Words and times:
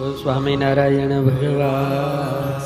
બોલો 0.00 0.07
સ્વામિનારાયણ 0.15 1.13
ભગવાન 1.25 2.65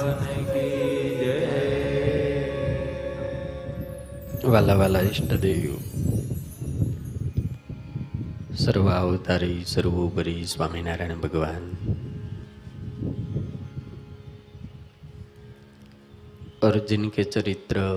વાલા 4.45 4.75
વાલા 4.75 5.03
ઈષ્ટદેવ 5.03 5.63
સર્વ 8.63 8.87
અવતારી 8.95 9.61
સર્વોપરી 9.73 10.43
સ્વામિનારાયણ 10.53 11.23
ભગવાન 11.23 11.65
अर्जुन 16.61 17.03
के 17.09 17.23
चरित्र 17.25 17.87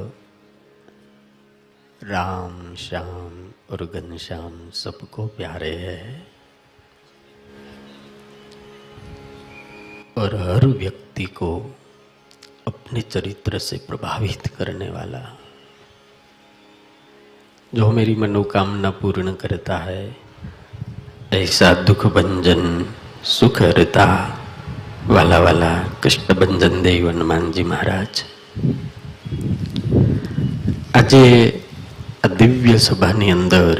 राम 2.06 2.56
श्याम 2.78 3.36
और 3.70 3.80
घनश्याम 3.88 4.56
सबको 4.76 5.26
प्यारे 5.36 5.76
हैं 5.76 6.08
और 10.17 10.35
हर 10.37 10.65
व्यक्ति 10.81 11.25
को 11.37 11.49
अपने 12.67 13.01
चरित्र 13.03 13.59
से 13.59 13.77
प्रभावित 13.87 14.47
करने 14.57 14.89
वाला 14.89 15.23
जो 17.73 17.91
मेरी 17.91 18.15
मनोकामना 18.15 18.89
पूर्ण 19.01 19.33
करता 19.35 19.77
है 19.79 20.03
ऐसा 21.33 21.73
दुख 21.83 22.05
भंजन 22.15 22.63
सुख 23.29 23.61
हरता 23.61 24.05
वाला 25.07 25.39
वाला 25.39 25.73
कष्ट 26.03 26.31
भंजन 26.33 26.81
देव 26.83 27.09
हनुमानजी 27.09 27.63
महाराज 27.65 28.23
આજે 30.97 31.21
આ 32.25 32.29
દિવ્ય 32.39 32.77
સભાની 32.79 33.31
અંદર 33.31 33.77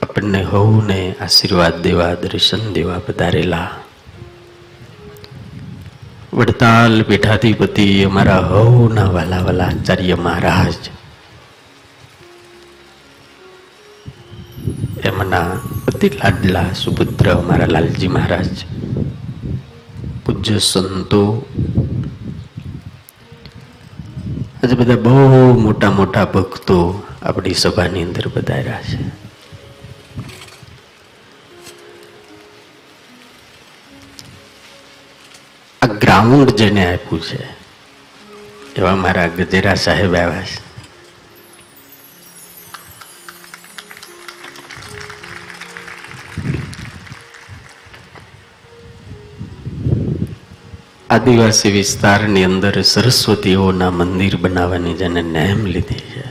આપણને 0.00 0.40
હવને 0.50 1.00
આશીર્વાદ 1.18 1.76
દેવા 1.82 2.08
દર્શન 2.22 2.64
દેવા 2.72 2.98
પધારેલા 3.06 3.68
વડતાલ 6.33 7.03
પીઠાધિપતિ 7.03 8.03
અમારા 8.03 8.37
હવના 8.37 9.03
વાલા 9.03 9.37
વાલા 9.37 9.65
આચાર્ય 9.65 10.15
મહારાજ. 10.15 10.73
એમના 15.05 15.51
અતિ 15.87 16.09
લાડલા 16.09 16.65
સુપુત્ર 16.73 17.31
અમારા 17.31 17.65
લાલજી 17.65 18.07
મહારાજ. 18.07 18.49
પૂજ્ય 20.25 20.57
સંતો. 20.57 21.45
આજે 24.63 24.75
બધા 24.75 24.95
બહુ 24.95 25.59
મોટા 25.59 25.91
મોટા 25.91 26.25
ભક્તો 26.25 27.03
આપણી 27.21 27.53
સભાની 27.53 28.03
અંદર 28.03 28.27
પધાર્યા 28.27 28.81
છે. 28.81 29.30
ગ્રાઉન્ડ 36.01 36.51
જેને 36.59 36.83
આપ્યું 36.85 37.21
છે, 37.27 37.39
એવા 38.77 38.97
મારા 39.03 39.29
ગજેરા 39.37 39.75
સાહેબ 39.85 40.13
આવ્યા 40.19 40.45
છે. 40.49 40.59
આદિવાસી 51.09 51.73
વિસ્તારની 51.75 52.45
અંદર 52.49 52.75
સરસ્વતીઓના 52.93 53.91
મંદિર 53.99 54.37
બનાવવાની 54.43 54.95
જેને 55.01 55.21
નેમ 55.35 55.61
લીધી 55.73 56.05
છે, 56.13 56.23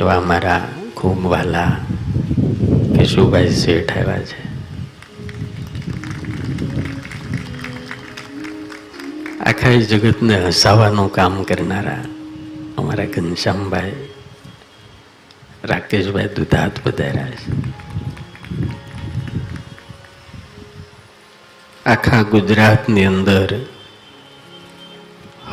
એવા 0.00 0.20
મારા 0.30 0.60
ખૂબ 0.98 1.20
વાલા 1.32 1.72
કેશુભાઈ 2.94 3.58
શેઠ 3.62 3.92
આવ્યા 3.96 4.28
છે. 4.30 4.38
આખા 9.50 9.78
જગતને 9.90 10.36
હસાવાનું 10.46 11.10
કામ 11.10 11.36
કરનારા 11.44 12.02
અમારા 12.78 13.06
ઘનશ્યામભાઈ, 13.14 13.96
રાકેશભાઈ 15.64 16.34
દુધાત 16.36 16.74
પધાર્યા 16.84 17.32
છે. 17.40 17.48
આખા 21.86 22.22
ગુજરાતની 22.34 23.04
અંદર 23.04 23.50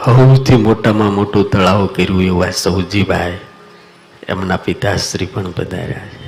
સૌથી 0.05 0.61
મોટામાં 0.67 1.13
મોટું 1.19 1.49
તળાવ 1.51 1.81
કર્યું 1.95 2.25
એવા 2.31 2.53
સૌજીભાઈ, 2.63 3.37
એમના 4.27 4.57
પિતાશ્રી 4.57 5.25
પણ 5.25 5.51
પધાર્યા 5.51 6.09
છે. 6.13 6.25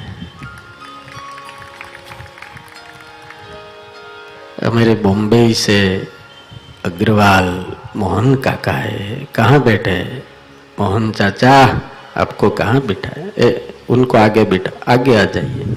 અમારે 4.67 4.95
બોમ્બે 4.95 5.41
છે 5.53 5.79
अग्रवाल 6.85 7.47
मोहन 7.95 8.35
काका 8.35 8.71
है 8.71 9.27
कहाँ 9.35 9.63
बैठे 9.63 9.91
हैं? 9.91 10.23
मोहन 10.79 11.11
चाचा 11.11 11.53
आपको 12.17 12.49
कहाँ 12.49 12.81
बिठा 12.81 13.09
है? 13.17 13.31
ए, 13.37 13.73
उनको 13.89 14.17
आगे 14.17 14.43
बिठा 14.43 14.71
आगे 14.93 15.15
आ 15.15 15.23
जाइए। 15.25 15.75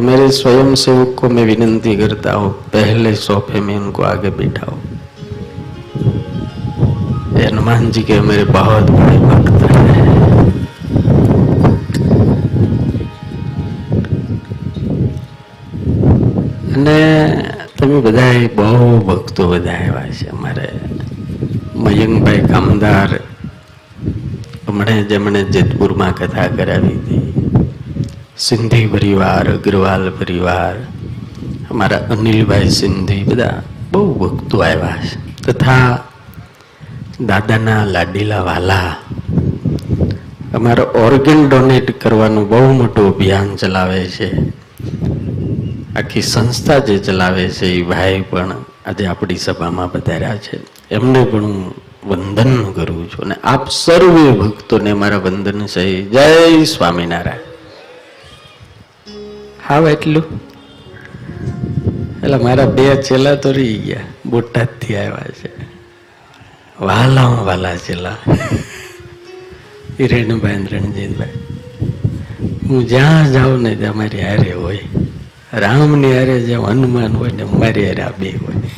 मेरे 0.00 0.30
स्वयं 0.30 0.74
सेवक 0.74 1.14
को 1.18 1.28
मैं 1.28 1.44
विनंती 1.44 1.96
करता 1.96 2.32
हूँ 2.32 2.52
पहले 2.72 3.14
सोफे 3.16 3.60
में 3.60 3.76
उनको 3.76 4.02
आगे 4.02 4.30
बिठाओ। 4.30 4.74
हनुमान 7.36 7.90
जी 7.90 8.02
के 8.02 8.20
मेरे 8.20 8.44
बहुत 8.44 8.90
बड़े 8.90 9.18
भक्त 9.18 9.62
हैं। 9.70 10.08
તમે 17.80 18.00
બધા 18.00 18.48
બહુ 18.54 19.00
ભક્તો 19.00 19.50
બધા 19.50 19.70
આવ્યા 19.70 20.10
છે 20.10 20.26
અમારે. 20.26 20.68
મયંકભાઈ 21.74 22.40
કામદાર 22.40 23.08
હમણાં 24.68 25.08
જેમણે 25.08 25.44
જેતપુરમાં 25.44 26.14
કથા 26.14 26.46
કરાવી 26.46 26.88
હતી. 26.88 27.20
સિંધી 28.38 28.86
પરિવાર, 28.86 29.52
અગ્રવાલ 29.52 30.10
પરિવાર, 30.10 30.74
અમારા 31.70 31.96
અનિલભાઈ 31.96 32.68
સિંધી 32.68 33.22
બધા 33.22 33.62
બહુ 33.92 34.14
ભક્તો 34.14 34.58
આવ્યા 34.58 34.96
છે. 35.02 35.42
તથા 35.42 35.98
દાદાના 37.20 37.84
લાડીલા 37.84 38.42
વાલા. 38.42 38.96
અમારો 40.54 40.82
ઓર્ગન 40.82 41.48
ડોનેટ 41.48 42.00
કરવાનું 42.00 42.48
બહુ 42.48 42.72
મોટું 42.72 43.14
અભિયાન 43.14 43.56
ચલાવે 43.56 44.04
છે. 44.04 44.60
આખી 45.96 46.22
સંસ્થા 46.22 46.78
જે 46.78 46.98
ચલાવે 46.98 47.48
છે 47.48 47.66
એ 47.66 47.82
ભાઈ 47.82 48.20
પણ 48.20 48.64
આજે 48.86 49.06
આપણી 49.06 49.36
સભામાં 49.36 49.92
પધાર્યા 49.92 50.36
છે. 50.36 50.58
એમને 50.90 51.24
પણ 51.24 51.44
હું 51.44 51.74
વંદન 52.06 52.72
કરું 52.72 53.10
છું 53.10 53.24
અને 53.24 53.34
આપ 53.44 53.70
સર્વે 53.70 54.30
ભક્તોને 54.30 54.92
મારા 54.92 55.16
વંદન 55.16 55.66
છે. 55.66 56.04
જય 56.04 56.64
સ્વામિનારાયણ. 56.64 57.38
હાવ 59.68 59.88
એટલું? 59.88 60.24
એટલે 62.22 62.36
મારા 62.36 62.66
બે 62.66 63.02
ચેલા 63.02 63.34
તો 63.34 63.52
રહી 63.52 63.78
ગયા, 63.78 64.00
બોટાદથી 64.26 64.96
આવ્યા 64.96 65.24
છે. 65.44 65.50
વાલા 66.80 67.26
વાલા 67.26 67.76
ચેલા. 67.76 68.16
હિરેણભાઈ 70.00 70.66
રણજીતભાઈ. 70.72 71.28
હું 72.68 72.88
જ્યાં 72.88 73.32
જાઉં 73.32 73.62
ને 73.62 73.76
ત્યાં 73.76 73.96
મારી 73.96 74.20
હારે 74.20 74.52
હોય. 74.52 74.78
રામની 75.55 76.13
હારે 76.13 76.39
જેમ 76.41 76.63
હનુમાન 76.63 77.15
હોય 77.15 77.33
ને 77.33 77.51
મારી 77.53 77.85
હારે 77.85 78.03
આ 78.03 78.15
બે 78.19 78.31
હોય 78.37 78.71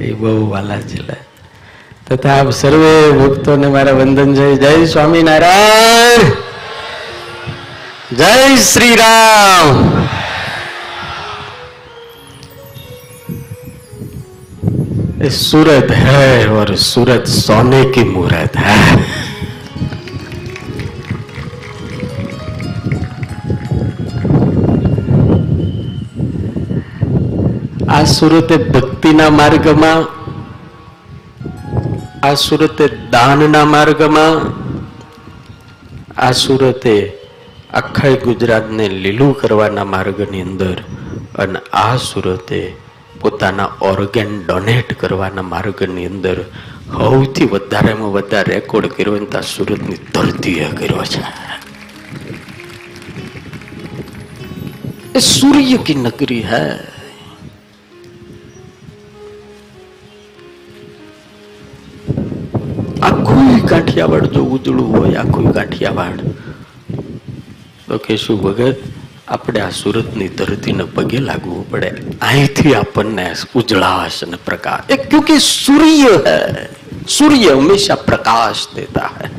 એ 0.00 0.12
બહુ 0.14 0.34
વાલા 0.50 0.82
ચેલા 0.86 1.22
તથા 2.06 2.34
આપ 2.38 2.50
સર્વે 2.54 2.96
ભક્તોને 3.20 3.68
મારા 3.68 3.98
વંદન 4.00 4.34
છે 4.34 4.50
જય 4.56 4.74
સ્વામિનારાયણ 4.86 6.44
जय 8.08 8.56
श्री 8.56 8.94
राम 8.94 9.78
ये 15.22 15.30
सूरत 15.30 15.90
है 15.92 16.46
और 16.48 16.74
सूरत 16.76 17.26
सोने 17.28 17.82
की 17.90 18.04
मूरत 18.06 18.56
है 18.58 18.99
સુરતે 28.21 28.57
ભક્તિના 28.57 29.29
માર્ગમાં, 29.29 30.01
આ 32.27 32.33
સુરતે 32.33 32.87
દાનના 32.87 33.65
માર્ગમાં, 33.65 34.33
આ 36.21 36.31
સુરતે 36.31 37.17
આખા 37.73 38.09
ગુજરાતને 38.09 38.89
લીલું 38.89 39.33
કરવાના 39.41 39.83
માર્ગની 39.83 40.41
અંદર 40.41 40.77
અને 41.35 41.59
આ 41.73 41.97
સુરતે 41.97 42.75
પોતાના 43.21 43.69
ઓર્ગેન 43.81 44.45
ડોનેટ 44.47 44.93
કરવાના 44.93 45.41
માર્ગની 45.41 46.05
અંદર 46.05 46.41
સૌથી 46.41 47.45
વધારેમાં 47.45 48.11
વધારે 48.11 48.53
રેકોર્ડ 48.53 48.87
કર્યો 48.87 49.15
અને 49.15 49.25
ત્યાં 49.25 49.43
સુરતની 49.43 49.97
ધરતીએ 50.13 50.65
કર્યો 50.65 51.03
છે. 51.03 51.21
એ 55.15 55.19
સૂર્ય 55.19 55.77
કી 55.77 55.95
નગરી 55.95 56.43
હૈ? 56.43 56.90
કાઠિયાવાડ 63.71 64.25
જો 64.25 64.43
ઉજળું 64.43 64.87
હોય, 64.97 65.15
આખું 65.15 65.53
કાઠિયાવાડ 65.53 66.19
તો 67.87 67.97
કહેશું, 67.97 68.41
ભગત, 68.41 68.75
આપણે 69.27 69.59
આ 69.59 69.69
સુરતની 69.69 70.27
ધરતીને 70.27 70.83
પગે 70.83 71.17
લાગવું 71.17 71.71
પડે. 71.71 71.91
અહીંથી 72.21 72.75
આપણને 72.75 73.35
ઉજળાશ 73.55 74.23
અને 74.23 74.37
પ્રકાશ. 74.45 74.91
એક 74.91 75.09
ક્યુંકિ 75.09 75.37
સૂર્ય 75.39 76.09
હૈ. 76.27 76.65
સૂર્ય 77.07 77.49
હંમેશા 77.49 77.95
પ્રકાશ 77.95 78.75
દેતા 78.75 79.09
હૈ. 79.21 79.29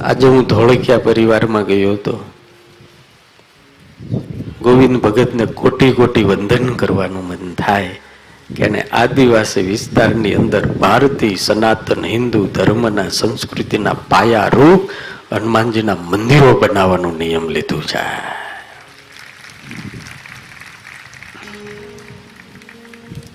આજે 0.00 0.26
હું 0.28 0.46
ધોળકિયા 0.46 0.98
પરિવારમાં 0.98 1.64
ગયો 1.64 1.92
હતો. 1.92 2.24
ગોવિંદ 4.62 4.96
ભગતને 4.96 5.44
કોટી 5.46 5.92
કોટી 5.92 6.24
વંદન 6.24 6.74
કરવાનું 6.74 7.28
મન 7.28 7.54
થાય. 7.54 7.96
એને 8.56 8.82
આદિવાસી 8.82 9.62
વિસ્તારની 9.62 10.34
અંદર 10.34 10.66
ભારતીય 10.66 11.34
સનાતન 11.34 12.04
હિન્દુ 12.04 12.46
ધર્મના 12.46 13.08
સંસ્કૃતિના 13.08 13.92
પાયા 13.92 14.50
હનુમાનજીના 15.32 15.94
મંદિરો 15.94 16.58
બનાવવાનો 16.58 17.10
નિયમ 17.10 17.48
લીધું 17.48 17.84
છે. 17.84 17.98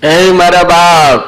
એ 0.07 0.31
મારા 0.31 0.63
બાપ 0.63 1.21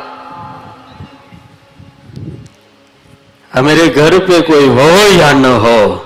હમરે 3.58 3.88
ઘર 3.88 4.20
પે 4.20 4.42
કોઈ 4.42 4.68
હોય 4.68 5.20
યા 5.20 5.34
ન 5.34 5.46
હો. 5.46 6.06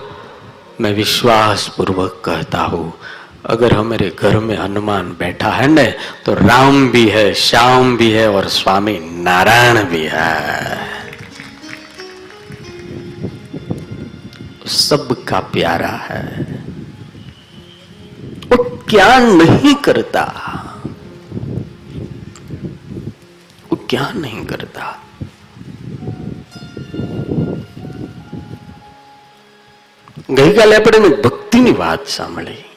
મેં 0.79 0.95
વિશ્વાસપૂર્વક 0.95 2.23
કહેતા 2.23 2.65
હું 2.65 2.93
अगर 3.46 3.72
हमारे 3.72 4.10
घर 4.18 4.38
में 4.40 4.56
हनुमान 4.56 5.14
बैठा 5.18 5.50
है 5.50 5.68
न 5.68 5.84
तो 6.26 6.34
राम 6.34 6.88
भी 6.90 7.04
है 7.08 7.32
श्याम 7.38 7.96
भी 7.96 8.10
है 8.10 8.26
और 8.30 8.48
स्वामी 8.50 8.98
नारायण 9.22 9.82
भी 9.90 10.02
है 10.12 10.32
सबका 14.74 15.40
प्यारा 15.52 15.94
है 16.02 16.22
वो 18.50 18.64
क्या 18.90 19.18
नहीं 19.18 19.74
करता 19.84 20.26
वो 23.70 23.76
क्या 23.90 24.10
नहीं 24.16 24.44
करता 24.46 24.92
ગઈકાલે 30.30 30.76
આપણે 30.76 30.98
એની 30.98 31.16
ભક્તિની 31.24 31.72
વાત 31.74 32.04
સાંભળી 32.08 32.67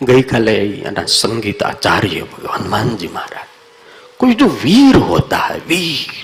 गईकाले 0.00 0.56
एना 0.82 1.04
संगीत 1.14 1.62
आचार्य 1.64 2.28
हनुमान 2.46 2.96
जी 2.96 3.08
महाराज 3.08 3.48
कोई 4.20 4.34
जो 4.34 4.46
वीर 4.58 4.96
होता 5.04 5.36
है 5.38 5.58
वीर 5.68 6.14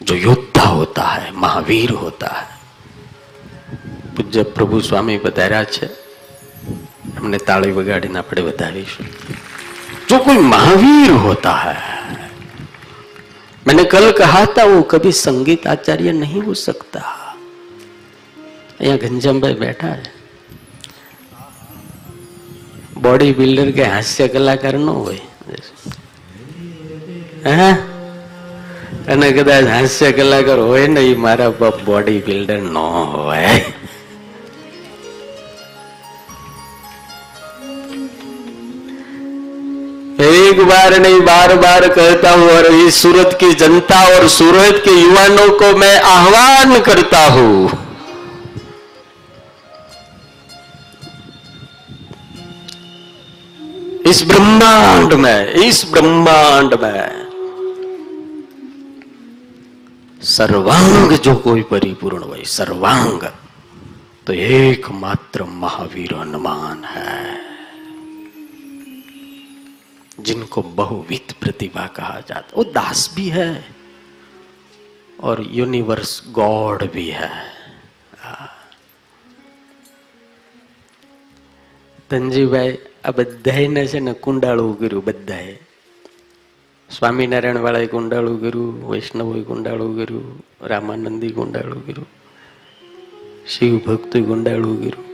जो 0.00 0.14
योद्धा 0.20 0.64
होता 0.70 1.02
है 1.04 1.30
महावीर 1.36 1.90
होता 1.96 2.28
है 2.30 2.52
પૂજ્ય 4.14 4.44
પ્રભુ 4.46 4.78
સ્વામી 4.80 5.18
પધાર્યા 5.18 5.64
છે 5.66 5.86
એમને 7.16 7.38
તાળી 7.40 7.72
વગાડીને 7.72 8.18
આપણે 8.18 8.42
વધારીશું 8.42 9.06
जो 10.08 10.16
कोई 10.20 10.38
महावीर 10.46 11.10
होता 11.18 11.52
है 11.58 11.76
मैंने 13.66 13.84
कल 13.86 14.06
कहा 14.12 14.42
था 14.54 14.64
वो 14.66 14.80
कभी 14.86 15.12
संगीत 15.18 15.66
आचार्य 15.68 16.12
नहीं 16.14 16.42
हो 16.42 16.54
सकता 16.60 17.02
यहाँ 18.80 18.98
घनश्याम 19.00 19.40
भाई 19.40 19.54
बैठा 19.56 19.88
है 19.90 20.02
બોડી 22.98 23.34
બિલ્ડર 23.34 23.68
કે 23.78 23.84
હાસ્ય 23.86 24.26
કલાકાર 24.28 24.74
ન 24.76 24.88
હોય 24.88 25.22
હે 27.46 27.70
અને 29.08 29.28
કદાચ 29.32 29.70
હાસ્ય 29.74 30.10
કલાકાર 30.18 30.58
હોય 30.62 30.90
ને 30.96 31.06
એ 31.06 31.14
મારા 31.24 31.54
બાપ 31.62 31.80
બોડી 31.88 32.20
બિલ્ડર 32.28 32.60
ન 32.64 32.76
હોય 32.76 33.56
एक 40.22 40.60
बार 40.64 40.98
नहीं 41.00 41.20
बार 41.22 41.54
बार 41.58 41.86
कहता 41.90 42.30
हूं 42.32 42.50
और 42.50 42.66
इस 42.66 43.00
सूरत 43.02 43.36
की 43.40 43.52
जनता 43.56 44.02
और 44.08 44.26
सूरत 44.30 44.82
के 44.84 44.90
युवानों 44.92 45.48
को 45.58 45.76
मैं 45.78 45.96
आह्वान 46.08 46.78
करता 46.82 47.24
हूं 47.28 47.52
इस 54.07 54.21
ब्रह्मांड 54.23 55.13
में, 55.13 55.53
इस 55.63 55.83
ब्रह्मांड 55.91 56.73
में 56.73 57.27
सर्वांग 60.21 61.11
जो 61.17 61.35
कोई 61.37 61.61
परिपूर्ण 61.63 62.23
वही 62.23 62.45
सर्वांग 62.45 63.23
तो 64.27 64.33
एकमात्र 64.33 65.43
महावीर 65.55 66.13
हनुमान 66.13 66.83
है, 66.83 67.41
जिनको 70.19 70.61
बहुविध 70.61 71.33
प्रतिभा 71.41 71.85
कहा 71.95 72.19
जाता 72.27 72.57
वो 72.57 72.63
दास 72.73 73.09
भी 73.15 73.27
है 73.29 73.51
और 75.19 75.45
यूनिवर्स 75.51 76.21
गॉड 76.31 76.91
भी 76.93 77.09
है। 77.11 77.31
तंजी 82.09 82.45
भाई 82.47 82.77
આ 83.03 83.11
બધાને 83.11 83.87
છે 83.87 83.99
ને 83.99 84.13
કુંડાળું 84.13 84.79
કર્યું, 84.79 85.05
બધાએ. 85.05 85.59
સ્વામિનારાયણ 86.89 87.57
વાળાએ 87.57 87.87
કુંડાળું 87.87 88.41
કર્યું, 88.41 88.91
વૈષ્ણવોએ 88.91 89.43
કુંડાળું 89.43 89.95
કર્યું, 89.95 90.43
રામાનંદી 90.61 91.29
કુંડાળું 91.29 91.85
કર્યું, 91.85 92.07
શિવ 93.47 93.77
ભક્તોએ 93.77 94.21
કુંડાળું 94.21 94.77
કર્યું, 94.79 95.05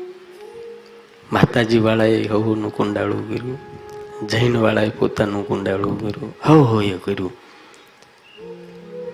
માતાજી 1.33 1.79
વાળાએ 1.79 2.23
હવુનું 2.27 2.75
કુંડાળું 2.75 3.29
કર્યું, 3.29 3.57
જૈન 4.27 4.57
વાળાએ 4.57 4.89
પોતાનું 4.89 5.47
કુંડાળું 5.47 6.01
કર્યું 6.01 6.33
હવ 6.43 6.63
હોય 6.63 6.97
કર્યું. 7.03 7.31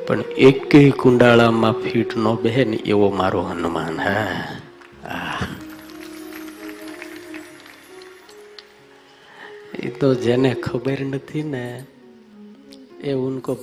પણ 0.07 0.21
એકેય 0.37 0.91
કુંડાળામાં 0.91 1.71
ફીટ 1.71 2.17
ન 2.17 2.35
બેહે 2.35 2.63
ને 2.65 2.77
એવો 2.77 3.09
મારો 3.09 3.41
હનુમાન, 3.41 3.99
હા. 3.99 4.43
तो 9.87 10.15
जेने 10.15 10.53
खबर 10.53 10.99
नहीं 10.99 11.11
નથી 11.11 11.43
ને 11.43 11.85
એ 13.03 13.13
ઉનકો 13.13 13.55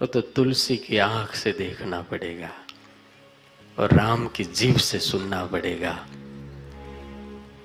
वो 0.00 0.06
तो 0.06 0.20
तुलसी 0.20 0.76
की 0.76 0.96
आँख 0.96 1.34
से 1.34 1.52
देखना 1.52 2.02
पड़ेगा 2.02 2.50
और 3.78 3.94
राम 3.94 4.26
की 4.26 4.44
जीव 4.44 4.76
से 4.76 4.98
सुनना 4.98 5.44
पड़ेगा। 5.44 6.06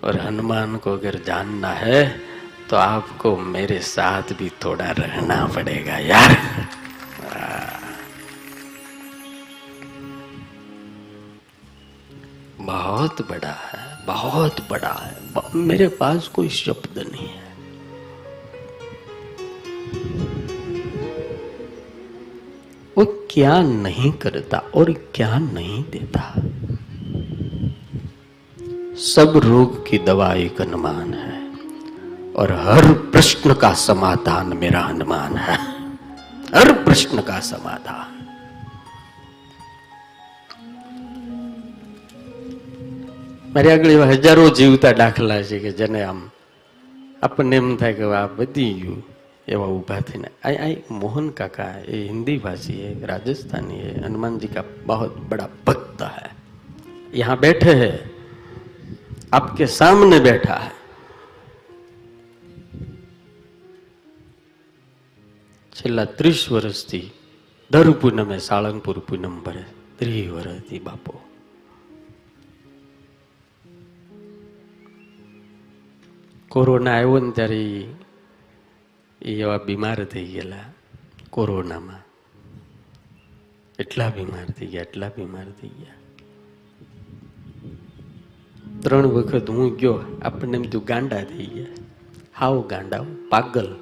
और 0.03 0.19
हनुमान 0.19 0.77
को 0.77 0.93
अगर 0.93 1.19
जानना 1.19 1.69
है 1.69 2.21
तो 2.69 2.75
आपको 2.75 3.37
मेरे 3.37 3.79
साथ 3.79 4.21
भी 4.21 4.49
थोड़ा 4.49 4.91
रहना 4.91 5.47
पड़ेगा 5.47 5.97
यार। 5.97 6.35
बहुत 12.65 13.21
बड़ा 13.21 13.51
है, 13.51 14.05
बहुत 14.05 14.55
बड़ा 14.69 14.93
है। 14.93 15.17
मेरे 15.55 15.87
पास 15.87 16.27
कोई 16.27 16.49
शब्द 16.49 16.97
नहीं 16.97 17.27
है। 17.27 17.45
वो 22.97 23.27
क्या 23.31 23.61
नहीं 23.61 24.11
करता 24.11 24.57
और 24.75 24.91
क्या 25.15 25.37
नहीं 25.37 25.83
देता। 25.83 26.33
सब 28.95 29.41
रोग 29.45 29.89
की 29.89 29.97
दवा 29.97 30.33
एक 30.33 30.61
अनुमान 30.61 31.13
है 31.13 31.51
और 32.33 32.51
हर 32.51 32.93
प्रश्न 32.93 33.53
का 33.53 33.73
समाधान 33.73 34.57
मेरा 34.57 34.81
अनुमान 34.81 35.37
है। 35.37 35.57
हर 36.55 36.83
प्रश्न 36.83 37.21
का 37.21 37.39
समाधान। 37.39 38.14
मेरी 43.55 43.69
आगे 43.69 43.93
हज़ारों 43.95 44.49
जीवता 44.51 44.91
दाखला 44.93 45.33
है 45.33 45.59
कि 45.59 45.71
जेने 45.71 46.01
आम 46.03 46.17
अपने 47.23 47.57
एम 47.57 47.75
थे 47.77 47.91
कि 47.93 48.03
आ 48.13 48.25
बदी 48.35 48.67
गू 48.79 48.95
एवं 49.47 49.69
ऊभा 49.71 49.99
थी 50.01 50.21
आई 50.45 50.55
आई 50.55 50.73
मोहन 50.93 51.29
काका 51.37 51.67
ये 51.81 52.01
हिंदी 52.03 52.37
भाषी 52.37 52.73
है 52.73 52.89
राजस्थानी 53.07 53.77
है 53.79 53.93
हनुमान 54.05 54.37
जी 54.39 54.47
का 54.47 54.63
बहुत 54.85 55.15
बड़ा 55.29 55.47
भक्त 55.67 56.01
है 56.03 56.31
यहाँ 57.15 57.37
बैठे 57.39 57.73
है 57.75 57.91
आपके 59.33 59.67
सामने 59.67 60.19
बैठा 60.21 60.55
है 60.55 60.71
छेला 65.75 66.05
त्रीस 66.19 66.47
वर्ष 66.51 66.83
थी 66.85 67.01
दर 67.71 67.91
पूनमे 68.01 68.39
सालनपुर 68.41 68.99
पूनम 69.09 69.39
भरे 69.45 69.63
त्री 69.99 70.27
वर्ष 70.29 70.59
थी 70.71 70.79
बापू 70.79 71.19
કોરોના 76.55 76.91
આવ્યો 76.91 77.19
ને 77.19 77.31
ત્યારે 77.31 77.87
એ 79.21 79.39
એવા 79.39 79.57
બીમાર 79.57 80.05
થઈ 80.05 80.25
ગયેલા 80.25 80.65
કોરોનામાં. 81.29 82.05
એટલા 83.79 84.09
બીમાર 84.09 84.45
થઈ 84.45 84.67
ગયા, 84.67 84.81
એટલા 84.81 85.09
બીમાર 85.09 85.45
થઈ 85.61 85.67
ગયા. 85.67 85.93
ત્રણ 88.79 89.07
વખત 89.07 89.49
હું 89.49 89.75
ગયો, 89.77 89.99
આપણને 90.21 90.57
એમ 90.57 90.63
થયું 90.63 90.85
ગાંડા 90.85 91.23
થઈ 91.23 91.45
ગયા. 91.45 91.65
હાવ 92.37 92.67
ગાંડા 92.67 93.05
પાગલ. 93.29 93.75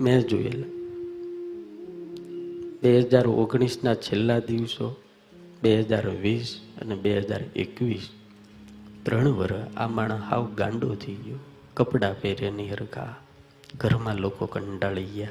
મેં 0.00 0.20
જોયેલા. 0.20 0.66
બે 2.82 3.00
હજાર 3.00 3.26
ઓગણીસના 3.26 3.94
છેલ્લા 3.94 4.38
દિવસો, 4.38 4.96
બે 5.62 5.80
હજાર 5.80 6.08
વીસ 6.08 6.60
અને 6.80 6.94
બે 6.94 7.18
હજાર 7.18 7.40
એકવીસ, 7.56 8.10
ત્રણ 9.02 9.28
વર્ષ 9.28 9.76
આ 9.76 9.88
માણસ 9.88 10.20
હાવ 10.20 10.54
ગાંડો 10.54 10.94
થઈ 10.94 11.14
ગયો. 11.14 11.38
કપડાં 11.76 12.20
પહેરે 12.20 12.50
નહીં 12.50 12.72
હરખા. 12.72 13.14
ઘરમાં 13.76 14.14
લોકો 14.14 14.46
કંટાળી 14.46 15.04
ગયા 15.04 15.28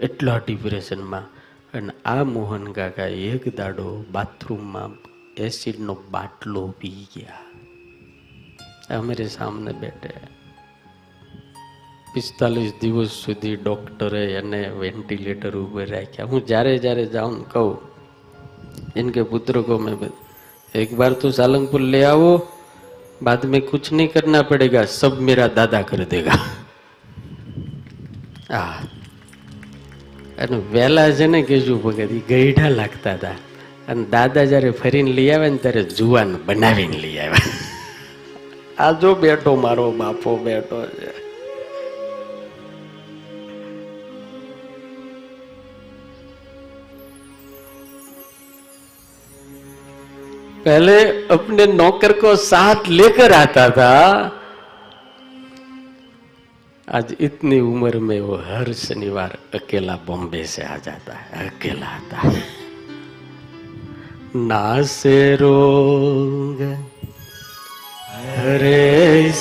એટલા 0.00 0.38
ડિપ્રેશનમાં 0.38 1.26
અને 1.74 1.92
આ 2.04 2.24
મોહન 2.24 2.72
કાકા 2.72 3.02
એક 3.02 3.56
દાડો 3.56 4.04
બાથરૂમમાં 4.12 4.92
એસિડનો 5.36 5.96
બાટલો 6.10 6.74
પી 6.80 7.06
ગયા. 7.16 7.42
અમારે 8.98 9.26
સામને 9.28 9.72
બેઠે. 9.72 10.10
પિસ્તાલીસ 12.14 12.72
દિવસ 12.80 13.08
સુધી 13.08 13.56
ડૉક્ટરે 13.56 14.24
એને 14.34 14.68
વેન્ટિલેટર 14.68 15.56
ઉપર 15.56 15.86
રાખ્યા. 15.86 16.26
હું 16.26 16.46
જ્યારે 16.46 16.78
જ્યારે 16.78 17.06
જાઉં 17.06 17.48
કહું 17.48 17.78
એમ 18.96 19.08
કે 19.08 19.22
પુત્ર 19.22 19.62
કો 19.62 19.78
મેં 19.78 19.98
એક 20.74 20.98
વાર 20.98 21.12
તો 21.12 21.30
સાલંગપુર 21.30 21.80
લઈ 21.80 22.02
આવો 22.04 22.32
बाद 23.21 23.45
में 23.45 23.61
कुछ 23.63 23.91
नहीं 23.91 24.07
करना 24.09 24.41
पड़ेगा 24.43 24.83
सब 24.91 25.19
मेरा 25.21 25.47
दादा 25.53 25.81
कर 25.83 26.01
देगा 26.07 26.37
આ 28.51 28.63
અને 30.37 30.57
વહેલા 30.71 31.05
છે 31.11 31.27
ને 31.27 31.41
કેશું 31.43 31.81
ભગત 31.81 32.11
ઈ 32.11 32.23
ગઈઢા 32.29 32.71
લાગતા 32.71 33.15
હતા 33.15 33.37
અને 33.87 34.03
દાદા 34.11 34.45
જ્યારે 34.45 34.71
ફરીને 34.73 35.11
લઈ 35.11 35.29
આવે 35.31 35.47
ને 35.49 35.59
ત્યારે 35.59 35.83
જુવાન 35.97 36.31
બનાવીને 36.47 36.97
લઈ 36.97 37.17
આવ્યા 37.19 37.53
આ 38.79 38.91
જો 39.01 39.11
બેઠો 39.15 39.55
મારો 39.57 39.85
બાપો 39.93 40.35
બેઠો 40.45 40.81
છે 40.91 41.18
पहले 50.64 50.96
अपने 51.28 51.66
नौकर 51.66 52.12
को 52.12 52.34
साथ 52.36 52.88
लेकर 52.88 53.32
आता 53.32 53.68
था। 53.70 53.94
आज 56.88 57.14
इतनी 57.20 57.60
उम्र 57.60 57.98
में 57.98 58.20
वो 58.20 58.36
हर 58.36 58.72
शनिवार 58.72 59.36
अकेला 59.54 59.94
बॉम्बे 60.06 60.44
से 60.44 60.62
आ 60.62 60.76
जाता 60.76 61.12
है, 61.12 61.48
अकेला 61.48 61.86
आता 61.86 62.28
है। 62.28 62.42
ना 64.36 64.82
से 64.82 65.36
रोग 65.36 66.62
हरे 68.36 69.32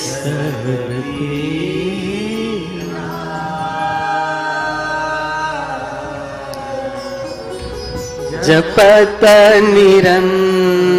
जपत 8.44 9.20
निरंतर 9.64 10.99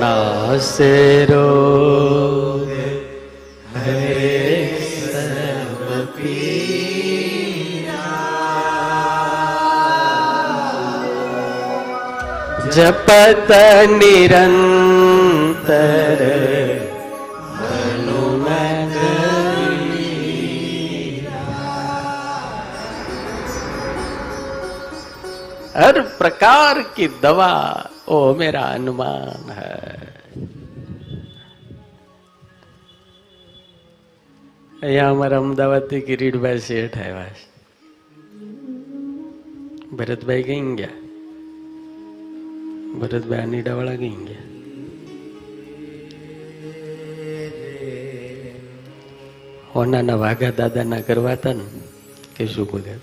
नासे 0.00 0.94
रोग 1.30 2.70
हरे 3.76 4.38
सर्व 5.12 5.88
पीरा 6.16 8.06
जपत 12.76 13.50
निरंतर 13.98 15.40
हर 25.76 26.00
प्रकार 26.18 26.82
की 26.94 27.06
दवा 27.22 27.52
ओ 28.08 28.18
मेरा 28.34 28.64
अनुमान 28.72 29.50
है 29.52 29.76
અહીંયા 34.76 35.08
અમારા 35.08 35.38
અમદાવાદથી 35.38 35.98
કિરીટભાઈ 36.02 36.62
શેઠ 36.62 36.96
આવ્યા 36.98 37.34
છે 37.34 37.44
ભરતભાઈ 39.96 40.44
કઈ 40.44 40.62
ગયા 40.78 40.96
ભરતભાઈ 43.00 43.44
અનીડાવાળા 43.44 43.96
કઈ 43.96 44.16
ગયા 44.22 44.48
હોનાના 49.74 50.18
વાઘા 50.18 50.52
દાદાના 50.58 51.02
કરવા 51.02 51.36
હતા 51.36 51.54
ને 51.54 51.66
કે 52.34 52.46
શું 52.48 52.66
ભગત 52.66 53.00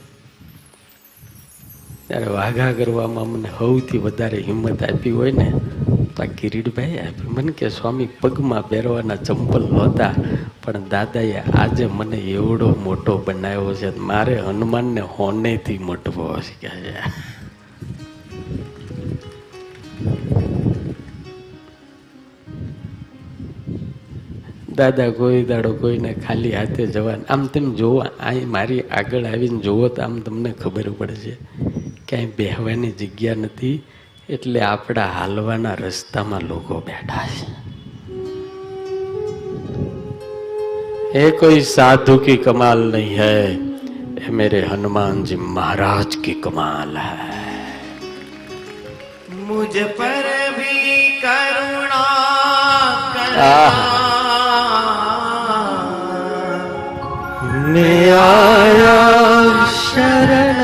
ત્યારે 2.09 2.27
વાઘા 2.27 2.73
કરવામાં 2.73 3.29
મને 3.29 3.51
સૌથી 3.59 3.99
વધારે 3.99 4.39
હિંમત 4.39 4.83
આપી 4.85 5.11
હોય 5.11 5.33
ને, 5.33 5.47
તો 6.15 6.23
આ 6.23 6.27
કિરીટભાઈ 6.39 6.99
આપી. 6.99 7.29
મને 7.37 7.53
કે 7.53 7.69
સ્વામી, 7.69 8.09
પગમાં 8.21 8.69
પહેરવાના 8.69 9.21
ચંપલ 9.27 9.65
નહોતા, 9.69 10.13
પણ 10.65 10.89
દાદાએ 10.89 11.41
આજે 11.63 11.87
મને 11.87 12.19
એવડો 12.35 12.69
મોટો 12.85 13.15
બનાવ્યો 13.27 13.75
છે. 13.75 13.91
મારે 13.99 14.35
હનુમાનને 14.41 15.03
હોનેથી 15.15 15.79
મટવો 15.79 16.27
છે 16.41 16.55
કે 16.61 16.69
દાદા, 24.77 25.11
કોઈ 25.11 25.43
દાડો 25.45 25.73
કોઈને 25.73 26.13
ખાલી 26.25 26.53
હાથે 26.53 26.87
જવા 26.87 27.17
આમ 27.29 27.47
તેમ 27.47 27.67
જોવા 27.75 28.11
અહીં 28.21 28.49
મારી 28.51 28.83
આગળ 28.99 29.25
આવીને 29.25 29.59
જોવો 29.61 29.89
તો 29.89 30.03
આમ 30.03 30.21
તમને 30.21 30.53
ખબર 30.63 30.89
પડશે. 30.91 31.35
ક્યાંય 32.08 32.36
બેહવાની 32.38 32.92
જગ્યા 32.92 33.36
નથી 33.36 33.78
એટલે 34.30 34.62
આપણા 34.62 35.08
હાલવાના 35.08 35.76
રસ્તામાં 35.76 36.46
લોકો 36.48 36.82
બેઠા 36.82 37.26
છે 37.34 37.48
એ 41.20 41.32
કોઈ 41.40 41.62
સાધુ 41.74 42.18
કી 42.20 42.38
કમાલ 42.38 42.82
નહીં 42.92 43.18
હૈ 43.20 43.52
એ 44.28 44.32
મેરે 44.32 44.62
હનુમાનજી 44.62 45.42
મહારાજ 45.58 46.12
કી 46.24 46.40
કમાલ 46.44 46.96
હૈ 46.98 47.40
मुझ 49.50 49.76
पर 50.00 50.26
भी 50.58 50.76
करुणा 51.24 52.04
आह। 53.46 53.78
करना 55.00 55.58
मैं 57.74 58.12
आया 58.20 58.98
शरण 59.76 60.63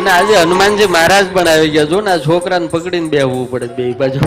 અને 0.00 0.10
આજે 0.10 0.34
હનુમાનજી 0.42 0.90
મહારાજ 0.96 1.26
પણ 1.34 1.48
આવી 1.48 1.72
ગયા 1.76 1.90
જો 1.92 2.00
ને 2.06 2.12
આ 2.14 2.24
છોકરાને 2.26 2.68
પકડીને 2.74 3.08
બેહવું 3.14 3.46
પડે 3.52 3.68
બે 3.78 3.86
બાજુ 4.02 4.20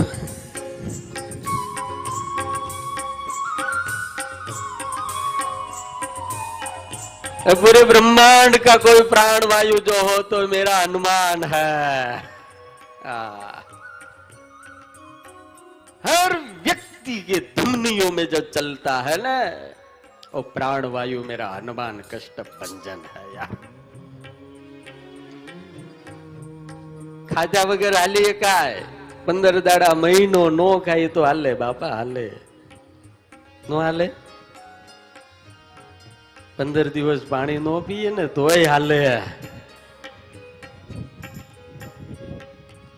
ए, 7.41 7.53
पूरे 7.55 7.83
ब्रह्मांड 7.85 8.57
का 8.63 8.75
कोई 8.77 9.01
प्राण 9.09 9.45
वायु 9.51 9.77
जो 9.87 10.01
हो 10.07 10.17
तो 10.31 10.47
मेरा 10.47 10.77
हनुमान 10.77 11.43
है 11.53 11.69
आ, 13.05 13.15
हर 16.03 16.35
व्यक्ति 16.65 17.19
के 17.29 17.39
धमनियों 17.57 18.11
में 18.11 18.25
जो 18.29 18.39
चलता 18.49 18.99
है 19.01 19.17
ना 19.23 19.35
वो 20.33 20.41
प्राण 20.55 20.85
वायु 20.95 21.23
मेरा 21.23 21.47
हनुमान 21.49 22.01
कष्ट 22.13 22.41
भंजन 22.41 23.03
है 23.15 23.23
यार 23.35 23.57
ખાધા 27.32 27.64
વગર 27.64 27.94
હાલી 27.94 28.32
કાય 28.32 28.82
પંદર 29.24 29.60
દાડા 29.60 29.94
મહિનો 29.94 30.50
નો 30.50 30.78
ખાય 30.78 31.08
તો 31.08 31.24
હાલે, 31.24 31.54
બાપા, 31.54 31.88
હાલે. 31.88 32.30
નો 33.70 33.80
હાલે? 33.80 34.10
પંદર 36.56 36.88
દિવસ 36.88 37.20
પાણી 37.28 37.58
નો 37.58 37.80
પીએ 37.80 38.10
ને 38.10 38.26
તોય 38.26 38.64
હાલે. 38.64 39.22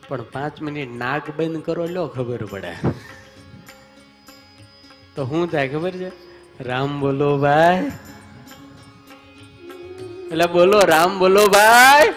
પણ 0.08 0.22
પાંચ 0.22 0.62
મિનિટ 0.62 0.90
નાક 0.90 1.30
બંધ 1.36 1.64
કરો 1.64 1.86
લો, 1.86 2.06
ખબર 2.06 2.44
પડે. 2.44 2.74
તો 5.14 5.24
શું 5.26 5.50
થાય, 5.50 5.68
ખબર 5.68 5.90
છે? 5.90 6.10
રામ 6.62 7.00
બોલો 7.00 7.38
ભાઈ. 7.38 7.92
એટલે 10.30 10.46
બોલો, 10.46 10.78
રામ 10.78 11.18
બોલો 11.18 11.46
ભાઈ. 11.46 12.14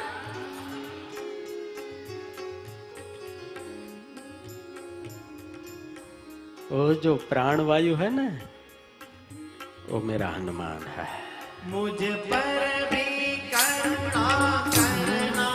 वो 6.72 6.94
जो 6.94 7.16
प्राण 7.16 7.62
वायु 7.62 7.96
है 7.96 8.10
ना 8.16 8.26
वो 9.90 10.00
मेरा 10.00 10.28
हनुमान 10.28 10.86
है। 10.98 11.08
मुझे 11.66 12.12
पर 12.12 12.90
भी 12.92 13.06
करुणा 13.54 14.28
करना। 14.76 15.48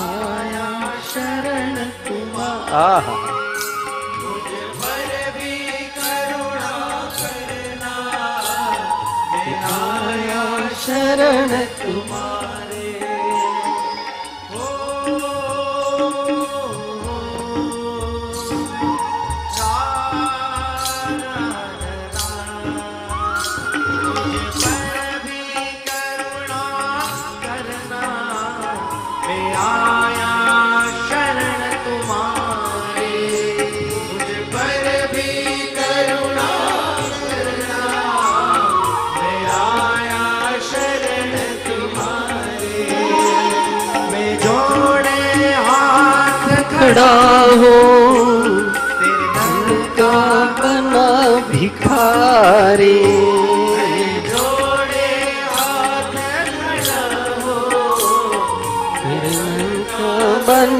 आया 0.00 1.00
शरण 1.00 1.74
तुम्हारा 2.08 2.76
आहा। 2.76 3.16
मुझ 4.18 4.50
पर 4.82 5.30
भी 5.38 5.56
करुणा 5.96 6.76
करना। 7.20 7.94
आया 9.76 10.68
शरण 10.68 11.48
तुम्हारे 11.82 12.39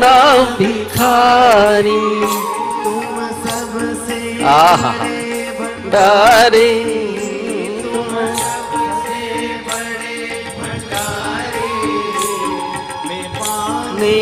નામ 0.00 0.40
ભિખારી 0.56 2.28
તુમ 2.78 3.16
સબસે 3.38 4.20
આહા 4.50 4.92
ભંડારે 5.58 6.68
તુમ 7.84 8.14
સબસે 8.36 9.20
બડે 9.66 10.16
ભંડારે 10.56 11.70
મેં 13.06 13.26
પાને 13.38 14.18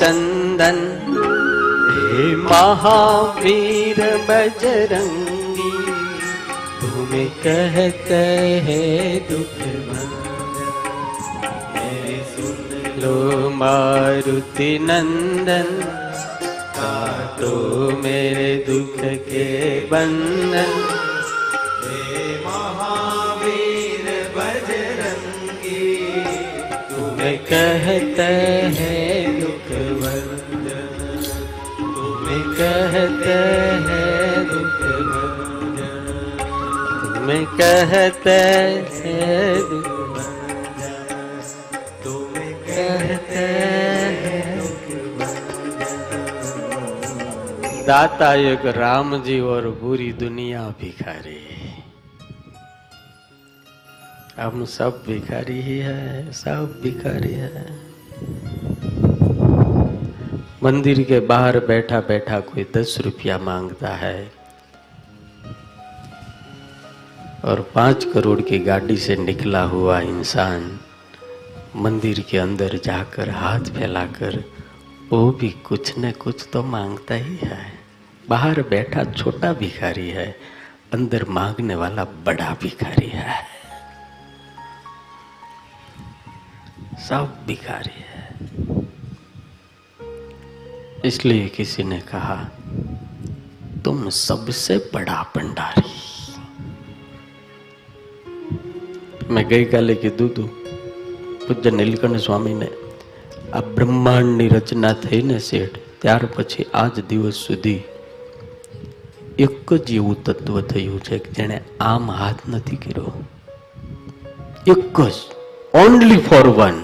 ચંદન 0.00 0.80
હે 2.08 2.26
મહાવીર 2.44 4.00
બજરંગી 4.28 5.72
તુમે 6.78 7.24
કહતે 7.42 8.24
હે 8.66 8.80
દુખ 9.30 10.15
लो 13.05 13.49
मारुति 13.57 14.69
नंदन 14.81 15.69
काटो 16.77 17.53
मेरे 18.03 18.49
दुख 18.67 18.97
के 19.27 19.45
बंधन 19.91 20.71
हे 21.83 22.25
महावीर 22.45 24.07
बजरंगी 24.37 25.85
तुम्हें 26.89 27.37
कहते 27.45 28.29
हैं 28.79 29.39
दुख 29.39 29.69
भंजन 30.01 31.23
तुम्हें 31.77 32.43
कहते 32.59 33.39
हैं 33.87 34.45
दुख 34.51 34.83
भंजन 35.11 36.05
तुम्हें 37.03 37.45
कहते 37.57 38.39
हैं 38.99 39.55
दुख 39.69 39.94
दाता 47.86 48.32
एक 48.34 48.64
राम 48.66 49.22
जी 49.22 49.38
और 49.40 49.70
पूरी 49.70 50.12
दुनिया 50.12 50.62
भिखारी। 50.80 51.38
हम 54.38 54.64
सब 54.64 55.02
भिखारी 55.06 55.60
ही 55.62 55.78
है, 55.78 56.32
सब 56.32 56.80
भिखारी 56.82 57.32
है। 57.32 57.64
मंदिर 60.62 61.02
के 61.02 61.20
बाहर 61.20 61.58
बैठा 61.66 62.00
बैठा 62.00 62.40
कोई 62.40 62.66
दस 62.76 62.96
रुपया 63.04 63.38
माँगता 63.38 63.94
है 63.94 64.32
और 67.44 67.60
पाँच 67.74 68.04
करोड़ 68.04 68.40
की 68.40 68.58
गाड़ी 68.58 68.96
से 68.96 69.16
निकला 69.16 69.62
हुआ 69.62 70.00
इंसान 70.00 70.78
मंदिर 71.76 72.20
के 72.20 72.38
अंदर 72.38 72.78
जाकर 72.84 73.30
हाथ 73.30 73.60
फैलाकर 73.60 74.44
वो 75.12 75.30
भी 75.30 75.50
कुछ 75.50 75.98
न 75.98 76.10
कुछ 76.12 76.48
तो 76.52 76.62
माँगता 76.62 77.14
ही 77.14 77.36
है। 77.36 77.75
बाहर 78.29 78.61
बैठा 78.69 79.03
छोटा 79.13 79.53
भिखारी 79.55 80.09
है 80.09 80.27
अंदर 80.93 81.25
मांगने 81.29 81.75
वाला 81.75 82.05
बड़ा 82.25 82.53
भिखारी 82.61 83.09
है 83.09 83.39
सब 87.01 87.37
भिखारी 87.47 87.97
है 88.03 88.19
इसलिए 91.05 91.47
किसी 91.49 91.83
ने 91.85 91.99
कहा 92.07 92.37
तुम 93.85 94.09
सबसे 94.17 94.77
बड़ा 94.93 95.19
भंडारी 95.35 95.99
મેં 99.31 99.43
ગઈકાલે 99.45 99.93
કીધું 99.95 100.29
હતું 100.29 100.47
પૂજ્ય 101.43 101.71
નીલકંઠ 101.71 102.23
સ્વામીને 102.23 102.67
આ 103.53 103.61
બ્રહ્માંડની 103.75 104.47
રચના 104.49 104.91
થઈને 105.03 105.37
શેઠ 105.45 105.77
ત્યાર 106.01 106.25
પછી 106.33 106.65
આજ 106.75 106.99
દિવસ 107.09 107.39
સુધી 107.45 107.77
એક 109.37 109.67
જ 109.85 109.87
એવું 109.97 110.17
તત્વ 110.25 110.55
થયું 110.69 110.99
છે 111.07 111.19
કે 111.19 111.29
જેણે 111.35 111.57
આમ 111.81 112.09
હાથ 112.19 112.41
નથી 112.51 112.81
કર્યો 112.83 113.13
એક 114.65 114.97
જ 114.97 115.15
ઓનલી 115.73 116.25
ફોર 116.27 116.45
વન 116.57 116.77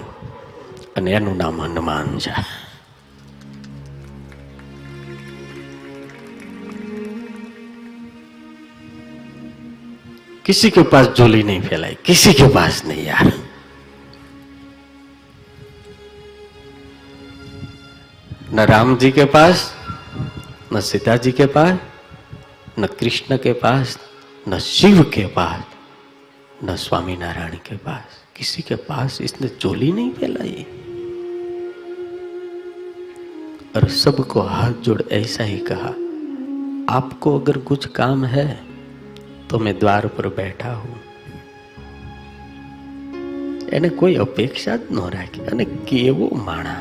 અને 0.96 1.10
એનું 1.18 1.36
નામ 1.42 1.60
હનુમાન 1.64 2.08
છે 2.24 2.32
किसी 10.44 10.70
के 10.70 10.82
पास 10.82 11.06
झोली 11.16 11.42
नहीं 11.42 11.60
फैलाई 11.62 11.96
किसी 12.04 12.32
के 12.32 12.46
पास 12.48 12.84
नहीं 12.84 13.04
यार 13.04 13.32
न 18.54 18.64
राम 18.70 18.96
जी 18.96 19.10
के 19.12 19.24
पास 19.34 19.64
न 20.72 20.80
सीता 20.80 21.16
जी 21.16 21.32
के 21.32 21.46
पास 21.56 21.78
न 22.78 22.86
कृष्ण 23.00 23.36
के 23.36 23.52
पास 23.62 23.98
न 24.46 24.58
शिव 24.58 25.02
के 25.14 25.26
पास 25.36 25.64
न 26.64 26.76
स्वामी 26.76 27.16
नारायण 27.16 27.56
के 27.66 27.76
पास 27.76 28.18
किसी 28.36 28.62
के 28.62 28.76
पास 28.88 29.18
इसने 29.22 29.48
चोली 29.48 29.92
नहीं 29.92 30.10
फैलाई 30.10 30.66
और 33.76 33.88
सबको 33.96 34.40
हाथ 34.50 34.82
जोड़ 34.82 35.00
ऐसा 35.12 35.44
ही 35.44 35.58
कहा 35.70 35.94
आपको 36.94 37.38
अगर 37.38 37.58
कुछ 37.68 37.86
काम 37.92 38.24
है 38.26 38.48
તો 39.48 39.58
મેં 39.58 39.76
દ્વાર 39.80 40.04
પર 40.16 40.28
બેઠા 40.38 40.72
હું 40.74 40.96
એને 43.76 43.90
કોઈ 44.00 44.16
અપેક્ષા 44.24 44.74
જ 44.80 44.96
ન 44.96 44.98
રાખી 45.14 45.46
અને 45.52 45.64
કેવો 45.88 46.26
માણા 46.46 46.76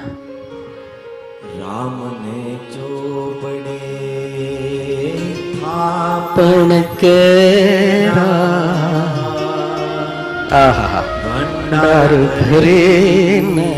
राम 1.59 1.95
ने 2.23 2.41
चोपड़े 2.73 4.10
आप 5.74 6.36
પણ 6.36 6.82
કે 6.96 7.12
આહા 10.54 11.02
ભંડાર 11.18 12.12
ભરીને 12.40 13.70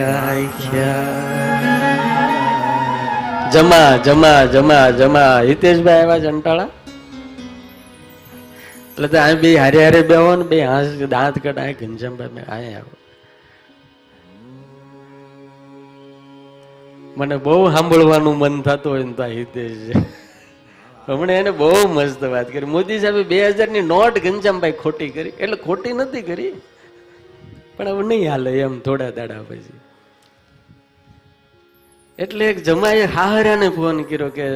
રાખ્યા 0.00 1.28
જમા 3.52 3.90
જમા 4.04 4.40
જમા 4.48 4.82
જમા 4.94 5.32
હિતેશભાઈ 5.42 6.02
આવ્યા 6.02 6.20
જંટાળા 6.26 6.68
એટલે 8.90 9.08
તો 9.08 9.18
આ 9.20 9.40
બે 9.42 9.50
હારે 9.56 9.80
હારે 9.80 10.00
બેહો 10.06 10.30
ને 10.36 10.46
બે 10.46 10.62
હાંસ 10.66 10.94
દાંત 11.08 11.36
કઢાય 11.40 11.80
ઘનશ્યામભાઈ 11.80 12.36
મેં 12.36 12.46
આયા 12.50 12.78
આવો 12.78 12.94
મને 17.16 17.36
બહુ 17.44 17.60
સાંભળવાનું 17.74 18.40
મન 18.40 18.64
થતું 18.64 18.90
હોય 18.92 19.06
ને 19.06 19.14
તો 19.16 19.28
હિતેશ 19.32 20.26
હમણાં 21.08 21.36
એને 21.36 21.50
બહુ 21.50 21.88
મસ્ત 21.88 22.24
વાત 22.24 22.52
કરી. 22.52 22.64
મોદી 22.64 23.00
સાહેબે 23.00 23.22
બે 23.22 23.48
હજારની 23.48 23.80
નોટ 23.80 24.18
ઘનશ્યામભાઈ 24.18 24.72
ખોટી 24.72 25.08
કરી. 25.08 25.30
એટલે 25.30 25.56
ખોટી 25.56 25.92
નથી 25.92 26.22
કરી. 26.22 26.52
પણ 27.76 27.88
હવે 27.88 28.02
નહીં 28.02 28.30
હાલે 28.30 28.60
એમ 28.60 28.80
થોડા 28.80 29.10
દાડા 29.10 29.42
પછી. 29.42 29.80
એટલે 32.18 32.50
એક 32.50 32.62
જમાએ 32.62 33.02
હારાને 33.02 33.68
ફોન 33.68 34.02
કર્યો 34.02 34.28
કે, 34.28 34.48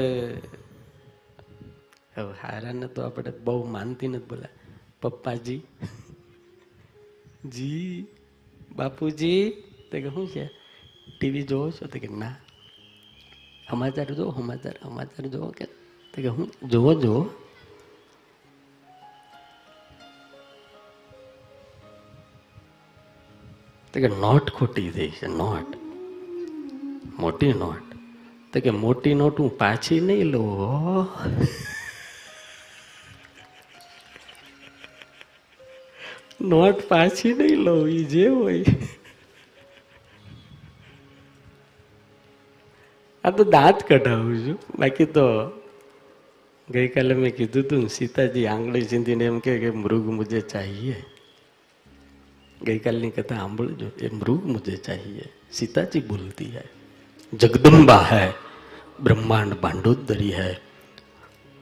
હવે 2.16 2.32
હારાને 2.42 2.86
તો 2.86 3.02
આપણે 3.02 3.32
બહુ 3.44 3.66
માનતી 3.66 4.08
નથી 4.08 4.24
બોલા 4.24 4.48
પપ્પાજી. 5.02 5.62
જી. 7.44 8.06
બાપુજી. 8.76 9.50
તે 9.92 10.00
કે 10.00 10.08
શું 10.08 10.28
છે? 10.28 10.50
ટીવી 11.20 11.42
જોવો 11.42 11.70
છો? 11.70 11.86
તો 11.86 11.98
કે 11.98 12.08
ના. 12.08 12.36
સમાચાર 13.70 14.04
જો 14.04 14.30
સમાચાર 14.30 14.72
સમાચાર 14.82 15.26
જોવો 15.26 15.50
કે 15.50 15.81
તો 16.14 16.22
કે 16.22 16.28
હું 16.28 16.68
જુઓ 16.68 16.94
જુઓ. 16.94 17.24
તો 23.92 24.00
કે 24.00 24.08
નોટ 24.08 24.50
ખોટી 24.50 24.90
થઈ 24.90 25.10
છે, 25.10 25.26
નોટ. 25.26 25.66
મોટી 27.18 27.52
નોટ. 27.52 27.82
તો 28.52 28.60
કે 28.60 28.70
મોટી 28.70 29.14
નોટ 29.14 29.40
હું 29.40 29.58
પાછી 29.58 30.00
નહીં 30.00 30.24
લો 30.24 30.44
નોટ 36.40 36.88
પાછી 36.88 37.34
નહીં 37.34 37.56
લો 37.56 37.86
એ 37.86 38.04
જે 38.04 38.28
હોય. 38.28 38.64
આ 43.24 43.30
તો 43.30 43.44
દાંત 43.44 43.82
કઢાવું 43.92 44.46
છું. 44.46 44.58
બાકી 44.78 45.04
તો 45.04 45.26
ગઈકાલે 46.71 47.13
મેં 47.15 47.31
કીધું 47.33 47.69
તું 47.69 47.81
ને 47.81 47.89
સીતાજી 47.91 48.47
આંગળી 48.47 48.85
ચીંધીને 48.85 49.25
એમ 49.25 49.39
કહે 49.39 49.57
કે 49.59 49.71
મૃગ 49.77 50.05
મુજે 50.17 50.41
ચાહીએ 50.51 50.99
ગઈકાલની 52.61 53.11
કથા 53.13 53.37
સાંભળજો 53.37 53.89
એ 53.99 54.13
મૃગ 54.13 54.41
મુજે 54.53 54.77
ચાહીએ 54.85 55.27
सीताजी 55.49 55.99
बोलती 56.01 56.45
है 56.45 56.63
जगदम्बा 57.33 57.97
है 58.03 58.33
ब्रह्मांड 59.01 59.53
बांडोदरी 59.61 60.29
है 60.31 60.51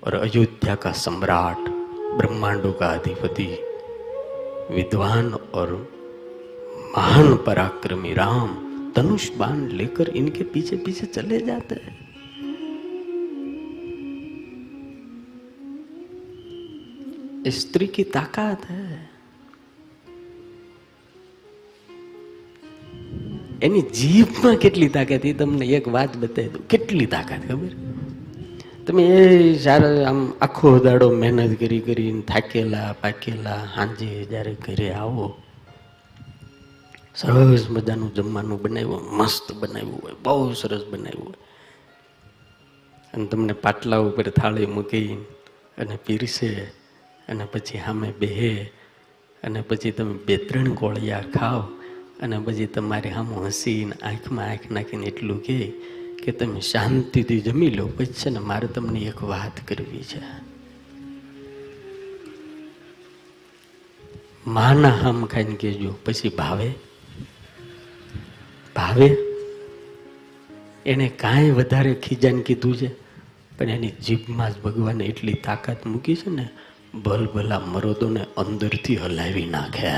और 0.03 0.15
अयोध्या 0.15 0.75
का 0.75 0.91
सम्राट 0.93 1.69
ब्रह्मांडों 2.17 2.71
का 2.73 2.88
अधिपति 2.89 3.47
विद्वान 4.71 5.34
और 5.34 5.73
महान 6.97 7.36
पराक्रमी 7.45 8.13
राम 8.13 8.55
धनुष 8.93 9.29
बाण 9.38 9.67
लेकर 9.71 10.10
इनके 10.15 10.43
पीछे 10.53 10.77
पीछे 10.77 11.05
चले 11.08 11.39
जाते 11.41 11.75
हैं 11.75 11.98
स्त्री 17.51 17.88
की 17.88 18.03
ताकत 18.12 18.69
है 18.69 18.79
એની 23.62 23.84
જીભમાં 23.91 24.58
કેટલી 24.58 24.89
તાકાત 24.89 25.25
એ 25.25 25.34
તમને 25.34 25.65
એક 25.77 25.86
વાત 25.88 26.13
બતાવી 26.17 26.51
દઉં 26.53 26.63
કેટલી 26.67 27.08
તાકાત 27.08 27.43
ખબર 27.47 27.73
તમે 28.86 29.03
એ 29.13 29.21
સારા 29.58 30.03
આમ 30.03 30.19
આખો 30.41 30.71
દાડો 30.79 31.08
મહેનત 31.13 31.53
કરી 31.60 31.81
કરીને 31.81 32.21
થાકેલા 32.21 32.89
પાકેલા 33.01 33.62
સાંજે 33.75 34.10
જ્યારે 34.25 34.53
ઘરે 34.60 34.88
આવો 34.93 35.27
સરસ 37.15 37.65
મજાનું 37.69 38.12
જમવાનું 38.13 38.60
બનાવ્યું 38.60 39.03
મસ્ત 39.17 39.47
બનાવ્યું 39.53 40.01
હોય 40.01 40.17
બહુ 40.23 40.53
સરસ 40.53 40.84
બનાવ્યું 40.91 41.34
હોય 41.34 41.39
અને 43.13 43.25
તમને 43.25 43.55
પાટલા 43.65 44.01
ઉપર 44.01 44.27
થાળી 44.31 44.67
મૂકી 44.67 45.10
અને 45.77 45.95
પીરસે 46.05 46.49
અને 47.30 47.44
પછી 47.44 47.78
સામે 47.78 48.12
બેહે 48.18 48.72
અને 49.42 49.60
પછી 49.60 49.90
તમે 49.90 50.14
બે 50.26 50.36
ત્રણ 50.36 50.74
કોળિયા 50.74 51.20
ખાઓ, 51.20 51.60
અને 52.22 52.38
પછી 52.38 52.66
તમારે 52.66 53.10
આમ 53.10 53.34
હસીને 53.34 53.92
આંખમાં 53.92 54.50
આંખ 54.50 54.70
નાખીને 54.70 55.06
એટલું 55.06 55.42
કહે 55.42 55.72
કે 56.24 56.32
તમે 56.32 56.60
શાંતિથી 56.60 57.40
જમી 57.40 57.70
લો. 57.70 57.86
પછી 57.86 58.06
છે 58.06 58.30
ને 58.30 58.38
મારે 58.38 58.66
તમને 58.66 59.00
એક 59.00 59.22
વાત 59.22 59.68
કરવી 59.68 60.04
છે. 60.04 60.22
માના 64.46 64.88
હામ 64.88 65.26
ખાઈને 65.26 65.54
કહેજો, 65.54 65.94
પછી 66.04 66.28
ભાવે? 66.28 66.72
ભાવે? 68.76 69.16
એને 70.86 71.08
કાંઈ 71.08 71.50
વધારે 71.50 71.94
ખીજાને 71.94 72.42
કીધું 72.42 72.76
છે? 72.76 72.90
પણ 73.58 73.68
એની 73.68 73.88
જીભમાં 73.88 74.54
જ 74.54 74.62
ભગવાને 74.62 75.04
એટલી 75.04 75.32
તાકાત 75.32 75.86
મૂકી 75.86 76.16
છે 76.16 76.30
ને 76.30 76.48
ભલભલા 76.94 77.61
મરોદોને 77.61 78.26
અંદરથી 78.37 78.96
હલાવી 78.96 79.46
નાખે. 79.46 79.92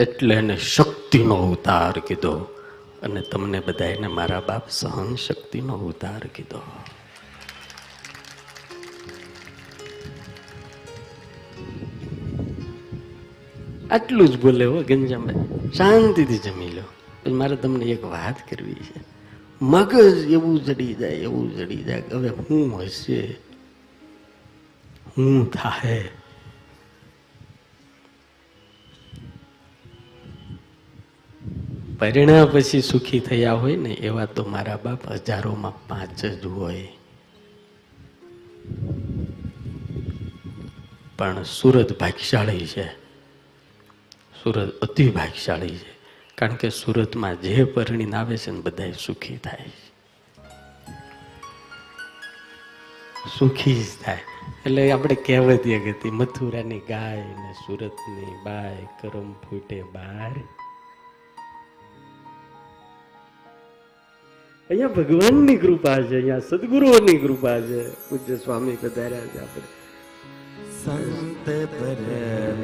એટલે 0.00 0.34
એને 0.34 0.56
શક્તિનો 0.56 1.34
અવતાર 1.34 1.98
કીધો 2.00 2.38
અને 3.02 3.20
તમને 3.20 3.60
બધા 3.60 3.84
એને 3.84 4.06
મારા 4.06 4.40
બાપ 4.40 4.70
સહન 4.70 5.16
શક્તિનો 5.16 5.72
અવતાર 5.72 6.26
કીધો. 6.26 6.62
આટલું 13.90 14.28
જ 14.28 14.40
બોલે 14.40 14.64
હો 14.64 14.82
ગંજાભાઈ 14.82 15.34
શાંતિથી 15.70 16.38
જમી 16.38 16.68
લો. 16.68 16.82
મારે 17.32 17.56
તમને 17.56 17.84
એક 17.84 18.04
વાત 18.04 18.50
કરવી 18.50 18.74
છે. 18.74 19.15
મગજ 19.62 20.30
એવું 20.30 20.64
જડી 20.64 20.94
જાય, 20.94 21.12
એવું 21.12 21.56
જડી 21.56 21.76
જાય 21.76 22.00
કે 22.00 22.14
હવે 22.14 22.28
હું 22.28 22.80
હશે? 22.80 23.36
હું 25.18 25.50
થાય 25.50 26.08
પરિણામ 31.98 32.48
પછી 32.52 32.82
સુખી 32.82 33.20
થયા 33.20 33.52
હોય 33.52 33.76
ને, 33.76 33.90
એવા 33.90 34.24
તો 34.24 34.44
મારા 34.44 34.78
બાપ 34.84 35.08
હજારોમાં 35.08 35.88
પાંચ 35.88 36.24
જ 36.24 36.46
હોય. 36.46 36.88
પણ 41.18 41.42
સુરત 41.42 42.00
ભાગ્યશાળી 42.00 42.66
છે. 42.66 42.88
સુરત 44.42 44.80
અતિ 44.80 45.10
ભાગ્યશાળી 45.10 45.68
છે. 45.68 45.95
કારણ 46.38 46.54
કે 46.54 46.68
સુરતમાં 46.70 47.40
જે 47.40 47.64
પરણીને 47.64 48.16
આવે 48.16 48.36
છે 48.36 48.50
ને 48.50 48.60
બધા 48.60 48.92
સુખી 48.92 49.36
થાય 49.36 49.70
સુખી 53.38 53.82
જ 53.82 53.86
થાય. 54.04 54.18
એટલે 54.66 54.92
આપણે 54.92 55.14
કહેવતીય 55.14 55.78
ગતિ 55.78 56.10
મથુરાની 56.10 56.82
ગાય 56.88 57.16
ને 57.16 57.52
સુરતની 57.52 58.36
બાય 58.44 58.86
કરમ 59.02 59.32
ફૂટે 59.32 59.82
બાર. 59.82 60.32
અહીંયા 64.70 64.88
ભગવાનની 64.88 65.56
કૃપા 65.56 65.96
છે, 66.02 66.14
અહીંયા 66.16 66.38
સદગુરુઓની 66.38 67.18
કૃપા 67.18 67.60
છે. 67.60 67.90
પૂજ્ય 67.90 68.36
સ્વામી 68.36 68.76
પધાર્યા 68.76 69.26
છે 69.26 69.40
આપણે. 69.40 69.68
સંત 70.84 71.46
પરમ 71.80 72.62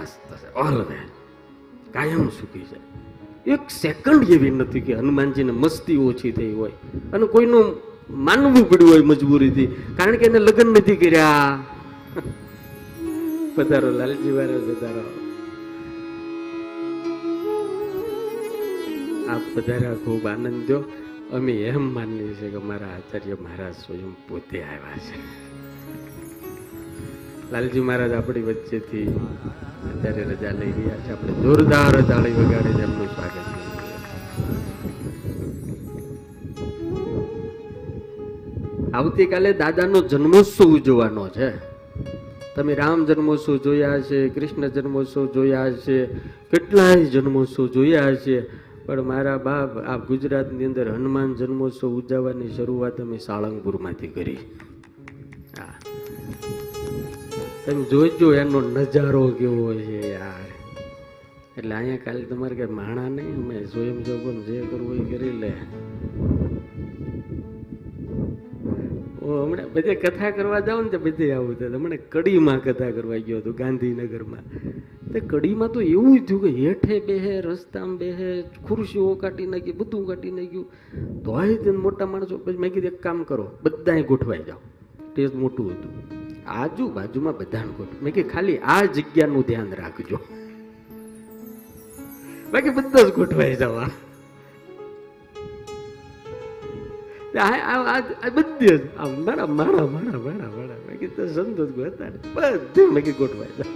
મસ્ત 0.00 0.36
છે. 0.36 0.54
ઓલવેઝ 0.54 1.08
કાયમ 1.92 2.28
સુખી 2.28 2.60
છે. 2.60 3.00
એક 3.50 3.70
સેકન્ડ 3.70 4.30
એવી 4.30 4.50
નથી 4.50 4.80
કે 4.80 4.94
હનુમાનજીને 4.94 5.52
મસ્તી 5.52 5.96
ઓછી 5.96 6.32
થઈ 6.32 6.52
હોય 6.52 6.70
અને 7.12 7.26
કોઈનું 7.26 7.64
માનવું 8.10 8.70
પડ્યું 8.70 8.90
હોય 8.90 9.00
મજબૂરીથી. 9.00 9.66
કારણ 9.66 10.16
કે 10.16 10.26
એને 10.26 10.38
લગ્ન 10.38 10.66
નથી 10.66 10.96
કર્યા. 10.96 11.58
પધારો 13.54 13.90
લાલજી 13.90 14.30
વારે 14.30 14.58
પધારો 14.58 15.02
આપ 19.30 19.40
પધારા 19.54 19.94
ખૂબ 19.94 20.26
આનંદ 20.26 20.72
દો. 20.72 20.84
અમે 21.32 21.52
એમ 21.52 21.94
માનીએ 21.94 22.34
છીએ 22.34 22.50
કે 22.50 22.56
મારા 22.56 22.86
આચાર્ય 22.86 23.36
મહારાજ 23.40 23.74
સ્વયં 23.74 24.28
પોતે 24.28 24.62
આવ્યા 24.62 24.96
છે. 24.96 25.59
લાલજી 27.52 27.80
મહારાજ 27.80 28.12
આપણી 28.12 28.42
વચ્ચેથી 28.42 29.08
અત્યારે 29.90 30.22
રજા 30.24 30.52
લઈ 30.52 30.72
રહ્યા 30.72 31.00
છે. 31.04 31.10
આપણે 31.12 31.32
જોરદાર 31.42 31.94
તાળી 32.02 32.36
વગાડીને 32.38 32.82
એમનું 32.82 33.08
સ્વાગત 33.08 33.36
કરીએ 33.36 33.68
આવતીકાલે 38.92 39.50
દાદાનો 39.52 40.00
જન્મોત્સવ 40.02 40.68
ઉજવવાનો 40.76 41.24
છે. 41.28 41.50
તમે 42.54 42.74
રામ 42.74 43.00
જન્મોત્સવ 43.06 43.56
જોયા 43.56 44.00
છે 44.00 44.18
કૃષ્ણ 44.28 44.66
જન્મોત્સવ 44.68 45.26
જોયા 45.34 45.70
છે 45.70 45.96
કેટલાય 46.50 47.04
જન્મોત્સવ 47.04 47.66
જોયા 47.66 48.14
છે 48.16 48.36
પણ 48.86 49.02
મારા 49.02 49.38
બાપ 49.38 49.72
આ 49.86 49.98
ગુજરાતની 49.98 50.64
અંદર 50.64 50.86
હનુમાન 50.88 51.30
જન્મોત્સવ 51.34 51.90
ઉજવવાની 51.94 52.50
શરૂઆત 52.56 53.00
અમે 53.00 53.18
સાળંગપુરમાંથી 53.18 54.08
કરી. 54.08 54.40
હા. 55.58 55.89
તમે 57.70 57.84
જોજો, 57.84 58.34
એનો 58.34 58.60
નજારો 58.60 59.28
કેવો 59.28 59.74
છે 59.74 60.14
યાર. 60.14 60.48
એટલે 61.58 61.74
અહીંયા 61.74 61.96
કાલે 62.04 62.22
તમારે 62.22 62.56
કઈ 62.56 62.66
માણા 62.66 63.08
નહીં, 63.08 63.44
અમે 63.44 63.66
સ્વયં 63.66 64.04
જોગો 64.04 64.32
જે 64.32 64.60
કરવું 64.70 64.96
એ 64.96 65.16
કરી 65.16 65.30
લે. 65.30 65.52
હમણાં 69.22 69.72
બધે 69.72 69.94
કથા 69.94 70.30
કરવા 70.30 70.60
જાવ 70.60 70.82
ને 70.82 70.88
તો 70.88 70.98
બધે 70.98 71.32
આવું 71.32 71.58
થાય. 71.58 71.68
હમણાં 71.68 71.98
કડીમાં 72.10 72.62
કથા 72.62 72.90
કરવા 72.90 73.16
ગયો 73.16 73.38
હતો, 73.38 73.52
ગાંધીનગરમાં. 73.52 74.40
તે 75.12 75.20
કડીમાં 75.20 75.68
તો 75.68 75.80
એવું 75.80 76.20
જ 76.20 76.28
થયું 76.28 76.42
કે 76.42 76.48
હેઠે 76.48 77.00
બેહે, 77.00 77.40
રસ્તામાં 77.40 77.96
બેહે, 77.96 78.42
ખુરશીઓ 78.42 79.14
કાઢી 79.14 79.46
નાખી, 79.46 79.72
બધું 79.72 80.06
કાઢી 80.06 80.30
નાખ્યું. 80.30 80.64
તોય 81.24 81.72
મોટા 81.72 82.06
માણસો, 82.06 82.38
પછી 82.38 82.56
મેં 82.56 82.72
કીધું, 82.72 82.90
એક 82.90 83.02
કામ 83.02 83.22
કરો 83.22 83.50
બધાએ 83.62 84.02
ગોઠવાઈ 84.02 84.42
જાઓ. 84.42 84.56
ટેસ્ટ 85.14 85.34
મોટું 85.34 85.70
હતું. 85.70 86.19
આજુબાજુમાં 86.50 87.36
બધાને 87.36 87.72
ખોટું 87.76 88.02
મેં 88.02 88.12
કે 88.14 88.22
ખાલી 88.22 88.58
આ 88.58 88.84
જગ્યાનું 88.84 89.42
ધ્યાન 89.42 89.72
રાખજો. 89.72 90.18
બાકી 92.52 92.70
બધા 92.70 93.02
જ 93.02 93.12
ગોઠવાઈ 93.12 93.56
જવા. 93.56 93.90
બધી 98.34 98.66
જ 98.66 98.96
આમ 98.96 99.24
મારા 99.24 99.46
મારા 99.46 99.86
મારા 99.86 100.18
માણા 100.18 100.48
માણા 100.48 100.80
મેં 100.86 100.98
કીધું 100.98 101.28
સંતોષ 101.28 101.68
ને 102.00 102.10
બધે 102.34 102.86
મેં 102.86 103.04
કે 103.04 103.12
ગોઠવાઈ 103.12 103.48
જાવ 103.58 103.70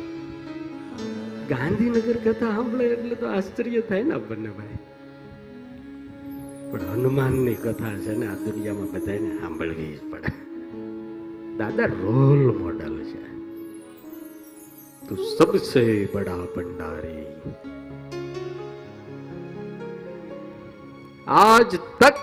ગાંધીનગર 1.48 2.16
કથા 2.24 2.50
સાંભળે 2.50 2.84
એટલે 2.84 3.14
તો 3.14 3.26
આશ્ચર્ય 3.26 3.80
થાય 3.80 4.02
ને 4.02 4.14
આપણને 4.14 4.48
ભાઈ. 4.48 4.78
પણ 6.70 6.80
હનુમાનની 6.80 7.54
કથા 7.54 7.98
છે 7.98 8.16
ને, 8.16 8.26
આ 8.26 8.34
દુનિયામાં 8.34 8.92
બધાને 8.92 9.38
સાંભળવી 9.40 9.96
જ 9.96 10.10
પડે. 10.10 10.43
દાદા 11.59 11.89
રોલ 11.93 12.43
મોડલ 12.59 12.95
છે 13.09 13.23
તું 15.03 15.19
સબસે 15.29 15.83
બડા 16.13 16.37
ભંડારી 16.53 17.25
आज 21.27 21.75
तक 21.99 22.15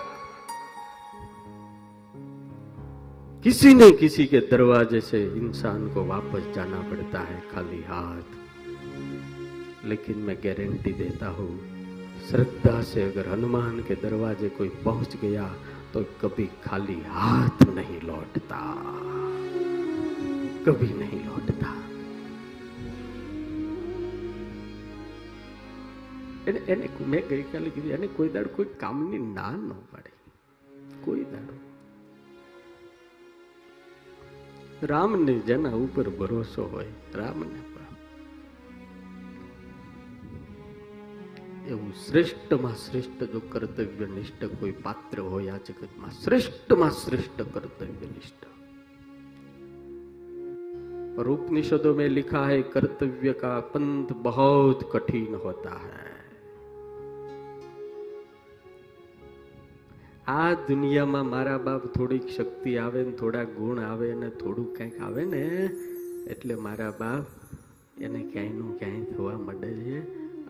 किसी 3.45 3.73
न 3.73 3.89
किसी 3.97 4.25
के 4.25 4.39
दरवाजे 4.49 4.99
से 5.01 5.21
इंसान 5.37 5.87
को 5.93 6.03
वापस 6.05 6.51
जाना 6.55 6.79
पड़ता 6.89 7.19
है 7.19 7.39
खाली 7.51 7.81
हाथ 7.83 8.27
लेकिन 9.85 10.17
मैं 10.19 10.35
गारंटी 10.37 10.91
देता 10.93 11.27
हूँ 11.29 11.49
श्रद्धा 12.29 12.81
से 12.83 13.03
अगर 13.03 13.29
हनुमान 13.29 13.79
के 13.87 13.95
दरवाजे 14.01 14.49
कोई 14.57 14.69
पहुंच 14.85 15.15
गया 15.21 15.47
तो 15.93 16.03
कभी 16.21 16.47
खाली 16.65 16.99
हाथ 17.07 17.63
नहीं 17.69 17.99
लौटता 18.01 18.61
कभी 20.65 20.89
नहीं 20.95 21.21
लौटता 21.25 21.71
એને 26.47 26.59
એને 26.67 26.87
મેં 27.05 27.23
ગઈકાલે 27.29 27.69
કીધું 27.69 27.95
એને 27.97 28.07
કોઈ 28.17 28.29
દાડ 28.33 28.49
કોઈ 28.51 28.69
કામની 28.77 29.23
ના 29.29 29.53
ન 29.53 29.71
પાડે 29.91 30.11
કોઈ 31.03 31.25
દાડો 31.31 31.55
રામને 34.83 35.33
જેના 35.43 35.75
ઉપર 35.77 36.07
ભરોસો 36.11 36.63
હોય 36.67 36.93
રામને 37.13 37.61
પણ 37.65 37.95
એવું 41.67 41.93
શ્રેષ્ઠમાં 42.03 42.77
શ્રેષ્ઠ 42.77 43.23
જો 43.33 43.41
કર્તવ્ય 43.49 44.07
નિષ્ઠ 44.09 44.45
કોઈ 44.59 44.75
પાત્ર 44.83 45.17
હોય 45.27 45.51
આ 45.53 45.65
જગતમાં 45.65 46.13
શ્રેષ્ઠમાં 46.21 46.93
શ્રેષ્ઠ 47.01 47.43
કર્તવ્ય 47.53 48.09
નિષ્ઠ 48.09 48.50
और 51.17 51.27
उपनिषदों 51.29 51.93
में 51.95 52.07
लिखा 52.09 52.45
है 52.45 52.61
कर्तव्य 52.73 53.31
का 53.35 53.59
पंथ 53.71 54.13
बहुत 54.23 54.89
कठिन 54.93 55.39
होता 55.45 55.77
है 55.77 56.05
આ 60.29 60.47
દુનિયામાં 60.63 61.19
મારા 61.25 61.59
બાપ 61.65 61.83
થોડીક 61.91 62.25
શક્તિ 62.29 62.71
આવે 62.77 63.01
ને 63.01 63.11
થોડા 63.13 63.43
ગુણ 63.51 63.77
આવે 63.83 64.07
ને 64.21 64.29
થોડું 64.41 64.65
કંઈક 64.73 64.97
આવે 65.01 65.21
ને 65.25 65.43
એટલે 66.27 66.55
મારા 66.65 66.89
બાપ 66.99 67.27
એને 68.01 68.21
ક્યાંયનું 68.23 68.73
ક્યાંય 68.79 69.11
થવા 69.11 69.37
માંડે 69.41 69.69
છે 69.79 70.01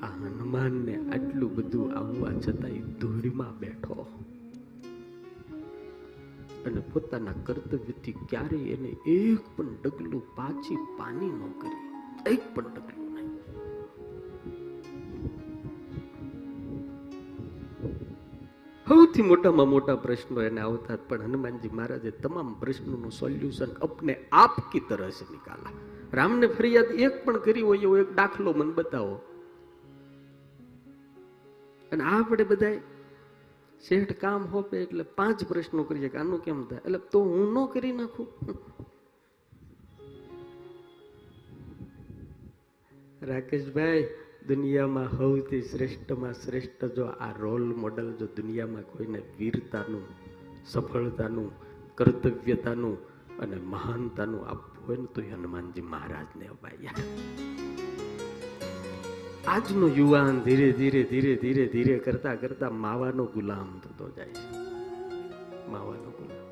આ 0.01 0.11
હનુમાનને 0.15 0.95
આટલું 0.95 1.51
બધું 1.57 1.93
આવવા 1.95 2.33
છતાંય 2.39 2.95
ધૂળમાં 2.99 3.53
બેઠો 3.59 3.97
અને 6.66 6.82
પોતાના 6.92 7.32
કર્તવ્યથી 7.44 8.12
ક્યારેય 8.12 8.70
એને 8.70 8.88
એક 8.88 9.56
પણ 9.56 9.66
ડગલું 9.84 10.36
પાછી 10.36 10.76
પાની 10.76 11.30
ન 11.30 11.52
કરી. 11.60 11.80
એક 12.32 12.54
પણ 12.54 12.64
ડગલું 12.64 13.14
નહીં. 13.14 13.30
સૌથી 18.88 19.22
મોટામાં 19.22 19.68
મોટા 19.68 19.96
પ્રશ્નો 19.96 20.42
એને 20.42 20.60
આવતા 20.60 20.96
પણ 21.08 21.22
હનુમાનજી 21.22 21.68
મહારાજે 21.68 22.10
તમામ 22.10 22.54
પ્રશ્નોનું 22.54 23.12
સોલ્યુશન 23.12 23.66
અપને 23.66 24.16
આપ 24.32 24.72
કી 24.72 24.80
તરહ 24.80 25.08
સે 25.08 25.24
નિકાલા 25.30 25.70
રામને 26.12 26.46
ફરિયાદ 26.46 26.84
એક 26.84 27.24
પણ 27.24 27.36
કરી 27.36 27.60
હોય 27.60 27.78
એવો 27.78 27.98
એક 27.98 28.16
દાખલો 28.16 28.52
મને 28.52 28.72
બતાવો. 28.72 29.14
અને 31.92 32.04
આપણે 32.04 32.44
બધા 32.44 32.66
શેઠ 33.88 34.12
કામ 34.20 34.46
હોપે 34.46 34.82
એટલે 34.82 35.02
પાંચ 35.02 35.44
પ્રશ્નો 35.44 35.82
કરીએ 35.82 36.08
કે 36.08 36.18
આનું 36.18 36.44
કેમ 36.44 36.64
થાય? 36.64 36.78
એટલે 36.78 36.98
તો 36.98 37.20
હું 37.20 37.52
ન 37.52 37.66
કરી 37.66 37.92
નાખું. 37.92 38.26
રાકેશભાઈ, 43.22 44.08
દુનિયામાં 44.48 45.10
સૌથી 45.10 45.62
શ્રેષ્ઠમાં 45.62 46.32
શ્રેષ્ઠ 46.32 46.84
જો 46.84 47.04
આ 47.04 47.32
રોલ 47.38 47.64
મોડલ 47.64 48.12
જો 48.12 48.26
દુનિયામાં 48.26 48.82
કોઈને 48.82 49.22
વીરતાનું, 49.38 50.04
સફળતાનું, 50.66 51.52
કર્તવ્યતાનું 51.94 52.96
અને 53.38 53.56
મહાનતાનું 53.56 54.46
આપવું 54.46 54.88
હોય 54.88 54.96
ને 54.96 55.06
તો 55.06 55.20
હનુમાનજી 55.20 55.80
મહારાજને 55.80 56.46
અપાયા. 56.46 57.61
આજનો 59.46 59.88
યુવાન 59.88 60.40
ધીરે 60.40 60.72
ધીરે 60.72 61.02
ધીરે 61.02 61.36
ધીરે 61.36 61.66
ધીરે 61.66 61.98
કરતા 61.98 62.34
કરતા 62.34 62.70
માવાનો 62.70 63.24
ગુલામ 63.24 63.78
થતો 63.78 64.10
જાય 64.10 64.28
છે. 64.28 64.56
માવાનો 65.68 66.10
ગુલામ. 66.10 66.42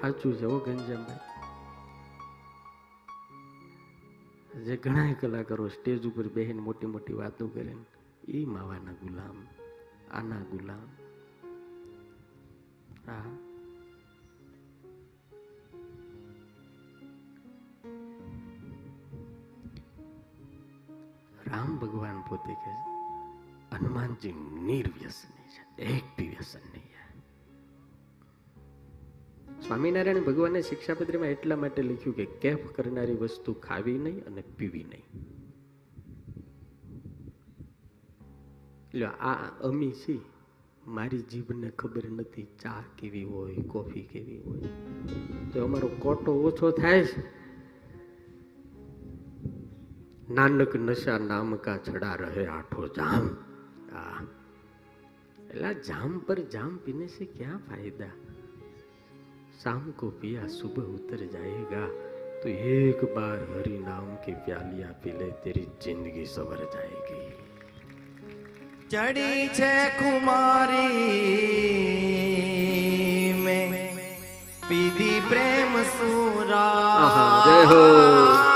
સાચું 0.00 0.34
છે 0.34 0.44
હો 0.44 0.58
ગંજામભાઈ 0.58 1.18
જે 4.64 4.76
ઘણા 4.76 5.12
કલાકારો 5.12 5.68
સ્ટેજ 5.68 6.06
ઉપર 6.06 6.28
બેહીને 6.28 6.60
મોટી 6.60 6.86
મોટી 6.86 7.12
વાતો 7.12 7.46
કરે 7.48 7.74
ને 7.74 8.32
એ 8.32 8.44
માવાના 8.44 8.92
ગુલામ, 8.92 9.46
આના 10.10 10.40
ગુલામ. 10.40 10.86
હા. 13.06 13.47
રામ 21.48 21.76
ભગવાન 21.76 22.20
પોતે 22.20 22.54
કહે 22.54 22.72
છે, 22.72 22.88
હનુમાનજી 23.76 24.32
નિર્વ્યસની 24.62 25.48
છે, 25.48 25.82
એક 25.82 26.04
બી 26.18 26.28
વ્યસન 26.28 26.60
નહીં 26.74 26.88
સ્વામિનારાયણ 29.60 30.20
ભગવાને 30.20 30.62
શિક્ષાપત્રીમાં 30.62 31.28
એટલા 31.28 31.56
માટે 31.56 31.82
લખ્યું 31.82 32.16
કે 32.16 32.24
કેફ 32.24 32.66
કરનારી 32.66 33.14
વસ્તુ 33.14 33.52
ખાવી 33.52 33.98
નહીં 33.98 34.26
અને 34.26 34.40
પીવી 34.40 34.84
નહીં. 34.84 35.04
આ 39.06 39.58
અમી 39.60 39.90
છે. 39.90 40.18
મારી 40.86 41.18
જીભને 41.18 41.70
ખબર 41.70 42.10
નથી 42.10 42.46
ચા 42.62 42.84
કેવી 42.98 43.22
હોય, 43.22 43.54
કોફી 43.54 44.02
કેવી 44.02 44.38
હોય. 44.38 44.60
તો 45.52 45.64
અમારો 45.64 45.88
કોટો 45.88 46.32
ઓછો 46.32 46.70
થાય 46.70 47.04
છે. 47.04 47.37
નાનક 50.29 50.75
નશા 50.75 51.17
નામ 51.23 51.57
કા 51.57 51.77
છડા 51.77 52.15
રહે 52.15 52.45
આઠો 52.47 52.87
જામ 52.87 53.25
આ 53.95 54.21
એટલે 55.49 55.67
આ 55.67 55.73
જામ 55.83 56.19
પર 56.19 56.39
જામ 56.51 56.77
પીને 56.85 57.07
से 57.07 57.25
क्या 57.33 57.57
फायदा 57.69 58.09
शाम 59.63 59.91
को 59.91 60.09
पिया 60.21 60.47
सुबह 60.47 60.87
उतर 60.93 61.23
जाएगा 61.27 61.83
तो 62.41 62.49
एक 62.49 63.03
बार 63.15 63.43
हरि 63.51 63.77
नाम 63.79 64.07
की 64.25 64.33
प्यालियां 64.47 64.93
पी 65.03 65.11
ले 65.11 65.29
तेरी 65.43 65.65
जिंदगी 65.83 66.25
सवर 66.27 66.63
जाएगी 66.75 67.21
ચડી 68.89 69.47
છે 69.49 69.73
કુમારી 69.99 70.87
મેં 73.45 73.77
પીધી 74.69 75.19
પ્રેમ 75.29 75.77
સુરા 75.93 76.65
આહા, 76.97 77.29
જય 77.45 78.46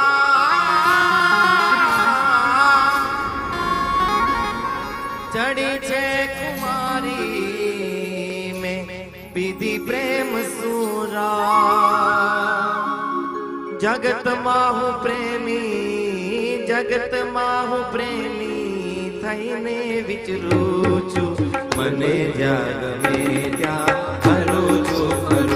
જગતમાં 14.03 14.75
હું 14.77 14.95
પ્રેમી 15.03 16.67
જગતમાં 16.69 17.71
હું 17.71 17.85
પ્રેમી 17.93 19.21
થઈને 19.23 19.77
વિચરું 20.09 21.03
છું. 21.13 21.37
મને 21.77 22.15
જ્યાં 22.39 22.83
ગમે 22.83 23.55
ત્યાં 23.59 24.21
ફરું 24.23 24.85
છું. 24.87 25.52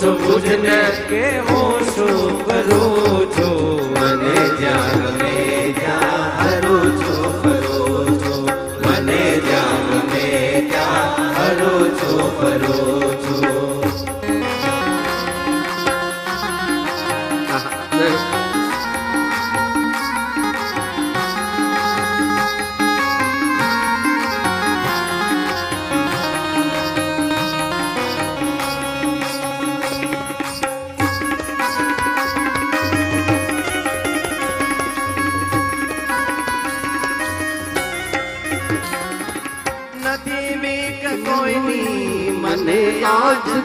છો 0.00 0.10
મુજને 0.14 0.80
કે 1.08 1.22
હું 1.40 1.78
શું 1.86 2.34
કરું 2.40 3.24
છું 3.34 3.80
મને 3.92 4.34
જ્યાં 4.60 5.00
ગમે 5.02 5.32
ત્યાં 5.74 6.27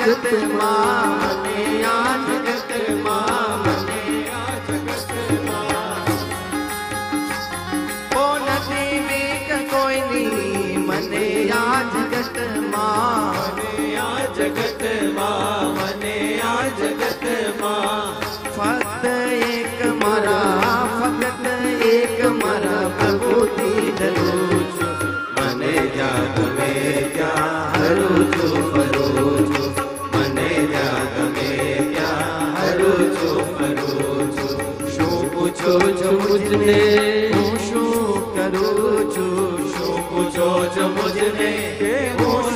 આ 0.04 0.08
જગતમાં 0.08 1.23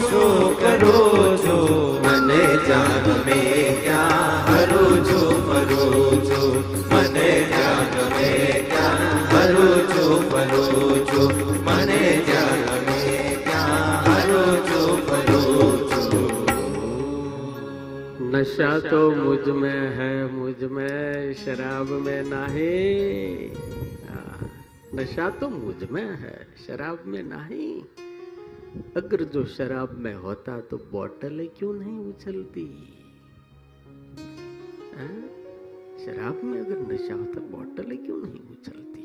जो 0.09 0.49
करो 0.59 1.37
जो 1.37 1.57
मन 2.05 2.29
जान 2.67 3.05
में 3.27 3.83
क्या 3.83 4.03
जो 5.01 5.19
मरो 5.39 6.11
जो 6.25 6.49
मन 6.91 7.17
जान 7.49 7.93
में 8.13 8.69
क्या 8.69 8.87
जो 9.93 10.09
मरो 10.31 10.65
जो 11.11 11.29
मन 11.61 11.93
जान 12.27 12.77
नशा 18.35 18.79
तो 18.79 19.11
मुझमें 19.11 19.95
है, 19.95 20.31
मुझमें 20.31 21.33
शराब 21.33 21.87
में 21.89 22.23
नहीं। 22.27 23.49
हाँ, 24.09 24.49
नशा 24.95 25.29
तो 25.29 25.49
मुझमें 25.49 26.03
है, 26.03 26.47
शराब 26.67 27.03
में 27.05 27.23
नहीं। 27.23 28.06
अगर 28.96 29.22
जो 29.24 29.44
शराब 29.46 29.90
में 29.98 30.14
होता 30.16 30.60
तो 30.70 30.76
बोतल 30.92 31.46
क्यों 31.58 31.72
नहीं 31.74 31.98
उछलती 32.06 32.66
हाँ? 34.96 35.22
शराब 36.04 36.44
में 36.44 36.58
अगर 36.60 36.78
नशा 36.88 37.14
होता 37.14 37.40
बोतल 37.50 37.96
क्यों 37.96 38.20
नहीं 38.22 38.44
उछलती 38.50 39.02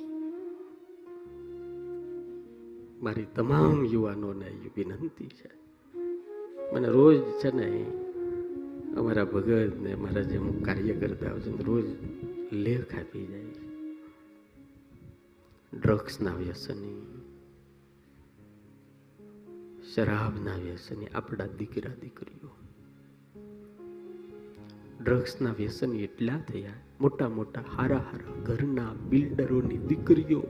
મારી 3.00 3.24
તમામ 3.36 3.80
યુવાનોને 3.86 4.48
એ 4.60 4.70
વિનંતી 4.76 5.28
છે 5.30 5.50
મને 6.72 6.90
રોજ 6.90 7.18
છે 7.40 7.50
ને 7.52 7.68
અમારા 8.98 9.26
ભગત 9.26 9.74
ને 9.78 9.92
અમારા 9.94 10.24
જે 10.24 10.38
અમુક 10.38 10.58
કાર્ય 10.62 10.94
કરતા 10.94 11.30
હોય 11.30 11.44
છે 11.44 11.52
ને 11.52 11.64
રોજ 11.64 11.88
લેખ 12.56 12.94
આપી 12.96 13.26
જાય 13.26 13.52
છે 13.54 13.66
ડ્રગ્સના 15.74 16.36
વ્યસની 16.36 16.98
શરાબના 19.95 20.55
વ્યસની 20.55 21.07
આપણા 21.07 21.47
દીકરા 21.47 21.95
દીકરીઓ. 22.01 22.49
ડ્રગ્સના 25.05 25.53
વ્યસની 25.53 26.03
એટલા 26.03 26.39
થયા, 26.39 26.71
મોટા 27.01 27.29
મોટા 27.29 27.65
હારા 27.77 27.97
હારા 27.97 28.43
ઘરના 28.43 28.93
બિલ્ડરોની 29.09 29.79
દીકરીઓ. 29.79 30.43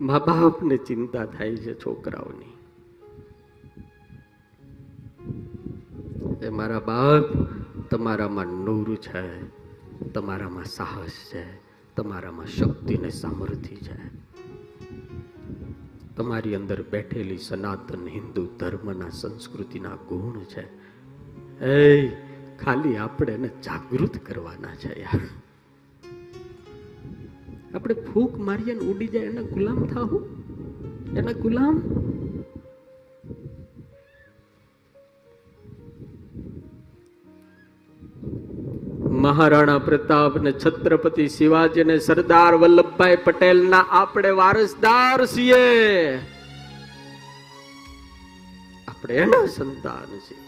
મા 0.00 0.18
બાપને 0.18 0.76
ચિંતા 0.76 1.26
થાય 1.26 1.56
છે 1.56 1.74
છોકરાઓની. 1.74 2.52
એ 6.46 6.48
મારા 6.48 6.80
બાપ 6.80 7.24
તમારામાં 7.90 8.46
નૂર 8.46 8.94
છે, 8.94 9.48
તમારામાં 10.12 10.64
સાહસ 10.64 11.12
છે. 11.34 11.63
તમારામાં 11.96 12.46
શક્તિ 12.46 12.98
ને 12.98 13.10
સામર્થ્ય 13.10 13.76
છે 13.76 13.96
તમારી 16.16 16.54
અંદર 16.54 16.82
બેઠેલી 16.82 17.38
સનાતન 17.38 18.06
હિન્દુ 18.06 18.46
ધર્મના 18.60 19.08
સંસ્કૃતિના 19.10 19.96
ગુણ 20.08 20.38
છે. 20.44 20.64
એ 21.64 22.08
ખાલી 22.56 22.96
આપણે 22.96 23.32
એને 23.32 23.48
જાગૃત 23.48 24.18
કરવાના 24.18 24.74
છે 24.74 25.00
યાર. 25.00 25.20
આપણે 27.74 27.94
ફૂંક 27.94 28.38
મારીએ 28.38 28.74
ઉડી 28.78 29.08
જાય, 29.08 29.22
એના 29.22 29.42
ગુલામ 29.42 29.84
થાવું 29.84 30.22
એના 31.16 31.32
ગુલામ? 31.32 31.76
મહારાણા 39.24 39.78
પ્રતાપ 39.78 40.36
ને 40.36 40.52
છત્રપતિ 40.52 41.28
શિવાજી 41.28 41.84
ને 41.84 41.98
સરદાર 41.98 42.54
વલ્લભભાઈ 42.54 43.16
પટેલ 43.16 43.68
ના 43.68 43.86
આપણે 43.90 44.30
વારસદાર 44.30 45.26
છીએ. 45.26 45.62
આપણે 48.88 49.14
એના 49.14 49.46
સંતાન 49.46 50.18
છીએ. 50.18 50.44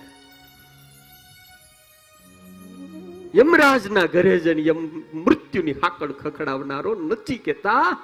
યમરાજના 3.38 4.06
ઘરે 4.06 4.38
જઈને 4.38 4.62
યમ 4.62 5.02
મૃત્યુની 5.14 5.72
હાકડ 5.72 6.12
ખખડાવનારો 6.12 6.94
નથી 6.94 7.38
કેતા. 7.38 7.98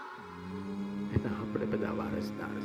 એના 1.15 1.41
આપણે 1.41 1.67
બધા 1.67 1.93
વારસદાર 1.93 2.62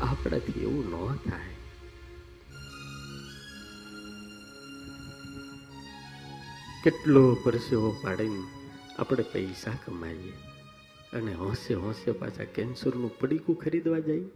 આપણાથી 0.00 0.60
એવું 0.60 0.90
ન 0.90 1.14
થાય. 1.30 1.54
કેટલો 6.84 7.34
પરસેવો 7.34 7.90
પાડીને 7.90 8.42
આપણે 8.98 9.22
પૈસા 9.22 9.70
કમાઈએ 9.86 10.32
અને 11.12 11.34
હોંશે 11.34 11.74
હોંશે 11.74 12.12
પાછા 12.12 12.44
કેન્સરનું 12.44 13.18
પડીકું 13.18 13.58
ખરીદવા 13.58 13.98
જઈએ? 13.98 14.28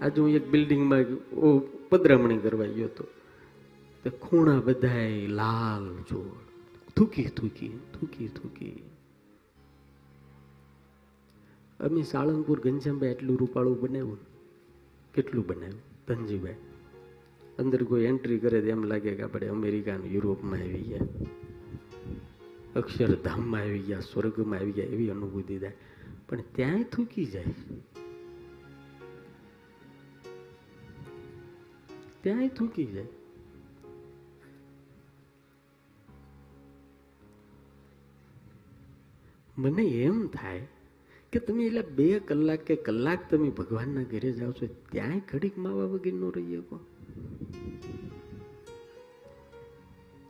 આજે 0.00 0.20
હું 0.20 0.30
એક 0.30 0.48
બિલ્ડિંગમાં 0.48 1.00
ઓ 1.34 1.58
પધરામણી 1.88 2.38
કરવા 2.38 2.66
ગયો 2.66 2.84
હતો. 2.84 3.04
તે 4.04 4.10
ખૂણા 4.10 4.60
બધાય 4.60 5.26
લાલ 5.26 6.02
જોડ. 6.02 6.36
થૂકી 6.96 7.24
થૂકી 7.24 7.68
થૂકી 7.68 8.28
થૂકી. 8.28 8.89
અમે 11.80 12.02
સાળંગપુર 12.02 12.60
ઘનશ્યામભાઈ 12.60 13.08
એટલું 13.08 13.38
રૂપાળું 13.38 13.80
બનાવ્યું. 13.80 14.18
કેટલું 15.14 15.46
બનાવ્યું? 15.46 15.80
ધનજીભાઈ. 16.08 16.54
અંદર 17.58 17.84
કોઈ 17.84 18.02
એન્ટ્રી 18.02 18.38
કરે 18.38 18.60
તો 18.60 18.66
એમ 18.66 18.84
લાગે 18.84 19.14
કે 19.14 19.22
આપણે 19.22 19.46
અમેરિકાનું 19.46 20.06
યુરોપમાં 20.06 20.58
આવી 20.58 20.80
ગયા. 20.82 20.98
અક્ષરધામમાં 22.76 23.60
આવી 23.60 23.78
ગયા, 23.78 24.00
સ્વર્ગમાં 24.00 24.58
આવી 24.58 24.72
ગયા 24.72 24.84
એવી 24.84 25.10
અનુભૂતિ 25.10 25.58
થાય. 25.58 25.72
પણ 26.28 26.40
ત્યાંય 26.40 26.82
થૂકી 26.82 27.24
જાય. 27.24 27.44
ત્યાંય 32.20 32.48
થૂકી 32.48 32.84
જાય. 32.84 33.06
મને 39.58 39.82
એમ 39.82 40.26
થાય 40.26 40.68
કે 41.32 41.38
તમે 41.38 41.66
એટલે 41.66 41.82
બે 41.82 42.06
કલાક 42.18 42.60
કે 42.68 42.76
કલાક 42.76 43.20
તમે 43.30 43.50
ભગવાનના 43.50 44.02
ઘરે 44.02 44.30
જાઓ 44.32 44.52
છો, 44.52 44.66
ત્યાંય 44.92 45.20
ઘડીક 45.32 45.58
માવા 45.58 45.84
વગર 45.84 46.12
નો 46.12 46.30
રહી 46.30 46.56
શકો. 46.56 46.76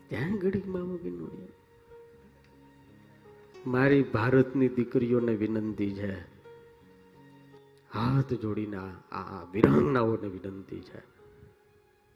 ત્યાંય 0.09 0.37
ઘડીક 0.37 0.67
માવા 0.67 0.93
વગર 0.95 1.15
નો 1.21 1.27
રહી 1.27 1.53
મારી 3.67 4.03
ભારતની 4.03 4.69
દીકરીઓને 4.69 5.35
વિનંતી 5.35 5.93
છે, 5.95 6.13
હાથ 7.95 8.33
જોડીને 8.33 8.77
આ 8.77 8.95
આ 9.13 9.45
વિરાંગનાઓને 9.53 10.29
વિનંતી 10.29 10.81
છે 10.81 11.01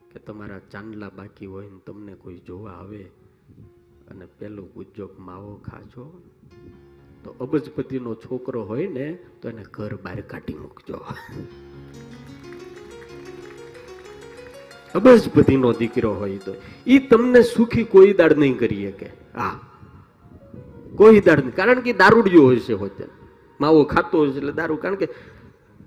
કે 0.01 0.19
તમારા 0.19 0.59
ચાંદલા 0.59 1.09
બાકી 1.09 1.47
હોય 1.47 1.69
ને 1.71 1.81
તમને 1.87 2.15
કોઈ 2.15 2.41
જોવા 2.47 2.73
આવે 2.73 3.03
અને 4.11 4.27
પેલું 4.39 4.69
ગુજ્જોક 4.73 5.15
માવો 5.19 5.53
ખાજો 5.57 6.05
તો 7.25 7.35
અબજપતિનો 7.41 8.15
છોકરો 8.15 8.65
હોય 8.65 8.87
ને, 8.87 9.19
તો 9.43 9.49
એને 9.49 9.65
ઘર 9.71 9.95
બહાર 9.95 10.21
કાઢી 10.21 10.55
મૂકજો. 10.55 11.07
અબજપતિનો 14.95 15.73
દીકરો 15.73 16.15
હોય 16.15 16.39
તો 16.39 16.55
એ 16.87 16.99
તમને 16.99 17.43
સુખી 17.43 17.85
કોઈ 17.85 18.13
દાડ 18.13 18.33
નહીં 18.33 18.59
કરી 18.59 18.93
શકે. 18.93 19.07
હા. 19.35 19.61
કોઈ 20.97 21.21
દાડ 21.21 21.41
નહીં. 21.41 21.55
કારણ 21.55 21.81
કે 21.81 21.93
દારૂડિયો 21.93 22.43
હોય 22.43 22.61
છે 22.61 22.73
હોતે. 22.73 23.05
માવો 23.61 23.85
ખાતો 23.85 24.19
હોય 24.19 24.31
છે 24.31 24.37
એટલે 24.37 24.53
દારૂ, 24.53 24.77
કારણ 24.77 24.95
કે 24.95 25.09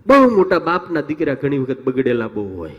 બહુ 0.07 0.35
મોટા 0.35 0.59
બાપના 0.59 1.01
દીકરા 1.01 1.33
ઘણી 1.33 1.57
વખત 1.57 1.81
બગડેલા 1.83 2.27
બહુ 2.27 2.57
હોય. 2.57 2.71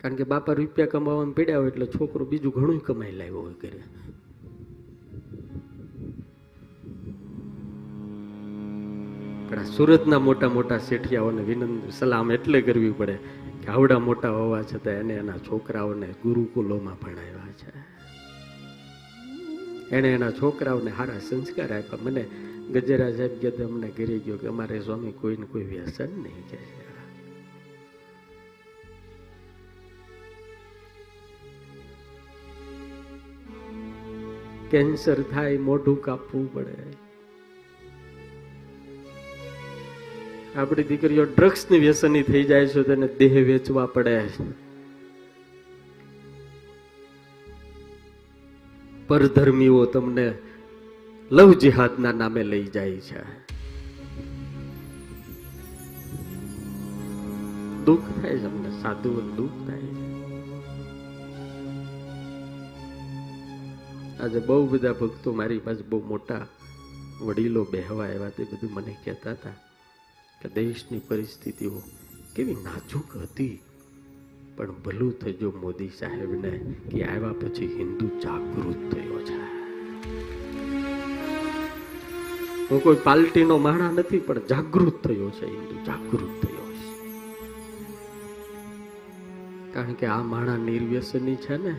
કારણ 0.00 0.14
કે 0.14 0.24
બાપા 0.24 0.52
રૂપિયા 0.52 0.86
કમાવામાં 0.86 1.34
પડ્યા 1.34 1.58
હોય 1.58 1.70
એટલે 1.70 1.86
છોકરો 1.86 2.26
બીજું 2.26 2.52
ઘણું 2.52 2.78
કમાઈ 2.78 3.12
લાવ્યો 3.12 3.40
હોય 3.40 3.52
ઘરે. 3.52 3.80
પણ 9.48 9.58
આ 9.58 9.64
સુરતના 9.64 10.18
મોટા 10.18 10.48
મોટા 10.48 10.78
શેઠિયાઓને 10.78 11.42
વિનંતી, 11.42 11.90
સલામ 11.90 12.30
એટલે 12.32 12.60
કરવી 12.62 12.90
પડે 12.90 13.16
કે 13.62 13.68
આવડા 13.68 13.98
મોટા 13.98 14.30
હોવા 14.30 14.62
છતાં 14.62 14.94
એને 14.94 15.14
એના 15.14 15.40
છોકરાઓને 15.48 16.08
ગુરુકુલોમાં 16.22 16.96
ભણાવ્યા 17.02 17.52
છે. 17.60 17.70
એણે 19.90 20.08
એના 20.12 20.30
છોકરાઓને 20.30 20.90
સારા 20.90 21.20
સંસ્કાર 21.28 21.70
આપ્યા. 21.72 22.02
મને 22.02 22.24
ગજેરા 22.72 23.12
સાહેબ 23.12 23.34
કે 23.40 23.64
અમને 23.64 23.88
ઘરે 23.88 24.18
ગયો 24.18 24.36
કે 24.36 24.46
અમારે 24.48 24.80
સ્વામી 24.80 25.12
કોઈને 25.12 25.46
કોઈ 25.46 25.64
વ્યસન 25.64 26.10
નહીં 26.22 26.44
કે 26.50 26.58
કેન્સર 34.70 35.18
થાય, 35.22 35.58
મોઢું 35.58 35.98
કાપવું 36.02 36.46
પડે. 36.54 37.03
આપણી 40.56 40.82
દીકરીઓ 40.82 41.24
ડ્રગ્સની 41.24 41.78
વ્યસની 41.78 42.22
થઈ 42.22 42.44
જાય 42.44 42.66
છે 42.66 42.82
તેને 42.82 43.08
દેહ 43.08 43.32
વેચવા 43.32 43.86
પડે. 43.86 44.28
પરધર્મીઓ 49.08 49.84
તમને 49.84 50.34
લવ 51.30 51.52
જિહાદના 51.52 52.12
નામે 52.12 52.42
લઈ 52.42 52.64
જાય 52.64 52.90
છે. 52.90 53.22
દુઃખ 57.84 58.00
થાય 58.22 58.38
છે 58.38 58.44
અમને 58.44 58.82
સાધુ 58.82 59.20
દુઃખ 59.20 59.50
થાય 59.66 59.78
છે. 59.78 60.04
આજે 64.20 64.40
બહુ 64.46 64.66
બધા 64.66 64.92
ભક્તો 64.92 65.32
મારી 65.32 65.58
પાસે 65.58 65.82
બહુ 65.82 66.02
મોટા 66.06 66.46
વડીલો, 67.20 67.66
બેહવા 67.70 68.04
આવ્યા 68.04 68.28
તે 68.28 68.44
બધું 68.44 68.70
મને 68.72 68.96
કહેતા 69.04 69.30
હતા. 69.30 69.63
કે 70.44 70.50
દેશની 70.54 70.98
પરિસ્થિતિઓ 70.98 71.82
કેવી 72.36 72.54
નાજુક 72.54 73.16
હતી. 73.16 73.60
પણ 74.56 74.72
ભલું 74.72 75.18
થજો 75.18 75.52
મોદી 75.60 75.88
સાહેબને 75.88 76.74
કે 76.90 77.04
આવ્યા 77.04 77.32
પછી 77.32 77.66
હિન્દુ 77.78 78.08
જાગૃત 78.20 78.92
થયો 78.92 79.22
છે. 79.22 79.38
હું 82.70 82.82
કોઈ 82.82 82.96
પાર્ટીનો 83.04 83.58
માણા 83.58 83.90
નથી, 83.90 84.18
પણ 84.18 84.38
જાગૃત 84.38 85.06
થયો 85.06 85.30
છે, 85.30 85.46
હિન્દુ 85.46 85.84
જાગૃત 85.84 86.46
થયો 86.46 86.72
છે. 86.72 86.92
કારણ 89.72 89.92
કે 89.92 90.06
આ 90.06 90.22
માણા 90.22 90.56
નિર્વ્યસની 90.56 91.36
છે 91.36 91.56
ને, 91.56 91.78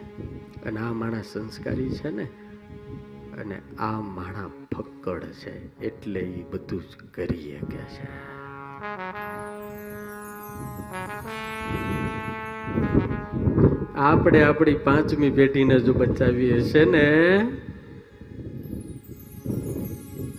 અને 0.66 0.80
આ 0.80 0.94
માણા 0.94 1.22
સંસ્કારી 1.22 1.90
છે 1.90 2.10
ને, 2.10 2.24
અને 3.38 3.62
આ 3.80 4.02
માણા 4.02 4.48
ફક્કડ 4.48 5.24
છે, 5.24 5.80
એટલે 5.80 6.20
એ 6.20 6.44
બધું 6.44 6.82
જ 6.82 6.96
કરી 7.14 7.60
શકે 7.60 7.78
છે. 7.78 8.35
આપણે 13.96 14.44
આપણી 14.44 14.74
પાંચમી 14.74 15.30
પેઢીને 15.30 15.80
જો 15.80 15.94
બચાવીએ 15.94 16.62
છે 16.62 16.86
ને? 16.86 17.40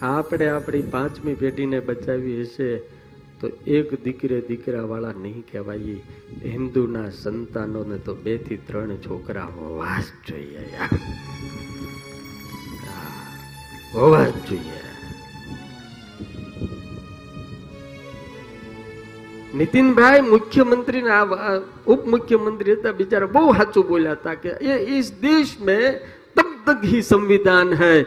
આપણે 0.03 0.49
આપણી 0.49 0.82
પાંચમી 0.82 1.34
પેઢીને 1.34 1.80
બચાવીએ 1.80 2.44
છે 2.44 2.78
તો 3.40 3.49
એક 3.66 4.05
દીકરે 4.05 4.40
દીકરા 4.40 4.82
વાળા 4.82 5.12
નહીં 5.12 5.44
કહેવાય. 5.53 5.78
હિન્દુના 6.44 7.11
સંતાનોને 7.11 7.99
તો 7.99 8.14
બેથી 8.14 8.57
ત્રણ 8.57 8.97
છોકરા 8.97 9.44
હોવા 9.44 10.01
જ 10.01 10.28
જોઈએ. 10.28 10.59
હોવા 13.94 14.24
જ 14.24 14.32
જોઈએ. 14.51 14.86
નીતિનભાઈ 19.57 20.20
મુખ્યમંત્રી 22.07 22.72
હતા, 22.72 22.92
બિચારા 22.92 23.26
બહુ 23.26 23.52
સાચું 23.52 23.84
બોલ્યા 23.88 24.12
હતા 24.12 24.34
કે 24.34 24.48
એ 24.48 24.72
ઇસ 24.98 25.09
દેશ 25.20 25.52
મેં 25.61 25.84
તબ 26.36 26.50
તક 26.66 26.84
હી 26.84 27.02
સંવિધાન 27.02 27.68
હૈ, 27.74 27.98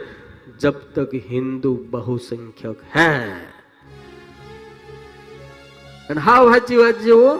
જબ 0.60 0.76
તક 0.94 1.12
હિન્દુ 1.30 1.72
બહુસંખ્યક 1.90 2.80
હૈ. 2.96 3.30
અને 6.10 6.20
હાવ 6.20 6.52
સાચી 6.52 6.76
વાત 6.76 6.98
જેવો 6.98 7.30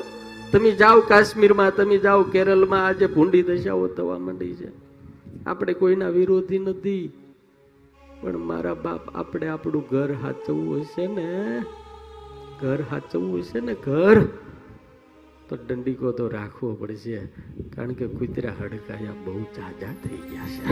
તમે 0.53 0.71
જાઓ 0.71 1.01
કાશ્મીરમાં, 1.01 1.71
તમે 1.77 1.97
જાઓ 1.99 2.23
કેરળમાં 2.23 2.87
આજે 2.87 3.07
ભૂંડી 3.07 3.43
દશાઓ 3.43 3.87
થવા 3.87 4.19
માંડી 4.19 4.55
છે. 4.55 4.71
આપણે 5.47 5.73
કોઈના 5.73 6.09
વિરોધી 6.09 6.59
નથી. 6.59 7.05
પણ 8.23 8.39
મારા 8.39 8.75
બાપ, 8.75 9.03
આપણે 9.15 9.47
આપણું 9.49 9.85
ઘર 9.91 10.11
હાચવવું 10.23 10.81
હશે 10.81 11.07
ને. 11.07 11.29
ઘર 12.61 12.81
સાચવવું 12.83 13.43
છે 13.43 13.61
ને 13.61 13.75
ઘર? 13.75 14.27
તો 15.49 15.57
દંડીકો 15.57 16.13
તો 16.13 16.29
રાખવો 16.29 16.75
પડશે, 16.75 17.27
કારણ 17.75 17.93
કે 17.93 18.07
કુતરા 18.07 18.53
હડકાયા 18.61 19.13
બહુ 19.25 19.41
જાજા 19.57 19.95
થઈ 20.05 20.17
ગયા 20.17 20.49
છે. 20.49 20.65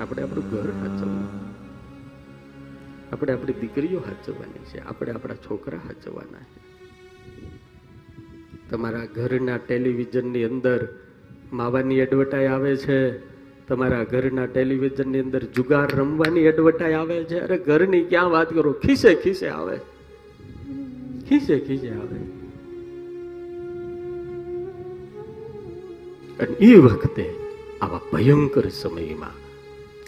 આપણે 0.00 0.22
આપણું 0.22 0.50
ઘર 0.50 0.70
સાચવવું 0.70 1.26
આપણે 3.12 3.32
આપણી 3.32 3.52
દીકરીઓ 3.52 4.00
સાચવવાની 4.00 4.64
છે, 4.64 4.78
આપણે 4.78 5.12
આપણા 5.12 5.34
છોકરા 5.34 5.78
સાચવવાના 5.78 6.44
છે. 6.44 6.60
તમારા 8.70 9.04
ઘરના 9.04 9.56
ટેલિવિઝનની 9.56 10.44
અંદર 10.44 10.88
માવાની 11.52 11.98
એડવર્ટાઈ 11.98 12.46
આવે 12.46 12.76
છે 12.76 12.98
તમારા 13.68 14.04
ઘરના 14.04 14.46
ટેલિવિઝનની 14.46 15.20
અંદર 15.20 15.42
જુગાર 15.44 15.96
રમવાની 15.96 16.40
એડવર્ટાઈ 16.40 16.92
આવે 16.92 17.24
છે? 17.24 17.40
અરે 17.40 17.58
ઘરની 17.58 18.04
ક્યાં 18.04 18.30
વાત 18.30 18.54
કરો? 18.54 18.72
ખીસે 18.72 19.14
ખીસે 19.14 19.48
આવે. 19.48 19.76
ખીસે 21.28 21.58
ખીસે 21.58 21.88
આવે. 21.88 22.38
અને 26.38 26.56
એ 26.60 26.74
વખતે 26.76 27.34
આવા 27.80 28.00
ભયંકર 28.12 28.68
સમયમાં, 28.68 29.34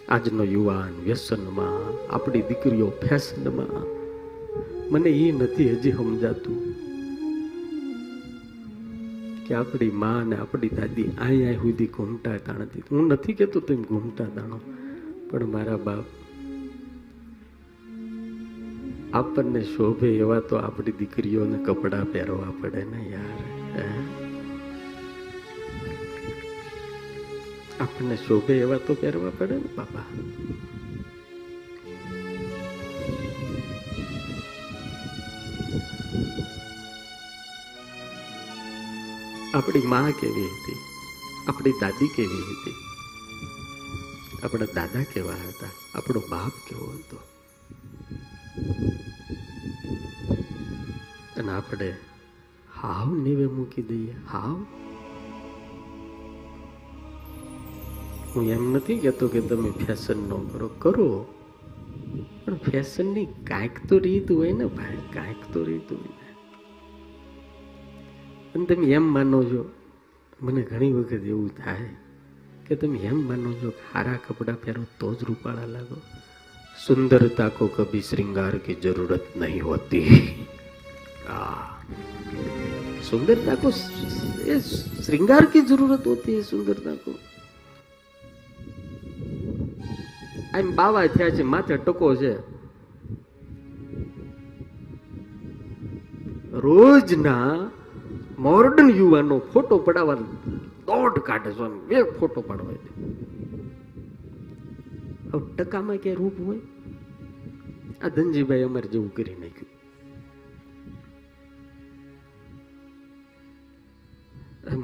આજનો 0.08 0.44
યુવાન 0.44 1.04
વ્યસનમાં, 1.04 2.12
આપણી 2.14 2.42
દીકરીઓ 2.42 2.90
ફેશનમાં 2.90 4.00
મને 4.90 5.10
એ 5.10 5.32
નથી 5.32 5.70
હજી 5.70 5.92
સમજાતું. 5.92 6.69
કે 9.50 9.54
આપણી 9.54 9.94
માં 10.00 10.28
ને 10.30 10.36
આપણી 10.36 10.68
દાદી 10.68 11.04
આય 11.18 11.46
આય 11.46 11.56
સુધી 11.56 11.86
ઘૂમતા 11.86 12.36
તાણતી. 12.46 12.82
હું 12.90 13.06
નથી 13.06 13.34
કહેતો 13.34 13.60
તેમ 13.60 13.80
ઘૂમતા 13.82 14.26
તાણો, 14.34 14.58
પણ 15.30 15.52
મારા 15.54 15.78
બાપ 15.86 16.06
આપણને 19.12 19.62
શોભે 19.72 20.08
એવા 20.16 20.40
તો 20.50 20.56
આપણી 20.56 20.94
દીકરીઓને 20.98 21.58
કપડાં 21.64 22.06
પહેરવા 22.12 22.52
પડે 22.60 22.82
ને 22.84 23.00
યાર 23.12 23.40
આપણને 27.80 28.16
શોભે 28.16 28.54
એવા 28.58 28.80
તો 28.86 28.94
પહેરવા 28.94 29.36
પડે 29.38 29.56
ને 29.56 29.70
બાપા. 29.76 30.06
આપણી 39.54 39.86
મા 39.86 40.10
કેવી 40.20 40.44
હતી? 40.44 40.76
આપણી 41.48 41.72
દાદી 41.72 42.08
કેવી 42.08 42.38
હતી? 42.38 42.74
આપણા 44.42 44.66
દાદા 44.74 45.02
કેવા 45.02 45.32
હતા? 45.32 45.70
આપણો 45.94 46.22
બાપ 46.30 46.52
કેવો 46.68 46.86
હતો? 46.86 47.16
અને 51.36 51.52
આપણે 51.52 51.96
હાવ 52.80 53.14
નેવે 53.14 53.46
મૂકી 53.46 53.82
દઈએ, 53.82 54.14
હાવ? 54.32 54.66
હું 58.34 58.50
એમ 58.50 58.72
નથી 58.72 58.98
કહેતો 58.98 59.28
કે 59.28 59.40
તમે 59.40 59.70
ફેશન 59.70 60.16
ન 60.16 60.48
કરો 60.48 60.68
કરો. 60.68 61.26
પણ 62.44 62.54
ફેશનની 62.54 63.26
કાંઈક 63.26 63.86
તો 63.86 63.98
રીત 63.98 64.32
હોય 64.32 64.52
ને 64.52 64.66
ભાઈ, 64.66 64.96
કાંઈક 65.12 65.52
તો 65.52 65.64
રીત 65.64 65.92
હોય. 65.92 66.19
અને 68.55 68.65
તમે 68.65 68.87
એમ 68.91 69.05
માનો 69.09 69.39
છો 69.43 69.61
મને 70.41 70.61
ઘણી 70.61 70.93
વખત 70.93 71.23
એવું 71.25 71.49
થાય 71.55 71.91
કે 72.67 72.75
તમે 72.75 72.99
એમ 73.03 73.19
માનો 73.27 73.49
છો 73.61 73.69
કે 73.69 73.81
સારા 73.89 74.23
કપડાં 74.25 74.57
પહેરો 74.57 74.83
તો 74.99 75.07
જ 75.13 75.19
રૂપાળા 75.23 75.67
લાગો 75.67 75.97
સુંદરતા 76.77 77.49
को 77.49 77.67
कभी 77.67 77.99
श्रृंगार 78.01 78.55
की 78.57 78.73
जरूरत 78.75 79.25
नहीं 79.37 79.59
होती 79.61 80.01
आ, 81.27 81.37
सुंदरता 83.01 83.55
को 83.55 83.69
ये 84.45 84.59
श्रृंगार 84.99 85.45
की 85.45 85.61
जरूरत 85.63 86.07
होती 86.07 86.35
है 86.35 86.41
सुंदरता 86.43 86.95
को 87.05 87.13
આમ 90.55 90.67
બાવા 90.75 91.07
થયા 91.07 91.29
છે 91.29 91.43
માથે 91.43 91.77
ટકો 91.77 92.09
છે 92.15 92.33
રોજના 96.59 97.71
મોર્ડન 98.40 98.88
યુવાનો 98.88 99.38
ફોટો 99.38 99.78
પડાવવા 99.78 100.14
દોઢ 100.14 101.18
કાઢે 101.18 101.52
છે 101.52 101.86
બે 101.86 102.02
ફોટો 102.02 102.40
પાડવા 102.40 102.72
હવે 105.34 105.54
ટકામાં 105.56 105.96
ક્યાં 105.96 106.16
રૂપ 106.16 106.32
હોય? 106.46 106.60
આ 108.02 108.08
ધનજીભાઈ 108.08 108.62
અમારે 108.62 108.88
જેવું 108.88 109.14
કરી 109.14 109.34
નાખ્યું. 109.34 109.70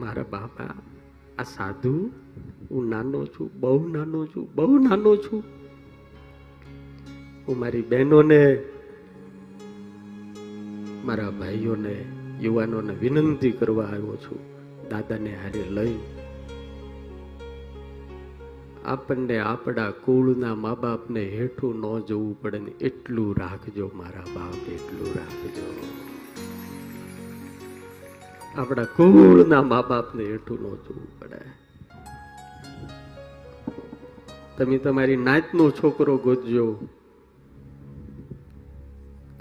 મારા 0.00 0.24
બાપા, 0.30 0.74
આ 1.38 1.42
સાધુ, 1.42 2.10
હું 2.70 2.88
નાનો 2.88 3.26
છું, 3.26 3.60
બહુ 3.60 3.88
નાનો 3.88 4.26
છું, 4.26 4.54
બહુ 4.54 4.78
નાનો 4.78 5.16
છું. 5.16 5.44
હું 7.48 7.58
મારી 7.58 7.82
બહેનોને, 7.82 8.62
મારા 11.04 11.30
ભાઈઓને 11.30 12.15
યુવાનોને 12.40 12.94
વિનંતી 12.94 13.50
કરવા 13.50 13.84
આવ્યો 13.84 14.16
છું. 14.16 14.38
દાદાને 14.88 15.36
હારે 15.36 15.64
લઈ 15.70 15.98
આપણને 18.84 19.38
આપણા 19.38 19.90
કુળના 19.90 20.54
મા 20.54 20.74
બાપને 20.74 21.24
હેઠું 21.24 21.76
ન 21.76 22.00
જવું 22.04 22.40
પડે 22.40 22.58
ને 22.58 22.70
એટલું 22.70 23.36
રાખજો, 23.38 23.90
મારા 23.94 24.24
બાપ, 24.34 24.68
એટલું 24.68 25.08
રાખજો. 25.14 25.80
આપણા 28.56 28.84
કુળના 28.84 29.62
મા 29.62 29.82
બાપને 29.82 30.24
હેઠું 30.24 30.58
ન 30.60 30.64
જવું 30.64 31.20
પડે. 31.20 31.40
તમે 34.58 34.78
તમારી 34.78 35.16
નાતનો 35.16 35.70
છોકરો 35.70 36.16
ગોતજો. 36.16 36.88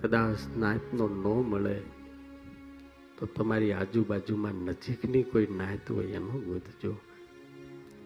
કદાચ 0.01 0.57
નાતનો 0.57 1.07
ન 1.07 1.49
મળે. 1.49 1.81
તો 3.19 3.25
તમારી 3.25 3.71
આજુબાજુમાં 3.71 4.51
નજીકની 4.51 5.23
કોઈ 5.23 5.47
નાત 5.47 5.91
હોય 5.91 6.05
એનું 6.05 6.45
ગોતજો 6.45 6.91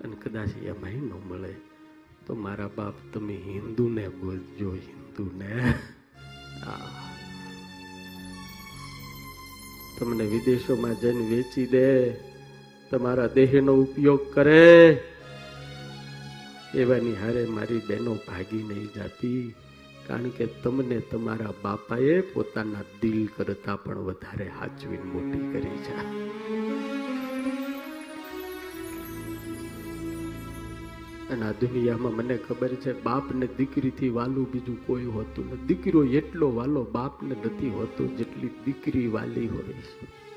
અને 0.03 0.16
કદાચ 0.16 0.57
એમાંય 0.57 0.95
ન 0.95 1.12
મળે. 1.30 1.55
તો 2.28 2.36
મારા 2.36 2.70
બાપ, 2.78 2.93
તમે 3.14 3.36
હિન્દુને 3.36 4.07
ગોતજો 4.07 4.74
હિન્દુને. 4.74 5.74
તમને 9.99 10.26
વિદેશોમાં 10.26 10.99
જઈને 10.99 11.36
વેચી 11.36 11.66
દે. 11.66 12.12
તમારા 12.91 13.28
દેહનો 13.28 13.74
ઉપયોગ 13.76 14.34
કરે. 14.34 15.01
એવાની 16.76 17.14
હારે 17.14 17.45
મારી 17.45 17.82
બહેનો 17.88 18.16
ભાગી 18.16 18.64
નહીં 18.64 18.88
જાતી. 18.95 19.55
કારણ 20.10 20.30
કે 20.30 20.45
તમને 20.45 20.99
તમારા 20.99 21.53
બાપાએ 21.64 22.22
પોતાના 22.22 22.82
દિલ 23.01 23.30
કરતા 23.38 23.76
પણ 23.76 23.97
વધારે 23.97 24.47
હાચવીને 24.47 25.03
મોટી 25.03 25.39
કરી 25.39 25.78
છે. 25.78 26.20
અને 31.30 31.45
આ 31.45 31.51
દુનિયામાં 31.51 32.16
મને 32.16 32.38
ખબર 32.38 32.68
છે 32.68 33.03
બાપ 33.03 33.36
ને 33.36 33.47
દીકરીથી 33.57 34.10
વાલું 34.10 34.51
બીજું 34.51 34.88
કોઈ 34.88 35.05
હોતું 35.05 35.45
નથી. 35.51 35.66
દીકરો 35.66 36.03
એટલો 36.03 36.55
વાલો 36.55 36.88
બાપને 36.91 37.36
નથી 37.45 37.70
હોતો 37.70 38.07
જેટલી 38.07 38.49
દીકરી 38.66 39.07
વાલી 39.07 39.47
હોય 39.47 39.74
છે. 39.74 40.28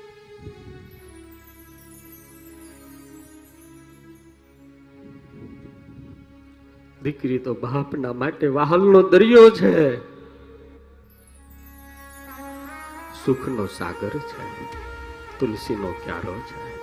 દીકરી 7.03 7.39
તો 7.39 7.53
બાપના 7.53 8.13
માટે 8.13 8.47
વાહલનો 8.47 9.01
દરિયો 9.01 9.49
છે. 9.49 9.97
સુખનો 13.25 13.65
સાગર 13.65 14.09
છે. 14.09 14.63
તુલસીનો 15.39 15.87
ક્યારો 15.87 16.33
છે. 16.33 16.77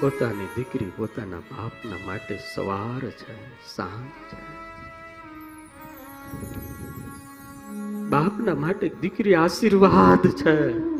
પોતાની 0.00 0.46
દીકરી 0.56 0.92
પોતાના 0.96 1.38
બાપના 1.38 2.06
માટે 2.06 2.38
સવાર 2.54 3.10
છે, 3.10 3.58
સાંજ 3.76 4.34
છે. 4.34 4.68
બાપના 8.08 8.54
માટે 8.54 8.88
દીકરી 8.88 9.34
આશીર્વાદ 9.34 10.30
છે. 10.30 10.97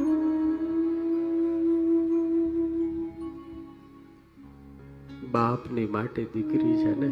બાપની 5.33 5.87
માટે 5.87 6.24
દીકરી 6.24 6.76
છે 6.76 7.01
ને 7.01 7.09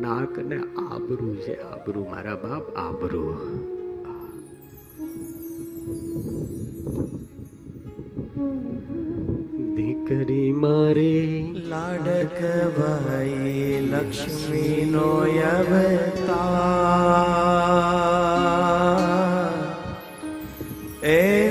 નાક 0.00 0.38
ને 0.38 0.56
આબરૂ 0.90 1.34
છે, 1.34 1.62
આબરૂ, 1.62 2.04
મારા 2.04 2.34
બાપ, 2.34 2.76
આબરૂ. 2.76 3.34
દીકરી 9.76 10.52
મારે 10.52 11.52
લાડક 11.54 12.40
ભાઈ, 12.78 13.88
લક્ષ્મીનો 13.90 15.00
અવતાર. 15.00 16.64
એ 21.06 21.43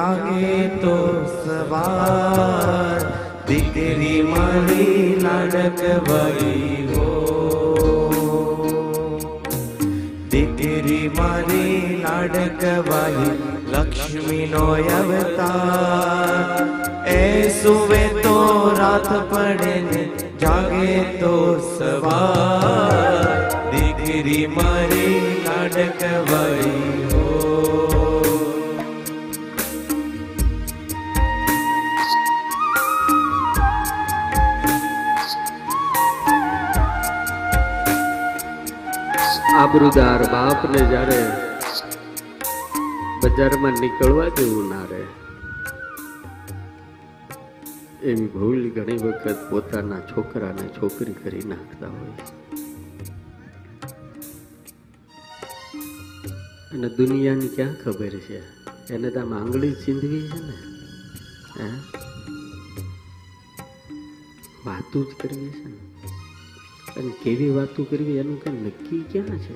જાગે 0.00 0.80
તો 0.82 0.92
સવાર 1.38 3.00
દીકરી 3.48 4.20
મારી 4.24 5.00
લાડક 5.24 5.80
ભાઈ 6.06 6.76
હો 6.90 7.08
દીકરી 10.34 11.10
મારી 11.18 11.80
લાડકવાહી 12.04 13.34
લક્ષ્મીનો 13.74 14.64
અવતાર 14.94 16.64
એ 17.08 17.20
સુવે 17.58 18.02
તો 18.18 18.36
રાત 18.74 19.10
પડે 19.30 19.74
ને 19.90 20.02
જાગે 20.38 20.94
તો 21.18 21.34
સવાર 21.68 23.28
દીકરી 23.70 24.44
મારી 24.50 25.20
લાડકવાહી 25.44 26.74
હો 26.76 26.79
આબરૂદાર 39.70 40.22
બાપને 40.30 40.80
જ્યારે 40.90 41.18
બજારમાં 43.22 43.76
નીકળવા 43.80 44.30
જેવું 44.38 44.64
ના 44.68 44.86
રહે, 44.90 45.02
એવી 48.02 48.26
ભૂલ 48.26 48.62
ઘણી 48.70 48.96
વખત 48.98 49.44
પોતાના 49.50 50.00
છોકરાને 50.00 50.64
છોકરી 50.68 51.12
કરી 51.12 51.42
નાખતા 51.42 51.90
હોય. 51.90 52.16
અને 56.72 56.88
દુનિયાની 56.88 57.48
ક્યાં 57.48 57.76
ખબર 57.84 58.16
છે? 58.26 58.40
એને 58.90 59.10
તો 59.10 59.20
આંગળી 59.20 59.74
ચીંધવી 59.74 60.24
છે 60.28 60.40
ને? 60.40 60.56
હે? 61.60 61.70
વાતું 64.66 65.06
જ 65.06 65.22
કરવી 65.22 65.52
છે 65.52 65.68
ને? 65.68 65.89
અને 66.93 67.11
કેવી 67.23 67.49
વાતો 67.51 67.85
કરવી 67.85 68.17
એનું 68.17 68.37
કઈ 68.43 68.55
નક્કી 68.61 69.01
ક્યાં 69.11 69.39
છે 69.39 69.55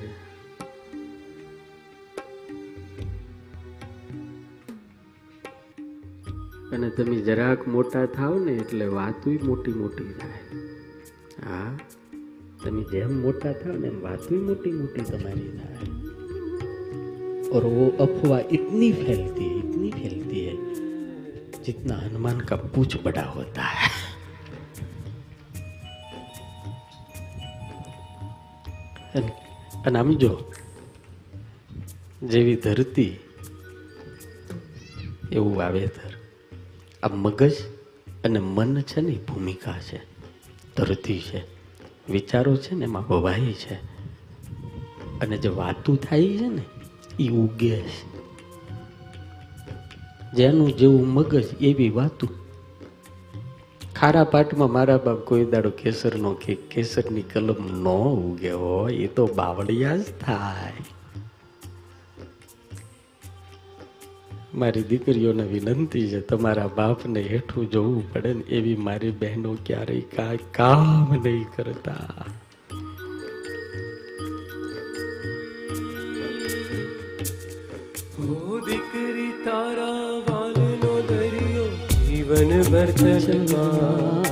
અને 6.71 6.89
તમે 6.91 7.17
જરાક 7.27 7.67
મોટા 7.67 8.05
થાવ 8.09 8.35
ને 8.45 8.53
એટલે 8.57 8.87
વાતુય 8.91 9.45
મોટી 9.45 9.75
મોટી 9.75 10.11
થાય 10.17 10.41
હા 11.45 11.71
તમે 12.61 12.83
જેમ 12.91 13.15
મોટા 13.21 13.55
થાવ 13.61 13.75
ને 13.77 13.87
એમ 13.87 13.97
વાતુય 14.01 14.41
મોટી 14.43 14.75
મોટી 14.75 15.09
તમારી 15.09 15.51
થાય 15.55 15.97
और 17.51 17.63
वो 17.67 17.85
अफवाह 18.01 18.41
इतनी 18.51 18.87
फैलती 18.95 19.45
है 19.45 19.53
इतनी 19.59 19.87
फैलती 19.91 20.39
है 20.39 20.55
जितना 21.63 21.95
हनुमान 21.97 22.41
का 22.41 22.55
पूछ 22.73 22.97
बड़ा 23.03 23.23
होता 23.29 23.61
है 23.71 23.87
અને- 29.14 29.96
આમ 29.96 30.16
જેવી 32.22 32.56
ધરતી, 32.56 33.18
એવું 35.32 35.56
વાવેતર. 35.56 36.10
આ 37.02 37.08
મગજ 37.08 37.52
અને 38.24 38.38
મન 38.38 38.80
છે 38.80 39.00
ને 39.00 39.12
ભૂમિકા 39.12 39.78
છે, 39.78 40.00
ધરતી 40.76 41.20
છે, 41.20 41.42
વિચારો 42.12 42.56
છે 42.56 42.74
ને 42.74 42.84
એમાં 42.84 43.08
વવાઈ 43.08 43.52
છે. 43.52 43.74
અને 45.20 45.36
જે 45.36 45.48
વાતું 45.48 45.96
થાય 45.96 46.22
છે 46.22 46.48
ને 46.48 46.62
એ 47.20 47.28
ઉગે 47.28 47.80
છે. 47.80 48.14
જેનું 50.32 50.76
જેવું 50.76 51.08
મગજ 51.08 51.44
એવી 51.60 51.88
વાતું 51.88 52.43
ખારા 54.04 54.24
પાટમાં 54.24 54.72
મારા 54.72 54.96
બાપ 54.96 55.18
કોઈ 55.18 55.44
દાડો 55.44 55.70
કેસરનો 55.70 56.32
કે 56.32 56.54
કેસરની 56.54 57.22
કલમ 57.22 57.60
ન 57.82 57.86
ઉગે 57.88 58.50
હોય, 58.50 58.94
એ 58.94 59.06
તો 59.06 59.26
બાવળિયા 59.26 59.96
જ 59.96 60.02
થાય. 60.20 60.72
મારી 64.54 64.82
દીકરીઓને 64.82 65.42
વિનંતી 65.42 66.08
છે, 66.08 66.20
તમારા 66.20 66.66
બાપને 66.66 67.20
હેઠું 67.20 67.70
જોવું 67.70 68.12
પડે 68.12 68.34
ને 68.34 68.40
એવી 68.40 68.76
મારી 68.76 69.10
બહેનો 69.10 69.56
ક્યારેય 69.66 70.00
કાંઈ 70.00 70.36
કામ 70.36 71.14
નહીં 71.14 71.46
કરતા. 71.56 72.24
ચલવા 82.74 84.22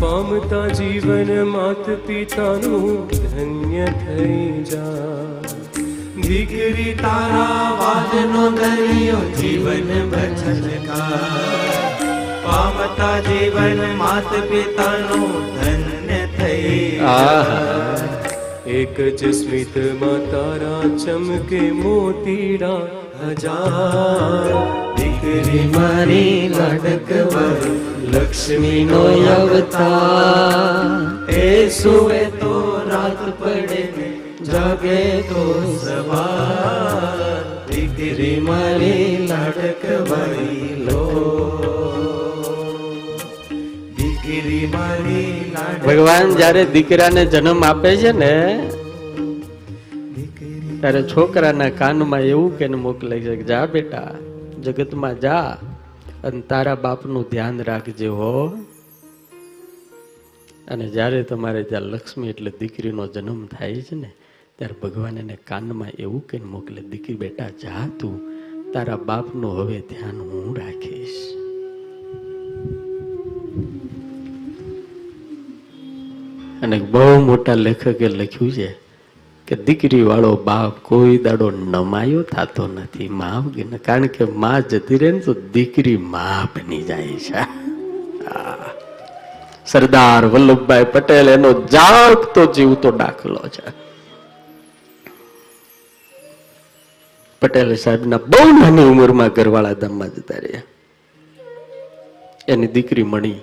પામતા 0.00 0.66
જીવન 0.70 1.30
માત 1.46 1.86
પિતાનું 2.06 3.08
ધન્ય 3.12 3.86
થઈ 4.00 4.64
જા 4.64 5.38
દીકરી 6.18 6.92
તારા 6.94 7.70
વાદનો 7.78 8.44
દરિયો 8.52 9.22
જીવન 9.40 9.90
બચલકા 10.10 11.22
પામતા 12.44 13.16
જીવન 13.22 13.82
માત 13.96 14.30
પિતાનું 14.46 15.34
ધન્ય 15.56 16.22
થઈ 16.36 16.86
એક 18.76 19.04
જ 19.18 19.32
સ્મિતમાં 19.34 20.24
તારા 20.30 20.80
ચમકે 20.98 21.66
મોતીડા 21.74 22.80
હજાર 23.38 24.83
દીકરી 25.24 25.66
મારી 25.68 26.48
લાડક 26.50 27.10
લક્ષ્મી 27.10 28.08
લક્ષ્મીનો 28.08 28.98
અવતાર 29.34 30.88
એ 31.36 31.46
સુવે 31.70 32.24
તો 32.34 32.56
રાત 32.88 33.22
પડે 33.38 34.08
જાગે 34.48 34.98
તો 35.28 35.44
સવાર 35.76 37.38
દીકરી 37.68 38.36
મારી 38.40 39.06
લડકવરી 39.28 40.68
લો 40.82 41.06
દીકરી 43.96 44.60
મારી 44.68 45.32
ભગવાન 45.86 46.36
જ્યારે 46.36 46.66
દીકરાને 46.68 47.24
જન્મ 47.28 47.60
આપે 47.62 47.90
છે 47.96 48.14
ને 48.18 48.36
ત્યારે 50.76 51.02
છોકરાના 51.08 51.72
કાનમાં 51.74 52.28
એવું 52.28 52.54
કે 52.56 52.72
મોકલે 52.78 53.18
છે 53.22 53.40
જા 53.44 53.64
બેટા 53.72 54.06
જગતમાં 54.64 55.20
જા 55.20 55.58
અને 56.24 56.40
તારા 56.40 56.74
બાપનું 56.74 57.24
ધ્યાન 57.30 57.62
રાખજે 57.62 58.06
હો. 58.06 58.48
અને 60.68 60.88
જ્યારે 60.88 61.22
તમારે 61.22 61.62
ત્યાં 61.62 61.82
લક્ષ્મી 61.82 62.28
એટલે 62.28 62.52
દીકરીનો 62.60 63.06
જન્મ 63.06 63.46
થાય 63.46 63.74
છે 63.74 63.94
ને, 63.94 64.10
ત્યારે 64.56 64.80
ભગવાન 64.82 65.18
એને 65.18 65.36
કાનમાં 65.36 65.88
એવું 65.98 66.26
કે 66.26 66.38
મોકલે 66.38 66.82
દીકરી 66.82 67.14
બેટા, 67.14 67.48
જા 67.48 67.88
તું. 68.00 68.20
તારા 68.72 68.96
બાપનું 68.96 69.58
હવે 69.58 69.80
ધ્યાન 69.80 70.20
હું 70.20 70.56
રાખીશ. 70.56 71.34
અને 76.62 76.78
બહુ 76.78 77.20
મોટા 77.20 77.54
લેખકે 77.54 78.08
લખ્યું 78.08 78.52
છે 78.52 78.83
કે 79.48 79.56
દીકરી 79.56 80.02
વાળો 80.02 80.36
બાપ 80.36 80.78
કોઈ 80.82 81.18
દાડો 81.18 81.50
નમાયો 81.50 82.22
થતો 82.22 82.66
નથી 82.66 83.08
મા 83.08 83.44
કારણ 83.84 84.06
કે 84.06 84.24
માં 84.24 84.62
જતી 84.62 84.98
રહે 84.98 85.10
ને 85.10 85.18
તો 85.18 85.34
દીકરી 85.34 85.96
મા 85.96 86.48
બની 86.54 86.82
જાય 86.82 87.06
છે. 87.06 87.64
સરદાર 89.66 90.26
વલ્લભભાઈ 90.26 90.84
પટેલ 90.84 91.28
એનો 91.28 91.52
જાગતો 91.52 92.46
જીવતો 92.46 92.90
દાખલો 92.90 93.40
છે. 93.48 93.68
પટેલ 97.40 97.76
સાહેબના 97.76 98.16
બહુ 98.16 98.60
નાની 98.60 98.82
ઉંમરમાં 98.82 99.28
ઘરવાળા 99.28 99.72
ધામમાં 99.72 100.08
જતા 100.08 100.38
રહ્યા. 100.38 100.62
એની 102.48 102.66
દીકરી 102.66 103.02
મણી 103.02 103.40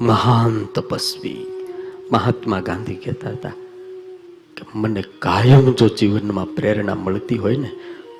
મહાન 0.00 0.64
તપસ્વી 0.74 1.46
મહાત્મા 2.12 2.60
ગાંધી 2.60 2.94
કહેતા 2.94 3.30
હતા. 3.30 3.52
મને 4.74 5.02
કાયમ 5.02 5.72
જો 5.72 5.88
જીવનમાં 5.88 6.46
પ્રેરણા 6.46 6.94
મળતી 6.94 7.38
હોય 7.38 7.56
ને, 7.56 7.70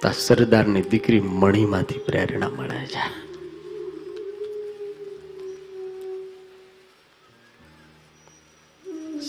તો 0.02 0.10
સરદારની 0.10 0.82
દીકરી 0.82 1.20
મણીમાંથી 1.20 1.94
પ્રેરણા 1.98 2.48
મળે 2.48 2.86
છે. 2.86 3.26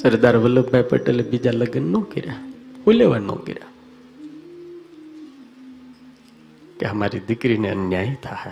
સરદાર 0.02 0.38
વલ્લભભાઈ 0.38 0.84
પટેલે 0.84 1.24
બીજા 1.24 1.52
લગ્ન 1.52 1.82
ન 1.82 2.02
કર્યા 2.02 2.36
ઉલેવા 2.86 3.18
ન 3.18 3.28
કર્યા. 3.28 3.68
કે 6.80 6.86
અમારી 6.86 7.20
દીકરીને 7.20 7.70
અન્યાય 7.70 8.18
થાય. 8.24 8.52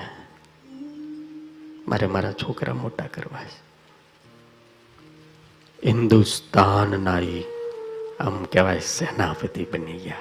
મારે 1.88 2.08
મારા 2.08 2.32
છોકરા 2.32 2.74
મોટા 2.74 3.08
કરવા 3.08 3.44
છે. 3.44 3.66
હિન્દુસ્તાનના 5.86 7.20
ઈ 7.20 7.44
આમ 8.20 8.44
કહેવાય 8.44 8.80
સેનાપતિ 8.80 9.66
બની 9.74 9.98
ગયા. 9.98 10.16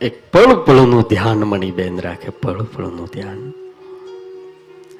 એક 0.00 0.32
પળ 0.32 0.64
પળનું 0.64 1.02
ધ્યાન 1.02 1.36
મણિબેન 1.36 2.00
રાખે 2.00 2.28
પળ 2.28 2.62
પળનું 2.62 3.08
ધ્યાન. 3.12 3.52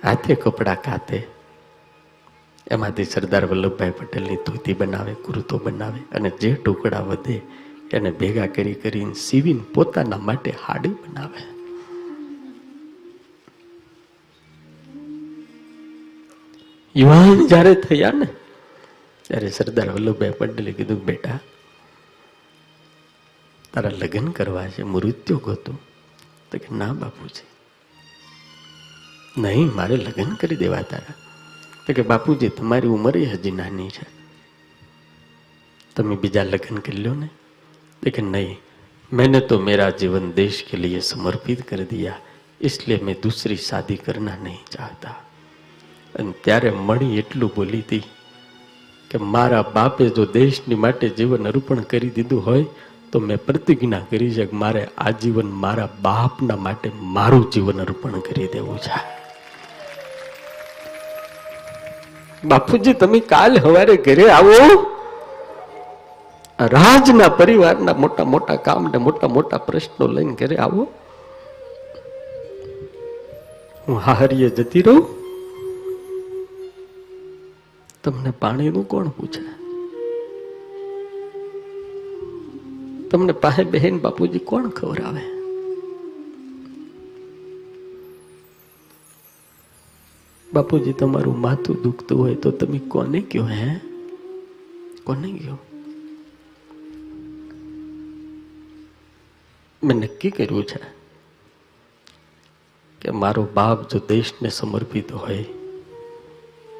હાથે 0.05 0.35
કપડા 0.35 0.75
કાતે. 0.75 1.27
એમાંથી 2.71 3.05
સરદાર 3.05 3.47
વલ્લભભાઈ 3.47 3.91
પટેલની 3.91 4.37
ધોતી 4.37 4.73
બનાવે, 4.73 5.14
કુર્તો 5.14 5.59
બનાવે 5.59 6.01
અને 6.12 6.31
જે 6.31 6.55
ટુકડા 6.55 7.01
વધે 7.01 7.43
એને 7.93 8.11
ભેગા 8.11 8.47
કરી 8.47 8.75
કરીને 8.75 9.14
સીવીને 9.14 9.61
પોતાના 9.75 10.17
માટે 10.17 10.51
હાડી 10.51 10.89
બનાવે. 10.89 11.43
યુવાન 17.01 17.47
જ્યારે 17.47 17.75
થયા 17.75 18.11
ને 18.11 18.27
ત્યારે 19.26 19.49
સરદાર 19.49 19.88
વલ્લભભાઈ 19.89 20.38
પટેલે 20.39 20.72
કીધું 20.72 21.01
બેટા 21.01 21.39
તારા 23.74 23.93
લગ્ન 23.93 24.30
કરવા 24.32 24.68
છે 24.68 24.84
મૃત્યુ 24.86 25.39
ગોતું 25.39 25.78
તો 26.49 26.55
કે 26.57 26.70
ના 26.74 26.93
બાપુજી 26.93 27.49
નહીં 29.38 29.70
મારે 29.72 29.95
લગ્ન 29.97 30.34
કરી 30.36 30.57
દેવા 30.57 30.86
તારા 30.86 31.20
તો 31.86 31.89
કે 31.93 32.03
બાપુજી 32.03 32.51
તમારી 32.51 32.91
ઉંમર 32.91 33.16
હજી 33.26 33.53
નાની 33.53 33.91
છે 33.91 34.05
તમે 35.95 36.16
બીજા 36.16 36.45
લગ્ન 36.45 36.80
કરી 36.80 37.03
लो 37.03 37.14
ને 37.14 37.30
लेकिन 38.03 38.26
नहीं 38.28 38.55
मैंने 39.12 39.39
तो 39.41 39.59
मेरा 39.59 39.89
जीवन 39.93 40.32
देश 40.34 40.62
के 40.62 40.78
लिए 40.78 40.99
समर्पित 41.05 41.62
कर 41.62 41.84
दिया 41.86 42.14
इसलिए 42.62 42.97
मैं 42.99 43.16
दूसरी 43.24 43.57
शादी 43.59 43.97
करना 43.97 44.36
नहीं 44.38 44.62
चाहता 44.72 45.12
અને 46.16 46.32
ત્યારે 46.43 46.70
મણી 46.80 47.20
એટલું 47.20 47.51
બોલી 47.55 47.82
હતી 47.82 48.01
કે 49.17 49.25
મારા 49.25 49.62
બાપે 49.62 50.09
જો 50.09 50.25
દેશની 50.25 50.75
માટે 50.75 51.09
જીવન 51.09 51.49
અર્પણ 51.49 51.81
કરી 51.81 52.11
દીધું 52.11 52.47
હોય, 52.47 52.64
તો 53.12 53.19
મેં 53.19 53.39
પ્રતિજ્ઞા 53.39 54.01
કરી 54.11 54.31
છે 54.31 54.47
કે 54.47 54.57
મારે 54.57 54.89
આજીવન 54.99 55.51
મારા 55.51 55.89
બાપના 56.03 56.57
માટે 56.57 56.91
મારું 57.03 57.51
જીવન 57.51 57.81
અર્પણ 57.81 58.21
કરી 58.21 58.47
દેવું 58.47 58.79
છે. 58.79 58.99
બાપુજી, 62.45 62.93
તમે 62.93 63.21
કાલ 63.21 63.57
સવારે 63.61 63.97
ઘરે 63.97 64.31
આવો. 64.31 64.93
રાજના 66.61 67.29
પરિવારના 67.29 67.93
મોટા 67.93 68.25
મોટા 68.25 68.57
કામ 68.57 68.85
ને 68.93 68.99
મોટા 68.99 69.29
મોટા 69.29 69.59
પ્રશ્નો 69.59 70.07
લઈને 70.07 70.35
ઘરે 70.35 70.57
આવો. 70.57 70.89
હું 73.89 73.99
હારીએ 73.99 74.51
જતી 74.51 74.83
રહું. 74.83 75.26
તમને 78.07 78.30
પાણીનું 78.30 78.88
કોણ 78.88 79.09
પૂછે? 79.09 79.42
તમને 83.09 83.32
પાસે 83.32 83.64
બહેન 83.64 83.98
બાપુજી 83.98 84.38
કોણ 84.38 84.68
ખવડાવે? 84.68 85.20
બાપુજી, 90.52 90.92
તમારું 90.92 91.40
માથું 91.40 91.82
દુખતું 91.82 92.18
હોય 92.18 92.34
તો 92.34 92.50
તમે 92.50 92.78
કોને 92.78 93.20
કયો 93.20 93.46
હે? 93.46 93.80
કોને 95.04 95.32
કયો 95.32 95.59
મેં 99.84 99.96
નક્કી 99.96 100.30
કર્યું 100.30 100.64
છે 100.64 100.80
કે 103.00 103.11
મારો 103.11 103.48
બાપ 103.54 103.88
જો 103.88 103.98
દેશને 104.09 104.48
સમર્પિત 104.48 105.12
હોય 105.12 105.44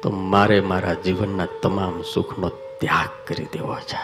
તો 0.03 0.09
મારે 0.09 0.61
મારા 0.61 0.93
જીવનના 0.93 1.47
તમામ 1.61 2.01
સુખનો 2.13 2.49
ત્યાગ 2.81 3.13
કરી 3.27 3.47
દેવો 3.53 3.77
છે. 3.79 4.01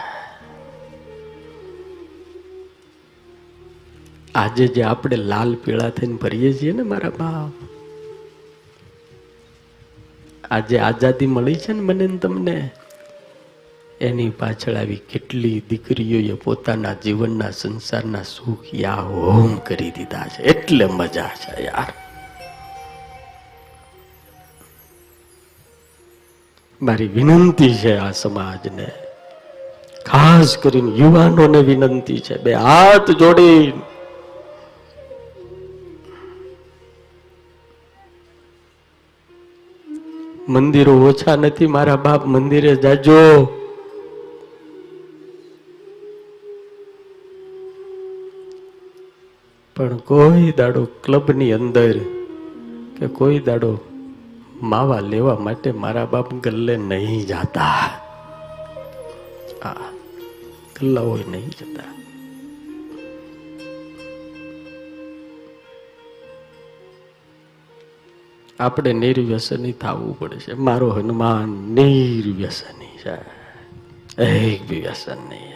આજે 4.34 4.66
જે 4.66 4.82
આપણે 4.82 5.16
લાલ 5.16 5.54
પીળા 5.54 5.90
થઈને 5.90 6.16
ભરીએ 6.16 6.52
છીએ 6.52 6.72
ને 6.72 6.82
મારા 6.82 7.10
બાપ, 7.10 7.52
આજે 10.50 10.78
આઝાદી 10.78 11.26
મળી 11.26 11.54
છે 11.54 11.72
ને 11.72 11.80
મને 11.80 12.06
તમને, 12.18 12.70
એની 14.00 14.30
પાછળ 14.30 14.76
આવી 14.76 14.96
કેટલી 14.96 15.62
દીકરીઓએ 15.70 16.34
પોતાના 16.34 16.94
જીવનના 16.94 17.50
સંસારના 17.50 18.22
સુખ 18.22 18.74
યા 18.74 19.06
હોમ 19.10 19.56
કરી 19.58 19.90
દીધા 19.90 20.26
છે. 20.28 20.42
એટલે 20.42 20.86
મજા 20.86 21.30
છે 21.42 21.62
યાર. 21.64 21.92
મારી 26.84 27.08
વિનંતી 27.08 27.74
છે 27.74 27.96
આ 27.96 28.10
સમાજને. 28.10 28.86
ખાસ 30.06 30.58
કરીને 30.58 30.90
યુવાનોને 30.90 31.60
વિનંતી 31.60 32.20
છે, 32.20 32.36
બે 32.42 32.52
હાથ 32.54 33.10
જોડી 33.10 33.72
મંદિરો 40.48 40.94
ઓછા 41.08 41.36
નથી, 41.36 41.66
મારા 41.66 41.96
બાપ 41.96 42.26
મંદિરે 42.26 42.76
જાજો. 42.76 43.20
પણ 49.76 49.96
કોઈ 49.96 50.52
દાડો 50.56 50.84
ક્લબની 51.04 51.52
અંદર 51.52 51.98
કે 52.98 53.06
કોઈ 53.06 53.38
દાડો 53.38 53.72
માવા 54.62 55.00
લેવા 55.00 55.38
માટે 55.38 55.72
મારા 55.72 56.04
બાપ 56.06 56.34
ગલ્લે 56.34 56.76
નહીં 56.76 57.26
જતા. 57.26 58.00
ગલ્લા 60.80 61.00
હોય 61.00 61.24
નહીં 61.28 61.48
જતા. 61.48 61.94
આપણે 68.60 68.92
નિર્વ્યસની 68.92 69.72
થવું 69.72 70.18
પડે 70.18 70.36
છે 70.36 70.52
મારો 70.52 70.90
હનુમાન 70.90 71.48
નિર્વ્યસની 71.48 72.98
છે. 72.98 73.44
એક 74.22 74.70
વ્યસન 74.70 75.16
નહીં 75.28 75.54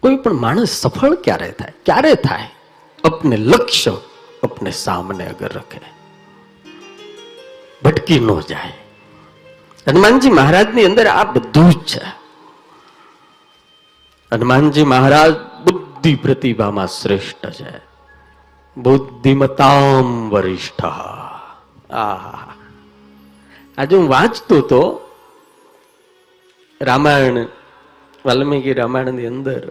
કોઈ 0.00 0.16
પણ 0.16 0.32
માણસ 0.32 0.68
સફળ 0.68 1.14
ક્યારે 1.14 1.50
થાય? 1.50 1.72
ક્યારે 1.84 2.14
થાય? 2.14 2.48
અપને 3.04 3.36
લક્ષ્ય 3.36 3.96
अपने 4.43 4.71
सामने 4.77 5.25
अगर 5.25 5.51
रखे 5.51 5.79
ભટકી 7.81 8.19
ન 8.19 8.29
જાય 8.43 8.75
હનુમાનજી 9.87 10.33
મહારાજની 10.33 10.85
અંદર 10.85 11.07
આ 11.11 11.25
બધું 11.31 11.71
જ 11.71 11.91
છે 11.91 12.03
હનુમાનજી 14.31 14.85
મહારાજ 14.85 15.33
બુદ્ધિ 15.65 16.13
પ્રતિભામાં 16.17 16.91
શ્રેષ્ઠ 16.91 17.47
છે 17.57 17.73
બુદ્ધિમતામ 18.77 20.07
વરિષ્ઠ 20.31 20.85
આહા 21.97 22.51
આજે 23.77 23.93
હું 23.95 24.07
વાંચતો 24.07 24.57
તો 24.71 24.81
રામાયણ 26.81 27.39
વાલ્મીકી 28.25 28.73
રામાયણની 28.73 29.31
અંદર 29.31 29.63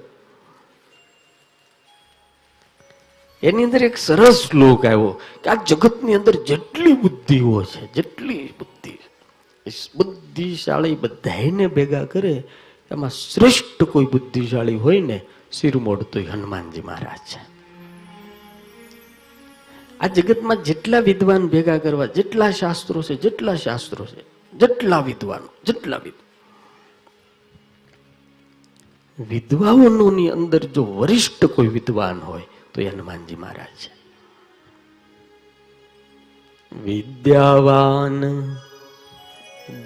એની 3.43 3.63
અંદર 3.63 3.83
એક 3.83 3.97
સરસ 3.97 4.37
શ્લોક 4.49 4.85
આવ્યો 4.85 5.19
કે 5.43 5.49
આ 5.49 5.63
જગતની 5.63 6.15
અંદર 6.15 6.35
જેટલી 6.43 6.93
બુદ્ધિઓ 6.93 7.63
છે, 7.63 7.81
જેટલી 7.93 8.53
બુદ્ધિ 8.59 8.93
બુદ્ધિશાળી 9.95 10.95
બધાને 10.95 11.67
ભેગા 11.67 12.05
કરે 12.05 12.43
એમાં 12.91 13.09
શ્રેષ્ઠ 13.09 13.83
કોઈ 13.83 14.05
બુદ્ધિશાળી 14.05 14.75
હોય 14.75 15.01
ને 15.01 15.17
શિરમોડ 15.51 16.01
તો 16.03 16.19
હનુમાનજી 16.19 16.81
મહારાજ 16.81 17.23
છે. 17.33 17.41
આ 19.99 20.07
જગતમાં 20.07 20.63
જેટલા 20.63 20.99
વિદ્વાન 20.99 21.47
ભેગા 21.47 21.77
કરવા, 21.77 22.05
જેટલા 22.05 22.51
શાસ્ત્રો 22.51 23.01
છે, 23.01 23.15
જેટલા 23.15 23.55
શાસ્ત્રો 23.55 24.05
છે, 24.05 24.21
જેટલા 24.53 25.01
વિદ્વાનો, 25.01 25.49
જેટલા 25.65 25.97
વિદ્વાન 25.97 26.25
વિદ્વાનોની 29.19 30.29
અંદર 30.29 30.65
જો 30.65 30.83
વરિષ્ઠ 30.83 31.45
કોઈ 31.45 31.67
વિદ્વાન 31.67 32.19
હોય 32.19 32.45
તો 32.73 32.81
એ 32.81 32.87
હનુમાનજી 32.87 33.35
મહારાજ 33.35 33.67
છે. 33.67 33.97
વિદ્યાવાન 36.83 38.23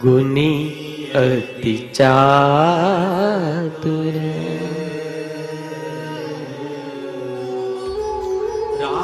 ગુની 0.02 0.72
અતિ 1.16 1.90
ચાતુર. 1.94 4.14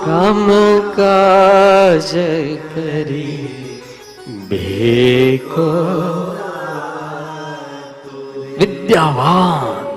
કામ 0.05 0.51
કાજ 0.95 2.15
કરી 2.75 3.47
ભેકો 4.49 5.71
વિદ્યાવાન. 8.59 9.87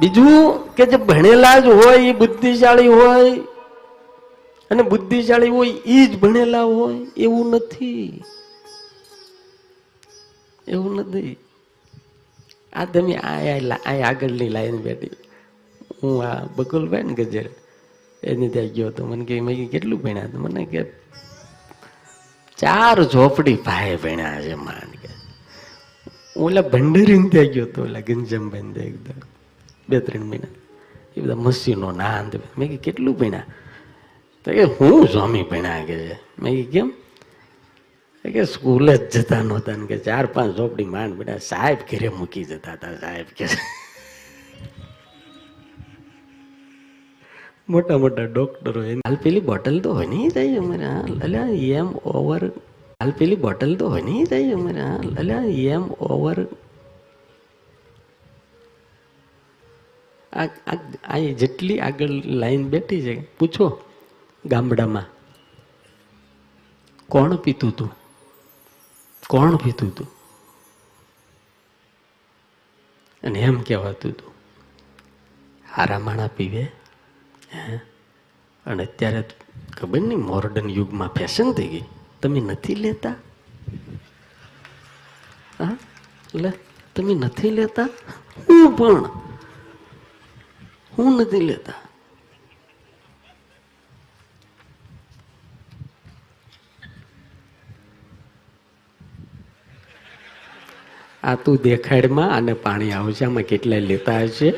બીજું 0.00 0.61
કે 0.76 0.86
જે 0.86 0.96
ભણેલા 0.96 1.58
જ 1.58 1.66
હોય 1.66 1.98
એ 2.08 2.12
બુદ્ધિશાળી 2.12 2.88
હોય, 2.88 3.30
અને 4.70 4.82
બુદ્ધિશાળી 4.82 5.48
હોય 5.48 5.68
એ 5.68 6.06
જ 6.06 6.18
ભણેલા 6.18 6.62
હોય, 6.62 6.98
એવું 7.16 7.50
નથી. 7.50 8.22
એવું 10.68 10.94
નથી. 10.96 11.36
આ 12.72 12.84
તમે 12.84 13.14
આ 13.16 13.76
આગળની 14.08 14.48
લાઈન 14.48 14.78
બેઠી. 14.78 15.10
હું 16.02 16.24
આ 16.24 16.46
બકુલભાઈ 16.56 17.02
ને 17.02 17.14
ગજર 17.14 17.46
એની 18.22 18.48
ત્યાં 18.48 18.66
ગયો 18.66 18.88
હતો 18.88 19.06
મને 19.06 19.24
કે 19.24 19.40
મેં 19.40 19.70
કેટલું 19.70 20.02
ભણ્યા? 20.02 20.26
તો 20.26 20.38
મને 20.38 20.64
કે 20.64 20.82
ચાર 22.58 23.02
ઝોપડી 23.04 23.58
ભાઈ 23.66 23.96
ભણ્યા 23.96 24.40
છે, 24.40 24.54
માન 24.54 24.90
કે. 25.02 25.10
ઓલા 26.36 26.60
ભંડારીને 26.62 27.28
ત્યાં 27.28 27.46
ગયો 27.46 27.66
તો 27.66 27.82
ઓલા 27.82 28.00
ગંજમભાઈ 28.00 28.72
ત્યાં 28.72 28.86
એકદમ 28.86 29.20
બે 29.88 30.00
ત્રણ 30.00 30.24
મહિના. 30.24 30.61
એ 31.16 31.20
બધા 31.20 31.34
મસીનો 31.34 31.92
નાંદ 31.92 32.40
મેં 32.58 32.68
કે 32.68 32.76
કેટલું 32.76 33.18
ભણ્યા? 33.18 33.44
તો 34.44 34.50
કે, 34.52 34.62
હું 34.62 35.08
સ્વામી 35.08 35.42
ભણ્યા 35.42 35.84
કે 35.84 36.18
મેં 36.38 36.56
કે 36.56 36.62
કેમ? 36.62 36.92
કે, 38.24 38.44
સ્કૂલે 38.44 38.96
જ 38.96 39.20
જતા 39.20 39.42
નહોતા. 39.42 39.76
ને 39.76 39.86
કે, 39.86 39.98
ચાર 39.98 40.26
પાંચ 40.26 40.56
ઝોપડી 40.56 40.84
માંડ 40.84 41.14
ભણ્યા 41.14 41.38
સાહેબ 41.38 41.78
ઘરે 41.90 42.08
મૂકી 42.08 42.44
જતા 42.44 42.72
હતા, 42.72 42.94
સાહેબ 43.00 43.26
કે 43.36 43.46
મોટા 47.68 47.98
મોટા 47.98 48.24
ડોક્ટરો 48.24 48.82
હાલ 48.82 49.14
પેલી 49.14 49.40
બોટલ 49.40 49.80
તો 49.80 49.94
હોય 49.94 50.06
નહીં 50.06 50.28
જાય 50.28 50.56
અમારે 50.56 50.84
હાલ 50.84 51.20
અલ્યા 51.20 51.46
એમ 51.46 51.86
ઓવર 51.86 52.48
હાલ 53.00 53.10
પેલી 53.10 53.36
બોટલ 53.36 53.76
તો 53.76 53.88
બની 53.88 54.24
જાય 54.24 54.52
અમારે 54.52 54.80
હાલ 54.80 55.16
અલ્યા 55.16 55.44
એમ 55.44 55.82
ઓવર 55.82 56.46
આ 60.32 60.46
આ 61.08 61.18
જેટલી 61.18 61.80
આગળ 61.80 62.08
લાઈન 62.24 62.68
બેઠી 62.68 63.02
છે, 63.02 63.36
પૂછો 63.36 63.84
ગામડામાં, 64.44 65.04
કોણ 67.08 67.36
પીતું 67.36 67.76
તું? 67.76 67.90
કોણ 69.26 69.56
પીતું 69.56 69.94
તું? 69.94 70.06
અને 73.22 73.38
એમ 73.38 73.62
કહેવાતું 73.62 74.12
હતું 74.12 74.32
હારા 75.76 75.98
માણા 75.98 76.26
પીવે? 76.26 76.62
હે? 77.54 77.76
અને 78.66 78.84
અત્યારે 78.84 79.22
ખબર 79.76 80.00
નહીં 80.00 80.18
મોર્ડન 80.18 80.70
યુગમાં 80.70 81.08
ફેશન 81.08 81.52
થઈ 81.52 81.68
ગઈ. 81.68 81.84
તમે 82.22 82.40
નથી 82.40 82.74
લેતા? 82.74 83.14
હા? 85.58 85.76
એટલે 86.34 86.52
તમે 86.96 87.14
નથી 87.14 87.50
લેતા? 87.50 87.88
હું 88.48 88.76
પણ 88.76 89.10
હું 90.94 91.10
નથી 91.20 91.44
લેતા 91.48 91.80
આ 101.22 101.36
તું 101.44 101.58
દેખાડમાં 101.66 102.32
અને 102.36 102.54
પાણી 102.64 102.92
આવશે 102.92 103.24
આમાં 103.26 103.48
કેટલાય 103.50 103.88
લેતા 103.90 104.20
હશે? 104.24 104.48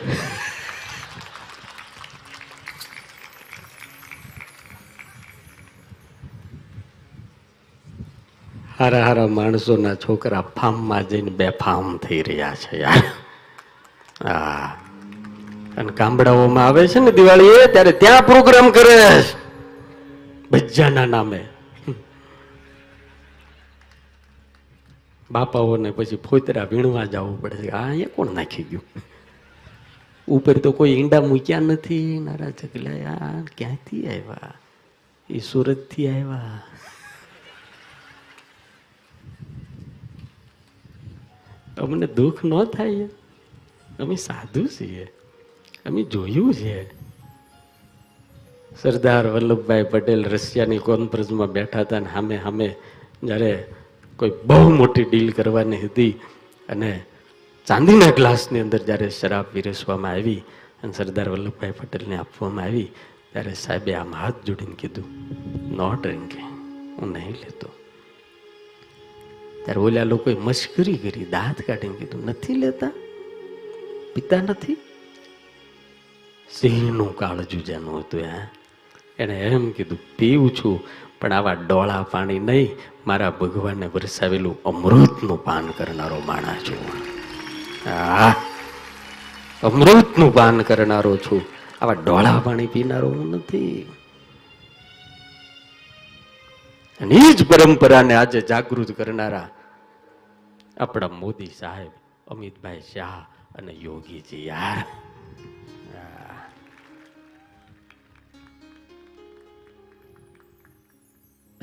હારા 8.79 9.05
હારા 9.05 9.29
માણસોના 9.39 9.97
છોકરા 9.97 10.45
ફાર્મમાં 10.57 11.11
જઈને 11.11 11.31
બે 11.41 11.51
ફાર્મ 11.63 11.91
થઈ 11.99 12.23
રહ્યા 12.23 12.57
છે 12.63 12.81
યાર. 12.83 13.05
હા 14.25 14.84
અને 15.77 15.93
ગામડાઓમાં 15.93 16.67
આવે 16.67 16.89
છે 16.89 17.01
ને 17.01 17.13
દિવાળી 17.13 17.47
એ 17.47 17.67
ત્યારે 17.67 17.93
ત્યાં 17.93 18.27
પ્રોગ્રામ 18.27 18.71
કરે 18.71 19.23
ભજ્જાના 20.51 21.07
નામે. 21.07 21.49
બાપાઓને 25.31 25.91
પછી 25.91 26.17
ફોતરા 26.17 26.65
વીણવા 26.65 27.05
જવું 27.05 27.43
પડે 27.43 27.57
છે. 27.57 27.69
આ 27.69 27.89
અહીંયા 27.89 28.09
કોણ 28.17 28.35
નાખી 28.35 28.63
ગયું? 28.63 28.83
ઉપર 30.29 30.59
તો 30.59 30.73
કોઈ 30.73 30.91
ઈંડા 30.91 31.21
મૂક્યા 31.21 31.61
નથી. 31.61 32.19
નારા 32.19 32.51
ચકલા 32.51 33.45
ક્યાંથી 33.57 34.07
આવ્યા? 34.07 34.55
એ 35.31 35.39
સુરતથી 35.39 36.09
આવ્યા. 36.09 36.63
અમને 41.79 42.07
દુઃખ 42.07 42.45
ન 42.45 42.65
થાય. 42.65 43.09
અમે 44.01 44.17
સાધુ 44.17 44.67
છીએ. 44.67 45.13
અમે 45.87 46.03
જોયું 46.03 46.55
છે. 46.55 46.91
સરદાર 48.83 49.27
વલ્લભભાઈ 49.27 49.83
પટેલ 49.83 50.25
રશિયાની 50.25 50.79
કોન્ફરન્સમાં 50.79 51.53
બેઠા 51.53 51.81
હતા 51.81 51.97
અને 51.97 52.07
સામે 52.13 52.41
સામે 52.43 52.75
જ્યારે 53.23 53.65
કોઈ 54.17 54.33
બહુ 54.45 54.71
મોટી 54.71 55.05
ડીલ 55.05 55.31
કરવાની 55.33 55.77
હતી 55.77 56.21
અને 56.69 57.05
ચાંદીના 57.67 58.11
ગ્લાસની 58.11 58.61
અંદર 58.61 58.79
જ્યારે 58.79 59.11
શરાબ 59.11 59.45
પીરસવામાં 59.45 60.11
આવી 60.11 60.43
અને 60.83 60.93
સરદાર 60.93 61.29
વલ્લભભાઈ 61.29 61.71
પટેલને 61.71 62.17
આપવામાં 62.17 62.65
આવી, 62.65 62.89
ત્યારે 63.33 63.55
સાહેબે 63.55 63.95
આમ 63.95 64.15
હાથ 64.15 64.45
જોડીને 64.47 64.75
કીધું, 64.79 65.09
નો 65.77 65.95
ડ્રિંકિંગ 65.95 66.51
હું 67.01 67.13
નહીં 67.13 67.33
લેતો. 67.33 67.69
ત્યારે 69.65 69.81
ઓલા 69.81 70.05
લોકોએ 70.05 70.35
મશ્કરી 70.35 70.97
કરી, 70.97 71.25
દાંત 71.25 71.63
કાઢીને 71.63 71.95
કીધું, 71.95 72.27
નથી 72.27 72.55
લેતા? 72.55 72.91
પિતા 74.15 74.37
નથી? 74.37 74.77
સિંહનું 76.61 77.17
કાળજું 77.17 77.65
જેનું 77.65 77.99
હતું, 77.99 78.21
હે? 78.21 78.41
એણે 79.19 79.41
એમ 79.41 79.71
કીધું, 79.71 79.99
પીવું 80.17 80.51
છું, 80.51 80.81
પણ 81.21 81.33
આવા 81.33 81.53
ડોળા 81.53 82.03
પાણી 82.03 82.39
નહીં. 82.39 82.77
મારા 83.07 83.31
ભગવાનને 83.31 83.87
વરસાવેલું 83.87 84.63
અમૃતનું 84.63 85.45
પાન 85.45 85.67
કરનારો 85.67 86.23
માણસ 86.27 86.63
છું. 86.63 86.83
અમૃતનું 89.63 90.35
પાન 90.35 90.63
કરનારો 90.63 91.17
છું. 91.17 91.43
આવા 91.81 91.93
ડોળા 91.93 92.41
પાણી 92.45 92.67
પીનારો 92.67 93.09
હું 93.09 93.31
નથી. 93.31 93.93
અને 97.01 97.15
એ 97.15 97.33
જ 97.33 97.47
પરંપરાને 97.49 98.15
આજે 98.15 98.41
જાગૃત 98.41 98.91
કરનારા 98.93 99.49
આપણા 100.81 101.09
મોદી 101.09 101.47
સાહેબ, 101.47 101.91
અમિતભાઈ 102.27 102.81
શાહ 102.81 103.27
અને 103.59 103.73
યોગીજી 103.73 104.47
યાર. 104.47 105.04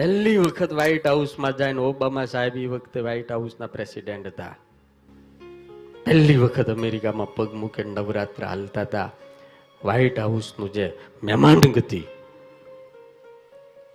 પહેલી 0.02 0.38
વખત 0.38 0.72
વ્હાઈટ 0.74 1.08
હાઉસમાં 1.08 1.58
જઈને 1.58 1.82
ઓબામા 1.82 2.26
સાહેબ 2.26 2.56
એ 2.58 2.68
વખતે 2.68 3.00
વ્હાઈટ 3.00 3.32
હાઉસના 3.32 3.68
પ્રેસિડેન્ટ 3.68 4.28
હતા. 4.28 4.56
પહેલી 6.06 6.38
વખત 6.38 6.70
અમેરિકામાં 6.70 7.36
પગ 7.36 7.54
મૂકે 7.54 7.84
નવરાત્ર 7.84 8.46
હાલતા 8.46 8.82
હતા. 8.82 9.10
વ્હાઈટ 9.86 10.20
હાઉસનું 10.20 10.74
જે 10.74 10.98
મહેમાન 11.24 11.62
ગતિ, 11.74 12.02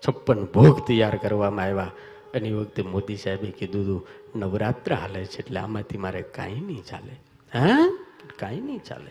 છપ્પન 0.09 0.45
ભોગ 0.45 0.87
તૈયાર 0.87 1.17
કરવામાં 1.17 1.65
આવ્યા. 1.65 1.91
અને 2.35 2.49
એ 2.49 2.53
વખતે 2.53 2.83
મોદી 2.83 3.17
સાહેબે 3.17 3.51
કીધું 3.51 3.85
હતું, 3.85 4.09
નવરાત્ર 4.39 4.95
હાલે 4.95 5.27
છે 5.27 5.39
એટલે 5.39 5.61
આમાંથી 5.61 5.99
મારે 5.99 6.23
કાંઈ 6.23 6.61
નહીં 6.61 6.83
ચાલે. 6.83 7.15
હા? 7.59 7.99
કાંઈ 8.37 8.61
નહીં 8.61 8.83
ચાલે. 8.83 9.11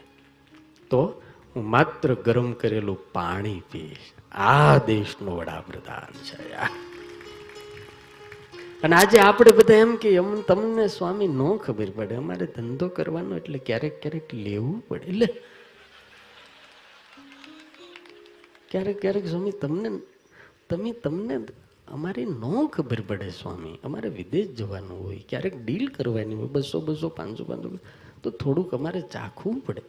તો 0.90 1.22
હું 1.56 1.70
માત્ર 1.70 2.14
ગરમ 2.14 2.54
કરેલું 2.54 3.12
પાણી 3.14 3.62
પીશ. 3.72 4.15
આ 4.36 4.78
દેશનો 4.78 5.36
વડાપ્રધાન 5.36 6.14
છે. 6.24 6.52
યાર 6.52 6.72
અને 8.84 8.96
આજે 8.96 9.18
આપણે 9.20 9.52
બધા 9.52 9.74
એમ 9.74 9.96
કે 9.96 10.10
એમ 10.12 10.42
તમને 10.42 10.88
સ્વામી 10.88 11.28
નો 11.28 11.58
ખબર 11.58 11.90
પડે, 11.90 12.16
અમારે 12.16 12.46
ધંધો 12.46 12.88
કરવાનો 12.88 13.38
એટલે 13.38 13.58
ક્યારેક 13.58 14.02
ક્યારેક 14.02 14.34
લેવું 14.34 14.88
પડે 14.88 15.06
એટલે 15.06 15.28
ક્યારેક 18.72 19.02
ક્યારેક 19.02 19.28
સ્વામી 19.28 19.52
તમને, 19.52 19.90
તમે 20.70 20.92
તમને 20.92 21.36
અમારે 21.88 22.26
નો 22.26 22.68
ખબર 22.68 23.02
પડે 23.08 23.30
સ્વામી. 23.30 23.80
અમારે 23.84 24.10
વિદેશ 24.10 24.48
જવાનું 24.56 25.04
હોય, 25.06 25.24
ક્યારેક 25.30 25.66
ડીલ 25.66 25.88
કરવાની 25.88 26.36
હોય, 26.36 26.48
બસો 26.48 26.82
બસો, 26.82 27.10
પાંચસો 27.10 27.44
પાંચસો, 27.44 27.80
તો 28.24 28.30
થોડુંક 28.30 28.74
અમારે 28.74 29.02
ચાખવું 29.02 29.60
પડે. 29.60 29.84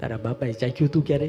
તારા 0.00 0.16
બાપાએ 0.16 0.52
ચાખ્યું 0.52 0.90
તું 0.90 1.04
ક્યારે? 1.04 1.28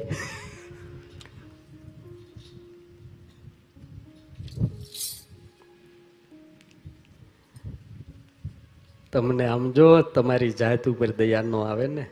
તમને 9.13 9.45
આમ 9.45 9.71
જો 9.71 9.87
તમારી 10.01 10.53
જાત 10.59 10.87
ઉપર 10.89 11.09
દયા 11.11 11.41
ન 11.41 11.55
આવે 11.55 11.87
ને, 11.87 12.05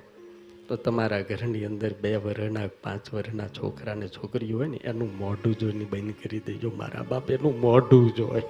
તો 0.67 0.75
તમારા 0.75 1.21
ઘરની 1.21 1.65
અંદર 1.65 1.93
બે 2.01 2.11
વર્ષના 2.15 2.67
પાંચ 2.83 3.13
વર્ષના 3.13 3.47
છોકરા 3.47 3.95
ને 3.95 4.07
છોકરી 4.07 4.51
હોય 4.53 4.67
ને, 4.67 4.79
એનું 4.83 5.09
મોઢું 5.17 5.55
જોઈને 5.59 5.85
બંધ 5.85 6.19
કરી 6.23 6.43
દેજો, 6.47 6.71
મારા 6.77 7.05
બાપ 7.09 7.31
એનું 7.31 7.59
મોઢું 7.59 8.11
જોય. 8.15 8.43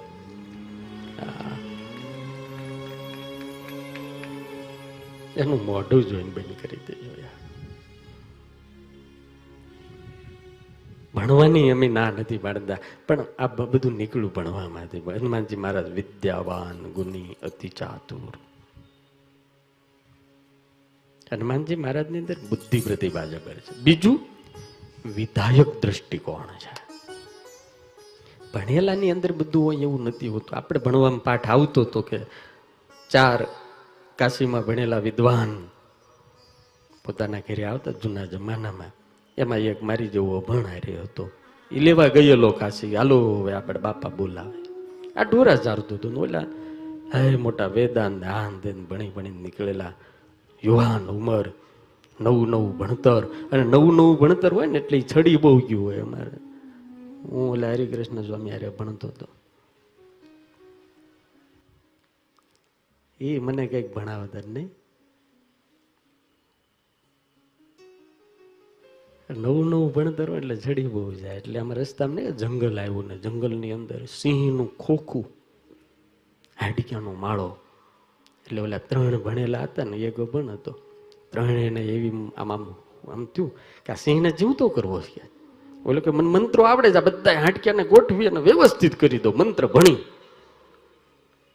એનું 5.36 5.60
મોઢું 5.64 6.02
જોઈને 6.04 6.30
બંધ 6.30 6.56
કરી 6.62 6.82
દેજો 6.88 7.11
ભણવાની 11.14 11.70
અમે 11.70 11.88
ના 11.88 12.10
નથી 12.10 12.38
પાડતા. 12.38 12.76
પણ 13.08 13.24
આ 13.38 13.46
બધું 13.46 13.92
નીકળ્યું 13.92 14.34
ભણવામાંથી. 14.34 14.98
હનુમાનજી 14.98 15.56
મહારાજ 15.56 15.90
વિદ્યાવાન 15.90 16.92
ગુની 16.92 17.36
અતિ 17.42 17.68
ચાતુર. 17.68 18.32
હનુમાનજી 21.32 21.76
મહારાજની 21.76 22.18
અંદર 22.18 22.34
બુદ્ધિ 22.34 22.80
પ્રતિભા 22.80 23.24
જબર 23.24 23.54
છે. 23.54 23.78
બીજું, 23.78 24.20
વિધાયક 25.14 25.82
દ્રષ્ટિકોણ 25.82 26.46
છે. 26.46 26.82
ભણેલાની 28.54 29.10
અંદર 29.10 29.32
બધું 29.32 29.64
હોય 29.64 29.76
એવું 29.76 30.04
નથી 30.04 30.28
હોતું. 30.28 30.56
આપણે 30.56 30.80
ભણવામાં 30.80 31.22
પાઠ 31.22 31.50
આવતો 31.50 31.80
હતો 31.80 32.00
કે 32.02 32.18
ચાર 33.10 33.46
કાશીમાં 34.16 34.62
ભણેલા 34.62 34.98
વિદ્વાન 34.98 35.68
પોતાના 37.04 37.38
ઘરે 37.38 37.64
આવતા 37.64 37.90
જૂના 37.90 38.24
જમાનામાં. 38.24 39.01
એમાં 39.38 39.58
એક 39.58 39.82
મારી 39.82 40.08
જેવો 40.08 40.40
ભણારી 40.40 40.96
હતો. 40.96 41.30
એ 41.72 41.78
લેવા 41.78 42.06
ગયેલો 42.06 42.50
કાશી 42.50 42.96
હાલો, 42.96 43.34
હવે 43.34 43.52
આપણે 43.52 43.80
બાપા 43.80 44.08
બોલાવે. 44.08 44.62
આ 45.16 45.22
ઢોરા 45.22 45.54
જારતું 45.54 45.98
હતું 45.98 46.14
બોલા 46.14 46.44
હે 47.14 47.36
મોટા 47.36 47.66
વેદાન 47.66 48.24
આન 48.24 48.60
દેન 48.60 48.84
ભણી 48.84 49.10
ભણીને 49.10 49.42
નીકળેલા. 49.42 49.92
યુવાન, 50.64 51.06
ઉંમર, 51.06 51.48
નવું 52.20 52.48
નવું 52.48 52.78
ભણતર. 52.78 53.24
અને 53.24 53.64
નવું 53.64 53.96
નવું 53.96 54.18
ભણતર 54.18 54.54
હોય 54.54 54.66
ને 54.66 54.78
એટલે 54.78 55.04
છડી 55.16 55.36
બહુ 55.36 55.58
ગયું 55.58 55.84
હોય 55.84 56.00
અમારે. 56.00 56.36
હું 57.22 57.52
ઓલા 57.52 57.68
હરિકૃષ્ણ 57.68 58.22
સ્વામી 58.22 58.50
આરે 58.50 58.68
ભણતો 58.68 59.08
હતો. 59.08 59.26
એ 63.20 63.38
મને 63.38 63.66
કંઈક 63.66 63.94
ભણાવતર 63.94 64.42
નહીં. 64.46 64.70
નવું 69.32 69.66
નવું 69.70 69.92
ભણતર 69.94 70.30
હોય 70.30 70.38
એટલે 70.38 70.56
જડી 70.56 70.86
બહુ 70.86 71.12
જાય. 71.12 71.36
એટલે 71.36 71.58
આમાં 71.58 71.76
રસ્તામાં 71.76 72.16
નહીં, 72.16 72.36
જંગલ 72.36 72.78
આવ્યું 72.78 73.06
ને 73.08 73.16
જંગલની 73.18 73.72
અંદર 73.72 74.00
સિંહનું 74.06 74.68
ખોખું, 74.78 75.26
હાડક્યાનો 76.60 77.12
માળો. 77.24 77.48
એટલે 78.46 78.60
ઓલા 78.60 78.78
ત્રણ 78.78 79.18
ભણેલા 79.18 79.62
હતા 79.62 79.84
ને, 79.84 79.96
એક 79.96 80.16
ભણ 80.16 80.50
હતો. 80.50 80.72
ત્રણેયને 81.32 81.80
એવી 81.80 82.32
આમ 82.36 82.52
આમ 82.52 82.64
આમ 83.12 83.22
થયું 83.24 83.50
કે 83.86 83.92
આ 83.92 83.94
સિંહને 83.94 84.30
જીવતો 84.30 84.68
કરવો 84.68 85.00
છે 85.00 85.22
ઓલો 85.84 86.00
કે, 86.00 86.10
મને 86.10 86.28
મંત્રો 86.28 86.62
આવડે 86.64 86.88
છે, 86.92 86.98
આ 86.98 87.00
બધા 87.00 87.40
હાડક્યાને 87.44 87.84
ગોઠવી 87.84 88.26
અને 88.26 88.40
વ્યવસ્થિત 88.40 88.94
કરી 89.00 89.18
દો, 89.18 89.32
મંત્ર 89.32 89.66
ભણી. 89.66 89.96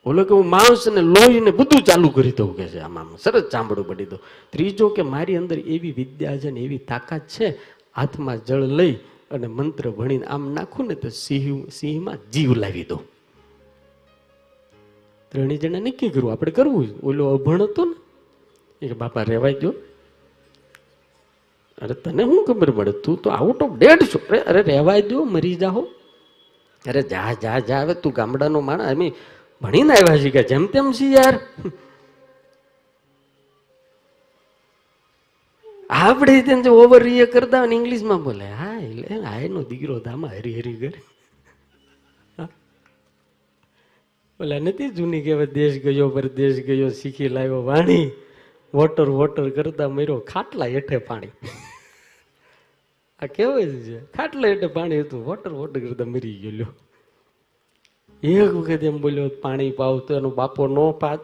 ઓલો 0.07 0.21
કે 0.27 0.33
હું 0.37 0.47
માંસ 0.55 0.83
ને 0.95 1.01
લોહી 1.15 1.41
ને 1.47 1.51
બધું 1.59 1.81
ચાલુ 1.87 2.09
કરી 2.15 2.35
દઉં 2.39 2.51
કે 2.57 2.65
છે 2.71 2.79
આમ. 2.87 2.95
સરસ 3.23 3.45
ચામડું 3.53 3.85
પડી 3.89 4.09
દઉં. 4.11 4.19
ત્રીજો 4.53 4.85
કે 4.95 5.01
મારી 5.13 5.37
અંદર 5.41 5.57
એવી 5.75 5.93
વિદ્યા 5.99 6.37
છે 6.41 6.49
ને 6.55 6.59
એવી 6.65 6.81
તાકાત 6.91 7.23
છે, 7.33 7.47
હાથમાં 7.97 8.37
જળ 8.47 8.63
લઈ 8.79 8.95
અને 9.33 9.47
મંત્ર 9.57 9.85
ભણીને 9.97 10.25
આમ 10.33 10.43
નાખું 10.55 10.85
ને 10.89 10.95
તો 11.03 11.09
સિંહ, 11.09 11.67
સિંહમાં 11.77 12.17
જીવ 12.33 12.51
લાવી 12.63 12.87
દઉં. 12.89 13.01
ત્રણેય 15.31 15.59
જણા 15.63 15.83
નક્કી 15.85 16.11
કરવું 16.13 16.31
આપણે 16.33 16.51
કરવું. 16.57 16.87
ઓલો 17.07 17.23
અભણ 17.35 17.61
હતો 17.67 17.83
ને, 17.89 17.95
એ 18.81 18.95
બાપા 19.01 19.27
રેવાય 19.33 19.59
ગયો 19.61 19.73
અરે 21.81 21.93
તને 22.03 22.23
શું 22.29 22.41
ખબર 22.47 22.69
પડે? 22.77 22.93
તું 23.03 23.15
તો 23.21 23.27
આઉટ 23.29 23.61
ઓફ 23.65 23.75
ડેટ 23.79 24.01
છો. 24.11 24.19
અરે 24.49 24.61
રહેવાય 24.71 25.01
દો 25.09 25.17
મરી 25.33 25.57
જાઓ 25.63 25.83
અરે 26.85 27.01
જા 27.11 27.33
જા 27.43 27.59
જા, 27.67 27.81
હવે 27.83 27.93
તું 28.01 28.11
ગામડાનો 28.17 28.59
માણસ 28.69 28.87
અમે 28.93 29.07
ભણીને 29.61 29.93
આવ્યા 29.93 30.17
છીએ 30.17 30.31
કે 30.31 30.43
જેમ 30.43 30.65
તેમ 30.67 30.91
છીએ 30.91 31.13
યાર. 31.15 31.35
આપણે 35.89 36.41
તેને 36.41 36.61
જે 36.63 36.69
ઓવર 36.69 37.03
રિય 37.03 37.25
કરતા 37.25 37.61
હોય 37.61 37.75
ઇંગ્લિશમાં 37.75 38.23
બોલે 38.23 38.47
હા 38.61 38.79
એટલે 38.79 39.21
આ 39.25 39.37
એનો 39.39 39.63
દીકરો 39.63 39.99
ધામા 39.99 40.27
હરી 40.27 40.55
હરી 40.59 40.75
કરે 40.75 40.99
ઓલા 44.39 44.59
નથી 44.59 44.89
જૂની 44.89 45.21
કહેવાય 45.21 45.45
દેશ 45.45 45.77
ગયો 45.83 46.09
પરદેશ 46.09 46.57
ગયો, 46.65 46.89
શીખી 46.89 47.29
લાવ્યો 47.29 47.61
વાણી. 47.63 48.11
વોટર 48.73 49.09
વોટર 49.09 49.49
કરતા 49.49 49.87
મર્યો 49.89 50.17
ખાટલા 50.19 50.65
હેઠે 50.65 50.97
પાણી. 50.97 51.31
આ 53.19 53.25
કેવું 53.25 53.79
છે. 53.85 53.97
ખાટલા 54.13 54.47
હેઠે 54.47 54.67
પાણી 54.67 54.99
હતું, 54.99 55.25
વોટર 55.25 55.51
વોટર 55.51 55.79
કરતા 55.79 56.05
મરી 56.05 56.37
ગયો 56.43 56.67
એક 58.23 58.49
વખત 58.49 58.83
એમ 58.83 59.01
બોલ્યો, 59.01 59.29
પાણી 59.41 59.71
પાવ 59.71 59.99
તો 59.99 60.15
એનો 60.15 60.29
બાપો 60.29 60.67
નો 60.67 60.91
પાત. 60.91 61.19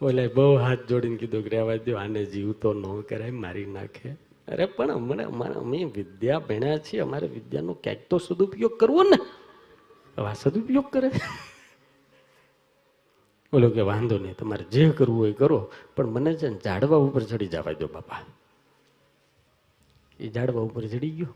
બોલે, 0.00 0.28
બહુ 0.28 0.56
હાથ 0.56 0.78
જોડીને 0.88 1.16
કીધું 1.16 1.42
કે 1.42 1.48
રહેવા 1.48 1.76
દો 1.76 1.96
આને 1.96 2.24
જીવતો 2.24 2.74
ન 2.74 3.00
કરાય, 3.00 3.30
મારી 3.30 3.66
નાખે. 3.66 4.10
અરે, 4.48 4.66
પણ 4.66 4.90
અમને 4.90 5.24
અમારે 5.24 5.54
અમે 5.54 5.84
વિદ્યા 5.84 6.38
ભણ્યા 6.38 6.78
છીએ, 6.78 7.00
અમારે 7.00 7.26
વિદ્યાનો 7.26 7.72
ક્યાંક 7.72 7.98
તો 8.10 8.18
સદુપયોગ 8.18 8.78
કરવો 8.78 9.02
ને. 9.02 9.18
આ 10.22 10.32
સદુપયોગ 10.32 10.84
કરે. 10.90 11.08
બોલો 13.52 13.70
કે, 13.70 13.80
વાંધો 13.80 14.18
નહીં, 14.18 14.36
તમારે 14.36 14.64
જે 14.64 14.90
કરવું 14.90 15.18
હોય 15.18 15.32
કરો, 15.32 15.70
પણ 15.96 16.06
મને 16.06 16.34
છે 16.34 16.48
ને 16.48 16.58
ઝાડવા 16.64 16.96
ઉપર 16.96 17.22
ચડી 17.22 17.46
જવા 17.46 17.72
દો, 17.72 17.86
બાપા. 17.86 18.16
એ 20.20 20.28
ઝાડવા 20.28 20.62
ઉપર 20.62 20.86
ચડી 20.86 21.10
ગયો. 21.10 21.34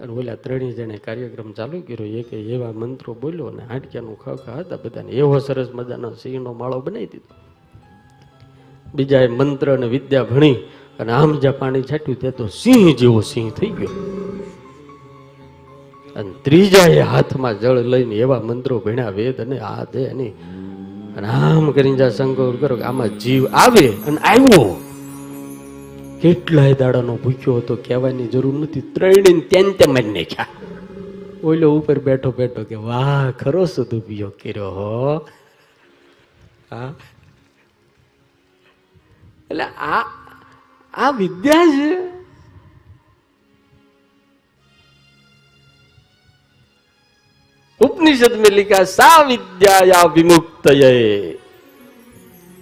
અને 0.00 0.12
ઓલા 0.12 0.34
ત્રણેય 0.34 0.72
જણે 0.72 0.96
કાર્યક્રમ 0.96 1.52
ચાલુ 1.52 1.80
કર્યો. 1.80 2.06
એક 2.06 2.32
એવા 2.32 2.72
મંત્રો 2.72 3.14
બોલ્યો 3.14 3.46
અને 3.46 3.62
હાડક્યાનું 3.62 4.18
ખાખા 4.18 4.52
હતા 4.52 4.76
બધાને. 4.76 5.12
એવો 5.12 5.38
સરસ 5.38 5.68
મજાનો 5.74 6.10
સિંહનો 6.10 6.52
માળો 6.52 6.80
બનાવી 6.80 7.06
દીધો. 7.06 7.34
બીજાએ 8.94 9.28
મંત્ર 9.28 9.76
અને 9.76 9.86
વિદ્યા 9.86 10.22
ભણી 10.22 10.54
અને 11.00 11.12
આમ 11.12 11.38
જ્યાં 11.38 11.58
પાણી 11.58 11.82
છાટ્યું 11.82 12.18
તે 12.18 12.30
તો 12.30 12.46
સિંહ 12.46 12.96
જેવો 12.96 13.20
સિંહ 13.20 13.50
થઈ 13.50 13.68
ગયો. 13.68 13.88
અને 16.16 16.30
ત્રીજાએ 16.42 17.00
હાથમાં 17.00 17.60
જળ 17.60 17.78
લઈને 17.78 18.14
એવા 18.14 18.40
મંત્રો 18.40 18.78
ભણ્યા, 18.78 19.08
વેદ 19.08 19.40
અને 19.40 19.58
આ 19.58 19.84
દે 19.84 20.06
અને. 20.06 20.32
આમ 21.26 21.70
કરીને 21.70 21.96
જ્યાં 21.96 22.10
સંકલ્પ 22.10 22.60
કરો 22.60 22.76
કે 22.76 22.82
આમાં 22.82 23.18
જીવ 23.18 23.46
આવે 23.46 23.88
અને 23.88 24.18
આવ્યો. 24.18 24.80
કેટલાય 26.22 26.74
દાડાનો 26.74 27.16
ભૂખ્યો 27.16 27.54
હતો, 27.54 27.76
કહેવાની 27.76 28.28
જરૂર 28.28 28.54
નથી. 28.54 28.80
ત્રણેય 28.80 29.40
ત્યાં 29.40 29.72
તેમ 29.72 29.98
જ 29.98 30.06
નાખ્યા. 30.06 30.46
ઓલો 31.44 31.78
ઉપર 31.78 31.98
બેઠો 31.98 32.30
બેઠો 32.30 32.64
કે, 32.64 32.74
વાહ, 32.74 33.30
ખરો 33.30 33.64
સદુપયોગ 33.64 34.32
કર્યો 34.42 34.70
હો. 34.70 35.16
હા. 36.70 36.94
એટલે 39.50 39.64
આ 39.64 40.04
આ 40.94 41.10
વિદ્યા 41.10 41.66
છે. 41.66 42.12
ઉપનિષદ 47.80 48.32
મેં 48.32 48.52
લીખા 48.52 48.84
સા 48.84 49.22
વિદ્યા 49.22 50.02
વિમુક્ત 50.14 50.68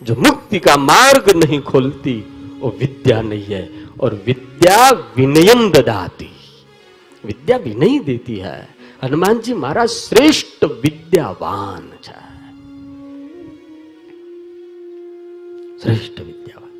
જો 0.02 0.14
મુક્તિ 0.14 0.58
કા 0.58 0.76
માર્ગ 0.76 1.36
નહીં 1.36 1.60
ખોલતી 1.60 2.29
वो 2.59 2.69
विद्या 2.79 3.21
नहीं 3.23 3.45
है 3.45 3.63
और 3.99 4.21
विद्या 4.25 4.77
विनयम 5.17 5.61
ददाती 5.71 6.31
विद्या 7.23 7.57
विनय 7.59 7.99
देती 8.05 8.37
है 8.39 8.57
हनुमान 9.03 9.39
जी 9.39 9.53
मारा 9.57 9.85
श्रेष्ठ 9.95 10.63
विद्यावान 10.81 11.89
છે 12.03 12.23
શ્રેષ્ઠ 15.79 16.19
વિદ્યાવાન 16.21 16.75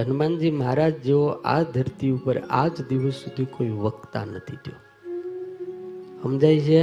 હનુમાનજી 0.00 0.50
મહારાજ 0.52 0.94
જેવો 1.02 1.24
આ 1.46 1.62
ધરતી 1.72 2.12
ઉપર 2.12 2.36
આજ 2.54 2.76
દિવસ 2.90 3.16
સુધી 3.22 3.46
કોઈ 3.54 3.72
વક્તા 3.80 4.26
નથી 4.26 4.60
થયો 4.64 4.80
સમજાય 6.22 6.60
છે 6.66 6.80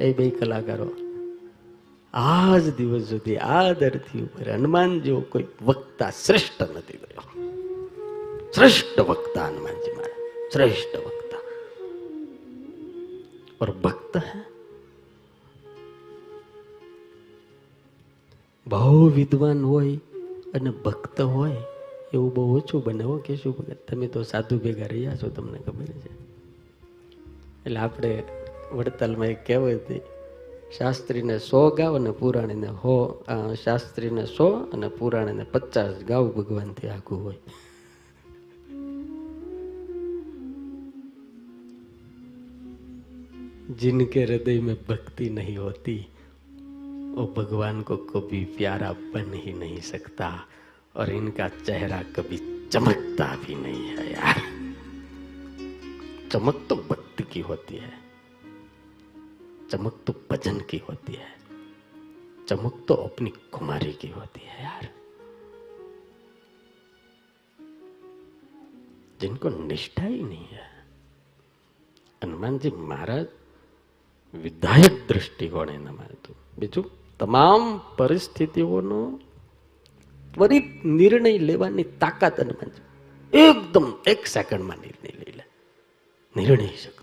એ 0.00 0.08
બે 0.16 0.26
કલાકારો 0.30 0.88
આજ 2.14 2.64
દિવસ 2.76 3.04
સુધી 3.08 3.38
આ 3.50 3.68
ધરતી 3.74 4.22
ઉપર 4.22 4.46
હનુમાન 4.52 4.92
જેવો 5.02 5.20
કોઈ 5.28 5.46
વક્તા 5.66 6.10
શ્રેષ્ઠ 6.18 6.64
નથી 6.72 7.00
થયો 7.02 7.24
શ્રેષ્ઠ 8.54 8.98
वक्ता 9.02 9.44
हनुमान 9.44 9.78
जी 9.78 9.92
महाराज 9.92 10.50
श्रेष्ठ 10.52 10.92
वक्ता 10.98 11.38
और 13.60 13.72
भक्त 13.80 14.18
है 14.24 14.42
બહુ 18.66 19.00
વિદ્વાન 19.10 19.64
હોય 19.64 19.96
અને 20.54 20.70
ભક્ત 20.84 21.26
હોય 21.30 21.62
એવું 22.12 22.30
બહુ 22.34 22.44
ઓછું 22.54 22.84
બને 22.84 23.04
હો 23.04 23.16
કેશું 23.22 23.52
ભગત 23.52 23.80
તમે 23.88 24.08
તો 24.08 24.22
સાધુ 24.24 24.60
ભેગા 24.60 24.88
રહ્યા 24.88 25.16
છો 25.16 25.30
તમને 25.30 25.58
ખબર 25.58 25.90
છે 25.96 26.12
એટલે 27.64 27.80
આપણે 27.80 28.12
વડતાલમાં 28.72 29.30
એક 29.30 29.42
કહેવત 29.44 29.74
હતી 29.80 30.02
શાસ્ત્રીને 30.70 31.38
સો 31.40 31.70
ગાવ 31.70 31.94
અને 31.96 32.10
પુરાણીને 32.12 32.70
હો 32.82 32.96
અ, 33.28 33.36
શાસ્ત્રીને 33.54 34.24
સો 34.26 34.48
અને 34.72 34.88
પુરાણીને 34.90 35.44
પચાસ 35.52 35.94
ગાવ 36.04 36.24
ભગવાનથી 36.36 36.88
આઘું 36.88 37.20
હોય 37.24 37.40
जिनके 43.72 44.22
हृदय 44.22 44.60
में 44.60 44.74
भक्ति 44.88 45.28
नहीं 45.30 45.56
होती 45.56 45.96
वो 47.16 47.26
भगवान 47.36 47.80
को 47.82 47.96
कभी 48.06 48.44
प्यारा 48.56 48.92
बन 49.14 49.32
ही 49.34 49.52
नहीं 49.52 49.80
सकता 49.82 50.30
और 50.94 51.10
इनका 51.10 51.48
चेहरा 51.58 52.02
कभी 52.16 52.36
चमकता 52.72 53.34
भी 53.36 53.54
नहीं 53.54 53.84
है 53.88 54.12
यार 54.12 54.40
चमक 56.32 56.66
तो 56.68 56.76
भक्ति 56.90 57.24
की 57.24 57.40
होती 57.40 57.76
है 57.76 57.92
चमक 59.70 59.94
तो 60.06 60.12
भजन 60.30 60.58
की 60.68 60.78
होती 60.88 61.14
है 61.14 61.32
चमक 62.48 62.84
तो 62.88 62.94
अपनी 63.06 63.32
कुमारी 63.52 63.92
की 63.94 64.08
होती 64.10 64.40
है 64.46 64.62
यार 64.64 64.84
जिनको 69.20 69.48
निष्ठा 69.64 70.04
ही 70.04 70.22
नहीं 70.24 70.46
है 70.52 70.74
હનુમાનજી 72.22 72.70
મહારાજ 72.82 73.24
વિધાયક 74.34 74.96
દ્રષ્ટિકોણ 75.08 75.70
એનામાં 75.70 76.10
હતું 76.10 76.36
બીજું 76.58 76.86
તમામ 77.20 77.62
પરિસ્થિતિઓનો 77.98 79.00
ત્વરિત 80.34 80.68
નિર્ણય 80.92 81.32
લેવાની 81.42 81.88
તાકાત 82.00 82.38
હનુમાનજી 82.38 82.84
એકદમ 83.32 83.86
એક 84.06 84.22
સેકન્ડમાં 84.26 84.80
નિર્ણય 84.84 85.12
લઈ 85.20 85.34
લે 85.38 85.44
નિર્ણય 86.36 86.70
શક્તિ 86.76 86.97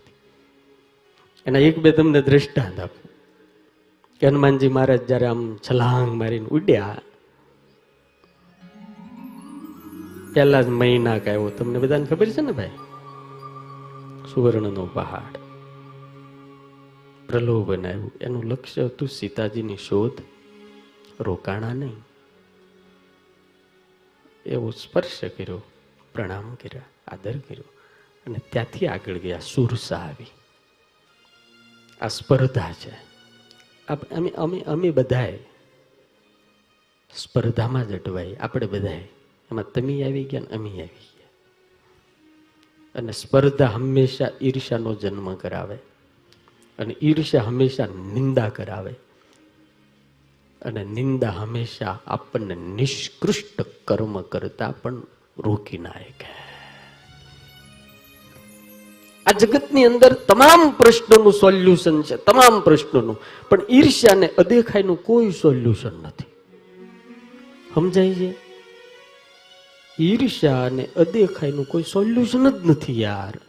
એના 1.46 1.58
એક 1.58 1.78
બે 1.78 1.90
તમને 1.92 2.22
દ્રષ્ટાંત 2.22 2.80
આપું. 2.80 3.10
કે 4.20 4.26
હનુમાનજી 4.26 4.68
મહારાજ 4.68 5.06
જ્યારે 5.06 5.26
આમ 5.26 5.56
છલાંગ 5.56 6.14
મારીને 6.14 6.46
ઉડ્યા, 6.46 7.00
પહેલા 10.34 10.62
જ 10.62 10.68
મહિના 10.68 11.12
આવ્યો. 11.12 11.50
તમને 11.50 11.78
બધાને 11.78 12.06
ખબર 12.06 12.28
છે 12.28 12.40
ને 12.40 12.52
ભાઈ? 12.52 12.70
સુવર્ણનો 14.34 14.86
પહાડ. 14.86 15.38
પ્રલોભન 17.28 17.86
આવ્યું. 17.86 18.12
એનું 18.20 18.44
લક્ષ્ય 18.44 18.84
હતું 18.84 19.08
સીતાજીની 19.08 19.76
શોધ, 19.76 20.22
રોકાણા 21.20 21.72
નહીં. 21.74 21.96
એવો 24.46 24.70
સ્પર્શ 24.70 25.20
કર્યો, 25.24 25.62
પ્રણામ 26.14 26.54
કર્યા, 26.54 26.82
આદર 27.08 27.38
કર્યો 27.38 27.64
અને 28.26 28.38
ત્યાંથી 28.52 28.86
આગળ 28.86 29.18
ગયા, 29.18 29.38
સુરસા 29.38 29.96
આવી. 29.96 30.26
આ 32.00 32.08
સ્પર્ધા 32.08 32.72
છે. 32.72 33.06
અમે 34.14 34.30
અમે 34.30 34.60
અમે 34.60 34.90
બધાએ 34.90 35.38
સ્પર્ધામાં 37.16 37.88
જ 37.88 37.92
અટવાય 37.92 38.36
આપણે 38.36 38.66
બધાએ. 38.66 39.02
એમાં 39.50 39.64
તમે 39.64 40.04
આવી 40.04 40.24
ગયા 40.24 40.40
ને 40.40 40.46
અમે 40.46 40.70
આવી 40.70 40.86
ગયા. 40.86 41.28
અને 42.94 43.12
સ્પર્ધા 43.12 43.66
હંમેશા 43.66 44.28
ઈર્ષાનો 44.42 44.94
જન્મ 44.94 45.34
કરાવે. 45.34 45.78
અને 46.78 46.96
ઈર્ષા 47.02 47.42
હંમેશા 47.42 47.86
નિંદા 47.86 48.48
કરાવે. 48.48 48.94
અને 50.62 50.84
નિંદા 50.84 51.30
હંમેશા 51.30 51.98
આપણને 52.06 52.54
નિષ્કૃષ્ટ 52.54 53.62
કર્મ 53.84 54.22
કરતા 54.22 54.70
પણ 54.70 55.02
રોકી 55.38 55.78
નાખે. 55.78 56.45
આ 59.26 59.30
જગતની 59.30 59.84
અંદર 59.84 60.12
તમામ 60.12 60.70
પ્રશ્નોનું 60.70 61.32
સોલ્યુશન 61.32 62.02
છે, 62.02 62.16
તમામ 62.16 62.60
પ્રશ્નોનું. 62.60 63.18
પણ 63.48 63.60
ઈર્ષ્યા 63.70 64.14
ને 64.14 64.28
અદેખાઈનું 64.28 65.04
કોઈ 65.04 65.30
સોલ્યુશન 65.30 65.92
નથી. 66.02 66.24
સમજાય 67.74 68.14
છે? 68.14 68.34
ઈર્ષ્યા 70.00 70.64
અને 70.64 70.88
અદેખાઈનું 70.96 71.64
કોઈ 71.64 71.82
સોલ્યુશન 71.82 72.50
જ 72.50 72.66
નથી 72.66 73.00
યાર. 73.00 73.40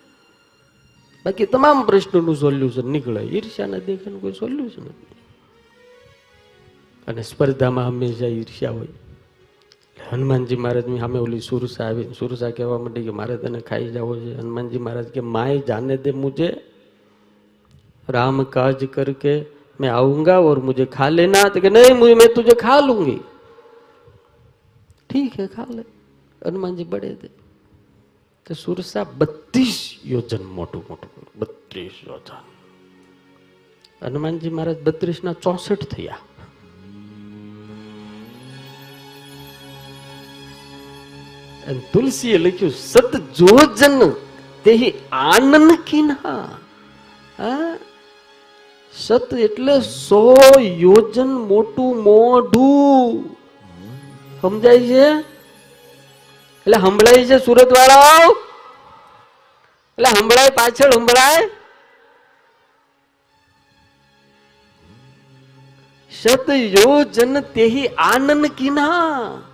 બાકી 1.25 1.45
તમામ 1.45 1.85
પ્રશ્નોનું 1.85 2.35
સોલ્યુશન 2.35 2.85
નીકળે. 2.85 3.21
ઈર્ષ્યા 3.21 3.67
ને 3.67 3.77
અદેખાઈનું 3.77 4.21
કોઈ 4.21 4.31
સોલ્યુશન 4.31 4.85
નથી. 4.85 5.07
અને 7.07 7.21
સ્પર્ધામાં 7.21 7.87
હંમેશા 7.87 8.25
ઈર્ષ્યા 8.25 8.71
હોય. 8.71 8.87
હનુમાનજી 10.11 10.55
મહારાજની 10.55 10.99
સામે 10.99 11.19
ઓલી 11.19 11.39
સુરસા 11.39 11.85
આવી. 11.85 12.03
સુરસા 12.19 12.49
કહેવા 12.49 12.77
માંડી 12.77 13.03
કે 13.03 13.09
મારે 13.09 13.37
તને 13.37 13.59
ખાઈ 13.59 13.87
જવો 13.87 14.15
છે 14.15 14.35
હનુમાનજી 14.35 14.77
મહારાજ 14.77 15.05
કે, 15.05 15.19
માય 15.19 15.59
જાને 15.59 15.97
દે 15.97 16.11
મુજે. 16.11 16.61
રામ 18.09 18.43
કાજ 18.43 18.85
કરકે 18.85 19.45
મેં 19.79 19.93
આઉંગા 19.93 20.37
ઓર 20.37 20.59
મુજે 20.59 20.85
ખા 20.85 21.09
લેના 21.09 21.43
કે, 21.43 21.69
નહીં, 21.69 21.99
મેં 21.99 22.35
તુજે 22.35 22.55
ખા 22.55 22.79
લૂંગી. 22.79 23.19
ઠીક 25.09 25.39
હે, 25.39 25.47
ખા 25.47 25.65
લે. 25.69 25.83
હનુમાનજી 26.45 26.83
બળે 26.83 27.15
દે. 27.15 27.27
તો 28.45 28.53
સુરસા 28.53 29.05
બત્રીસ 29.17 29.95
યોજન 30.05 30.43
મોટું 30.43 30.83
મોટું 30.89 31.27
બત્રીસ 31.39 31.91
યોજન. 32.07 32.41
હનુમાનજી 34.05 34.49
મહારાજ 34.49 34.83
બત્રીસના 34.83 35.33
ચોસઠ 35.33 35.83
થયા. 35.83 36.17
તુલસીએ 41.91 42.37
લખ્યું, 42.37 42.73
સત 42.91 43.13
જોજન 43.39 43.99
તે 44.63 44.73
આનંદ 45.11 45.71
કિન્હા. 45.89 46.47
સત 48.93 49.29
એટલે 49.47 49.75
સો 49.81 50.21
યોજન 50.83 51.31
મોટું 51.49 51.91
મોઢું. 52.07 53.11
સમજાય 54.41 54.79
છે? 54.89 55.05
એટલે 56.65 56.77
સંભળાય 56.85 57.25
છે 57.29 57.37
સુરત 57.45 57.69
વાળાઓ 57.77 58.31
એટલે 59.97 60.09
સંભળાય 60.17 60.51
પાછળ, 60.59 60.91
સંભળાય? 60.97 61.43
સત 66.11 66.47
યોજન 66.77 67.33
તેહી 67.55 67.87
આનંદ 68.09 68.45
કિના 68.59 69.46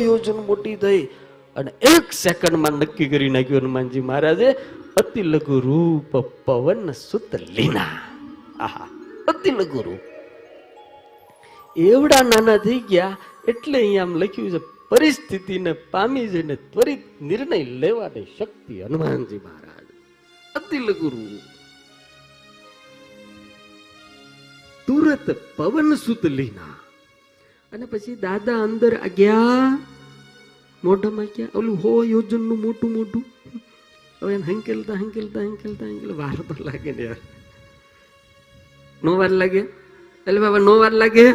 યોજન 0.00 0.36
મોટી 0.46 0.76
થઈ. 0.76 1.08
અને 1.56 1.70
એક 1.70 2.12
સેકન્ડમાં 2.12 2.72
નક્કી 2.72 3.08
કરી 3.08 3.30
નાખ્યું 3.30 3.60
હનુમાનજી 3.60 4.00
મહારાજે, 4.00 4.52
અતિ 4.96 5.22
લઘુ 5.22 5.60
રૂપ 5.60 6.16
પવન 6.16 6.92
સુત 6.92 7.34
લીના. 7.34 8.00
આહા, 8.60 8.88
અતિ 9.28 9.50
લઘુ 9.50 9.82
રૂપ. 9.82 10.00
એવડા 11.78 12.22
નાના 12.22 12.56
થઈ 12.56 12.78
ગયા, 12.78 13.16
એટલે 13.48 13.78
અહીંયા 13.78 14.02
આમ 14.02 14.16
લખ્યું 14.16 14.50
છે, 14.50 14.60
પરિસ્થિતિને 14.88 15.72
પામી 15.72 16.28
જઈને 16.28 16.56
ત્વરિત 16.56 17.22
નિર્ણય 17.22 17.62
લેવાની 17.64 18.26
શક્તિ 18.38 18.82
હનુમાનજી 18.82 19.36
મહારાજ. 19.36 19.86
અતિ 20.54 20.78
રૂપ. 20.78 21.40
તુરત 24.86 25.36
પવન 25.56 25.94
સુત 25.94 26.26
લીના. 26.26 26.76
અને 27.72 27.86
પછી 27.86 28.16
દાદા 28.16 28.62
અંદર 28.62 28.96
ગયા, 29.16 29.78
મોઢામાં 30.84 31.26
ગયા 31.26 31.48
ઓલું 31.54 31.76
હો 31.76 32.04
યોજનનું 32.04 32.60
મોટું 32.60 32.92
મોટું. 32.92 33.24
હવે 34.22 34.34
એને 34.34 34.42
હંકેલતા 34.42 34.92
હંકેલતા 34.92 35.40
હંકેલતા 35.40 35.86
હંકેલ 35.86 36.12
વાર 36.12 36.34
તો 36.34 36.64
લાગે 36.64 36.92
ને 36.92 37.02
યાર. 37.02 37.16
નો 39.04 39.16
વાર 39.16 39.30
લાગે? 39.30 39.58
એટલે 40.26 40.40
બાબા, 40.40 40.58
નો 40.58 40.78
વાર 40.78 40.92
લાગે? 40.92 41.32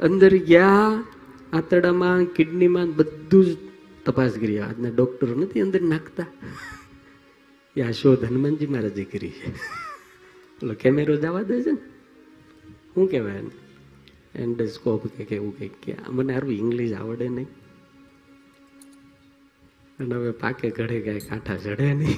અંદર 0.00 0.36
ગયા, 0.36 1.04
આંતરડામાં, 1.52 2.24
કિડનીમાં 2.24 2.96
બધું 2.96 3.44
જ 3.44 3.56
તપાસ 4.04 4.32
કરી. 4.32 4.58
આજના 4.58 4.88
ડોક્ટરો 4.88 5.34
નથી 5.34 5.60
અંદર 5.60 5.80
નાખતા. 5.80 6.26
એ 7.76 7.82
આ 7.82 7.90
શોધ 7.90 8.24
હનુમાનજી 8.24 8.66
મહારાજે 8.66 9.04
કરી 9.04 9.30
છે. 9.30 9.52
ઓલો 10.62 10.74
કેમેરો 10.74 11.16
જવા 11.16 11.42
દે 11.42 11.62
છે 11.62 11.70
ને. 11.70 11.97
શું 12.98 13.10
કહેવાય 13.10 13.32
એને? 13.32 13.50
એન્ડોસ્કોપ 14.42 15.06
કે 15.06 15.24
કેવું 15.24 15.58
કંઈક 15.58 15.72
કે. 15.82 15.94
મને 16.08 16.32
સારું 16.32 16.52
ઇંગ્લિશ 16.52 16.92
આવડે 16.92 17.28
નહીં. 17.28 17.46
અને 20.00 20.14
હવે 20.14 20.30
પાકે 20.30 20.70
ઘડે 20.70 21.00
કાંઈ 21.00 21.18
કાંઠા 21.18 21.56
ચડે 21.56 21.94
નહીં. 21.94 22.16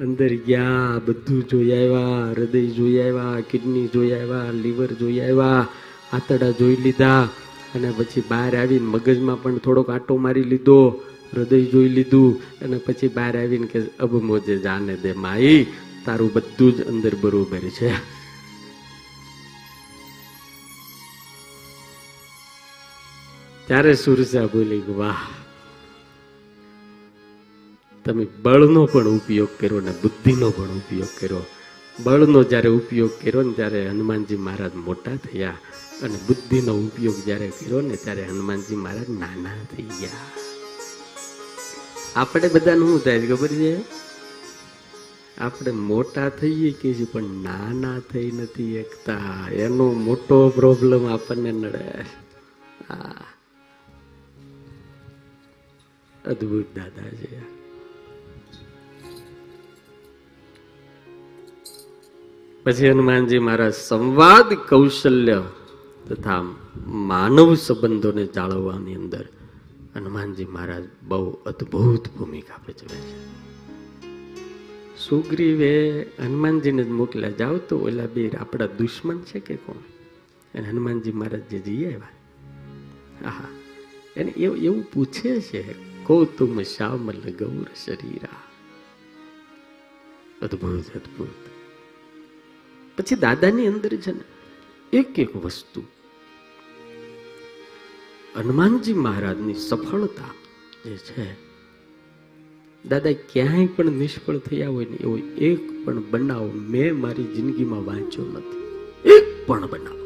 અંદર 0.00 0.34
ગયા, 0.34 1.00
બધું 1.06 1.48
જોઈ 1.48 1.70
આવ્યા, 1.70 2.30
હૃદય 2.30 2.66
જોઈ 2.66 2.98
આવ્યા 2.98 3.40
કિડની 3.50 3.88
જોઈ 3.88 4.10
આવ્યા 4.10 4.50
લીવર 4.50 4.86
જોઈ 4.86 5.20
આવ્યા, 5.20 5.68
આંતરડા 6.12 6.50
જોઈ 6.50 6.76
લીધા. 6.76 7.28
અને 7.74 7.92
પછી 7.96 8.20
બહાર 8.20 8.56
આવીને 8.56 8.86
મગજમાં 8.86 9.42
પણ 9.42 9.58
થોડોક 9.58 9.90
આંટો 9.90 10.16
મારી 10.16 10.42
લીધો, 10.42 10.88
હૃદય 11.34 11.64
જોઈ 11.64 11.88
લીધું. 11.88 12.40
અને 12.64 12.78
પછી 12.78 13.08
બહાર 13.08 13.38
આવીને 13.38 13.66
કે, 13.66 13.80
અબ 13.80 14.22
મોજે 14.22 14.58
જાને 14.58 14.96
દે 14.96 15.12
માઈ. 15.12 15.66
તારું 16.04 16.32
બધું 16.32 16.72
જ 16.72 16.86
અંદર 16.86 17.12
બરોબર 17.20 17.58
છે. 17.58 18.17
ત્યારે 23.68 23.94
સુરસા 23.94 24.46
બોલી, 24.46 24.82
વાહ. 24.88 25.16
તમે 28.04 28.26
બળનો 28.42 28.86
પણ 28.86 29.06
ઉપયોગ 29.06 29.48
કર્યો 29.60 29.80
ને 29.80 29.90
બુદ્ધિનો 29.90 30.50
પણ 30.50 30.64
ઉપયોગ 30.64 31.20
કર્યો. 31.20 31.46
બળનો 32.04 32.42
જ્યારે 32.42 32.68
ઉપયોગ 32.68 33.10
કર્યો 33.10 33.42
ને 33.42 33.52
ત્યારે 33.52 33.88
હનુમાનજી 33.88 34.36
મહારાજ 34.36 34.74
મોટા 34.74 35.16
થયા 35.16 35.58
અને 36.02 36.18
બુદ્ધિનો 36.26 36.72
ઉપયોગ 36.74 37.14
જ્યારે 37.24 37.48
કર્યો 37.48 37.80
ને 37.80 37.96
ત્યારે 37.96 38.24
હનુમાનજી 38.24 38.76
મહારાજ 38.76 39.08
નાના 39.08 39.76
થઈ 39.76 39.82
ગયા. 39.82 40.10
આપણે 42.16 42.48
બધાને 42.48 42.80
શું 42.80 43.04
થાય 43.04 43.26
ખબર 43.26 43.48
છે? 43.48 43.80
આપણે 45.38 45.70
મોટા 45.70 46.28
થઈએ 46.28 46.70
કે 46.70 46.94
છે, 46.94 47.04
પણ 47.04 47.22
નાના 47.22 47.98
થઈ 47.98 48.30
નથી 48.30 48.76
એકતા 48.76 49.48
એનો 49.50 49.92
મોટો 49.92 50.48
પ્રોબ્લેમ 50.48 51.06
આપણને 51.06 51.52
નડે. 51.52 52.04
હા. 52.88 53.14
અદ્ભુત 56.28 56.64
દાદા 56.74 57.08
છે. 57.08 57.58
પછી 62.64 62.90
હનુમાનજી 62.90 63.38
મહારાજ 63.38 63.74
સંવાદ 63.74 64.54
કૌશલ્ય 64.54 65.42
તથા 66.08 66.42
માનવ 66.86 67.54
સંબંધોને 67.54 68.26
જાળવવાની 68.26 68.94
અંદર 68.94 69.28
હનુમાનજી 69.96 70.44
મહારાજ 70.44 70.84
બહુ 71.02 71.30
અદ્ભુત 71.30 72.08
ભૂમિકા 72.08 72.54
ભજવે 72.68 72.96
છે. 72.96 73.48
સુગ્રીવે 75.08 76.02
હનુમાનજીને 76.02 76.84
જ 76.84 76.88
મોકલ્યા, 76.88 77.30
જાઓ 77.30 77.58
તો 77.58 77.78
ઓલા 77.78 78.06
બે 78.06 78.30
આપણા 78.30 78.66
દુશ્મન 78.66 79.18
છે 79.18 79.40
કે 79.40 79.56
કોણ? 79.56 79.76
અને 80.58 80.68
હનુમાનજી 80.68 81.12
મહારાજ 81.12 81.42
જે 81.42 81.58
જઈએ 81.58 81.86
આવ્યા. 81.86 82.08
આહા, 83.28 83.48
એને 84.16 84.30
એવું 84.30 84.56
એવું 84.56 84.82
પૂછે 84.92 85.40
છે 85.40 85.87
કો 86.08 86.24
તુમ 86.24 86.62
શ્યામલ 86.62 87.14
ગૌર 87.14 87.66
શરીરા. 87.84 88.42
અદભુત 90.42 90.96
અદભુત. 90.96 91.46
પછી 92.98 93.16
દાદાની 93.16 93.66
અંદર 93.66 93.96
છે 93.96 94.12
ને 94.12 94.20
એક 94.92 95.18
એક 95.18 95.36
વસ્તુ. 95.36 95.82
હનુમાનજી 98.36 98.94
મહારાજની 98.94 99.54
સફળતા 99.54 100.34
જે 100.84 100.96
છે. 100.96 101.32
દાદા 102.88 103.12
ક્યાંય 103.12 103.66
પણ 103.66 103.84
નિષ્ફળ 103.84 104.38
થયા 104.38 104.68
હોય 104.68 104.84
ને 104.84 104.96
એવો 104.96 105.18
એક 105.18 105.84
પણ 105.84 106.02
બનાવ 106.10 106.50
મેં 106.50 107.00
મારી 107.00 107.24
જિંદગીમાં 107.24 107.84
વાંચ્યો 107.84 108.24
નથી. 108.24 108.88
એક 109.08 109.46
પણ 109.46 109.66
બનાવ. 109.66 109.96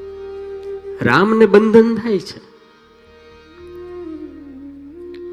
રામને 1.02 1.46
બંધન 1.46 1.96
થાય 1.96 2.18
છે 2.18 2.51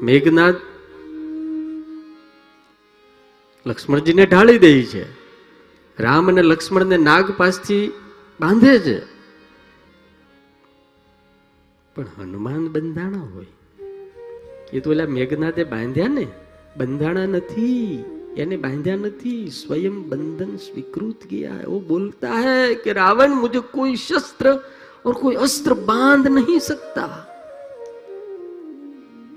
મેઘનાથ 0.02 0.54
લક્ષ્મણજીને 3.66 4.26
ઢાળી 4.26 4.58
દે 4.58 4.82
છે. 4.82 5.12
રામ 6.02 6.28
અને 6.28 6.42
લક્ષ્મણને 6.42 6.96
નાગ 6.96 7.32
પાસથી 7.36 7.92
બાંધે 8.40 8.78
છે. 8.78 9.00
પણ 11.94 12.06
હનુમાન 12.18 12.68
બંધાણા 12.68 13.18
હોય. 13.18 13.46
એ 14.72 14.80
તો 14.80 14.90
ઓલા 14.90 15.06
મેઘનાથે 15.06 15.64
બાંધ્યા 15.64 16.08
ને? 16.08 16.26
બંધાણા 16.76 17.26
નથી. 17.26 18.04
એને 18.36 18.56
બાંધ્યા 18.56 18.96
નથી. 18.96 19.50
સ્વયં 19.50 20.02
બંધન 20.08 20.56
સ્વીકૃત 20.56 21.26
ગયા. 21.26 21.54
વો 21.64 21.80
બોલતા 21.80 22.32
હે 22.32 22.74
કે 22.74 22.92
રાવણ 22.92 23.30
મુજબ 23.30 23.60
કોઈ 23.60 23.96
શસ્ત્ર 23.96 24.60
और 25.06 25.14
कोई 25.14 25.34
अस्त्र 25.34 25.72
बांध 25.72 26.28
नहीं 26.34 26.58
सकता 26.58 27.29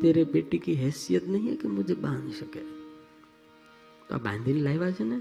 तेरे 0.02 0.24
बेटी 0.34 0.58
की 0.58 0.74
हैसियत 0.82 1.24
नहीं 1.28 1.48
है 1.48 1.56
कि 1.56 1.68
मुझे 1.78 1.94
बांध 2.04 2.28
सके 2.40 2.62
તો 4.08 4.14
આ 4.14 4.20
બાંધીને 4.26 4.60
લાવ્યા 4.66 4.96
છે 4.98 5.04
ને 5.10 5.18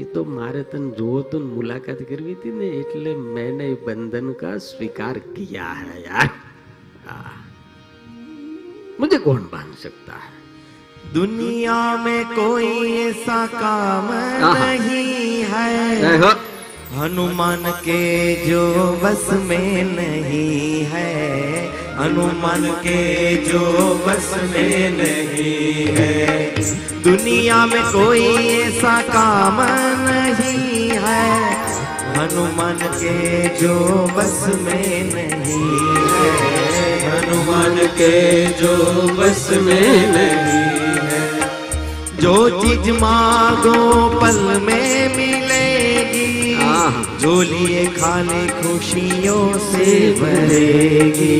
એ 0.00 0.04
તો 0.12 0.20
મારે 0.36 0.62
તને 0.70 0.88
જોવો 0.98 1.18
તો 1.30 1.38
ને 1.42 1.48
મુલાકાત 1.56 2.00
કરવી 2.10 2.36
હતી 2.36 2.54
ને 2.60 2.68
એટલે 2.80 3.10
મેને 3.34 3.66
બંધન 3.86 4.28
કા 4.42 4.54
સ્વીકાર 4.68 5.16
કિયા 5.34 5.74
है 5.80 5.96
यार 6.06 6.28
हाँ। 7.08 7.34
मुझे 9.00 9.18
कौन 9.26 9.42
बांध 9.52 9.72
सकता 9.84 10.14
है 10.24 10.34
दुनिया 11.14 11.78
में 12.04 12.22
कोई 12.30 12.70
ऐसा 13.00 13.40
काम 13.54 14.08
आहा। 14.14 14.52
नहीं 14.54 15.42
है 15.52 15.66
जय 16.00 16.16
हो 16.24 16.30
हनुमान 16.94 17.64
के 17.86 18.00
जो 18.46 18.62
बस 19.02 19.26
में 19.48 19.68
नहीं 19.92 20.84
है 20.92 21.10
हनुमान 22.01 22.65
के 22.65 23.35
जो 23.35 23.59
बस 24.07 24.35
में 24.43 24.91
नहीं 24.97 25.85
है। 25.87 26.55
दुनिया 27.03 27.65
में 27.65 27.83
कोई 27.83 28.25
ऐसा 28.59 29.01
काम 29.01 29.57
नहीं 30.09 30.89
है। 30.89 31.53
हनुमान 32.17 32.77
के 32.81 33.47
जो 33.49 33.79
बस 34.17 34.45
में 34.61 35.13
नहीं 35.13 35.69
है। 36.15 36.51
हनुमान 37.11 37.75
के 37.75 38.45
जो 38.45 38.75
बस 39.01 39.49
में 39.51 40.11
नहीं 40.11 40.81
है। 41.09 41.51
जो 42.17 42.61
चीज़ 42.61 42.91
मांगो, 42.91 44.09
पल 44.19 44.59
में 44.61 45.15
आहा। 45.15 45.70
झोलिए 47.21 47.85
खाली 47.85 48.47
खुशियों 48.47 49.57
से 49.57 49.85
भरेगी। 50.11 51.37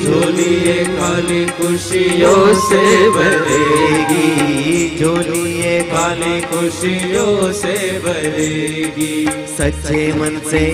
झोलिए 0.00 0.84
खाली 0.84 1.44
खुशियों 1.46 2.54
से 2.60 2.82
भरेगी। 3.10 4.96
झोलिए 5.00 5.82
खाली 5.82 6.40
खुशियों 6.40 7.52
से 7.52 7.76
भरेगी। 7.98 9.26
सच्चे 9.56 10.12
मन 10.12 10.40
से 10.50 10.64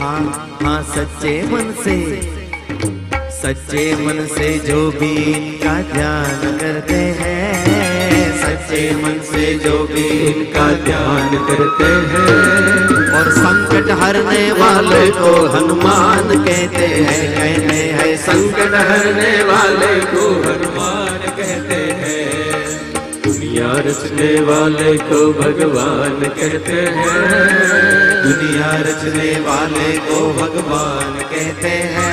हाँ 0.00 0.58
हाँ 0.62 0.82
सच्चे 0.94 1.42
मन 1.42 1.74
से। 1.84 1.98
सच्चे 3.42 3.84
मन 3.96 4.26
से 4.26 4.58
जो 4.58 4.90
भी 4.90 5.12
इनका 5.32 5.80
ध्यान 5.92 6.58
करते 6.58 6.94
हैं 6.94 7.67
सच्चे 8.68 8.90
मन 8.94 9.20
से 9.24 9.42
जो 9.54 9.76
भी 9.84 10.02
इनका 10.22 10.64
ध्यान 10.84 11.36
करते 11.46 11.84
हैं। 12.08 13.12
और 13.12 13.30
संकट 13.32 13.90
हरने 14.00 14.40
वाले 14.52 15.06
को 15.10 15.30
हनुमान 15.46 16.44
कहते 16.44 16.86
हैं 16.86 17.22
कहते 17.36 17.78
हैं, 17.92 18.16
संकट 18.16 18.74
हरने 18.90 19.32
वाले 19.44 19.94
को 20.10 20.26
हनुमान 20.42 21.16
कहते 21.38 21.80
हैं। 22.00 22.28
दुनिया 23.22 23.72
रचने 23.86 24.30
वाले 24.44 24.96
को 25.08 25.24
भगवान 25.32 26.20
कहते 26.36 26.80
हैं। 26.98 27.16
दुनिया 28.26 28.70
रचने 28.82 29.32
वाले 29.48 29.90
को 30.10 30.20
भगवान 30.34 31.18
कहते 31.32 31.74
हैं। 31.96 32.12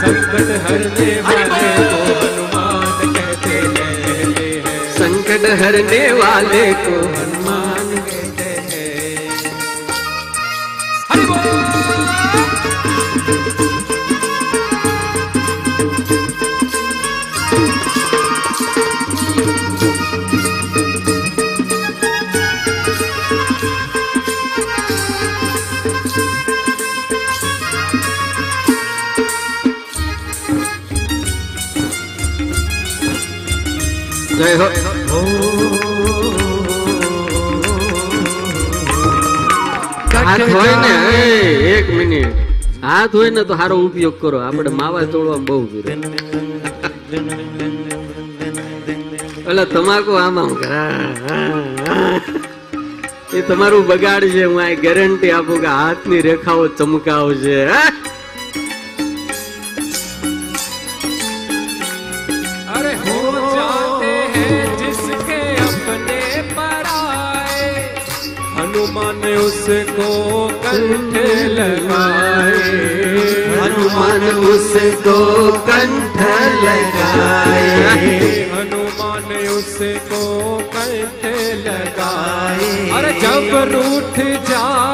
संकट 0.00 0.50
हरने 0.64 1.12
वाले 1.20 1.72
को 1.84 2.21
संकट 5.61 5.61
हरने 5.61 5.99
वाले 6.13 6.61
को 6.73 6.93
हनुमान 7.07 7.95
कहते 8.07 8.49
हैं 8.69 9.27
जय 34.37 34.55
हो 34.55 34.90
હાથ 40.26 40.46
હોય 40.54 40.74
ને 40.84 40.92
એક 41.76 41.86
મિનિટ. 41.98 42.34
હાથ 42.88 43.12
હોય 43.18 43.30
ને 43.36 43.42
તો 43.48 43.54
સારો 43.60 43.76
ઉપયોગ 43.86 44.14
કરો. 44.22 44.38
આપણે 44.48 44.70
માવા 44.80 45.06
તોડવામાં 45.12 45.46
બહુ 45.48 45.56
જરૂર 45.70 45.86
એટલે 49.48 49.64
તમાકુ 49.74 50.12
આમાં 50.24 50.50
એ 53.38 53.40
તમારું 53.48 53.84
બગાડ 53.90 54.24
છે. 54.34 54.42
હું 54.50 54.58
આ 54.66 54.74
ગેરંટી 54.84 55.32
આપું 55.38 55.58
કે 55.64 55.70
હાથની 55.80 56.22
રેખાઓ 56.28 56.64
ચમકાવશે 56.78 57.58
અરે 62.76 62.92
હો 63.04 63.18
હનુમાન 68.56 69.24
ઉસકો 69.44 70.11
कंठ 70.82 71.14
लगाए 71.56 72.70
हनुमान 73.56 74.22
उसको 74.52 75.16
कंठ 75.68 76.18
लगाए 76.64 77.66
हनुमान 78.54 79.28
उसको 79.58 80.22
कंठ 80.74 81.24
लगाए। 81.66 82.70
अरे 82.98 83.12
जब 83.20 83.54
रूठ 83.72 84.18
जाए 84.50 84.91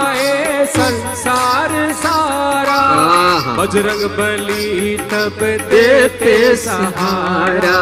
बजरंग 3.58 4.02
बली 4.16 4.96
तब 5.10 5.38
देते 5.70 6.34
सहारा। 6.56 7.78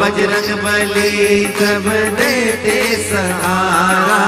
बजरंग 0.00 0.50
बली 0.58 1.44
तब 1.58 1.88
देते 2.18 2.76
सहारा। 3.10 4.20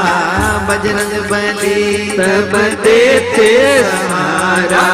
बजरंग 0.68 1.14
बली 1.30 1.80
तब 2.18 2.52
देते 2.84 3.48
सहारा। 3.82 4.84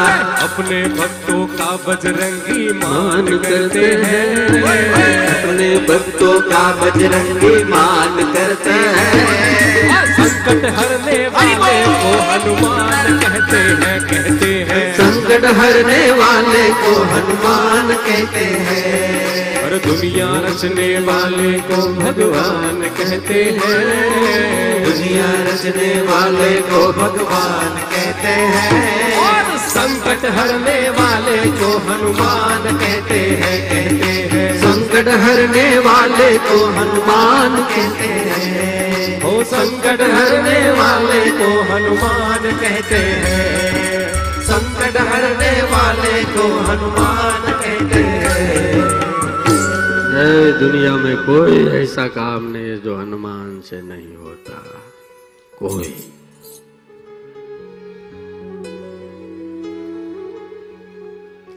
अपने 0.44 0.82
भक्तों 1.00 1.42
का 1.56 1.70
बजरंगी 1.86 2.62
मान 2.74 3.26
करते 3.38 3.86
हैं। 4.04 4.62
अपने 5.32 5.70
भक्तों 5.88 6.40
का 6.50 6.64
बजरंगी 6.82 7.54
मान 7.64 8.14
करते 8.34 8.78
हैं। 8.98 10.06
संकट 10.14 10.64
हरने 10.78 11.18
वाले 11.28 11.76
को 11.84 12.14
हनुमान 12.30 13.18
कहते 13.18 13.62
हैं 13.82 14.00
कहते 14.08 14.54
हैं। 14.70 14.81
संकट 15.32 15.44
हरने 15.44 16.10
वाले 16.10 16.68
को 16.68 17.02
हनुमान 17.02 17.96
कहते 17.96 18.44
हैं। 18.44 19.62
और 19.62 19.70
दुनिया 19.78 20.26
रचने 20.26 20.98
वाले 20.98 21.52
को 21.60 21.76
भगवान 21.76 22.82
कहते 22.98 23.60
हैं। 23.64 24.84
दुनिया 24.84 25.24
रचने 25.24 26.02
वाले 26.02 26.60
को 26.60 26.92
भगवान 26.92 27.76
कहते 27.76 28.28
हैं। 28.28 29.16
और 29.16 29.58
संकट 29.58 30.24
हरने 30.24 30.90
वाले 30.90 31.36
को 31.36 31.78
हनुमान 31.78 32.76
कहते 32.76 33.14
हैं 33.14 33.58
कहते 33.70 34.36
हैं। 34.36 34.58
संकट 34.58 35.08
हरने 35.08 35.78
वाले 35.78 36.38
को 36.38 36.66
हनुमान 36.66 37.56
कहते 37.56 38.06
हैं। 38.06 39.22
हो 39.22 39.44
संकट 39.44 40.00
हरने 40.00 40.70
वाले 40.70 41.30
को 41.30 41.74
हनुमान 41.74 42.56
कहते 42.56 42.96
हैं। 42.96 44.11
संकट 44.91 44.97
हरने 45.09 45.51
वाले 45.71 46.23
को 46.31 46.45
हनुमान 46.67 47.45
कहते 47.53 48.01
हैं 48.17 48.85
ऐ 50.19 50.51
दुनिया 50.59 50.93
में 50.97 51.17
कोई 51.25 51.57
ऐसा 51.79 52.07
काम 52.13 52.45
नहीं 52.51 52.69
है 52.69 52.77
जो 52.81 52.95
हनुमान 52.97 53.49
से 53.61 53.81
नहीं 53.83 54.15
होता 54.17 54.61
कोई 55.53 55.91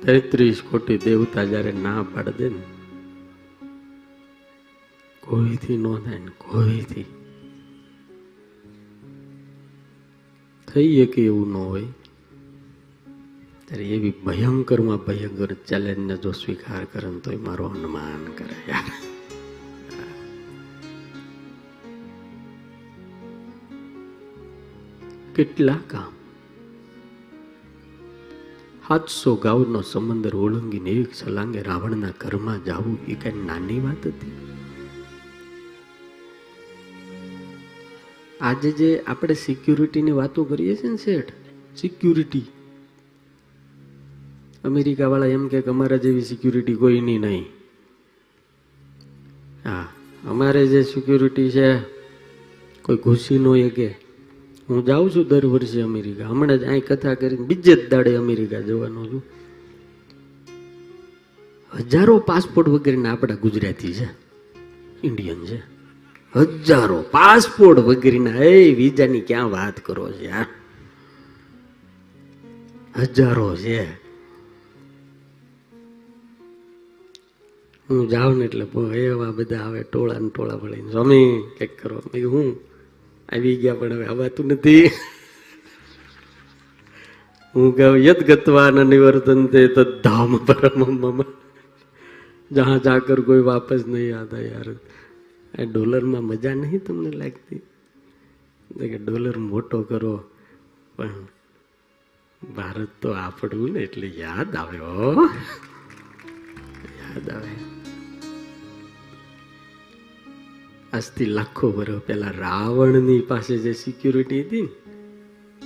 તેત્રીસ 0.03 0.61
કોટી 0.63 0.99
દેવતા 0.99 1.43
જ્યારે 1.47 1.73
ના 1.79 2.03
પાડ 2.13 2.29
દે 2.37 2.47
ને 2.51 2.63
કોઈથી 5.23 5.77
નો 5.79 5.95
થાય 6.05 6.21
ને 6.21 6.33
કોઈથી 6.45 7.09
થઈ 10.69 11.07
કે 11.15 11.25
એવું 11.25 11.51
ન 11.53 11.57
હોય 11.65 11.89
ત્યારે 13.66 13.86
એવી 13.86 14.14
ભયંકરમાં 14.26 14.98
ભયંકર 14.98 15.54
ચેલેન્જને 15.54 16.18
જો 16.18 16.32
સ્વીકાર 16.32 16.86
કરે 16.86 17.10
ને 17.10 17.34
એ 17.34 17.38
મારો 17.38 17.66
અનુમાન 17.66 18.26
કરે. 18.38 18.72
યાર 18.72 18.92
કેટલા 25.36 25.80
કામ. 25.88 26.12
સાતસો 28.88 29.36
ગાઉનો 29.36 29.82
સમંદર 29.82 30.36
ઓળંગીને 30.36 30.90
એક 30.90 31.16
સલાંગે 31.16 31.62
રાવણના 31.62 32.10
ઘરમાં 32.20 32.64
જવું 32.64 33.06
એ 33.08 33.16
કઈ 33.16 33.46
નાની 33.46 33.80
વાત 33.80 34.08
હતી? 34.08 34.32
આજે 38.42 38.72
જે 38.72 39.04
આપણે 39.08 39.34
સિક્યુરિટીની 39.34 40.12
વાતો 40.12 40.44
કરીએ 40.44 40.76
છીએ 40.76 40.90
ને 40.90 40.98
શેઠ 40.98 41.34
સિક્યુરિટી 41.78 42.44
અમેરિકા 44.66 45.08
વાળા 45.08 45.26
એમ 45.26 45.48
કે 45.48 45.62
અમારા 45.62 45.98
જેવી 45.98 46.22
સિક્યુરિટી 46.22 46.76
કોઈની 46.76 47.20
નહીં. 47.20 47.46
હા, 49.66 49.88
અમારે 50.28 50.68
જે 50.68 50.84
સિક્યુરિટી 50.84 51.50
છે, 51.50 51.78
કોઈ 52.82 52.96
ઘૂસી 52.96 53.40
ન 53.40 53.70
કે 53.70 53.88
હું 54.70 54.86
જાઉં 54.86 55.12
છું 55.16 55.28
દર 55.28 55.46
વર્ષે 55.46 55.82
અમેરિકા. 55.82 56.28
હમણાં 56.28 56.58
જ 56.58 56.64
અહીં 56.64 56.86
કથા 56.86 57.14
કરીને 57.14 57.46
બીજે 57.46 57.76
જ 57.76 57.90
દાડે 57.90 58.16
અમેરિકા 58.16 58.60
જવાનો 58.60 59.06
છું. 59.06 59.24
હજારો 61.74 62.20
પાસપોર્ટ 62.20 62.70
વગેરેના 62.70 63.12
આપણા 63.12 63.36
ગુજરાતી 63.36 63.94
છે. 63.94 64.08
ઇન્ડિયન 65.04 65.46
છે. 65.46 65.62
હજારો 66.36 67.02
પાસપોર્ટ 67.02 67.80
વગેરેના. 67.80 68.36
એ 68.36 68.74
વિઝાની 68.74 69.22
ક્યાં 69.22 69.52
વાત 69.52 69.86
કરો 69.86 70.12
છો 70.12 70.24
યાર? 70.24 70.46
હજારો 73.00 73.56
છે. 73.56 74.05
હું 77.90 78.10
જાઉં 78.10 78.38
ને 78.38 78.46
એટલે 78.46 78.98
એવા 78.98 79.32
બધા 79.32 79.58
આવે, 79.58 79.84
ટોળા 79.84 80.20
ને 80.20 80.30
ટોળા 80.30 80.56
ભળીને 80.56 80.92
સ્વામી, 80.92 81.44
કંઈક 81.58 81.82
કરો. 81.82 82.02
મેં 82.14 82.30
હું 82.30 82.60
આવી 83.30 83.56
ગયા 83.56 83.76
પણ 83.76 83.94
હવે 83.94 84.06
હવાતું 84.06 84.48
નથી. 84.48 84.88
હું 87.56 87.78
કહું, 87.78 87.98
યદ 87.98 88.28
ગતવાના 88.28 88.84
ન 88.84 88.88
નિવર્તન 88.88 89.48
તે 89.48 89.68
તદ્ધામ 89.68 90.38
પરમ 90.38 90.80
મમ. 90.80 91.24
જહાં 92.52 92.82
જાકર 92.82 93.22
કોઈ 93.22 93.40
વાપસ 93.40 93.84
નહીં 93.88 94.20
આતા 94.20 94.40
યાર. 94.40 94.76
આ 95.60 95.64
ડોલરમાં 95.72 96.24
મજા 96.24 96.54
નહીં 96.54 96.86
તમને 96.86 97.12
લાગતી? 97.12 97.58
કે 98.80 98.98
ડોલર 98.98 99.38
મોટો 99.38 99.82
કરો. 99.82 100.24
પણ 100.96 101.10
ભારત 102.56 102.88
તો 103.02 103.12
આપણું 103.12 103.72
ને 103.72 103.80
એટલે 103.80 104.08
યાદ 104.08 104.56
આવ્યો 104.56 105.30
યાદ 107.00 107.30
આવે. 107.30 107.75
આજથી 110.94 111.26
લાખો 111.26 111.68
વર્ષ 111.72 112.02
પહેલા 112.08 112.32
રાવણની 112.40 113.20
પાસે 113.20 113.58
જે 113.58 113.74
સિક્યુરિટી 113.74 114.42
હતી 114.42 114.70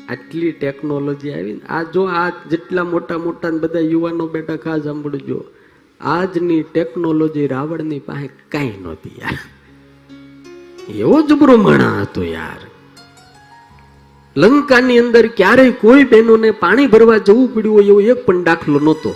આટલી 0.10 0.52
ટેકનોલોજી 0.52 1.32
આવી 1.32 1.54
ને 1.54 1.60
આ 1.70 1.84
જો 1.84 2.04
આ 2.04 2.30
જેટલા 2.50 2.84
મોટા 2.84 3.18
મોટા 3.18 3.50
બધા 3.50 3.80
યુવાનો 3.80 4.28
બેઠા 4.28 4.56
ખાસ 4.56 4.84
સાંભળજો, 4.84 5.46
આજની 6.02 6.64
ટેકનોલોજી 6.64 7.48
રાવણની 7.48 8.00
પાસે 8.00 8.30
કાંઈ 8.50 8.82
નહોતી 8.82 9.10
યાર. 9.20 9.38
એવો 10.96 11.22
જ 11.22 11.34
બ્રહ્મણા 11.34 12.02
હતો 12.02 12.24
યાર. 12.24 12.60
લંકાની 14.38 15.00
અંદર 15.00 15.28
ક્યારેય 15.28 15.72
કોઈ 15.72 16.04
બહેનોને 16.04 16.52
પાણી 16.52 16.88
ભરવા 16.88 17.18
જવું 17.18 17.54
પડ્યું 17.54 17.76
હોય 17.76 17.86
એવો 17.86 18.02
એક 18.02 18.26
પણ 18.26 18.44
દાખલો 18.44 18.80
નહોતો. 18.80 19.16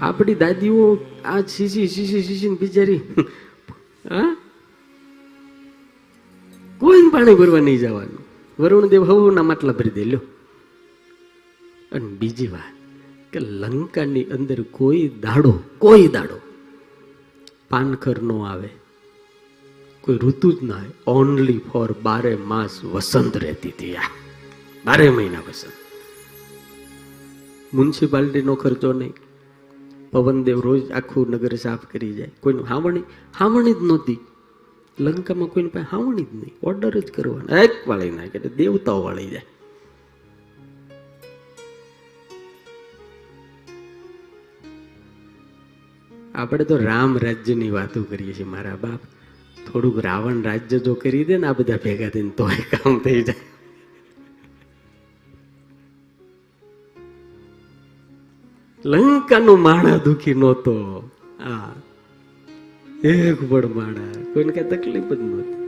આપણી 0.00 0.34
દાદીઓ 0.34 0.98
આ 1.24 1.40
શીશી 1.40 1.88
શીશી 1.88 2.22
શીશી 2.22 2.48
બિચારી, 2.48 3.00
હા? 4.10 4.36
કોઈ 6.78 7.08
પાણી 7.12 7.34
ભરવા 7.34 7.58
નહીં 7.58 7.78
જવાનું? 7.78 8.26
વરુણદેવ 8.58 9.04
હવના 9.04 9.42
માટલા 9.42 9.72
ભરી 9.72 9.90
દે, 9.90 10.04
લ્યો. 10.04 10.20
અને 11.92 12.06
બીજી 12.06 12.46
વાત 12.46 12.80
કે 13.32 13.38
લંકાની 13.38 14.24
અંદર 14.24 14.62
કોઈ 14.62 15.08
દાડો 15.08 15.62
કોઈ 15.78 16.06
દાડો 16.06 16.40
પાનખર 17.70 18.22
નો 18.22 18.42
આવે. 18.42 18.68
કોઈ 20.00 20.16
ઋતુ 20.16 20.52
જ 20.52 20.62
ના 20.62 20.74
આવે. 20.74 20.90
ઓનલી 21.06 21.60
ફોર 21.72 21.94
બારે 22.02 22.36
માસ 22.36 22.84
વસંત 22.84 23.36
રહેતી 23.36 23.68
હતી 23.68 23.96
આ. 23.96 24.00
બારે 24.86 25.10
મહિના 25.10 25.38
વસંત. 25.38 25.72
મ્યુનિસિપાલિટીનો 27.74 28.54
ખર્ચો 28.54 28.92
નહીં. 28.92 29.12
પવનદેવ 30.12 30.60
રોજ 30.60 30.90
આખું 30.90 31.30
નગર 31.30 31.54
સાફ 31.54 31.86
કરી 31.92 32.12
જાય. 32.12 32.30
કોઈનું 32.40 32.64
હાવણી 32.64 33.02
હાવણી 33.38 33.72
જ 33.72 33.76
નહોતી. 33.82 34.18
લંકામાં 35.00 35.48
કોઈને 35.48 35.68
પાસે 35.68 35.86
હાવણી 35.90 36.22
જ 36.22 36.34
નહીં. 36.34 36.52
ઓર્ડર 36.62 37.00
જ 37.00 37.12
કરવાનો. 37.12 37.56
એક 37.56 37.70
વાળી 37.88 38.10
નાખે 38.10 38.38
એટલે 38.38 38.50
દેવતાઓ 38.56 39.02
વાળી 39.02 39.26
જાય. 39.26 39.42
આપણે 46.34 46.64
તો 46.64 46.76
રામ 46.76 47.18
રાજ્યની 47.18 47.70
વાતો 47.70 48.02
કરીએ 48.02 48.32
છીએ, 48.32 48.44
મારા 48.44 48.76
બાપ. 48.76 49.00
થોડુંક 49.72 50.04
રાવણ 50.04 50.42
રાજ્ય 50.42 50.78
જો 50.78 50.94
કરી 50.94 51.24
દે 51.24 51.38
ને 51.38 51.46
આ 51.46 51.52
બધા 51.52 51.76
ભેગા 51.76 52.08
થઈને 52.08 52.30
તો 52.30 52.46
કામ 52.46 52.98
થઈ 52.98 53.22
જાય. 53.22 53.49
લંકાનો 58.84 59.56
માણા 59.56 59.96
દુખી 59.96 60.34
નહોતો. 60.34 61.02
આ, 61.40 61.72
એક 63.06 63.50
પણ 63.50 63.74
માણા 63.74 64.32
કોઈને 64.32 64.52
કઈ 64.52 64.76
તકલીફ 64.76 65.04
જ 65.04 65.20
નહોતી. 65.20 65.60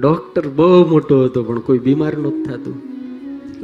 ડોક્ટર 0.00 0.48
બહુ 0.48 0.86
મોટો 0.90 1.24
હતો, 1.24 1.44
પણ 1.44 1.58
કોઈ 1.58 1.78
બીમાર 1.78 2.16
નહોતું 2.16 2.44
થતું. 2.44 2.82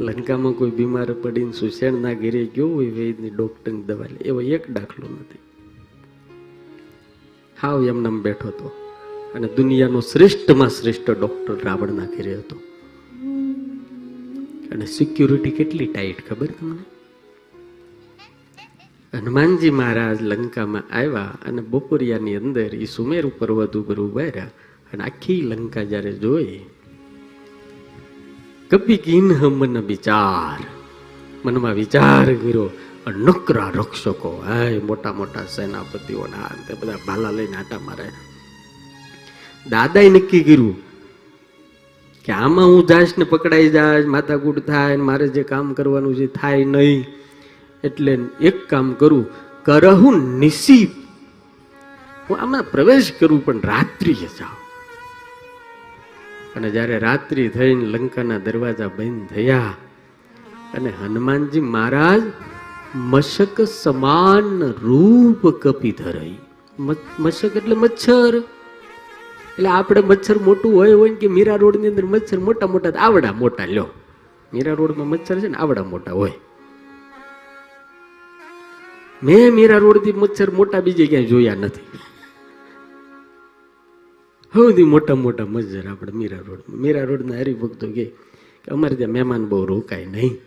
લંકામાં 0.03 0.53
કોઈ 0.53 0.71
બીમાર 0.71 1.13
પડીને 1.13 1.51
સુસેણના 1.51 2.13
ઘેરે 2.13 2.45
ગયો 2.55 2.69
હોય, 2.69 2.91
વૈદની 2.91 3.29
ડોક્ટરની 3.29 3.81
દવા 3.81 4.05
લે 4.05 4.17
એવો 4.25 4.41
એક 4.41 4.71
દાખલો 4.71 5.07
નથી. 5.07 5.39
હાવ 7.61 7.85
એમને 7.85 8.09
બેઠો 8.09 8.47
હતો. 8.47 8.71
અને 9.35 9.47
દુનિયાનો 9.57 9.99
શ્રેષ્ઠમાં 9.99 10.69
શ્રેષ્ઠ 10.69 11.11
ડોક્ટર 11.11 11.57
રાવણના 11.63 12.05
ઘેરે 12.05 12.35
હતો. 12.35 12.68
અને 14.71 14.85
સિક્યુરિટી 14.85 15.51
કેટલી 15.51 15.85
ટાઈટ 15.85 16.29
ખબર 16.29 16.45
તમને? 16.45 16.83
હનુમાનજી 19.17 19.69
મહારાજ 19.69 20.21
લંકામાં 20.21 20.89
આવ્યા 20.93 21.37
અને 21.45 21.61
બપોરિયાની 21.61 22.35
અંદર 22.35 22.75
એ 22.75 22.85
સુમેરુ 22.85 23.31
પર્વત 23.37 23.77
ઉપર 23.77 23.97
ઊભા 23.99 24.21
રહ્યા 24.21 24.51
અને 24.93 25.03
આખી 25.03 25.41
લંકા 25.41 25.83
જ્યારે 25.83 26.13
જોઈ 26.13 26.59
કપી 28.71 28.97
કિન 28.97 29.27
મન 29.59 29.77
વિચાર? 29.77 30.59
મનમાં 31.45 31.73
વિચાર 31.73 32.27
કર્યો 32.33 32.69
નકરા 33.17 33.71
રક્ષકો 33.75 34.31
હાય 34.47 34.79
મોટા 34.79 35.13
મોટા 35.13 35.45
સેનાપતિઓના 35.45 36.51
બધા 36.81 36.97
ભાલા 37.07 37.31
લઈને 37.31 37.57
આટા 37.57 37.79
મારે. 37.79 38.09
દાદાએ 39.69 40.09
નક્કી 40.09 40.43
કર્યું 40.43 40.88
કે 42.29 42.33
આમાં 42.33 42.65
હું 42.65 42.87
જાશ 42.87 43.13
ને 43.17 43.23
પકડાઈ 43.23 43.69
જાશ 43.69 44.05
માથાકૂટ 44.05 44.59
થાય 44.59 44.97
મારે 44.97 45.27
જે 45.27 45.43
કામ 45.43 45.73
કરવાનું 45.73 46.15
છે 46.15 46.27
થાય 46.27 46.63
નહીં. 46.63 47.05
એટલે 47.83 48.19
એક 48.41 48.69
કામ 48.69 48.93
કરું, 48.93 49.25
કરહું 49.65 50.17
નિસી 50.39 50.85
હું 52.29 52.41
આમાં 52.41 52.63
પ્રવેશ 52.71 53.11
કરું 53.19 53.45
પણ 53.45 53.61
રાત્રિએ 53.61 54.29
જાઉં. 54.39 54.59
અને 56.55 56.69
જ્યારે 56.69 56.99
રાત્રિ 56.99 57.49
થઈને 57.49 57.85
લંકાના 57.85 58.37
દરવાજા 58.37 58.87
બંધ 58.87 59.27
થયા 59.27 59.73
અને 60.73 60.93
હનુમાનજી 61.01 61.59
મહારાજ 61.59 62.21
મશક 62.95 63.61
સમાન 63.61 64.61
રૂપ 64.81 65.47
કપી 65.47 65.91
ધરાઈ. 65.91 66.37
મશક 67.19 67.57
એટલે 67.57 67.75
મચ્છર. 67.75 68.41
એટલે 69.59 69.69
આપણે 69.69 70.01
મચ્છર 70.01 70.37
મોટું 70.39 70.75
હોય 70.75 70.93
હોય 70.93 71.15
કે 71.21 71.27
મીરા 71.27 71.55
રોડની 71.55 71.87
અંદર 71.87 72.05
મચ્છર 72.05 72.39
મોટા 72.39 72.67
મોટા 72.67 72.89
આવડા 72.89 73.33
મોટા 73.33 73.65
લ્યો. 73.65 73.87
મીરા 74.53 74.73
રોડમાં 74.73 75.07
મચ્છર 75.07 75.39
છે 75.39 75.47
ને 75.47 75.57
આવડા 75.57 75.83
મોટા 75.83 76.11
હોય. 76.11 76.31
મેં 79.23 79.53
મીરા 79.53 79.77
રોડથી 79.77 80.11
મચ્છર 80.11 80.49
મોટા 80.51 80.79
બીજે 80.79 81.05
ક્યાંય 81.07 81.25
જોયા 81.25 81.55
નથી. 81.55 81.99
સૌથી 84.53 84.83
મોટા 84.83 85.15
મોટા 85.15 85.45
મચ્છર 85.45 85.87
આપણે 85.87 86.11
મીરા 86.11 86.43
રોડ 86.47 86.61
મીરા 86.69 87.03
રોડના 87.09 87.41
હરિભક્તો 87.41 87.87
કે 87.91 88.05
અમારે 88.71 88.95
ત્યાં 88.95 89.11
મહેમાન 89.11 89.43
બહુ 89.45 89.65
રોકાય 89.65 90.05
નહીં. 90.05 90.37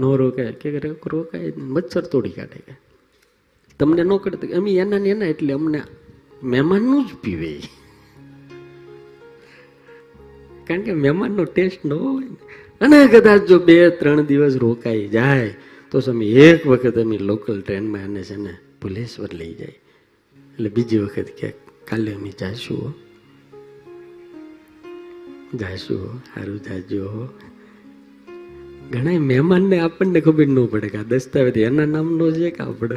નો 0.00 0.16
રોકાય. 0.16 0.52
કે 0.52 0.68
રોકાય 1.06 1.52
મચ્છર 1.56 2.04
તોડી 2.12 2.30
કાઢે 2.30 2.76
તમને 3.80 4.02
ન 4.02 4.12
કરતા 4.16 4.52
અમે 4.58 4.70
એના 4.84 4.98
ને 4.98 5.10
એના 5.14 5.32
એટલે 5.32 5.54
અમને 5.56 5.80
મહેમાનનું 6.42 7.06
જ 7.06 7.14
પીવે 7.14 7.60
કારણ 10.66 10.82
કે 10.82 10.92
મહેમાનનો 10.92 11.44
ટેસ્ટ 11.44 11.84
ન 11.84 11.92
હોય 11.92 12.24
અને 12.80 13.06
કદાચ 13.06 13.42
જો 13.44 13.58
બે, 13.58 13.90
ત્રણ 13.90 14.22
દિવસ 14.22 14.56
રોકાઈ 14.56 15.08
જાય, 15.08 15.54
તો 15.90 16.00
તમે 16.00 16.26
એક 16.26 16.66
વખત 16.66 16.98
અમે 16.98 17.18
લોકલ 17.18 17.60
ટ્રેનમાં 17.60 18.00
એને 18.00 18.22
છે 18.22 18.36
ને 18.36 18.54
ભુલેશ્વર 18.82 19.28
લઈ 19.32 19.54
જાય 19.54 19.68
એટલે 19.68 20.68
બીજી 20.68 20.98
વખત 20.98 21.26
કે 21.40 21.50
કાલે 21.84 22.14
અમે 22.14 22.30
જાશું. 22.40 22.94
જાશું 25.54 26.18
સારું 26.18 26.58
જાજો. 26.62 27.28
ઘણા 28.92 29.18
મહેમાનને 29.18 29.78
આપણને 29.78 30.20
ખબર 30.20 30.46
ન 30.46 30.66
પડે 30.66 30.88
કે 30.88 30.98
આ 30.98 31.02
દસ્તાવેજ 31.02 31.58
એના 31.58 31.86
નામનો 31.86 32.30
છે 32.30 32.50
કે 32.50 32.62
આપણો 32.64 32.96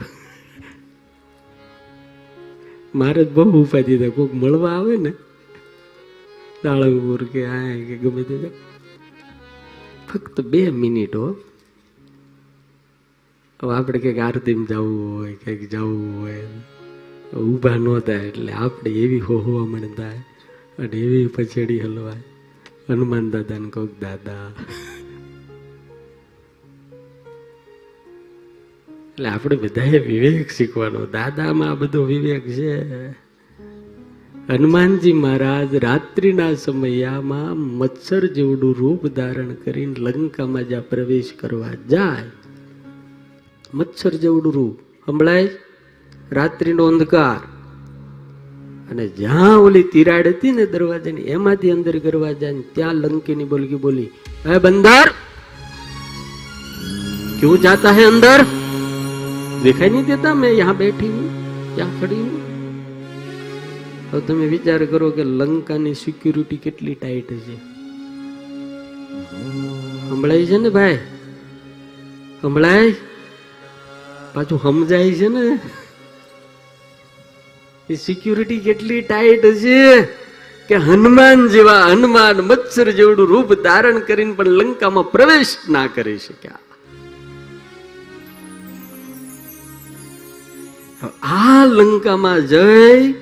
મારે 2.96 3.26
જ 3.26 3.32
બહુ 3.32 3.64
ઉપાધિ 3.64 3.98
થાય 3.98 4.10
કોઈક 4.10 4.34
મળવા 4.34 4.72
આવે 4.72 4.98
ને 4.98 5.14
દાળંગપુર 6.64 7.24
કે 7.24 7.46
આ 7.46 7.62
કે 7.88 7.98
ગમે 7.98 8.24
તે 8.24 8.50
ફક્ત 10.14 10.42
બે 10.42 10.70
મિનિટ 10.70 11.16
હો. 11.16 11.36
હવે 13.64 13.76
આપણે 13.76 14.00
કંઈક 14.00 14.18
આરતીમાં 14.18 14.66
જવું 14.66 15.18
હોય 15.18 15.34
કંઈક 15.34 15.70
જવું 15.70 16.22
હોય 16.22 16.48
ઊભા 17.38 17.76
ન 17.76 18.00
થાય 18.00 18.28
એટલે 18.28 18.52
આપણે 18.52 18.92
એવી 18.92 19.20
હોવા 19.20 19.80
થાય 19.98 20.18
અને 20.80 20.98
એવી 20.98 21.28
પછેડી 21.28 21.80
હલવાય. 21.80 22.24
હનુમાન 22.90 23.30
દાદાને 23.30 23.70
કોક 23.70 23.90
દાદા. 24.02 24.52
એટલે 29.22 29.30
આપણે 29.30 29.56
બધાએ 29.56 29.99
વિવેક 29.99 30.49
શીખવાનો. 30.49 30.99
દાદામાં 31.06 31.80
બધો 31.80 32.02
વિવેક 32.03 32.45
છે. 32.49 32.72
હનુમાનજી 34.49 35.14
મહારાજ 35.14 35.76
રાત્રિના 35.76 36.53
સમયમાં 36.53 37.57
મચ્છર 37.77 38.26
જેવડું 38.27 38.73
રૂપ 38.76 39.06
ધારણ 39.07 39.52
કરીને 39.53 39.95
લંકામાં 39.99 40.64
જ્યાં 40.68 40.88
પ્રવેશ 40.89 41.30
કરવા 41.39 41.73
જાય, 41.89 42.26
મચ્છર 43.73 44.14
જેવડું 44.14 44.53
રૂપ, 44.53 44.80
સંભળાય? 45.06 45.49
રાત્રિનો 46.31 46.85
અંધકાર. 46.85 47.39
અને 48.91 49.06
જ્યાં 49.07 49.60
ઓલી 49.60 49.84
તિરાડ 49.84 50.27
હતી 50.27 50.52
ને 50.52 50.65
દરવાજાની, 50.65 51.27
એમાંથી 51.30 51.72
અંદર 51.72 51.99
કરવા 51.99 52.34
જાય 52.34 52.64
ત્યાં 52.73 52.95
લંકીની 52.95 53.43
બોલકી 53.43 53.76
બોલી, 53.76 54.10
હે 54.45 54.57
બંદર, 54.57 55.07
ક્યું 57.39 57.61
જાતા 57.61 57.91
હે 57.91 58.06
અંદર? 58.06 58.39
दिखाई 59.62 59.89
नहीं 59.89 60.05
देता 60.07 60.35
मैं 60.37 60.53
यहाँ 60.55 60.77
बैठी 60.77 61.09
हूँ 61.09 61.28
यहाँ 61.77 61.93
खड़ी 62.01 62.19
हूँ 62.19 62.45
હવે 64.09 64.20
તમે 64.23 64.47
વિચાર 64.49 64.81
કરો 64.87 65.09
કે 65.12 65.24
લંકાની 65.33 65.95
સિક્યુરિટી 65.97 66.59
કેટલી 66.61 66.97
ટાઈટ 66.97 67.31
છે 67.39 67.57
સંભળાય 70.03 70.47
છે 70.51 70.59
ને 70.59 70.70
ભાઈ 70.70 71.01
સંભળાય 72.37 72.93
પાછું 74.35 74.62
સમજાય 74.65 75.16
છે 75.16 75.28
ને 75.31 75.45
એ 77.89 77.99
સિક્યુરિટી 78.01 78.61
કેટલી 78.61 79.03
ટાઈટ 79.05 79.49
છે 79.62 79.81
કે 80.69 80.77
હનુમાન 80.85 81.43
જેવા 81.51 81.83
હનુમાન 81.89 82.45
મત્સર 82.45 82.89
જેવડું 82.93 83.27
રૂપ 83.27 83.51
ધારણ 83.62 84.01
કરીને 84.05 84.35
પણ 84.35 84.57
લંકામાં 84.61 85.12
પ્રવેશ 85.12 85.53
ના 85.70 85.87
કરી 85.91 86.20
શક્યા 86.20 86.65
આ 91.03 91.65
લંકામાં 91.65 92.41
જઈ 92.52 93.15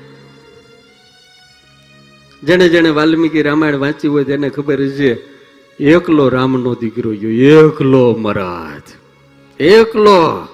જેને 2.44 2.66
જેને 2.70 2.90
વાલ્મીકી 2.98 3.44
રામાયણ 3.48 3.82
વાંચી 3.84 4.12
હોય 4.14 4.24
તેને 4.30 4.50
ખબર 4.50 4.82
છે, 4.98 5.12
એકલો 5.80 6.26
રામનો 6.30 6.72
દીકરો 6.82 7.12
ગયો. 7.22 7.32
એકલો 7.60 8.04
મહારાજ 8.24 8.86
એકલો. 9.60 10.48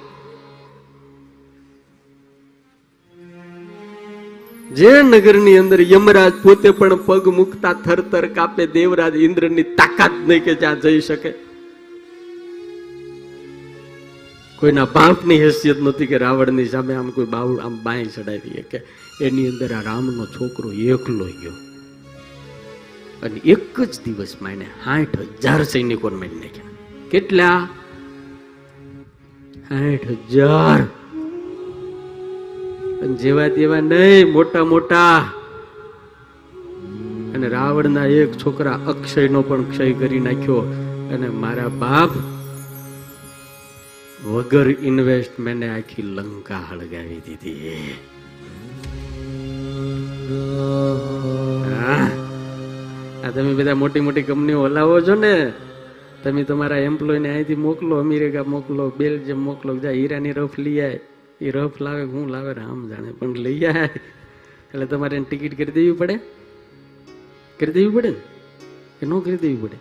જે 4.77 4.91
નગરની 5.01 5.57
અંદર 5.57 5.81
યમરાજ 5.93 6.33
પોતે 6.43 6.69
પણ 6.69 7.01
પગ 7.07 7.25
મુકતા 7.39 7.73
થરથર 7.85 8.25
કાપે, 8.37 8.63
દેવરાજ 8.77 9.15
ઇન્દ્રની 9.27 9.67
તાકાત 9.79 10.13
નહીં 10.27 10.43
કે 10.45 10.53
જ્યાં 10.61 10.81
જઈ 10.81 11.01
શકે. 11.01 11.31
કોઈના 14.65 14.85
બાપની 14.85 15.43
હેસિયત 15.43 15.81
નથી 15.81 16.05
કે 16.05 16.17
રાવણની 16.17 16.65
સામે 16.65 16.93
આમ 16.93 17.09
કોઈ 17.09 17.25
બાવળ 17.25 17.57
આમ 17.57 17.83
બાય 17.83 18.05
ચડાવી 18.05 18.49
કે 18.49 18.81
એની 19.21 19.47
અંદર 19.47 19.73
આ 19.73 19.81
રામનો 19.81 20.25
છોકરો 20.25 20.71
એકલો 20.71 21.25
ગયો. 21.25 21.51
અને 23.23 23.37
એક 23.37 23.81
જ 23.81 23.99
દિવસમાં 24.05 24.51
એને 24.51 24.65
સાઠ 24.65 25.19
હજાર 25.19 25.63
સૈનિકો 25.63 26.09
મારી 26.09 26.35
નાખ્યા. 26.35 26.63
કેટલા? 27.09 27.69
સાઠ 29.69 30.11
હજાર. 30.11 30.83
જેવા 33.15 33.47
તેવા 33.47 33.79
નહીં, 33.79 34.33
મોટા 34.33 34.65
મોટા. 34.65 35.17
અને 37.35 37.47
રાવણના 37.47 38.05
એક 38.05 38.31
છોકરા 38.33 38.71
અક્ષયનો 38.87 39.41
પણ 39.41 39.63
ક્ષય 39.63 39.93
કરી 39.93 40.19
નાખ્યો. 40.19 40.55
અને 41.13 41.29
મારા 41.29 41.67
બાપ 41.67 42.09
વગર 44.25 44.69
ઇન્વેસ્ટમેન્ટે 44.81 45.67
આખી 45.69 46.01
લંકા 46.01 46.59
હળગાવી 46.71 47.21
દીધી? 47.25 47.93
આ 53.25 53.29
તમે 53.29 53.53
બધા 53.53 53.75
મોટી 53.75 53.99
મોટી 53.99 54.21
કંપનીઓ 54.21 54.63
હલાવો 54.63 55.01
છો 55.01 55.15
ને? 55.15 55.53
તમે 56.23 56.43
તમારા 56.43 56.77
એમ્પ્લોયને 56.77 57.29
અહીંથી 57.29 57.55
મોકલો, 57.55 57.99
અમેરિકા 57.99 58.43
મોકલો, 58.43 58.93
બેલ્જિયમ 58.97 59.39
મોકલો 59.39 59.77
જાય 59.77 59.93
હીરાની 59.93 60.31
રફ 60.31 60.59
લઈ 60.59 60.79
આવે 60.79 60.99
એ 61.41 61.51
રફ 61.51 61.81
લાવે, 61.81 62.03
હું 62.03 62.29
લાવે 62.29 62.53
રામ 62.53 62.89
જાણે 62.89 63.11
પણ 63.11 63.33
લઈ 63.33 63.65
આવે 63.65 63.85
એટલે 63.85 64.85
તમારે 64.85 65.15
એને 65.15 65.25
ટિકિટ 65.29 65.57
કરી 65.57 65.71
દેવી 65.71 65.91
પડે? 65.91 66.19
કરી 67.59 67.71
દેવી 67.71 67.89
પડે 67.89 68.09
ને? 68.09 68.15
કે 68.99 69.05
ન 69.05 69.19
કરી 69.19 69.37
દેવી 69.37 69.55
પડે? 69.55 69.77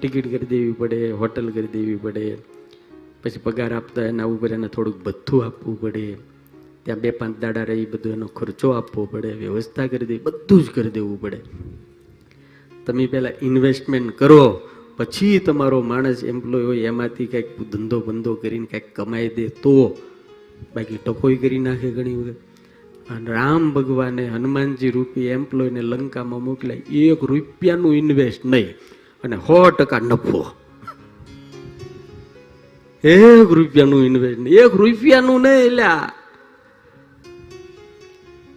ટિકિટ 0.00 0.24
કરી 0.24 0.46
દેવી 0.46 0.72
પડે 0.72 1.10
હોટલ 1.10 1.50
કરી 1.50 1.66
દેવી 1.66 1.96
પડે. 1.96 2.55
પછી 3.22 3.40
પગાર 3.42 3.74
આપતા 3.74 4.02
એના 4.02 4.24
ઉપર 4.24 4.52
એને 4.52 4.68
થોડુંક 4.68 5.06
બધું 5.06 5.44
આપવું 5.44 5.80
પડે. 5.80 6.16
ત્યાં 6.84 6.98
બે 6.98 7.10
પાંચ 7.10 7.38
દાડા 7.38 7.64
રહી 7.64 7.86
બધું 7.86 8.12
એનો 8.12 8.26
ખર્ચો 8.26 8.70
આપવો 8.70 9.06
પડે, 9.06 9.32
વ્યવસ્થા 9.32 9.86
કરી 9.86 10.06
દેવી 10.06 10.20
બધું 10.20 10.62
જ 10.62 10.70
કરી 10.70 10.90
દેવું 10.90 11.20
પડે. 11.20 11.40
તમે 12.86 13.06
પહેલાં 13.06 13.32
ઇન્વેસ્ટમેન્ટ 13.42 14.18
કરો, 14.18 14.60
પછી 14.96 15.38
તમારો 15.38 15.82
માણસ 15.82 16.24
એમ્પ્લોય 16.24 16.64
હોય 16.64 16.78
એમાંથી 16.78 17.26
કંઈક 17.26 17.70
ધંધો 17.70 18.00
બંધો 18.00 18.34
કરીને 18.34 18.66
કંઈક 18.66 18.96
કમાઈ 18.96 19.28
દે 19.28 19.48
તો. 19.48 19.96
બાકી 20.76 20.96
ટકોઈ 20.96 21.36
કરી 21.36 21.58
નાખે 21.58 21.90
ઘણી 21.90 22.16
વખત. 22.16 22.34
અને 23.10 23.30
રામ 23.30 23.72
ભગવાને 23.72 24.28
હનુમાનજી 24.28 24.90
રૂપી 24.90 25.26
એમ્પ્લોયને 25.26 25.80
લંકામાં 25.82 26.42
મોકલ્યા, 26.42 26.76
એક 26.92 27.24
રૂપિયાનું 27.24 27.96
ઇન્વેસ્ટ 27.96 28.44
નહીં. 28.44 28.74
અને 29.24 29.36
સો 29.36 29.70
ટકા 29.70 29.98
નફો. 29.98 30.46
એક 33.04 33.52
રૂપિયાનું 33.52 34.06
ઇન્વેસ્ટ 34.06 34.40
એક 34.40 34.74
રૂપિયાનું 34.74 35.40
નહીં 35.40 35.70
લ્યા. 35.70 36.12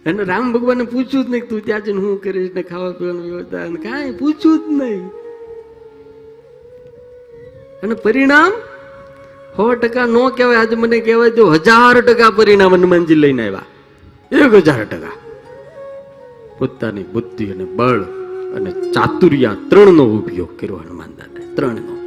એને 0.06 0.24
રામ 0.24 0.52
ભગવાન 0.52 0.84
પૂછ્યું 0.84 1.24
જ 1.24 1.30
નહીં 1.30 1.48
તું 1.48 1.64
ત્યાં 1.64 1.80
જઈને 1.80 2.00
શું 2.00 2.22
કરીશ 2.22 2.50
ને 2.54 2.62
ખાવા 2.62 2.90
પીવાનું 2.90 3.24
વ્યવસ્થા 3.24 3.66
કાંઈ 3.66 4.12
પૂછ્યું 4.12 4.58
જ 4.58 4.62
નહીં. 4.68 5.06
અને 7.82 7.94
પરિણામ? 7.94 8.52
સો 9.56 9.74
ટકા 9.74 10.06
નો 10.06 10.28
કહેવાય. 10.28 10.56
આજે 10.56 10.76
મને 10.76 11.00
કહેવાય 11.00 11.30
તો 11.30 11.50
હજાર 11.50 12.00
ટકા 12.00 12.30
પરિણામ 12.30 12.74
હનુમાનજી 12.74 13.14
લઈને 13.14 13.46
આવ્યા. 13.46 13.62
એક 14.32 14.54
હજાર 14.54 14.84
ટકા. 14.84 15.12
પોતાની 16.58 17.02
બુદ્ધિ 17.02 17.50
અને 17.50 17.64
બળ 17.64 18.00
અને 18.54 18.70
ચાતુર્યા 18.70 19.56
ત્રણનો 19.68 20.04
ઉપયોગ 20.04 20.60
કર્યો 20.60 20.76
હનુમાન 20.76 21.08
દાદા 21.08 21.54
ત્રણનો. 21.54 21.99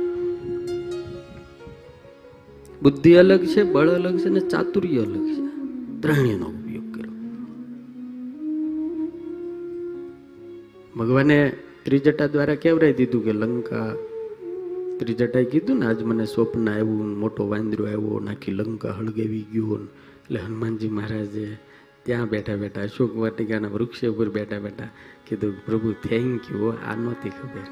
બુદ્ધિ 2.83 3.11
અલગ 3.21 3.43
છે, 3.51 3.61
બળ 3.73 3.89
અલગ 3.97 4.17
છે 4.23 4.29
ને 4.35 4.41
ચાતુર્ય 4.51 5.01
અલગ 5.05 5.25
છે. 5.27 5.43
ત્રણેયનો 6.01 6.47
ઉપયોગ 6.51 6.87
કર્યો 6.93 7.13
ભગવાને 10.97 11.37
ત્રિજટા 11.85 12.27
દ્વારા 12.33 12.61
કેવરાઈ 12.63 12.97
દીધું 12.99 13.23
કે 13.25 13.33
લંકા 13.41 13.89
ત્રિજટાએ 14.99 15.45
કીધું 15.51 15.77
ને, 15.79 15.85
આજ 15.89 15.99
મને 16.09 16.25
સ્વપ્ન 16.25 16.67
આવ્યું 16.69 17.09
મોટો 17.23 17.41
વાંદરો 17.51 17.83
આવ્યો 17.85 18.19
નાખી 18.27 18.57
લંકા 18.59 18.93
હળગાવી 18.99 19.45
ગયો. 19.53 19.79
એટલે 20.23 20.39
હનુમાનજી 20.45 20.91
મહારાજે 20.97 21.45
ત્યાં 22.05 22.29
બેઠા 22.29 22.61
બેઠા, 22.63 22.85
અશોક 22.89 23.11
વાટિકાના 23.23 23.73
વૃક્ષ 23.75 24.03
ઉપર 24.13 24.29
બેઠા 24.29 24.59
બેઠા 24.59 24.91
કીધું, 25.25 25.53
પ્રભુ 25.65 25.89
થેન્ક 26.05 26.41
યુ 26.51 26.75
આ 26.87 26.95
નહોતી 26.95 27.33
ખબર. 27.39 27.67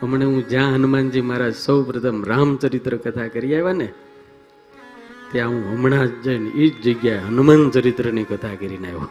હમણાં 0.00 0.30
હું 0.30 0.42
જ્યાં 0.48 0.74
હનુમાનજી 0.74 1.28
મહારાજ 1.28 1.54
સૌ 1.66 1.78
પ્રથમ 1.88 2.18
રામચરિત્ર 2.30 2.94
કથા 3.04 3.28
કરી 3.34 3.54
આવ્યા 3.54 3.80
ને 3.82 3.88
ત્યાં 5.32 5.50
હું 5.50 5.72
હમણાં 5.72 6.06
જ 6.06 6.22
જઈને 6.22 6.50
એ 6.50 6.68
જ 6.68 6.82
જગ્યાએ 6.82 7.18
હનુમાન 7.18 7.70
ચરિત્રની 7.70 8.24
કથા 8.24 8.54
કરીને 8.54 8.86
આવ્યો. 8.86 9.08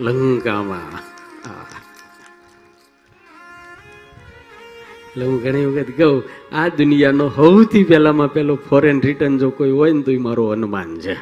લંકામાં. 0.00 1.12
એટલે 5.10 5.24
હું 5.24 5.42
ઘણી 5.42 5.66
વખત 5.66 5.98
કહું, 5.98 6.22
આ 6.52 6.68
દુનિયાનો 6.68 7.28
સૌથી 7.28 7.84
પહેલામાં 7.84 8.32
પહેલો 8.32 8.56
ફોરેન 8.56 9.00
રિટર્ન 9.00 9.38
જો 9.38 9.50
કોઈ 9.50 9.70
હોય 9.70 9.92
ને 9.92 10.02
તો 10.02 10.12
એ 10.12 10.18
મારો 10.18 10.52
હનુમાન 10.52 11.00
છે. 11.00 11.14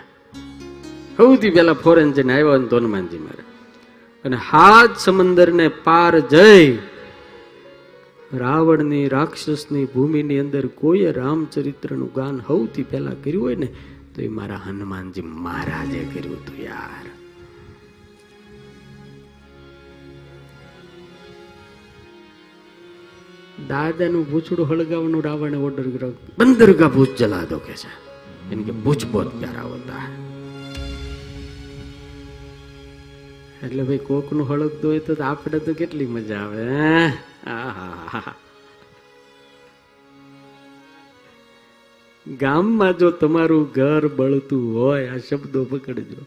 સૌથી 1.16 1.50
પહેલા 1.50 1.72
ફોરેન 1.72 2.12
જઈને 2.12 2.32
આવ્યો 2.32 2.56
ને 2.56 2.66
તો 2.66 2.76
હનુમાનજી 2.76 3.18
મારે. 3.18 3.42
અને 4.24 4.36
હાથ 4.36 4.98
સમંદરને 4.98 5.68
પાર 5.68 6.18
જઈ 6.18 6.78
રાવણની 8.32 9.08
રાક્ષસની 9.08 9.84
ભૂમિની 9.84 10.38
અંદર 10.38 10.66
કોઈએ 10.66 11.12
રામચરિત્રનું 11.12 12.10
ગાન 12.16 12.38
સૌથી 12.38 12.82
પહેલા 12.82 13.10
કર્યું 13.24 13.44
હોય 13.44 13.54
ને 13.54 13.68
તો 14.20 14.26
એ 14.26 14.28
મારા 14.28 14.56
હનુમાનજી 14.56 15.22
મહારાજે 15.22 15.98
કર્યું 15.98 16.36
હતું 16.36 16.56
યાર 16.64 17.06
દાદાનું 23.68 24.24
ભૂછડું 24.30 24.68
હળગાવવાનું 24.68 25.24
રાવણે 25.24 25.56
ઓર્ડર 25.56 25.82
કર્યો 25.82 26.12
બંદર 26.38 26.72
કા 26.72 27.06
જલા 27.18 27.44
દો 27.44 27.58
કે 27.58 27.72
છે 27.72 27.88
એમ 28.52 28.64
કે 28.64 28.72
ભૂચ 28.72 29.06
બહુ 29.06 29.24
પ્યારા 29.28 29.62
હોતા 29.62 30.04
એટલે 33.62 33.82
ભાઈ 33.82 33.98
કોકનું 33.98 34.48
હળગતું 34.48 34.90
હોય 34.90 34.98
તો 34.98 35.16
આપણે 35.22 35.58
તો 35.58 35.74
કેટલી 35.74 36.06
મજા 36.06 36.36
આવે, 36.36 36.64
હે? 36.64 37.12
આહાહા. 37.46 38.34
ગામમાં 42.40 42.98
જો 42.98 43.10
તમારું 43.10 43.70
ઘર 43.72 44.10
બળતું 44.16 44.80
હોય, 44.80 45.08
આ 45.08 45.16
શબ્દો 45.16 45.64
પકડજો. 45.64 46.26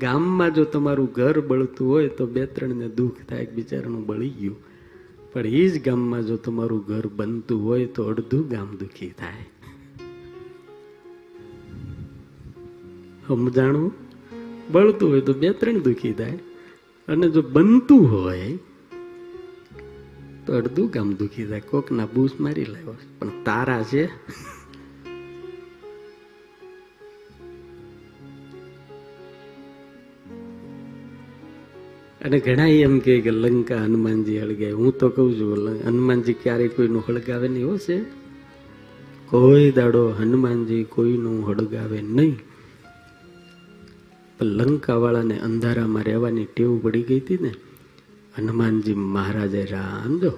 ગામમાં 0.00 0.54
જો 0.54 0.64
તમારું 0.64 1.12
ઘર 1.12 1.40
બળતું 1.40 1.88
હોય, 1.88 2.08
તો 2.08 2.26
બે 2.26 2.46
ત્રણને 2.46 2.88
દુઃખ 2.88 3.16
થાય 3.28 3.46
બિચારાનું 3.54 4.06
બળી 4.06 4.30
ગયું. 4.30 4.56
પણ 5.32 5.46
એ 5.46 5.68
જ 5.68 5.84
ગામમાં 5.84 6.26
જો 6.26 6.36
તમારું 6.36 6.84
ઘર 6.84 7.06
બનતું 7.16 7.64
હોય, 7.64 7.86
તો 7.86 8.04
અડધું 8.04 8.48
ગામ 8.48 8.76
દુઃખી 8.76 9.10
થાય. 9.10 9.46
સમજાણું? 13.26 13.92
બળતું 14.72 15.10
હોય 15.10 15.20
તો 15.20 15.32
બે 15.32 15.50
ત્રણ 15.50 15.78
દુઃખી 15.78 16.12
થાય. 16.12 16.38
અને 17.08 17.30
જો 17.30 17.42
બનતું 17.42 18.12
હોય, 18.12 18.58
તો 20.46 20.56
અડધું 20.56 20.90
ગામ 20.90 21.14
દુઃખી 21.14 21.46
થાય. 21.46 21.60
કોકના 21.60 22.06
બૂસ 22.06 22.30
મારી 22.40 22.64
લાવ્યો 22.64 22.96
પણ 23.18 23.28
તારા 23.44 23.82
છે. 23.82 24.08
અને 32.24 32.38
ઘણા 32.40 32.66
એમ 32.66 32.98
કે 32.98 33.30
લંકા 33.30 33.84
હનુમાનજી 33.84 34.40
હળગાય 34.40 34.72
હું 34.72 34.98
તો 34.98 35.08
કહું 35.08 35.40
છું 35.40 35.88
હનુમાનજી 35.88 36.32
ક્યારેય 36.32 36.68
કોઈનું 36.68 37.04
હળગાવે 37.08 37.48
નહીં 37.48 37.72
હશે 37.72 38.04
કોઈ 39.30 39.70
દાડો 39.70 40.08
હનુમાનજી 40.08 40.84
કોઈનું 40.84 41.48
હળગાવે 41.48 42.02
નહીં. 42.02 42.40
પણ 44.38 44.46
લંકાવાળાને 44.46 45.38
અંધારામાં 45.38 46.02
રહેવાની 46.02 46.44
ટેવ 46.44 46.78
પડી 46.78 47.02
ગઈ 47.02 47.20
હતી 47.20 47.38
ને, 47.38 47.52
હનુમાનજી 48.38 48.94
મહારાજે 48.94 49.64
રામ 49.64 50.18
જો, 50.18 50.32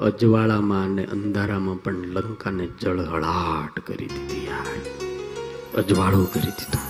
અજવાળામાં 0.00 0.84
અને 0.84 1.04
અંધારામાં 1.04 1.82
પણ 1.82 1.92
લંકાને 1.92 2.68
જળહળાટ 2.80 3.80
કરી 3.80 4.06
દીધી 4.06 4.46
યાર. 4.46 4.78
અજવાળું 5.80 6.32
કરી 6.32 6.54
દીધું. 6.58 6.86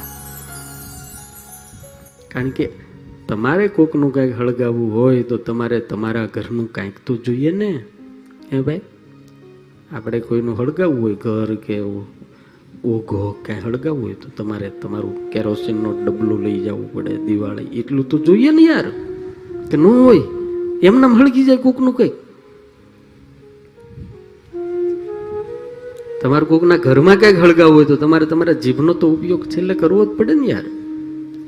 કારણ 2.29 2.51
કે 2.51 2.90
તમારે 3.31 3.69
કોકનું 3.69 4.12
કાંઈક 4.12 4.39
હળગાવવું 4.39 4.94
હોય 4.94 5.23
તો 5.23 5.36
તમારે 5.36 5.81
તમારા 5.81 6.27
ઘરનું 6.27 6.73
કાંઈક 6.73 6.93
તો 7.07 7.16
જોઈએ 7.16 7.51
ને. 7.51 7.85
હે 8.52 8.61
ભાઈ? 8.61 8.81
આપણે 9.93 10.20
કોઈનું 10.20 10.59
હળગાવવું 10.59 11.02
હોય, 11.02 11.15
ઘર 11.15 11.55
કે 11.55 11.78
ઓઘો 12.85 13.36
કાંઈ 13.47 13.61
હળગાવવું 13.61 14.02
હોય 14.02 14.15
તો 14.15 14.28
તમારે 14.36 14.70
તમારું 14.82 15.31
કેરોસીનનો 15.31 16.02
ડબલો 16.05 16.36
લઈ 16.36 16.61
જવું 16.61 16.93
પડે, 16.93 17.16
દિવાળી, 17.16 17.65
એટલું 17.65 18.09
તો 18.09 18.19
જોઈએ 18.19 18.51
ને 18.51 18.62
યાર. 18.62 18.90
કે 19.70 19.77
ન 19.77 19.85
હોય, 19.85 20.20
એમનામ 20.82 21.15
હળગી 21.15 21.44
જાય 21.44 21.57
કોકનું 21.57 21.94
કંઈક. 21.94 22.12
તમારે 26.23 26.44
કોકના 26.44 26.77
ઘરમાં 26.77 27.16
કાંઈક 27.16 27.39
હળગાવવું 27.39 27.77
હોય 27.77 27.85
તો 27.85 27.97
તમારે 27.97 28.27
તમારા 28.27 28.52
જીભનો 28.52 28.94
તો 28.94 29.12
ઉપયોગ 29.12 29.47
છેલ્લે 29.47 29.74
કરવો 29.74 30.05
જ 30.07 30.09
પડે 30.09 30.35
ને 30.35 30.47
યાર. 30.47 30.65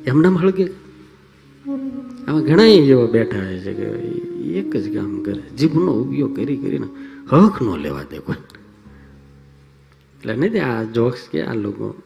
એમનામ 0.06 0.38
હળગે. 0.38 0.81
આમાં 1.70 2.43
ઘણા 2.43 2.62
એવા 2.62 3.06
બેઠા 3.06 3.39
હોય 3.39 3.59
છે 3.59 3.72
કે 3.72 3.82
એક 4.59 4.76
જ 4.76 4.94
કામ 4.94 5.22
કરે, 5.22 5.40
જીભનો 5.40 5.93
ઉપયોગ 5.93 6.36
કરી 6.36 6.56
કરીને 6.56 6.86
હક 7.30 7.62
નો 7.62 7.76
લેવા 7.76 8.02
દે 8.02 8.18
કોઈ. 8.18 8.34
એટલે 10.18 10.34
નહીં 10.34 10.64
આ 10.64 10.82
જોક્સ 10.82 11.28
કે 11.30 11.43
આ 11.43 11.55
લોકો 11.55 12.02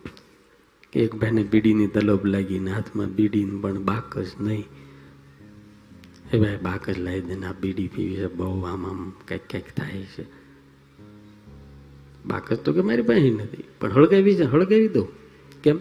કે 0.92 1.00
એક 1.00 1.14
ભાઈને 1.14 1.42
બીડીની 1.42 1.86
તલબ 1.86 2.26
લાગીને 2.26 2.70
હાથમાં 2.70 3.06
બીડીને 3.06 3.60
પણ 3.60 3.82
બાક 3.82 4.18
જ 4.18 4.26
નહીં. 4.40 4.64
એ 6.32 6.38
ભાઈ 6.38 6.58
બાક 6.62 6.90
જ 6.90 6.98
લાવી 6.98 7.20
દે 7.20 7.34
ને 7.34 7.46
આ 7.46 7.52
બીડી 7.60 7.88
પીવી 7.88 8.16
છે, 8.16 8.26
બહુ 8.26 8.62
આમ 8.62 8.86
આમ 8.86 9.12
કંઈક 9.28 9.40
કંઈક 9.50 9.64
થાય 9.76 10.06
છે. 10.18 10.24
બાક 12.26 12.52
જ 12.52 12.56
તો 12.56 12.72
કે 12.72 12.80
મારી 12.80 13.02
પાસે 13.02 13.30
નથી, 13.30 13.64
પણ 13.80 13.92
હળગાવી 13.92 14.34
છે, 14.34 14.42
હળગાવી 14.42 14.88
દઉં. 14.88 15.08
કેમ? 15.62 15.80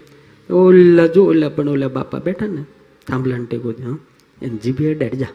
ઓલા 0.50 1.08
જો 1.08 1.26
ઓલા 1.26 1.50
પણ 1.50 1.70
ઓલા 1.70 1.88
બાપા 1.88 2.20
બેઠા 2.20 2.48
ને 2.48 2.66
થાંભલાને 3.08 3.46
ટેકો 3.46 3.70
હા 3.70 3.98
એને 4.42 4.58
જીભે 4.58 4.94
અડાડ 4.94 5.14
જા. 5.14 5.28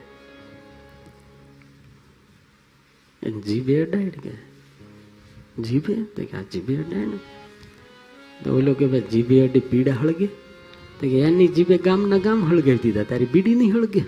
એને 3.23 3.41
જીભે 3.41 3.83
અડાડ 3.83 4.09
કે? 4.09 4.51
જીભે? 5.63 5.95
તો 5.95 6.25
કે 6.25 6.37
આ 6.37 6.43
જીભે 6.43 6.77
અડાડ 6.77 7.07
ને? 7.07 7.19
તો 8.45 8.57
ઓલો 8.57 8.75
કે 8.75 8.87
ભાઈ, 8.87 9.01
જીભે 9.01 9.49
અડી 9.49 9.61
પીડા 9.61 9.93
હળગે? 9.93 10.27
તો 11.01 11.09
કે 11.09 11.21
એની 11.21 11.49
જીભે 11.49 11.79
ગામના 11.79 12.19
ગામ 12.19 12.45
હળગાવી 12.45 13.55
નહીં 13.55 13.75
હળગે? 13.75 14.03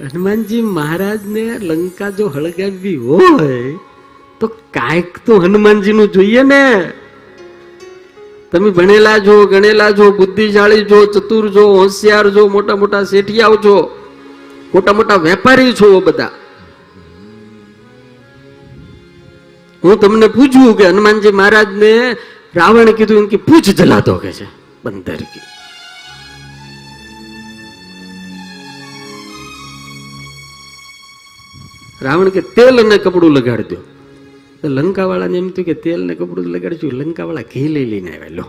હનુમાનજી 0.00 0.62
મહારાજને 0.62 1.58
લંકા 1.58 2.10
જો 2.10 2.28
હળગાવી 2.28 2.96
હોય, 2.96 3.78
તો 4.40 4.46
કાંઈક 4.46 5.18
તો 5.26 5.36
હનુમાનજીનું 5.36 6.08
જોઈએ 6.08 6.42
ને. 6.42 6.92
તમે 8.52 8.70
ભણેલા 8.70 9.18
છો, 9.18 9.46
ગણેલા 9.46 9.92
છો, 9.92 10.12
બુદ્ધિશાળી 10.12 10.84
છો, 10.84 11.06
ચતુર 11.06 11.54
છો, 11.54 11.64
હોશિયાર 11.74 12.30
છો, 12.30 12.48
મોટા 12.48 12.76
મોટા 12.76 13.04
શેઠિયાઓ 13.04 13.56
છો, 13.56 13.74
મોટા 14.74 14.92
મોટા 14.92 15.14
વેપારી 15.14 15.72
છો 15.72 16.00
બધા. 16.00 16.30
હું 19.84 20.00
તમને 20.00 20.26
પૂછું 20.26 20.78
કે 20.78 20.88
હનુમાનજી 20.88 21.30
મહારાજને 21.30 21.92
રાવણ 22.54 22.90
કીધું 22.92 23.18
એમ 23.18 23.26
કે 23.26 23.36
પૂછ 23.36 23.68
જલાતો 23.74 24.16
કે 24.18 24.32
છે, 24.32 24.46
બંદર 24.84 25.16
કી. 25.16 25.46
રાવણ 32.02 32.28
કે 32.28 32.40
તેલ 32.40 32.86
અને 32.86 32.98
કપડું 32.98 33.32
લગાડી 33.32 33.62
દો. 33.62 33.97
તો 34.62 34.68
લંકા 34.68 35.24
એમ 35.24 35.50
થયું 35.50 35.64
કે 35.64 35.74
તેલ 35.74 36.04
ને 36.04 36.14
કપડું 36.14 36.46
લગાડશું. 36.46 36.92
લંકાવાળા 36.92 37.42
ઘી 37.42 37.68
લઈ 37.68 37.84
લઈને 37.84 38.18
આવેલો. 38.18 38.44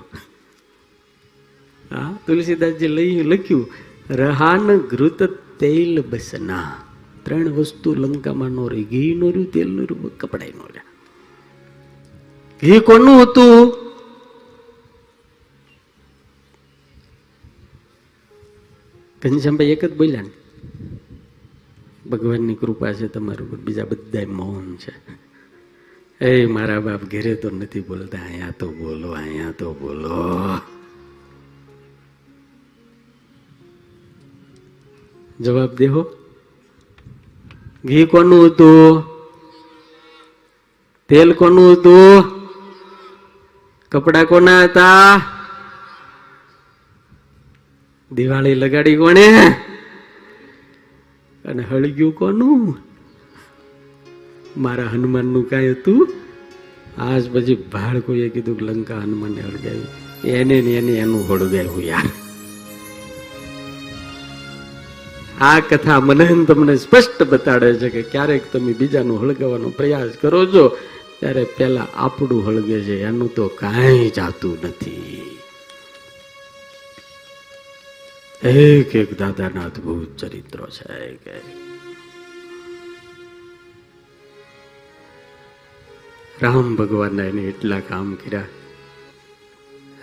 હા, 1.92 2.20
તુલસીદાસજી 2.28 2.88
લઈ 2.88 3.24
લખ્યું, 3.24 3.72
રહાન 4.10 4.78
ઘૃત 4.78 5.24
તેલ 5.60 6.04
બસના. 6.10 6.76
ત્રણ 7.24 7.50
વસ્તુ 7.50 7.96
લંકામાં 7.96 8.50
નો 8.50 8.68
રહી. 8.68 8.84
ઘી 8.84 9.16
નો 9.16 9.30
રહ્યું, 9.30 9.52
તેલ 9.52 9.72
નો 9.72 9.82
રહ્યું, 9.82 10.18
કપડાય 10.18 10.54
નો 10.58 10.64
રહ્યા. 10.64 10.84
ઘી 12.62 12.80
કોનું 12.80 13.22
હતું? 13.22 13.74
ઘનશ્યામભાઈ 19.24 19.68
એક 19.68 19.86
જ 19.86 19.98
બોલ્યા 19.98 20.22
ને. 20.22 20.30
ભગવાનની 22.10 22.56
કૃપા 22.56 22.94
છે 22.94 23.08
તમારું, 23.08 23.64
બીજા 23.64 23.86
બધા 23.86 24.26
મૌન 24.28 24.76
છે. 24.76 25.29
એ 26.22 26.46
મારા 26.46 26.84
બાપ 26.84 27.02
ઘેરે 27.12 27.34
તો 27.36 27.48
નથી 27.50 27.80
બોલતા, 27.80 28.20
અહીંયા 28.20 28.52
તો 28.52 28.68
બોલો, 28.68 29.10
અહીંયા 29.12 29.52
તો 29.52 29.74
બોલો. 29.74 30.18
જવાબ 35.40 35.72
દેહો 35.80 36.02
ઘી 37.88 38.06
કોનું 38.06 38.44
હતું? 38.46 39.04
તેલ 41.10 41.30
કોનું 41.40 41.72
હતું? 41.74 42.24
કપડા 43.92 44.26
કોના 44.26 44.64
હતા? 44.64 45.22
દિવાળી 48.12 48.56
લગાડી 48.56 48.98
કોણે? 48.98 49.28
અને 51.46 51.64
હળગ્યું 51.64 52.14
કોનું? 52.14 52.89
મારા 54.60 54.84
હનુમાનનું 54.84 55.50
કાંઈ 55.50 55.70
હતું? 55.70 56.14
આજ 56.98 57.30
પછી 57.34 57.56
ભાડ 57.56 58.00
કોઈએ 58.00 58.30
કીધું 58.30 58.58
કે 58.60 58.66
લંકા 58.66 59.00
હનુમાનને 59.00 59.42
હળગાવી. 59.42 59.88
એને 60.30 60.62
ને 60.62 60.72
એને 60.72 60.92
એનું 60.92 61.28
હળગાવ્યું 61.30 61.84
યાર. 61.84 62.10
આ 65.42 65.60
કથા 65.60 66.00
મને 66.00 66.46
તમને 66.46 66.76
સ્પષ્ટ 66.76 67.24
બતાડે 67.24 67.74
છે 67.74 67.90
કે 67.90 68.02
ક્યારેક 68.02 68.52
તમે 68.52 68.74
બીજાનું 68.74 69.22
હળગાવવાનો 69.22 69.70
પ્રયાસ 69.70 70.12
કરો 70.22 70.46
છો, 70.46 70.78
ત્યારે 71.20 71.44
પેલા 71.44 71.88
આપણું 71.96 72.48
હળગે 72.48 72.82
છે, 72.82 73.02
એનું 73.02 73.36
તો 73.36 73.48
કાંઈ 73.48 74.10
જાતું 74.10 74.58
નથી. 74.64 75.38
એક 78.44 78.96
એક 78.96 79.20
દાદાના 79.20 79.62
અદભુત 79.62 80.18
ચરિત્રો 80.18 80.68
છે 80.68 81.59
રામ 86.44 86.76
ભગવાનના 86.76 87.24
એને 87.24 87.42
એટલા 87.42 87.80
કામ 87.80 88.16
કર્યા. 88.16 88.42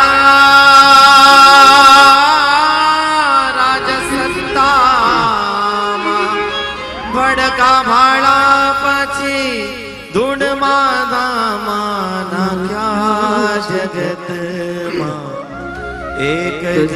રાજ 3.56 3.88
સત્તામાં 4.06 5.26
ભડકા 7.14 7.78
ભાડા 7.84 8.64
પછી 8.80 9.52
ધૂળમાં 10.14 11.10
દામા 11.10 12.24
નાખ્યા 12.32 13.56
જગતમાં 13.66 15.28
એક 16.30 16.62
જ 16.90 16.94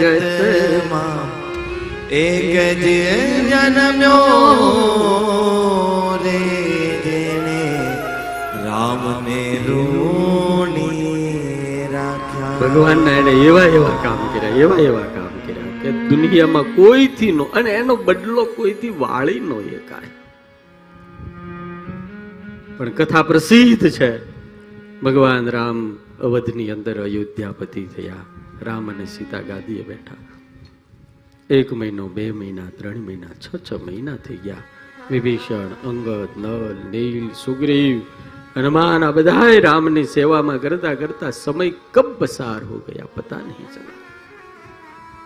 જગતમાં 0.00 1.22
એક 2.20 2.54
જ 2.82 2.84
જન્મ્યો 3.50 4.18
રે 6.24 6.40
જેને 7.04 7.62
રામને 8.64 9.42
રોણી 9.68 11.14
રાખ્યા. 11.92 12.58
ભગવાનના 12.62 13.16
એને 13.20 13.32
એવા 13.48 13.68
એવા 13.78 13.98
કામ 14.02 14.20
કર્યા, 14.32 14.56
એવા 14.64 14.80
એવા 14.88 15.08
કામ 15.16 15.34
કર્યા 15.46 15.76
કે 15.82 15.88
દુનિયામાં 16.08 16.68
કોઈથી 16.74 17.32
નો 17.32 17.44
અને 17.44 17.70
એનો 17.70 17.94
બદલો 17.96 18.44
કોઈથી 18.56 18.94
વાળી 19.04 19.40
નો 19.52 19.56
એકાય 19.60 20.12
પણ 22.76 22.90
કથા 22.98 23.22
પ્રસિદ્ધ 23.22 23.86
છે. 23.90 24.10
ભગવાન 25.02 25.44
રામ 25.50 25.78
અવધની 26.20 26.70
અંદર 26.70 26.96
અયોધ્યાપતિ 27.02 27.82
થયા. 27.96 28.24
રામ 28.66 28.88
અને 28.92 29.06
સીતા 29.14 29.44
ગાદીએ 29.50 29.84
બેઠા. 29.90 30.20
એક 31.50 31.70
મહિનો, 31.80 32.04
બે 32.16 32.26
મહિના, 32.40 32.70
ત્રણ 32.78 33.02
મહિના, 33.08 33.34
છ 33.44 33.46
છ 33.66 33.70
મહિના 33.86 34.18
થઈ 34.26 34.40
ગયા. 34.46 34.64
વિભીષણ 35.10 35.72
અંગત 35.90 36.32
નલ, 36.42 36.62
નીલ, 36.92 37.26
સુગ્રીવ 37.44 37.96
હનુમાન 38.54 39.02
આ 39.06 39.16
બધાએ 39.16 39.56
રામની 39.66 40.06
સેવામાં 40.14 40.60
કરતા 40.64 40.94
કરતા 41.00 41.32
સમય 41.44 41.66
કબ 41.94 42.08
પસાર 42.20 42.62
હો 42.68 42.76
ગયા, 42.86 43.10
પતા 43.16 43.42
નહીં 43.46 43.68
ચલા 43.74 43.98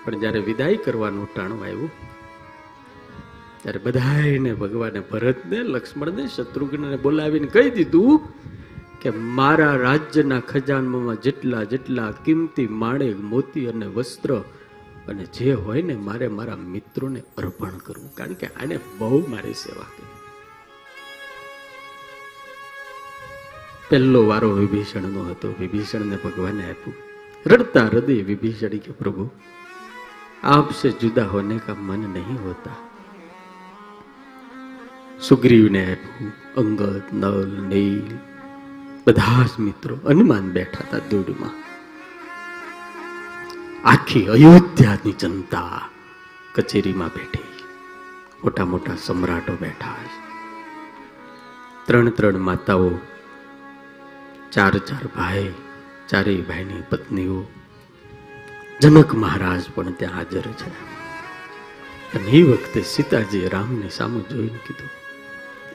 પણ 0.05 0.21
જ્યારે 0.23 0.41
વિદાય 0.49 0.79
કરવાનું 0.87 1.29
ટાણું 1.29 1.61
આવ્યું, 1.67 1.93
ત્યારે 3.61 3.81
બધાયને 3.87 4.53
ભગવાને 4.63 5.01
ભરતને, 5.13 5.59
લક્ષ્મણને, 5.75 6.25
શત્રુઘ્નને 6.35 6.99
બોલાવીને 7.05 7.49
કહી 7.55 7.71
દીધું 7.77 8.21
કે 9.05 9.11
મારા 9.11 9.77
રાજ્યના 9.77 10.41
ખજાનમાં 10.41 11.17
જેટલા 11.17 11.65
જેટલા 11.65 12.11
કિંમતી 12.11 12.69
માણેક 12.69 13.21
મોતી 13.21 13.67
અને 13.67 13.87
વસ્ત્ર 13.87 14.35
અને 15.09 15.25
જે 15.25 15.53
હોય 15.53 15.83
ને 15.83 15.95
મારે 15.95 16.29
મારા 16.29 16.57
મિત્રોને 16.57 17.23
અર્પણ 17.39 17.69
કરવું. 17.69 18.15
કારણ 18.15 18.33
કે 18.33 18.47
આને 18.47 18.79
બહુ 18.99 19.25
મારી 19.29 19.55
સેવા 19.55 19.83
કરી. 19.83 20.07
પહેલો 23.91 24.27
વારો 24.27 24.51
વિભીષણનો 24.51 25.25
હતો. 25.25 25.55
વિભીષણને 25.61 26.17
ભગવાને 26.17 26.71
આપ્યું. 26.71 26.95
રડતા 27.47 27.87
હૃદય 27.87 28.23
વિભીષણ 28.23 28.69
કે 28.69 28.93
પ્રભુ 28.93 29.31
આપસે 30.43 30.91
જુદા 30.91 31.27
હોને 31.27 31.61
કા 31.67 31.75
મન 31.75 31.99
નહીં 31.99 32.45
હોતા. 32.45 32.71
સુગ્રીવને 35.21 35.93
આપ્યું, 35.93 36.33
અંગત 36.55 37.03
નલ 37.13 37.63
નીલ 37.69 38.34
બધા 39.07 39.45
જ 39.47 39.61
મિત્રો 39.61 39.97
હનુમાન 39.97 40.51
બેઠા 40.51 40.85
હતા 40.87 40.99
દોડમાં 41.11 41.57
આખી 43.85 44.27
અયોધ્યાની 44.27 45.13
જનતા 45.13 45.89
કચેરીમાં 46.55 47.09
બેઠી. 47.09 47.65
મોટા 48.45 48.65
મોટા 48.65 48.97
સમ્રાટો 48.97 49.53
બેઠા. 49.53 49.97
ત્રણ 51.87 52.09
ત્રણ 52.09 52.39
માતાઓ, 52.39 52.91
ચાર 54.53 54.79
ચાર 54.79 55.07
ભાઈ, 55.17 55.55
ચારેય 56.09 56.41
ભાઈની 56.41 56.83
પત્નીઓ. 56.91 57.45
જનક 58.81 59.15
મહારાજ 59.15 59.63
પણ 59.75 59.93
ત્યાં 59.93 60.15
હાજર 60.15 60.47
છે. 60.61 60.71
અને 62.15 62.29
એ 62.29 62.43
વખતે 62.43 62.81
સીતાજીએ 62.83 63.49
રામને 63.49 63.89
સામે 63.89 64.21
જોઈને 64.21 64.59
કીધું, 64.67 64.91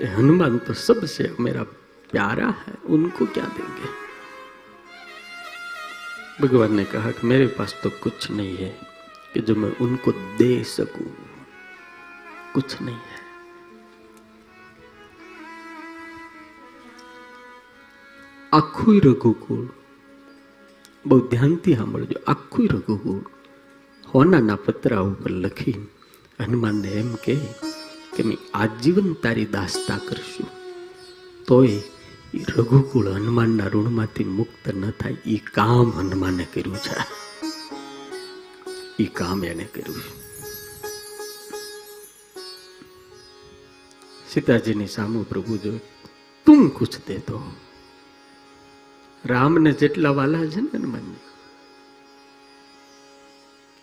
એ 0.01 0.05
હનુમાન 0.05 0.57
તો 0.57 0.73
સબસે 0.73 1.29
મેરા 1.39 1.65
प्यारा 2.10 2.48
है 2.58 2.74
उनको 2.88 3.26
क्या 3.28 3.44
देंगे 3.56 3.92
भगवान 6.40 6.74
ने 6.74 6.84
कहा 6.86 7.10
कि 7.10 7.26
मेरे 7.26 7.46
पास 7.58 7.76
तो 7.82 7.90
कुछ 8.02 8.30
नहीं 8.30 8.56
है 8.56 8.72
कि 9.34 9.40
जो 9.40 9.54
मैं 9.56 9.76
उनको 9.80 10.12
दे 10.38 10.52
सकूं 10.68 11.10
कुछ 12.54 12.80
नहीं 12.82 12.94
है 12.94 13.22
આખું 18.52 18.96
રઘુકુળ 19.04 19.62
બહુ 21.04 21.16
ધ્યાનથી 21.30 21.72
સાંભળજો 21.72 22.18
આખું 22.26 22.66
રઘુકુળ 22.70 23.22
હોનાના 24.04 24.58
પતરા 24.58 25.00
ઉપર 25.02 25.32
લખી 25.38 25.74
હનુમાનને 26.38 26.92
એમ 27.00 27.10
કહે 27.24 27.34
કે 28.12 28.26
મેં 28.28 28.38
આજીવન 28.56 29.08
તારી 29.24 29.48
દાસતા 29.48 29.98
કરશું 30.04 30.52
તોય 31.48 31.80
એ 32.34 32.42
રઘુકુળ 32.52 33.08
હનુમાનના 33.14 33.68
ઋણમાંથી 33.68 34.28
મુક્ત 34.38 34.64
ન 34.72 34.84
થાય 35.00 35.18
એ 35.26 35.36
કામ 35.56 35.88
હનુમાને 35.98 36.44
કર્યું 36.52 36.80
છે 36.84 36.94
એ 38.98 39.06
કામ 39.18 39.44
એને 39.44 39.66
કર્યું 39.74 40.00
છે 40.02 40.12
સીતાજીની 44.30 44.94
સામુ 44.96 45.24
પ્રભુ 45.24 45.60
જો 45.64 45.74
તું 46.46 46.62
કુછ 46.70 46.96
દે 47.06 47.16
દો 47.28 47.38
રામને 49.24 49.70
જેટલા 49.80 50.14
વાલા 50.14 50.46
છે 50.46 50.60
ને 50.62 50.74
હનુમાનને 50.74 51.18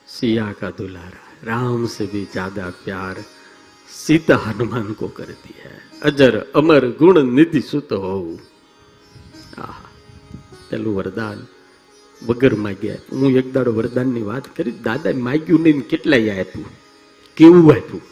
सिया 0.08 0.48
का 0.54 0.70
दुलारा 0.72 1.22
राम 1.44 1.86
से 1.88 2.06
भी 2.06 2.22
ज्यादा 2.34 2.70
प्यार 2.84 3.24
सीता 3.92 4.36
हनुमान 4.38 4.94
को 4.94 5.08
करती 5.18 5.54
है 5.60 5.85
અજર 6.07 6.41
અમર 6.55 6.83
ગુણ 6.91 7.25
નિધિ 7.25 7.61
સુત 7.61 7.93
હોવું 7.93 8.39
પેલું 10.71 10.97
વરદાન 10.97 11.47
વગર 12.27 12.55
માગ્યા. 12.55 12.97
હું 13.13 13.31
એક 13.31 13.53
દાડો 13.53 13.73
વરદાનની 13.73 14.23
વાત 14.23 14.57
કરી 14.57 14.71
દાદા 14.71 15.11
માગ્યું 15.17 15.63
નહીં 15.63 15.81
કેટલાય 15.81 16.41
આપ્યું? 16.41 16.67
કેવું 17.37 17.71
આપ્યું? 17.73 18.03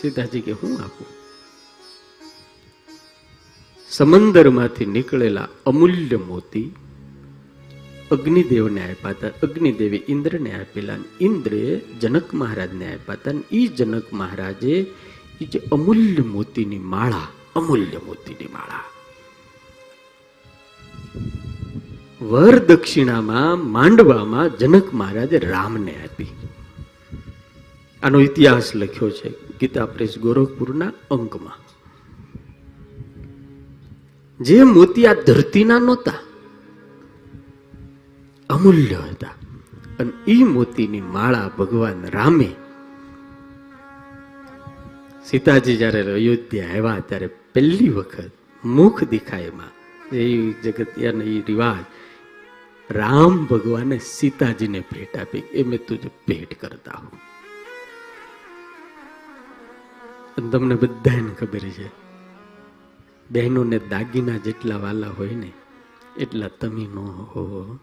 સીતાજી 0.00 0.40
કે, 0.40 0.52
હું 0.52 0.78
આપું? 0.80 1.06
સમંદરમાંથી 3.90 4.86
નીકળેલા 4.86 5.48
અમૂલ્ય 5.66 6.16
મોતી 6.16 6.74
અગ્નિદેવને 8.10 8.90
આપ્યા 8.90 9.10
હતા. 9.10 9.28
અગ્નિદેવે 9.42 10.02
ઇન્દ્રને 10.08 10.52
આપેલા. 10.52 10.96
ઇન્દ્રે 11.20 11.80
જનક 12.00 12.34
મહારાજને 12.34 12.94
આપ્યા 12.94 13.14
હતા. 13.14 13.30
એ 13.52 13.66
જનક 13.66 14.12
મહારાજે 14.12 14.86
એ 15.40 15.44
જે 15.44 15.60
અમૂલ્ય 15.72 16.22
મોતીની 16.22 16.78
માળા, 16.78 17.28
અમૂલ્ય 17.56 17.98
મોતીની 18.06 18.48
માળા. 18.52 18.84
વર 22.22 22.58
દક્ષિણામાં, 22.58 23.70
માંડવામાં 23.70 24.58
જનક 24.58 24.94
મહારાજે 24.94 25.38
રામને 25.38 25.94
આપી. 26.04 26.26
આનો 28.02 28.20
ઇતિહાસ 28.20 28.72
લખ્યો 28.74 29.10
છે 29.10 29.30
ગીતા 29.30 29.86
પ્રેસ 29.86 30.18
ગોરખપુરના 30.18 30.92
અંકમાં. 31.10 31.66
જે 34.44 34.62
મોતી 34.62 35.06
આ 35.06 35.14
ધરતીના 35.14 35.78
નહોતા 35.78 36.12
અમૂલ્ય 38.50 38.96
હતા. 38.96 39.30
અને 39.98 40.12
એ 40.28 40.44
મોતીની 40.44 41.00
માળા 41.00 41.50
ભગવાન 41.58 42.04
રામે. 42.04 42.50
સીતાજી 45.24 45.76
જ્યારે 45.76 46.00
અયોધ્યા 46.12 46.68
આવ્યા 46.68 46.98
ત્યારે 46.98 47.26
પહેલી 47.26 47.88
વખત 47.88 48.30
મુખ 48.64 49.04
દેખાયમાં 49.04 49.70
એ 50.14 50.52
જગતિયાનો 50.52 51.22
એ 51.22 51.40
રિવાજ. 51.40 51.84
રામ 52.90 53.44
ભગવાને 53.46 53.98
સીતાજીને 53.98 54.80
ભેટ 54.80 55.16
આપી. 55.16 55.38
એ 55.38 55.62
મેં 55.62 55.86
તુજે 55.86 56.10
ભેટ 56.28 56.60
કરતા 56.60 56.92
હું. 56.98 57.18
તમને 60.50 60.74
બધાને 60.74 61.34
ખબર 61.34 61.58
છે, 61.58 61.88
બહેનોને 63.30 63.78
દાગીના 63.78 64.36
જેટલા 64.36 64.76
વાલા 64.76 65.10
હોય 65.10 65.34
ને, 65.34 65.52
એટલા 66.18 66.48
તમે 66.48 66.84
ન 66.84 66.98
હો. 67.32 67.78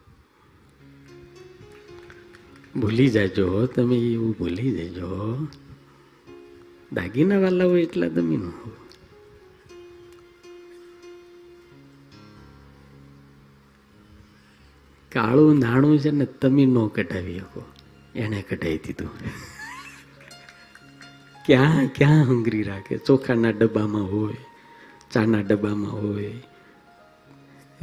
ભૂલી 2.79 3.09
જાજો 3.09 3.65
તમે, 3.65 3.95
એવું 3.95 4.35
ભૂલી 4.39 4.71
જજો 4.71 5.47
દાગીના 6.93 7.39
વાલા 7.39 7.65
હોય 7.65 7.81
એટલા 7.81 8.09
તમે 8.09 8.35
ન 8.35 8.51
કાળું 15.11 15.59
નાણું 15.59 15.99
છે 15.99 16.11
ને 16.11 16.25
તમે 16.25 16.65
ન 16.65 16.87
કઢાવી 16.87 17.39
શકો. 17.39 17.63
એને 18.15 18.41
કઢાવી 18.41 18.77
દીધું. 18.77 19.09
ક્યાં 21.45 21.87
ક્યાં 21.87 22.23
હંગરી 22.23 22.63
રાખે? 22.63 22.97
ચોખાના 22.97 23.49
ડબ્બામાં 23.49 24.11
હોય, 24.11 24.33
ચાના 25.11 25.39
ડબ્બામાં 25.39 25.91
હોય. 25.91 26.33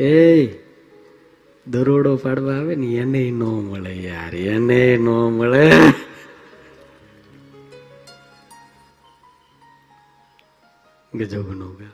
એ 0.02 0.46
દરોડો 1.66 2.16
પાડવા 2.16 2.52
આવે 2.52 2.74
ને 2.74 2.86
એને 2.86 3.30
ન 3.30 3.42
મળે 3.42 3.94
યાર, 3.94 4.34
એને 4.34 4.96
ન 4.96 5.06
મળે. 5.06 5.72
ગજબનો 11.14 11.68
ગા 11.68 11.92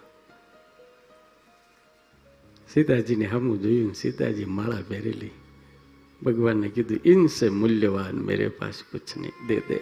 હમું 3.33 3.63
જોયું 3.63 3.95
સીતાજી 3.95 4.45
માળા 4.45 4.77
પહેરેલી. 4.89 5.31
ભગવાનને 6.23 6.69
કીધું 6.69 7.01
ઇનસે 7.05 7.49
મૂલ્યવાન, 7.49 8.15
મેરે 8.15 8.49
પાસ 8.49 8.75
કુછ 8.93 9.21
નહીં, 9.21 9.47
દે 9.47 9.61
દે. 9.61 9.79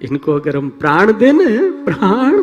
ઇનકો 0.00 0.32
અગર 0.32 0.56
હમ 0.56 0.68
પ્રાણ 0.68 1.10
દે 1.10 1.32
ને, 1.32 1.84
પ્રાણ? 1.84 2.42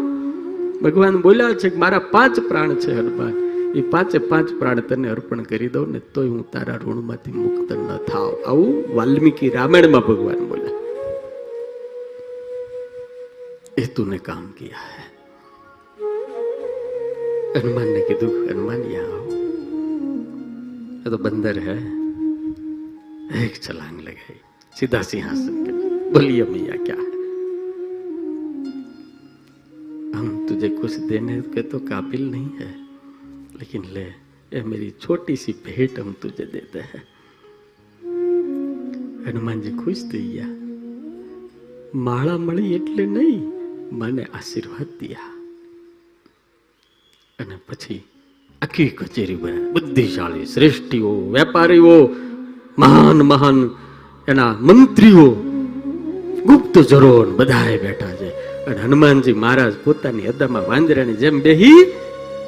ભગવાન 0.79 1.21
બોલ્યા 1.21 1.53
છે 1.53 1.75
મારા 1.75 1.99
પાંચ 1.99 2.39
પ્રાણ 2.39 2.75
છે 2.75 2.91
હનુમાન 2.91 3.48
એ 3.74 3.86
પાંચે 3.92 4.18
પાંચ 4.28 4.52
પ્રાણ 4.60 4.84
તને 4.88 5.08
અર્પણ 5.10 5.42
કરી 5.46 5.70
દઉં 5.70 5.88
ને 5.92 6.02
તોય 6.14 6.30
હું 6.30 6.44
તારા 6.52 6.78
ઋણમાંથી 6.80 7.38
મુક્ત 7.38 7.70
ન 7.78 7.88
થાવ 8.10 8.30
આવું 8.44 8.76
વાલ્મીકી 8.98 9.54
રામાયણમાં 9.56 10.06
ભગવાન 10.10 10.44
બોલ્યા 10.50 10.72
એ 13.76 13.90
તુને 13.96 14.18
કામ 14.20 14.46
કિયા 14.58 14.86
હૈ 14.92 15.14
हनुमान 17.54 17.88
ने 17.88 18.00
કીધું 18.02 18.30
हनुमान 18.46 18.80
यहाँ 18.92 19.10
आओ 19.10 19.34
ये 21.02 21.10
तो 21.10 21.18
बंदर 21.18 21.58
है 21.66 21.76
एक 23.40 23.60
छलांग 23.62 24.00
लगाई 24.00 24.34
सीधा 24.76 25.02
सिंहासन 25.04 25.60
पे 25.60 25.72
बोलिए 26.12 26.44
मैया 26.46 26.76
क्या 26.80 26.96
है 26.96 27.10
हम 30.14 30.26
तुझे 30.48 30.68
कुछ 30.72 30.96
देने 31.06 31.40
के 31.54 31.62
तो 31.70 31.78
काबिल 31.86 32.24
नहीं 32.30 32.50
है 32.58 32.70
लेकिन 33.58 33.82
ले 33.88 34.06
ये 34.52 34.62
मेरी 34.64 34.90
छोटी 35.00 35.36
सी 35.36 35.52
भेंट 35.64 35.98
हम 35.98 36.14
तुझे 36.22 36.46
देते 36.48 36.80
हैं 36.84 37.02
હનુમાનજી 39.26 39.70
ખુશ 39.74 40.02
થઈ 40.10 40.26
ગયા 40.30 40.54
માળા 42.00 42.38
મળી 42.38 42.72
એટલે 42.74 43.04
નહીં 43.08 43.44
મને 43.92 44.24
આશીર્વાદ 44.28 44.90
દિયા 45.00 45.32
અને 47.38 47.56
પછી 47.68 48.00
આખી 48.62 48.90
કચેરી 48.90 49.38
બને 49.42 49.60
બુદ્ધિશાળી 49.74 50.50
શ્રેષ્ઠીઓ 50.54 51.12
વેપારીઓ 51.34 51.96
મહાન 52.78 53.24
મહાન 53.32 53.58
એના 54.28 54.52
મંત્રીઓ 54.68 55.26
ગુપ્તચરો 56.46 57.14
ને 57.24 57.32
બધાએ 57.38 57.76
બેઠા 57.78 58.14
છે 58.20 58.30
અને 58.66 58.80
હનુમાનજી 58.84 59.36
મહારાજ 59.36 59.74
પોતાની 59.84 60.30
અદામાં 60.32 60.70
વાંદરાની 60.70 61.20
જેમ 61.22 61.38
બેહી 61.40 61.80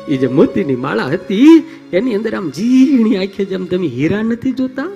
એ 0.07 0.17
જે 0.17 0.27
મોતીની 0.27 0.75
માળા 0.75 1.05
હતી, 1.05 1.63
એની 1.93 2.15
અંદર 2.15 2.35
આમ 2.35 2.49
ઝીણી 2.49 3.17
આંખે 3.17 3.45
જેમ 3.45 3.65
તમે 3.65 3.87
હીરા 3.87 4.21
નથી 4.21 4.51
જોતા? 4.51 4.87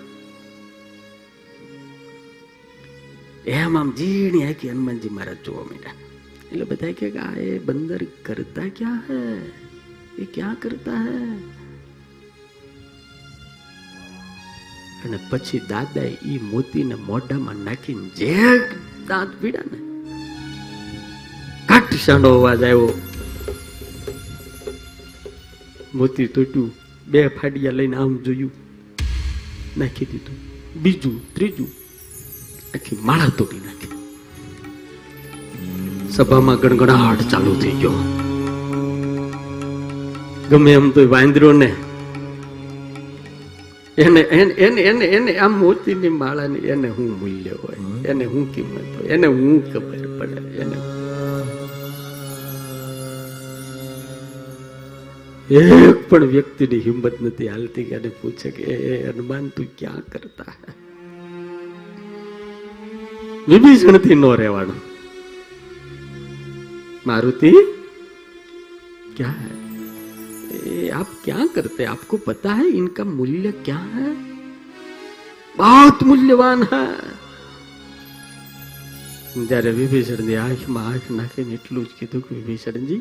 એમ 3.45 3.77
આમ 3.77 3.93
ઝીણી 3.97 4.43
આંખે 4.43 4.69
હનુમાનજી 4.69 5.09
મહારાજ 5.09 5.37
જોવા 5.45 5.63
માંડ્યા. 5.63 5.91
એટલે 6.51 6.65
બધા 6.65 6.91
કે 6.91 7.17
આ 7.17 7.35
એ 7.37 7.59
બંદર 7.59 8.03
કરતા 8.25 8.61
ક્યાં 8.75 9.03
હે? 9.09 9.51
એ 10.21 10.25
ક્યાં 10.25 10.55
કરતા 10.61 10.93
હે? 10.93 11.35
અને 15.05 15.19
પછી 15.29 15.59
દાદા 15.59 16.01
એ 16.01 16.39
મોતીને 16.51 16.95
મોઢામાં 16.95 17.55
નાખીને 17.55 18.09
જે 18.09 18.59
દાંત 19.07 19.41
પીડા 19.41 19.61
ને 19.71 19.85
કાટ 21.65 21.93
શાંડો 22.05 22.29
અવાજ 22.39 22.63
આવ્યો. 22.63 23.01
મોતી 25.95 26.27
તૂટ્યું, 26.27 26.71
બે 27.07 27.27
ફાડિયા 27.27 27.71
લઈને 27.71 27.95
આમ 27.95 28.17
જોયું. 28.17 28.51
નાખી 29.77 30.05
દીધું. 30.05 30.37
બીજું, 30.81 31.33
ત્રીજું, 31.33 31.67
આખી 32.75 32.97
માળા 33.01 33.29
તોડી 33.37 33.57
નાખી. 33.57 33.87
સભામાં 36.11 36.55
ગણગણાટ 36.55 37.31
ચાલુ 37.31 37.55
થઈ 37.55 37.71
ગયો. 37.71 37.91
ગમે 40.49 40.73
એમ 40.73 40.89
તો 40.89 41.09
વાંદરો 41.09 41.53
ને 41.53 41.75
એને 43.97 44.19
એને 44.19 44.81
એને 44.81 45.05
એને 45.05 45.37
આમ 45.37 45.59
મોતીની 45.59 46.09
માળાની 46.09 46.59
એને 46.59 46.89
હું 46.89 47.19
મૂલ્ય 47.19 47.49
હોય? 47.49 48.03
એને 48.05 48.25
હું 48.25 48.55
કિંમત 48.55 48.95
હોય? 48.95 49.07
એને 49.07 49.27
હું 49.27 49.73
ખબર 49.73 50.19
પડે? 50.19 50.57
એને 50.57 51.04
એક 55.50 55.98
પણ 56.08 56.28
વ્યક્તિની 56.28 56.82
હિંમત 56.82 57.16
નથી 57.22 57.48
હાલતી 57.48 57.84
કે 57.84 57.96
એને 57.96 58.10
પૂછે 58.18 58.50
કે 58.50 58.62
એ 58.66 58.92
હનુમાન 59.08 59.50
તું 59.50 59.68
ક્યાં 59.78 60.04
કરતા 60.12 60.52
હે 60.52 60.78
વિભીષણથી 63.48 64.16
નો 64.16 64.32
રહેવાનું 64.36 64.80
मारुति 67.06 67.52
क्या 69.16 69.28
है 69.28 69.52
ए, 70.64 70.88
आप 70.90 71.14
क्या 71.24 71.46
करते 71.54 71.82
हैं 71.82 71.90
आपको 71.90 72.16
पता 72.22 72.52
है 72.52 72.66
इनका 72.72 73.04
मूल्य 73.06 73.52
क्या 73.64 73.78
है 73.94 74.10
बहुत 75.54 76.02
मूल्यवान 76.02 76.66
है 76.72 76.84
જ્યારે 79.40 79.72
વિભીષણની 79.72 80.36
આંખમાં 80.38 80.86
આંખ 80.86 81.08
નાખીને 81.12 81.52
એટલું 81.54 81.84
જ 81.84 81.98
કીધું 81.98 82.22
કે 82.22 82.34
વિભીષણજી 82.34 83.00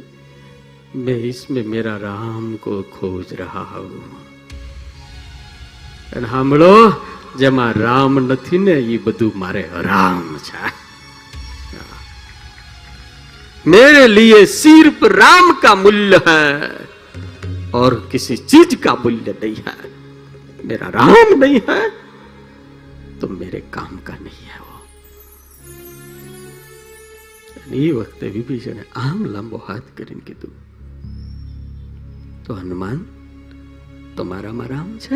मैं 0.97 1.17
इसमें 1.25 1.63
मेरा 1.67 1.95
राम 1.99 2.45
को 2.57 2.81
खोज 2.91 3.33
रहा 3.35 3.63
हूं 3.73 4.03
અને 6.11 6.27
સાંભળો 6.27 6.73
જેમાં 7.37 7.65
રામ 7.77 8.13
નથી 8.21 8.59
ને 8.59 8.75
એ 8.89 8.97
બધું 9.05 9.31
મારે 9.41 9.63
હરામ 9.73 10.21
છે 10.45 10.61
मेरे 13.65 14.03
लिए 14.09 14.39
सिर्फ 14.53 15.03
राम 15.13 15.51
का 15.63 15.73
मूल्य 15.77 16.19
है 16.27 16.45
और 17.73 17.95
किसी 18.11 18.37
चीज 18.45 18.75
का 18.83 18.93
मूल्य 18.95 19.35
नहीं 19.41 19.63
है 19.65 19.77
मेरा 20.63 20.87
राम 20.91 21.33
नहीं 21.39 21.61
है 21.69 21.81
तो 23.19 23.27
मेरे 23.35 23.61
काम 23.71 23.93
का 24.07 24.15
नहीं 24.17 24.47
है 24.47 24.59
वो 24.61 24.77
અને 27.59 27.77
એ 27.79 27.91
વખતે 27.93 28.25
વિભીષણે 28.35 28.83
આમ 29.01 29.19
લાંબો 29.27 29.57
હાથ 29.65 29.87
કરીને 29.97 30.23
કીધું 30.23 30.53
તો 32.46 32.54
હનુમાન, 32.54 33.04
તમારામાં 34.16 34.66
રામ 34.66 34.98
છે? 34.98 35.14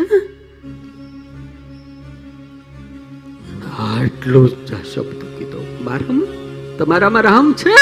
આટલો 3.79 4.49
જ 4.49 4.75
શબ્દ 4.75 5.39
કીધો. 5.39 5.79
બારમ 5.85 6.23
તમારામાં 6.79 7.23
રામ 7.23 7.53
છે? 7.53 7.75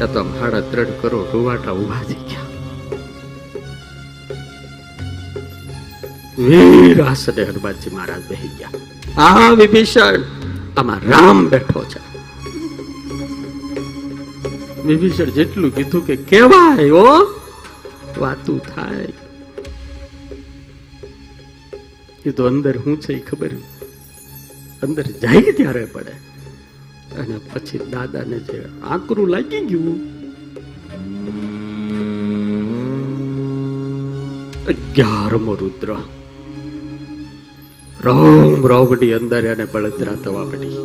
તો 0.00 0.36
સાડા 0.40 0.60
ત્રણ 0.60 0.84
કરોડ 0.84 1.26
રૂવાટા 1.32 1.70
ઊભા 1.70 2.02
થઈ 2.02 2.14
ગયા. 2.14 2.40
વીર 6.38 7.02
આસને 7.02 7.44
હનુમાનજી 7.44 7.90
મહારાજ 7.90 8.28
બેહી 8.28 8.48
ગયા. 8.48 8.70
આ 9.22 9.50
વિભીષણ 9.50 10.20
આમાં 10.76 11.10
રામ 11.10 11.48
બેઠો 11.48 11.84
છે. 11.84 12.11
વિભીષણ 14.86 15.24
જેટલું 15.24 15.74
કીધું 15.74 16.06
કે 16.06 16.16
કેવાય 16.16 16.90
ઓ 16.90 17.24
વાતું 18.18 18.58
થાય. 18.58 19.08
એ 22.26 22.30
તો 22.30 22.46
અંદર 22.46 22.76
હું 22.78 23.00
છે 23.00 23.12
એ 23.12 23.18
ખબર? 23.18 23.50
અંદર 24.82 25.02
જાય 25.02 25.52
ત્યારે 25.52 25.84
પડે. 25.84 26.12
અને 27.16 27.40
પછી 27.52 27.78
દાદાને 27.78 28.38
જે 28.38 28.64
આકરું 28.84 29.28
લાગી 29.28 29.60
ગયું. 29.60 30.00
અગિયારમો 34.66 35.54
રુદ્ર. 35.54 35.96
રોમ 38.04 38.66
રોબડી 38.66 39.12
અંદર 39.12 39.44
એને 39.46 39.64
બળતરા 39.64 40.14
થવા 40.14 40.44
પડી. 40.44 40.76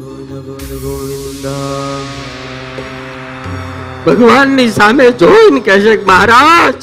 ભગવાનની 4.07 4.73
સામે 4.79 5.07
જોઈને 5.21 5.61
કહે 5.67 5.77
છે 5.85 5.95
કે 5.95 6.07
મહારાજ 6.07 6.81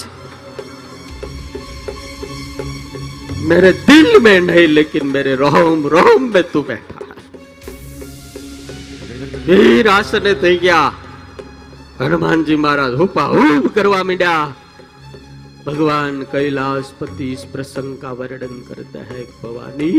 मेरे 3.43 3.71
दिल 3.81 4.09
में 4.21 4.39
नहीं 4.41 4.67
लेकिन 4.69 5.03
मेरे 5.09 5.35
रोम 5.37 5.85
रोम 5.87 6.25
में 6.33 6.43
तू 6.53 6.61
बैठा 6.63 6.97
है 7.01 7.07
વીર 9.47 9.85
આસને 9.89 10.33
થઈ 10.43 10.57
ગયા 10.59 10.81
હનુમાનજી 12.01 12.57
મહારાજ 12.65 12.93
હુપા 13.01 13.27
હુપ 13.31 13.69
કરવા 13.77 14.01
માંડ્યા 14.03 14.47
भगवान 15.65 16.21
कैलाशपति 16.31 17.25
इस 17.33 17.43
प्रसंग 17.53 17.97
का 17.97 18.11
वर्णन 18.13 18.55
करता 18.69 19.01
है 19.09 19.23
भवानी 19.41 19.89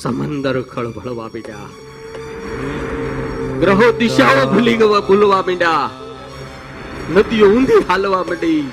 समंदर 0.00 0.56
खड़भड़वा 0.72 1.26
મીડ્યા 1.34 1.68
ગ્રહો 3.59 3.91
દિશાઓ 3.91 4.53
ભૂલી 4.53 4.77
ગવા 4.77 4.99
ભૂલવા 4.99 5.41
માંડ્યા 5.41 5.89
નદીઓ 7.15 7.47
ઊંધી 7.49 7.85
હાલવા 7.89 8.23
માંડી. 8.23 8.71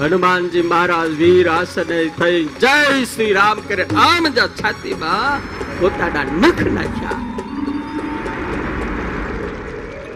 હનુમાનજી 0.00 0.62
મહારાજ 0.62 1.10
વીર 1.10 1.48
આસને 1.48 2.04
થઈ 2.04 2.44
જય 2.44 3.04
શ્રી 3.04 3.32
રામ 3.32 3.60
કરે. 3.60 3.84
આમ 3.84 4.28
જ 4.28 4.38
છાતીમાં 4.38 5.40
પોતાના 5.80 6.24
નખ 6.24 6.62
નાખ્યા. 6.62 7.16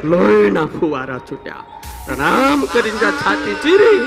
લોહીના 0.04 0.66
ફુવારા 0.66 1.18
છૂટ્યા. 1.18 1.64
પ્રણામ 2.06 2.64
કરીને 2.64 2.98
છાતી 2.98 3.54
ચીરી. 3.54 4.00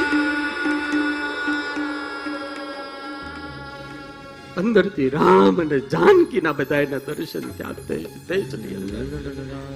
અંદરથી 4.58 5.10
રામ 5.10 5.62
અને 5.62 5.80
જાનકીના 5.80 6.52
બધાના 6.52 6.98
દર્શન 6.98 7.40
ત્યાં 7.40 7.76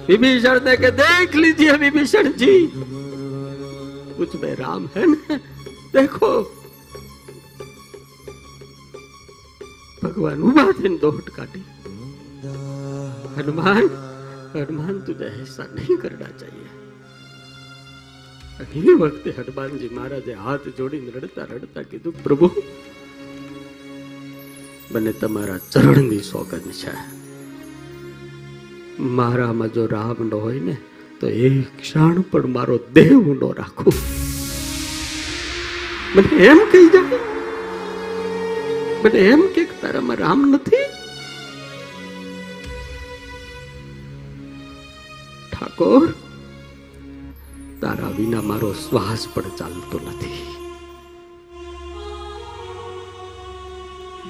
વિભીષણ 0.08 0.62
ને 0.62 0.76
કે, 0.76 0.90
દેખ 0.90 1.36
લીજીએ 1.36 1.72
વિભીષણજી. 1.72 2.66
ઉસમે 4.18 4.54
રામ 4.54 4.88
હે 4.96 5.06
ને? 5.06 5.36
દેખો. 5.92 6.42
ભગવાન 10.02 10.42
ઊભા 10.42 10.72
થઈને 10.72 10.98
દોટ 10.98 11.30
કાઢી. 11.30 11.60
હનુમાન 13.36 13.84
હનુમાન 14.54 14.98
તુજે 14.98 15.28
હિસ્સા 15.28 15.62
નહીં 15.62 15.96
કરના 15.96 16.26
ચાહીએ. 16.26 16.68
એ 18.74 18.92
વખતે 18.92 19.30
હનુમાનજી 19.30 19.88
મહારાજે 19.88 20.34
હાથ 20.34 20.68
જોડીને 20.68 21.10
રડતા 21.10 21.44
રડતા 21.44 21.82
કીધું, 21.82 22.24
પ્રભુ 22.24 22.50
મને 24.92 25.12
તમારા 25.12 25.58
ચરણની 25.72 26.22
સોગંદ 26.22 26.70
છે. 26.80 26.92
મારામાં 29.18 29.72
જો 29.74 29.86
રામ 29.86 30.18
ન 30.28 30.32
હોય 30.34 30.60
ને, 30.60 30.76
તો 31.20 31.26
એ 31.26 31.50
ક્ષણ 31.78 32.20
પણ 32.30 32.52
મારો 32.56 32.76
દેહ 32.94 33.12
ન 33.14 33.42
રાખું. 33.60 33.96
મને 36.14 36.32
એમ 36.50 36.60
કહી 36.72 36.88
જાય 36.94 37.18
મને 39.02 39.20
એમ 39.32 39.42
કે 39.54 39.62
તારામાં 39.82 40.18
રામ 40.22 40.40
નથી. 40.52 40.86
ઠાકોર, 45.52 46.08
તારા 47.80 48.12
વિના 48.18 48.48
મારો 48.50 48.70
શ્વાસ 48.84 49.22
પણ 49.34 49.54
ચાલતો 49.58 49.98
નથી. 50.06 50.59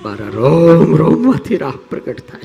મારા 0.03 0.29
રોમ, 0.29 0.97
રોમમાંથી 0.97 1.57
રાહ 1.57 1.73
પ્રગટ 1.91 2.21
થાય. 2.21 2.41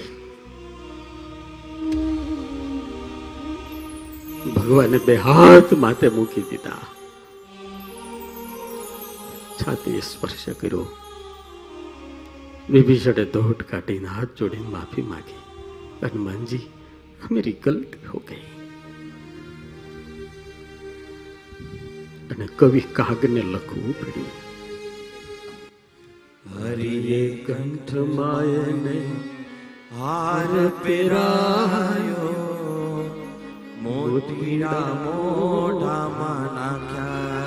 ભગવાને 4.55 4.97
બે 4.97 5.15
હાથ 5.15 5.73
માથે 5.73 6.09
મૂકી 6.09 6.41
દીધા. 6.41 6.77
છાતી 9.61 10.01
સ્પર્શ 10.01 10.49
કર્યો. 10.49 10.85
વિભીષણે 12.69 13.25
દોટ 13.25 13.63
કાઢીને 13.63 14.07
હાથ 14.07 14.27
જોડીને 14.37 14.69
માફી 14.69 15.01
માંગી. 15.01 15.35
હનુમાનજી 16.03 16.59
મેરી 17.31 17.55
ગલતી 17.63 18.07
હો 18.07 18.21
ગઈ. 18.29 18.41
અને 22.35 22.47
કવિ 22.55 22.79
કાગને 22.79 23.41
લખવું 23.41 23.99
પડ્યું. 23.99 24.44
હરિએ 26.55 27.21
કંઠ 27.45 27.93
માયને 28.11 28.97
હાર 29.93 30.53
પેરાયો 30.83 32.29
મોતીડા 33.85 34.85
મોઢામાં 35.01 36.45
નાખ્યા 36.57 37.41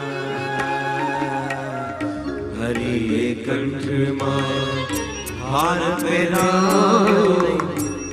હરિએ 2.58 3.24
કંઠમાં 3.38 4.92
હાર 5.44 5.82
પેરાયો 6.02 7.54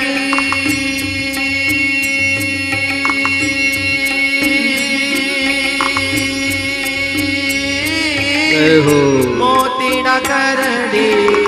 હો. 8.60 8.98
મોતીડા 9.38 10.18
કરડી 10.18 11.46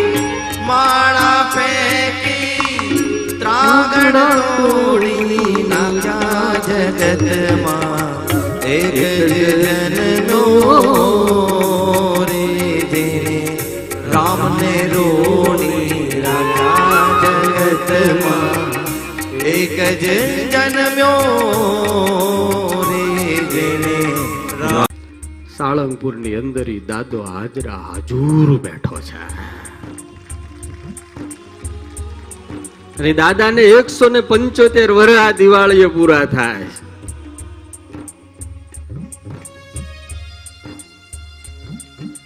માળા 0.67 1.51
ફેંકી 1.55 2.97
ત્રાગણ 3.41 4.11
તોડી 4.11 5.65
નાખ્યા 5.69 6.55
જગતમાં. 6.55 8.29
એક 8.63 8.95
જનનો 9.31 10.45
રે 12.31 12.81
જેને 12.81 13.59
રામને 14.15 14.91
રોડી 14.95 16.23
રાખ્યા 16.25 17.23
જગતમાં. 17.23 18.73
એક 19.39 20.01
જ 20.01 20.05
જન્મ્યો 20.51 22.32
સાળંગપુરની 25.83 26.35
અંદર 26.35 26.69
દાદો 26.89 27.21
હાજરા 27.23 27.81
હાજુર 27.87 28.49
બેઠો 28.59 28.99
છે. 29.09 29.23
અને 32.99 33.13
દાદાને 33.13 33.63
એકસો 33.63 34.09
ને 34.09 34.21
પંચોતેર 34.31 34.91
વર્ષ 34.91 35.23
આ 35.25 35.33
દિવાળીએ 35.33 35.89
પૂરા 35.89 36.25
થાય 36.25 36.69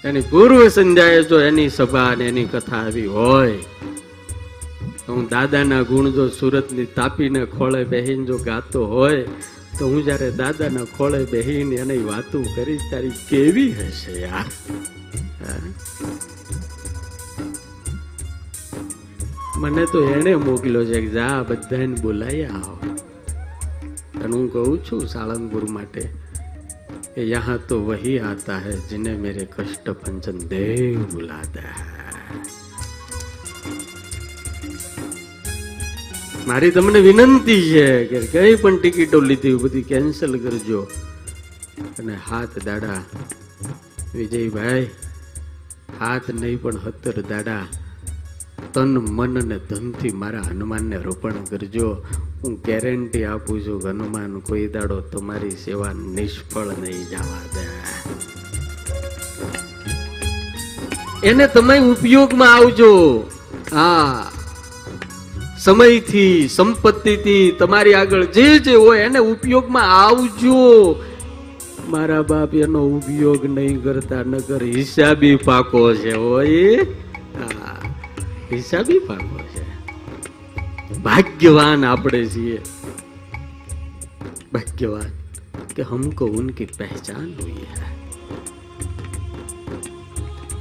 એની 0.05 0.27
પૂર્વ 0.31 0.69
સંધ્યાએ 0.69 1.25
જો 1.33 1.41
એની 1.41 1.71
સભા 1.71 2.07
અને 2.13 2.29
એની 2.29 2.49
કથા 2.53 2.83
આવી 2.83 3.09
હોય, 3.17 3.59
તો 5.07 5.15
હું 5.15 5.27
દાદાના 5.35 5.83
ગુણ 5.83 6.11
જો 6.11 6.29
સુરતની 6.39 6.89
તાપીને 6.97 7.43
ખોળે 7.57 7.83
બહેન 7.85 8.21
જો 8.25 8.37
ગાતો 8.49 8.87
હોય 8.95 9.25
તો 9.79 9.89
હું 9.89 10.05
જયારે 10.05 10.31
દાદાના 10.31 10.85
ખોળે 10.97 11.25
બેહીને 11.25 11.77
એને 11.77 11.97
વાતો 11.97 12.39
કરીશ, 12.55 12.81
તારી 12.91 13.17
કેવી 13.29 13.73
હશે 13.73 14.13
યાર 14.23 14.49
મને 19.57 19.85
તો 19.87 20.01
એને 20.09 20.33
મોકલ્યો 20.37 20.85
છે 20.85 21.01
કે 21.01 21.07
જા, 21.07 21.43
બધાને 21.43 21.97
બોલાવી 22.03 22.45
આવો. 22.45 22.77
અને 24.25 24.37
હું 24.37 24.53
કહું 24.53 24.85
છું 24.85 25.03
સાળંગપુર 25.09 25.65
માટે 25.71 26.03
કે 27.15 27.23
યહાં 27.31 27.67
તો 27.69 27.77
વહી 27.85 28.19
આતા 28.19 28.59
હૈ, 28.59 28.77
જિને 28.91 29.13
મેરે 29.17 29.45
કષ્ટ 29.45 29.91
ભંજન 29.91 30.39
દેવ 30.39 31.03
બુલાતા 31.03 31.61
હૈ. 31.61 32.66
મારી 36.47 36.71
તમને 36.71 37.01
વિનંતી 37.01 37.63
છે 37.63 38.05
કે 38.05 38.21
કઈ 38.21 38.55
પણ 38.55 38.77
ટિકિટો 38.77 39.21
લીધી 39.21 39.55
બધી 39.55 39.83
કેન્સલ 39.83 40.39
કરજો. 40.39 40.83
અને 41.99 42.19
હાથ 42.29 42.65
દાડા, 42.65 43.05
વિજયભાઈ, 44.15 44.89
હાથ 46.01 46.31
નહીં 46.31 46.63
પણ 46.63 46.77
હતર 46.77 47.23
દાડા, 47.23 47.67
તન, 48.75 48.99
મન 48.99 49.41
અને 49.43 49.59
ધનથી 49.59 50.11
મારા 50.11 50.41
હનુમાનને 50.41 50.97
રોપણ 50.97 51.31
કરજો. 51.31 51.97
હું 52.45 52.63
ગેરંટી 52.65 53.25
આપું 53.25 53.67
છું 53.67 53.89
હનુમાન 53.89 54.39
કોઈ 54.39 54.69
દાડો 54.69 55.01
તમારી 55.01 55.51
સેવા 55.51 55.93
નિષ્ફળ 55.93 56.67
નહીં 56.67 57.05
જવા 57.09 57.41
દે. 57.55 57.67
એને 61.29 61.47
તમે 61.47 61.79
ઉપયોગમાં 61.79 62.55
આવજો. 62.55 63.25
હા. 63.73 64.33
સમયથી 65.66 66.36
સંપત્તિથી 66.50 67.46
તમારી 67.60 67.96
આગળ 67.96 68.26
જે 68.36 68.48
જે 68.60 68.76
હોય 68.78 69.06
એને 69.06 69.20
ઉપયોગમાં 69.26 69.90
આવજો 69.98 70.60
મારા 71.92 72.24
બાપ 72.26 72.54
એનો 72.64 72.82
ઉપયોગ 72.90 73.46
નહીં 73.52 73.78
કરતા 73.84 74.24
નગર 74.26 74.62
હિસાબી 74.72 75.38
પાકો 75.48 75.82
છે 75.96 76.14
હોય 76.18 76.86
હા 77.38 77.78
હિસાબી 78.52 79.02
પાકો 79.08 79.38
છે 79.54 79.64
ભાગ્યવાન 81.00 81.84
આપણે 81.86 82.22
છીએ 82.28 82.60
ભાગ્યવાન 84.54 85.12
કે 85.76 85.84
हमको 85.86 86.26
उनकी 86.38 86.66
पहचान 86.74 87.28
हुई 87.40 87.66
है 87.72 87.90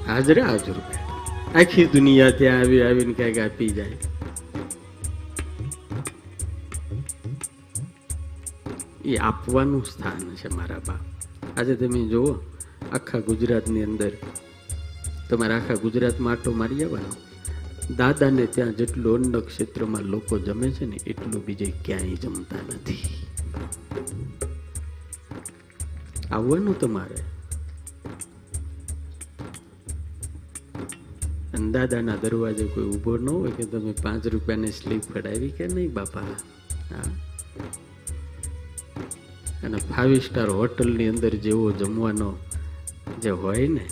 હાજરે 0.07 0.43
હાજર 0.43 0.77
બેઠા. 0.77 1.17
આખી 1.55 1.87
દુનિયા 1.95 2.37
ત્યાં 2.39 2.61
આવી 2.61 2.83
આવીને 2.83 3.15
ક્યાંક 3.15 3.39
આપી 3.41 3.71
જાય 3.71 3.97
એ 9.06 9.16
આપવાનું 9.16 9.86
સ્થાન 9.86 10.36
છે 10.36 10.48
મારા 10.56 10.80
બાપ 10.80 11.04
આજે 11.60 11.76
તમે 11.76 12.08
જુઓ, 12.08 12.40
આખા 12.92 13.20
ગુજરાતની 13.20 13.84
અંદર 13.84 14.12
તમારે 15.30 15.54
આખા 15.54 15.74
ગુજરાતમાં 15.74 16.34
આટો 16.34 16.52
મારી 16.52 16.84
આવવાનો 16.84 17.12
દાદાને 17.96 18.46
ત્યાં 18.46 18.76
જેટલું 18.76 19.16
અન્ન 19.16 19.40
ક્ષેત્રમાં 19.40 20.02
લોકો 20.02 20.40
જમે 20.40 20.72
છે 20.72 20.86
ને, 20.86 20.96
એટલું 20.96 21.46
બીજે 21.46 21.74
ક્યાંય 21.86 22.16
જમતા 22.16 22.56
નથી. 22.56 23.04
આવવાનું 26.32 26.80
તમારે. 26.80 27.16
દાદાના 31.72 32.16
દરવાજે 32.16 32.66
કોઈ 32.66 32.84
ઊભો 32.84 33.18
ન 33.18 33.30
હોય 33.30 33.52
કે 33.52 33.64
તમે 33.64 33.94
પાંચ 34.04 34.28
રૂપિયાની 34.28 34.72
સ્લીપ 34.72 35.02
કઢાવી 35.14 35.52
કે 35.52 35.68
નહીં 35.68 35.94
બાપા? 35.94 36.20
હા? 36.92 37.02
અને 39.64 39.78
ફાઇવ 39.78 40.20
સ્ટાર 40.20 40.50
હોટલની 40.50 41.10
અંદર 41.10 41.30
જેવો 41.30 41.72
જમવાનો 41.72 42.38
જે 43.22 43.30
હોય 43.30 43.68
ને 43.68 43.86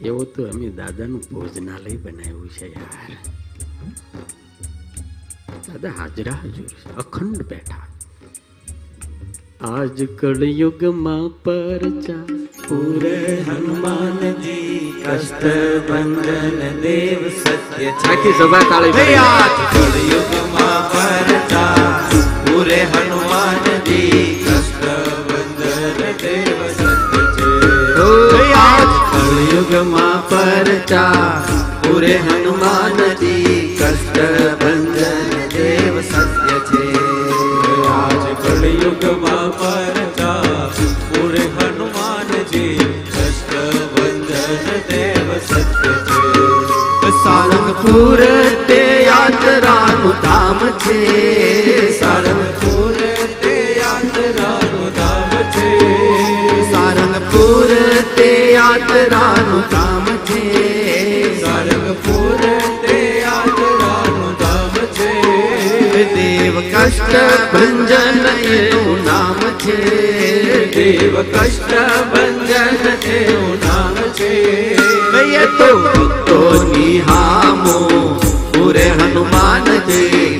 એવો 0.00 0.24
તો 0.24 0.42
અમે 0.42 0.68
દાદાનું 0.68 1.20
ભોજનાલય 1.20 1.96
બનાવ્યું 1.96 2.48
છે 2.48 2.66
યાર. 2.72 3.16
દાદા 5.68 5.88
હાજરા 5.88 6.32
હજુર 6.44 6.66
અખંડ 6.98 7.42
બેઠા. 7.42 7.86
આજ 9.60 10.04
કળયુગમાં 10.04 11.28
પરચા. 11.28 12.24
પૂરે 12.68 13.44
હનુમાન 13.48 14.32
જી 14.32 15.02
કષ્ટ 15.06 15.44
બંધન 15.90 16.80
દેવ 16.80 17.28
સત્ય 17.28 17.90
આખી 17.90 18.32
સભા 18.32 18.58
તાળી. 18.58 19.14
આજ 19.14 19.76
કળયુગમાં 19.76 20.92
પરચા. 20.92 22.10
પૂરે 22.46 22.82
હનુમાનજી 22.82 24.44
કળયુગમાં 29.12 30.22
પરચા 30.22 31.42
પૂરે 31.82 32.14
હનુમાનજી 32.20 33.76
કષ્ટ 33.76 34.18
બંધન 34.60 35.30
દેવ 35.52 35.96
સત્ય 36.02 36.58
છે 36.68 36.84
આજ 37.90 38.24
કળયુગમાં 38.38 39.50
પરચા 39.54 40.70
પૂરે 41.08 41.44
હનુમાનજી 41.54 42.88
કષ્ટ 43.08 43.52
બંધન 43.92 44.66
દેવ 44.88 45.28
સત્ય 45.42 45.94
છે 46.06 47.12
સારંગપુર 47.18 48.20
તે 48.66 48.82
યાત્રાનું 49.02 50.16
ધામ 50.22 50.60
છે 50.78 51.00
સારંગપુર 52.00 52.85
કષ્ટ 67.06 67.54
ભંજન 67.54 68.26
એનું 68.26 69.04
નામ 69.04 69.34
છે. 69.34 69.80
દેવ 70.74 71.22
કષ્ટ 71.22 71.72
ભંજન 72.12 73.10
એનું 73.10 73.68
નામ 73.68 73.94
છે. 73.94 74.74
કહીએ 75.12 75.46
તો 75.46 75.78
ભક્તો 75.78 76.64
નિહામો 76.76 77.78
પૂરે 78.54 78.90
હનુમાનજી. 78.90 79.76
ભક્તો 79.86 80.35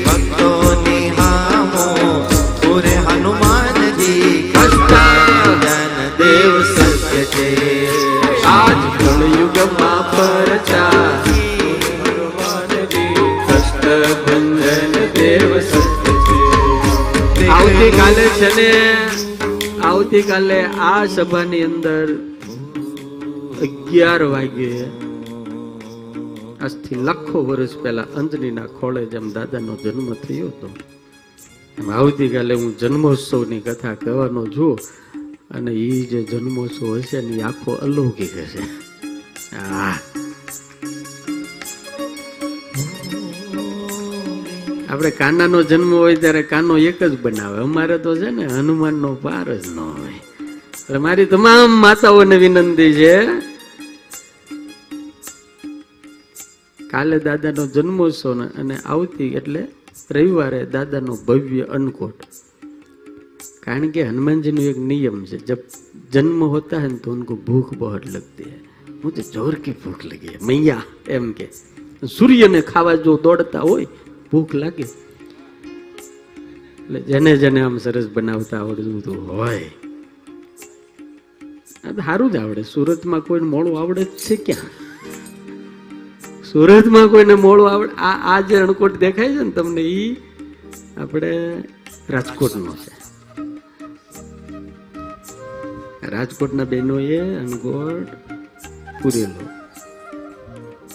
આવતીકાલે 17.86 18.28
છે 18.28 18.56
ને, 18.56 18.70
આવતીકાલે 19.80 20.64
આ 20.64 21.06
સભાની 21.06 21.62
અંદર 21.62 22.14
અગિયાર 23.62 24.22
વાગે 24.22 24.84
આજથી 26.60 26.94
લાખો 26.94 27.44
વર્ષ 27.44 27.76
પહેલા 27.82 28.02
અંજનીના 28.02 28.66
ખોળે 28.66 29.06
જેમ 29.06 29.32
દાદાનો 29.32 29.76
જન્મ 29.76 30.14
થયો 30.14 30.46
હતો. 30.46 30.70
એમ 31.78 31.90
આવતીકાલે 31.90 32.54
હું 32.54 32.78
જન્મોત્સવની 32.78 33.60
કથા 33.60 33.94
કહેવાનો 33.94 34.46
છું 34.46 34.78
અને 35.50 35.72
એ 35.72 36.06
જે 36.06 36.22
જન્મોત્સવ 36.22 36.94
હશે 36.94 37.20
ને 37.20 37.36
એ 37.36 37.40
આખો 37.40 37.72
અલૌકિક 37.72 38.36
હશે. 38.36 38.62
હા. 39.56 39.98
આપણે 44.96 45.10
કાનાનો 45.20 45.58
જન્મ 45.62 45.90
હોય 45.94 46.16
ત્યારે 46.16 46.42
કાનો 46.50 46.74
એક 46.90 47.00
જ 47.02 47.14
બનાવે. 47.22 47.58
અમારે 47.60 47.96
તો 48.04 48.10
છે 48.16 48.28
ને 48.36 48.44
હનુમાનનો 48.48 49.10
પાર 49.24 49.46
જ 49.62 49.66
ન 49.76 49.78
હોય. 49.78 50.20
એટલે 50.78 50.98
મારી 51.04 51.28
તમામ 51.32 51.72
માતાઓને 51.84 52.36
વિનંતી 52.42 52.92
છે, 52.98 53.14
કાલે 56.92 57.16
દાદાનો 57.26 57.64
જન્મોત્સવ 57.74 58.32
ને 58.40 58.46
અને 58.60 58.76
આવતી 58.92 59.30
એટલે 59.38 59.62
રવિવારે 60.10 60.60
દાદાનો 60.74 61.12
ભવ્ય 61.26 61.64
અન્નકોટ. 61.76 62.18
કારણ 63.64 63.92
કે 63.94 64.08
હનુમાનજીનો 64.10 64.62
એક 64.72 64.78
નિયમ 64.90 65.18
છે, 65.28 65.36
જબ 65.48 65.60
જન્મ 66.12 66.40
હોતા 66.54 66.82
હે 66.84 66.88
તો 67.04 67.08
ઉનકો 67.12 67.34
ભૂખ 67.46 67.70
બહોત 67.76 68.04
લગતી 68.14 68.48
હે. 68.52 68.58
મુજે 69.02 69.22
જોર 69.34 69.54
કી 69.62 69.76
ભૂખ 69.84 70.02
લગી 70.10 70.32
હે, 70.34 70.38
મૈયા, 70.48 70.84
એમ 71.08 71.26
કે. 71.36 71.46
સૂર્યને 72.16 72.60
ખાવા 72.72 72.98
જો 73.04 73.12
દોડતા 73.24 73.64
હોય 73.68 73.88
ભૂખ 74.32 74.54
લાગે. 74.54 74.82
એટલે 74.82 77.00
જેને 77.00 77.36
જેને 77.36 77.60
આમ 77.60 77.78
સરસ 77.78 78.08
બનાવતા 78.08 78.60
આવડતું 78.60 79.28
હોય. 79.28 79.70
આ 81.84 81.92
તો 81.92 82.00
સારું 82.00 82.30
જ 82.30 82.36
આવડે. 82.36 82.62
સુરતમાં 82.62 83.20
કોઈને 83.20 83.46
મોડું 83.46 83.80
આવડે 83.80 84.04
જ 84.04 84.06
છે 84.06 84.36
ક્યાં? 84.36 84.70
સુરતમાં 86.52 87.08
કોઈને 87.08 87.34
મોડું 87.34 87.70
આવડે? 87.70 87.96
આ 87.96 88.36
આ 88.36 88.40
જે 88.40 88.56
અણકોટ 88.56 88.98
દેખાય 88.98 89.28
છે 89.28 89.32
ને 89.32 89.50
તમને 89.50 89.80
ઈ 89.80 90.16
આપણે 90.96 91.64
રાજકોટનો 92.10 92.72
છે. 92.72 92.96
રાજકોટના 96.06 96.64
બહેનોએ 96.64 97.18
અને 97.18 97.52
ગોળ 97.52 98.06
પૂરેલો. 99.02 99.55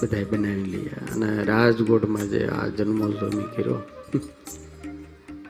બધાએ 0.01 0.23
બનાવી 0.23 0.65
લઈએ. 0.65 0.95
અને 1.13 1.29
રાજકોટમાં 1.43 2.29
જે 2.29 2.41
આ 2.47 2.67
જન્મોત્સવ 2.67 3.29
કર્યો, 3.55 3.77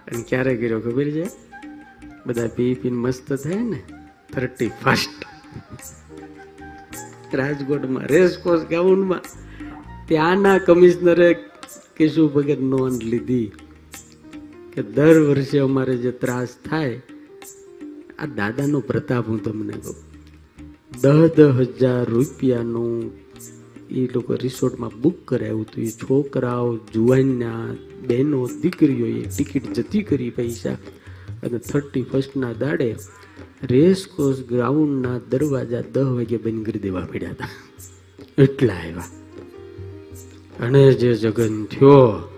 અને 0.07 0.23
ક્યારે 0.29 0.53
કર્યો 0.55 0.79
ખબર 0.79 1.07
છે? 1.09 1.25
બધા 2.25 2.47
પી 2.47 2.73
પીને 2.73 2.97
મસ્ત 2.97 3.33
થાય 3.33 3.63
ને? 3.63 3.81
થર્ટી 4.33 4.71
ફર્સ્ટ 4.83 5.19
રાજકોટમાં 7.33 8.05
રેસકોર્સ 8.05 8.61
ગ્રાઉન્ડમાં 8.61 9.23
ત્યાંના 10.07 10.57
કમિશનરે 10.57 11.29
કેશુ 11.97 12.23
ભગત 12.27 12.61
નોંધ 12.65 13.03
લીધી 13.03 13.47
કે 14.73 14.81
દર 14.89 15.17
વર્ષે 15.19 15.57
અમારે 15.59 15.95
જે 15.97 16.11
ત્રાસ 16.11 16.51
થાય, 16.69 17.01
આ 18.19 18.25
દાદાનો 18.35 18.79
પ્રતાપ 18.79 19.23
હું 19.27 19.39
તમને 19.43 19.73
કહું. 19.73 19.97
દહ 21.01 21.27
દહ 21.27 21.57
હજાર 21.61 22.05
રૂપિયાનું 22.05 22.91
એ 23.91 24.09
લોકો 24.15 24.33
રિસોર્ટમાં 24.33 25.01
બુક 25.01 25.15
કરાવ્યું 25.25 25.61
હતું. 25.61 25.83
એ 25.83 25.87
છોકરાઓ, 25.87 26.77
જુવાનના, 26.93 27.75
બહેનો, 28.07 28.49
દીકરીઓએ 28.61 29.21
ટિકિટ 29.37 29.73
જતી 29.73 30.03
કરી 30.03 30.29
પૈસા 30.29 30.77
અને 31.43 31.57
થર્ટી 31.57 32.01
ફર્સ્ટના 32.01 32.53
દાડે 32.53 32.95
રેસકોર્સ 33.63 34.37
ગ્રાઉન્ડના 34.49 35.19
દરવાજા 35.29 35.83
દસ 35.93 36.03
વાગે 36.03 36.37
બંધ 36.37 36.65
કરી 36.65 36.79
દેવા 36.79 36.99
પડ્યા 36.99 37.29
હતા. 37.29 37.47
એટલા 38.37 38.73
આવ્યા. 38.73 39.03
અને 40.59 40.93
જે 40.93 41.13
જગન 41.13 41.65
થયો, 41.65 42.29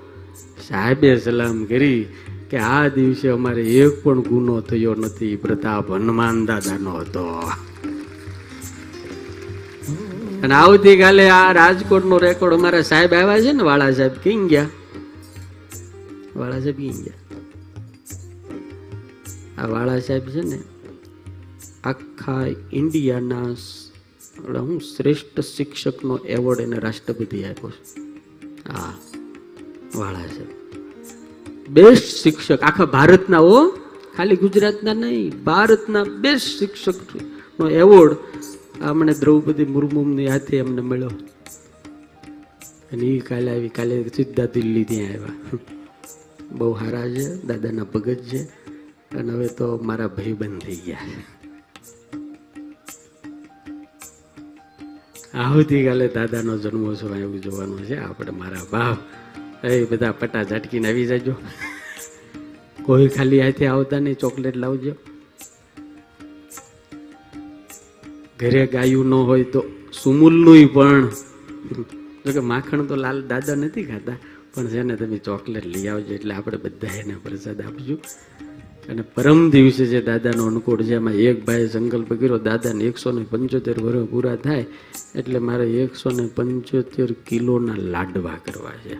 સાહેબે 0.67 1.17
સલામ 1.17 1.65
કરી 1.65 2.05
કે 2.49 2.57
આ 2.57 2.88
દિવસે 2.88 3.27
અમારે 3.27 3.61
એક 3.61 4.03
પણ 4.03 4.21
ગુનો 4.21 4.61
થયો 4.61 4.95
નથી. 4.95 5.35
પ્રતાપ 5.35 5.91
હનુમાન 5.91 6.45
દાદાનો 6.45 6.91
હતો. 6.91 7.41
અને 10.44 10.53
આવતીકાલે 10.53 11.26
આ 11.30 11.52
રાજકોટનો 11.52 12.18
રેકોર્ડ 12.18 12.53
અમારા 12.53 12.82
સાહેબ 12.82 13.14
આવ્યા 13.14 13.41
છે 13.41 13.52
ને, 13.52 13.64
વાળા 13.64 13.91
સાહેબ 13.91 14.15
કઈ 14.24 14.36
ગયા? 14.48 14.70
વાળા 16.36 16.60
સાહેબ 16.60 16.78
કઈ 16.78 16.90
ગયા? 16.90 17.20
આ 19.57 19.68
વાળા 19.68 19.99
સાહેબ 19.99 20.26
છે 20.30 20.41
ને, 20.41 20.60
આખા 21.84 22.45
ઇન્ડિયાના 22.74 23.45
હું 24.60 24.82
શ્રેષ્ઠ 24.82 25.40
શિક્ષકનો 25.40 26.18
એવોર્ડ 26.18 26.60
એને 26.60 26.78
રાષ્ટ્રપતિ 26.78 27.44
આપ્યો 27.44 27.70
છે. 27.70 28.02
હા, 28.70 28.94
વાળા 29.95 30.28
સાહેબ. 30.28 30.52
બેસ્ટ 31.70 32.03
શિક્ષક, 32.03 32.60
આખા 32.61 32.86
ભારતના 32.86 33.40
હો, 33.40 33.60
ખાલી 34.18 34.36
ગુજરાતના 34.36 34.94
નહીં, 34.94 35.44
ભારતના 35.44 36.03
બેસ્ટ 36.03 36.60
શિક્ષકનો 36.60 37.70
એવોર્ડ 37.70 38.18
અમને 38.81 39.13
દ્રૌપદી 39.13 39.65
મુર્મુની 39.65 40.27
હાથે 40.27 40.59
અમને 40.59 40.81
મળ્યો. 40.81 41.09
અને 42.91 43.05
એ 43.05 43.19
કાલે 43.19 43.51
આવી, 43.51 43.69
કાલે 43.69 44.09
સીધા 44.15 44.45
દિલ્હી 44.45 44.83
ત્યાં 44.83 45.13
આવ્યા. 45.13 45.57
બહુ 46.51 46.73
સારા 46.73 47.09
છે, 47.09 47.45
દાદાના 47.45 47.83
ભગત 47.83 48.15
છે 48.15 48.43
અને 49.17 49.33
હવે 49.33 49.47
તો 49.47 49.77
મારા 49.77 50.07
ભાઈબંધ 50.07 50.61
થઈ 50.61 50.75
ગયા. 50.75 50.97
આવતીકાલે 55.33 56.07
દાદાનો 56.07 56.57
જન્મોત્સવ 56.57 57.15
એવું 57.15 57.41
જોવાનો 57.41 57.77
છે, 57.77 57.97
આપણે 57.97 58.31
મારા 58.31 58.57
બાપ. 58.71 58.97
એ 59.65 59.85
બધા 59.85 60.11
પટા 60.11 60.43
ઝાટકીને 60.43 60.87
આવી 60.87 61.05
જજો. 61.05 61.35
કોઈ 62.83 63.07
ખાલી 63.07 63.39
હાથે 63.39 63.67
આવતા 63.67 63.99
નહીં, 63.99 64.15
ચોકલેટ 64.15 64.57
લાવજો. 64.57 64.91
ઘરે 68.39 68.68
ગાયું 68.68 69.07
ન 69.07 69.14
હોય 69.14 69.43
તો 69.43 69.61
સુમૂલનું 69.93 70.73
પણ. 70.73 71.07
જોકે 72.26 72.39
માખણ 72.39 72.85
તો 72.85 72.95
લાલ 72.95 73.22
દાદા 73.22 73.55
નથી 73.55 73.84
ખાતા, 73.84 74.18
પણ 74.53 74.68
છે 74.68 74.84
ને 74.84 74.95
તમે 74.95 75.18
ચોકલેટ 75.18 75.65
લઈ 75.65 75.88
આવજો 75.88 76.14
એટલે 76.14 76.34
આપણે 76.34 76.57
બધા 76.57 76.95
એને 77.01 77.15
પ્રસાદ 77.23 77.61
આપજો. 77.61 77.95
અને 78.89 79.01
પરમ 79.15 79.49
દિવસે 79.49 79.85
જે 79.85 80.01
દાદાનો 80.01 80.43
અનુકૂળ 80.47 80.81
છે, 80.84 80.95
એમાં 80.95 81.14
એક 81.14 81.45
ભાઈ 81.45 81.68
સંકલ્પ 81.68 82.10
કર્યો, 82.14 82.38
દાદાને 82.38 82.84
એકસો 82.84 83.11
ને 83.11 83.23
પંચોતેર 83.23 83.77
વર્ષ 83.80 84.10
પૂરા 84.10 84.35
થાય, 84.35 84.65
એટલે 85.15 85.39
મારે 85.39 85.65
એકસો 85.84 86.10
ને 86.10 86.23
પંચોતેર 86.35 87.10
કિલોના 87.27 87.80
લાડવા 87.93 88.38
કરવા 88.45 88.77
છે. 88.84 88.97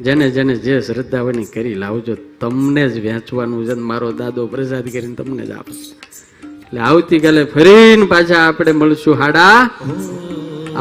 જેને 0.00 0.30
જેને 0.30 0.54
જે 0.56 0.74
શ્રદ્ધા 0.80 1.32
કરી 1.54 1.74
લાવજો, 1.74 2.14
તમને 2.40 2.84
જ 2.88 3.00
વેચવાનું 3.00 3.66
છે 3.66 3.74
મારો 3.74 4.12
દાદો 4.12 4.46
પ્રસાદ 4.46 4.86
કરીને 4.92 5.14
તમને 5.14 5.46
જ 5.46 5.50
આપશે. 5.50 5.94
એટલે 6.74 6.86
આવતીકાલે 6.90 7.42
ફરીને 7.54 8.06
પાછા 8.12 8.42
આપણે 8.46 8.72
મળશું 8.78 9.18
હાડા 9.20 9.58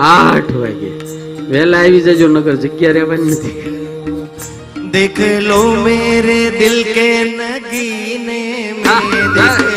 આઠ 0.08 0.54
વાગે. 0.62 0.92
વહેલા 1.52 1.82
આવી 1.82 2.04
જજો 2.08 2.28
નગર 2.30 2.56
જગ્યા 2.64 2.96
રહેવાની 2.98 3.36
નથી. 3.36 3.58
દેખ 4.94 5.22
લો 5.50 5.60
મેરે 5.86 6.40
દિલ 6.60 6.78
કે 6.96 7.08
નગીને 7.38 8.42
મેં 8.82 9.22
દેખ 9.38 9.73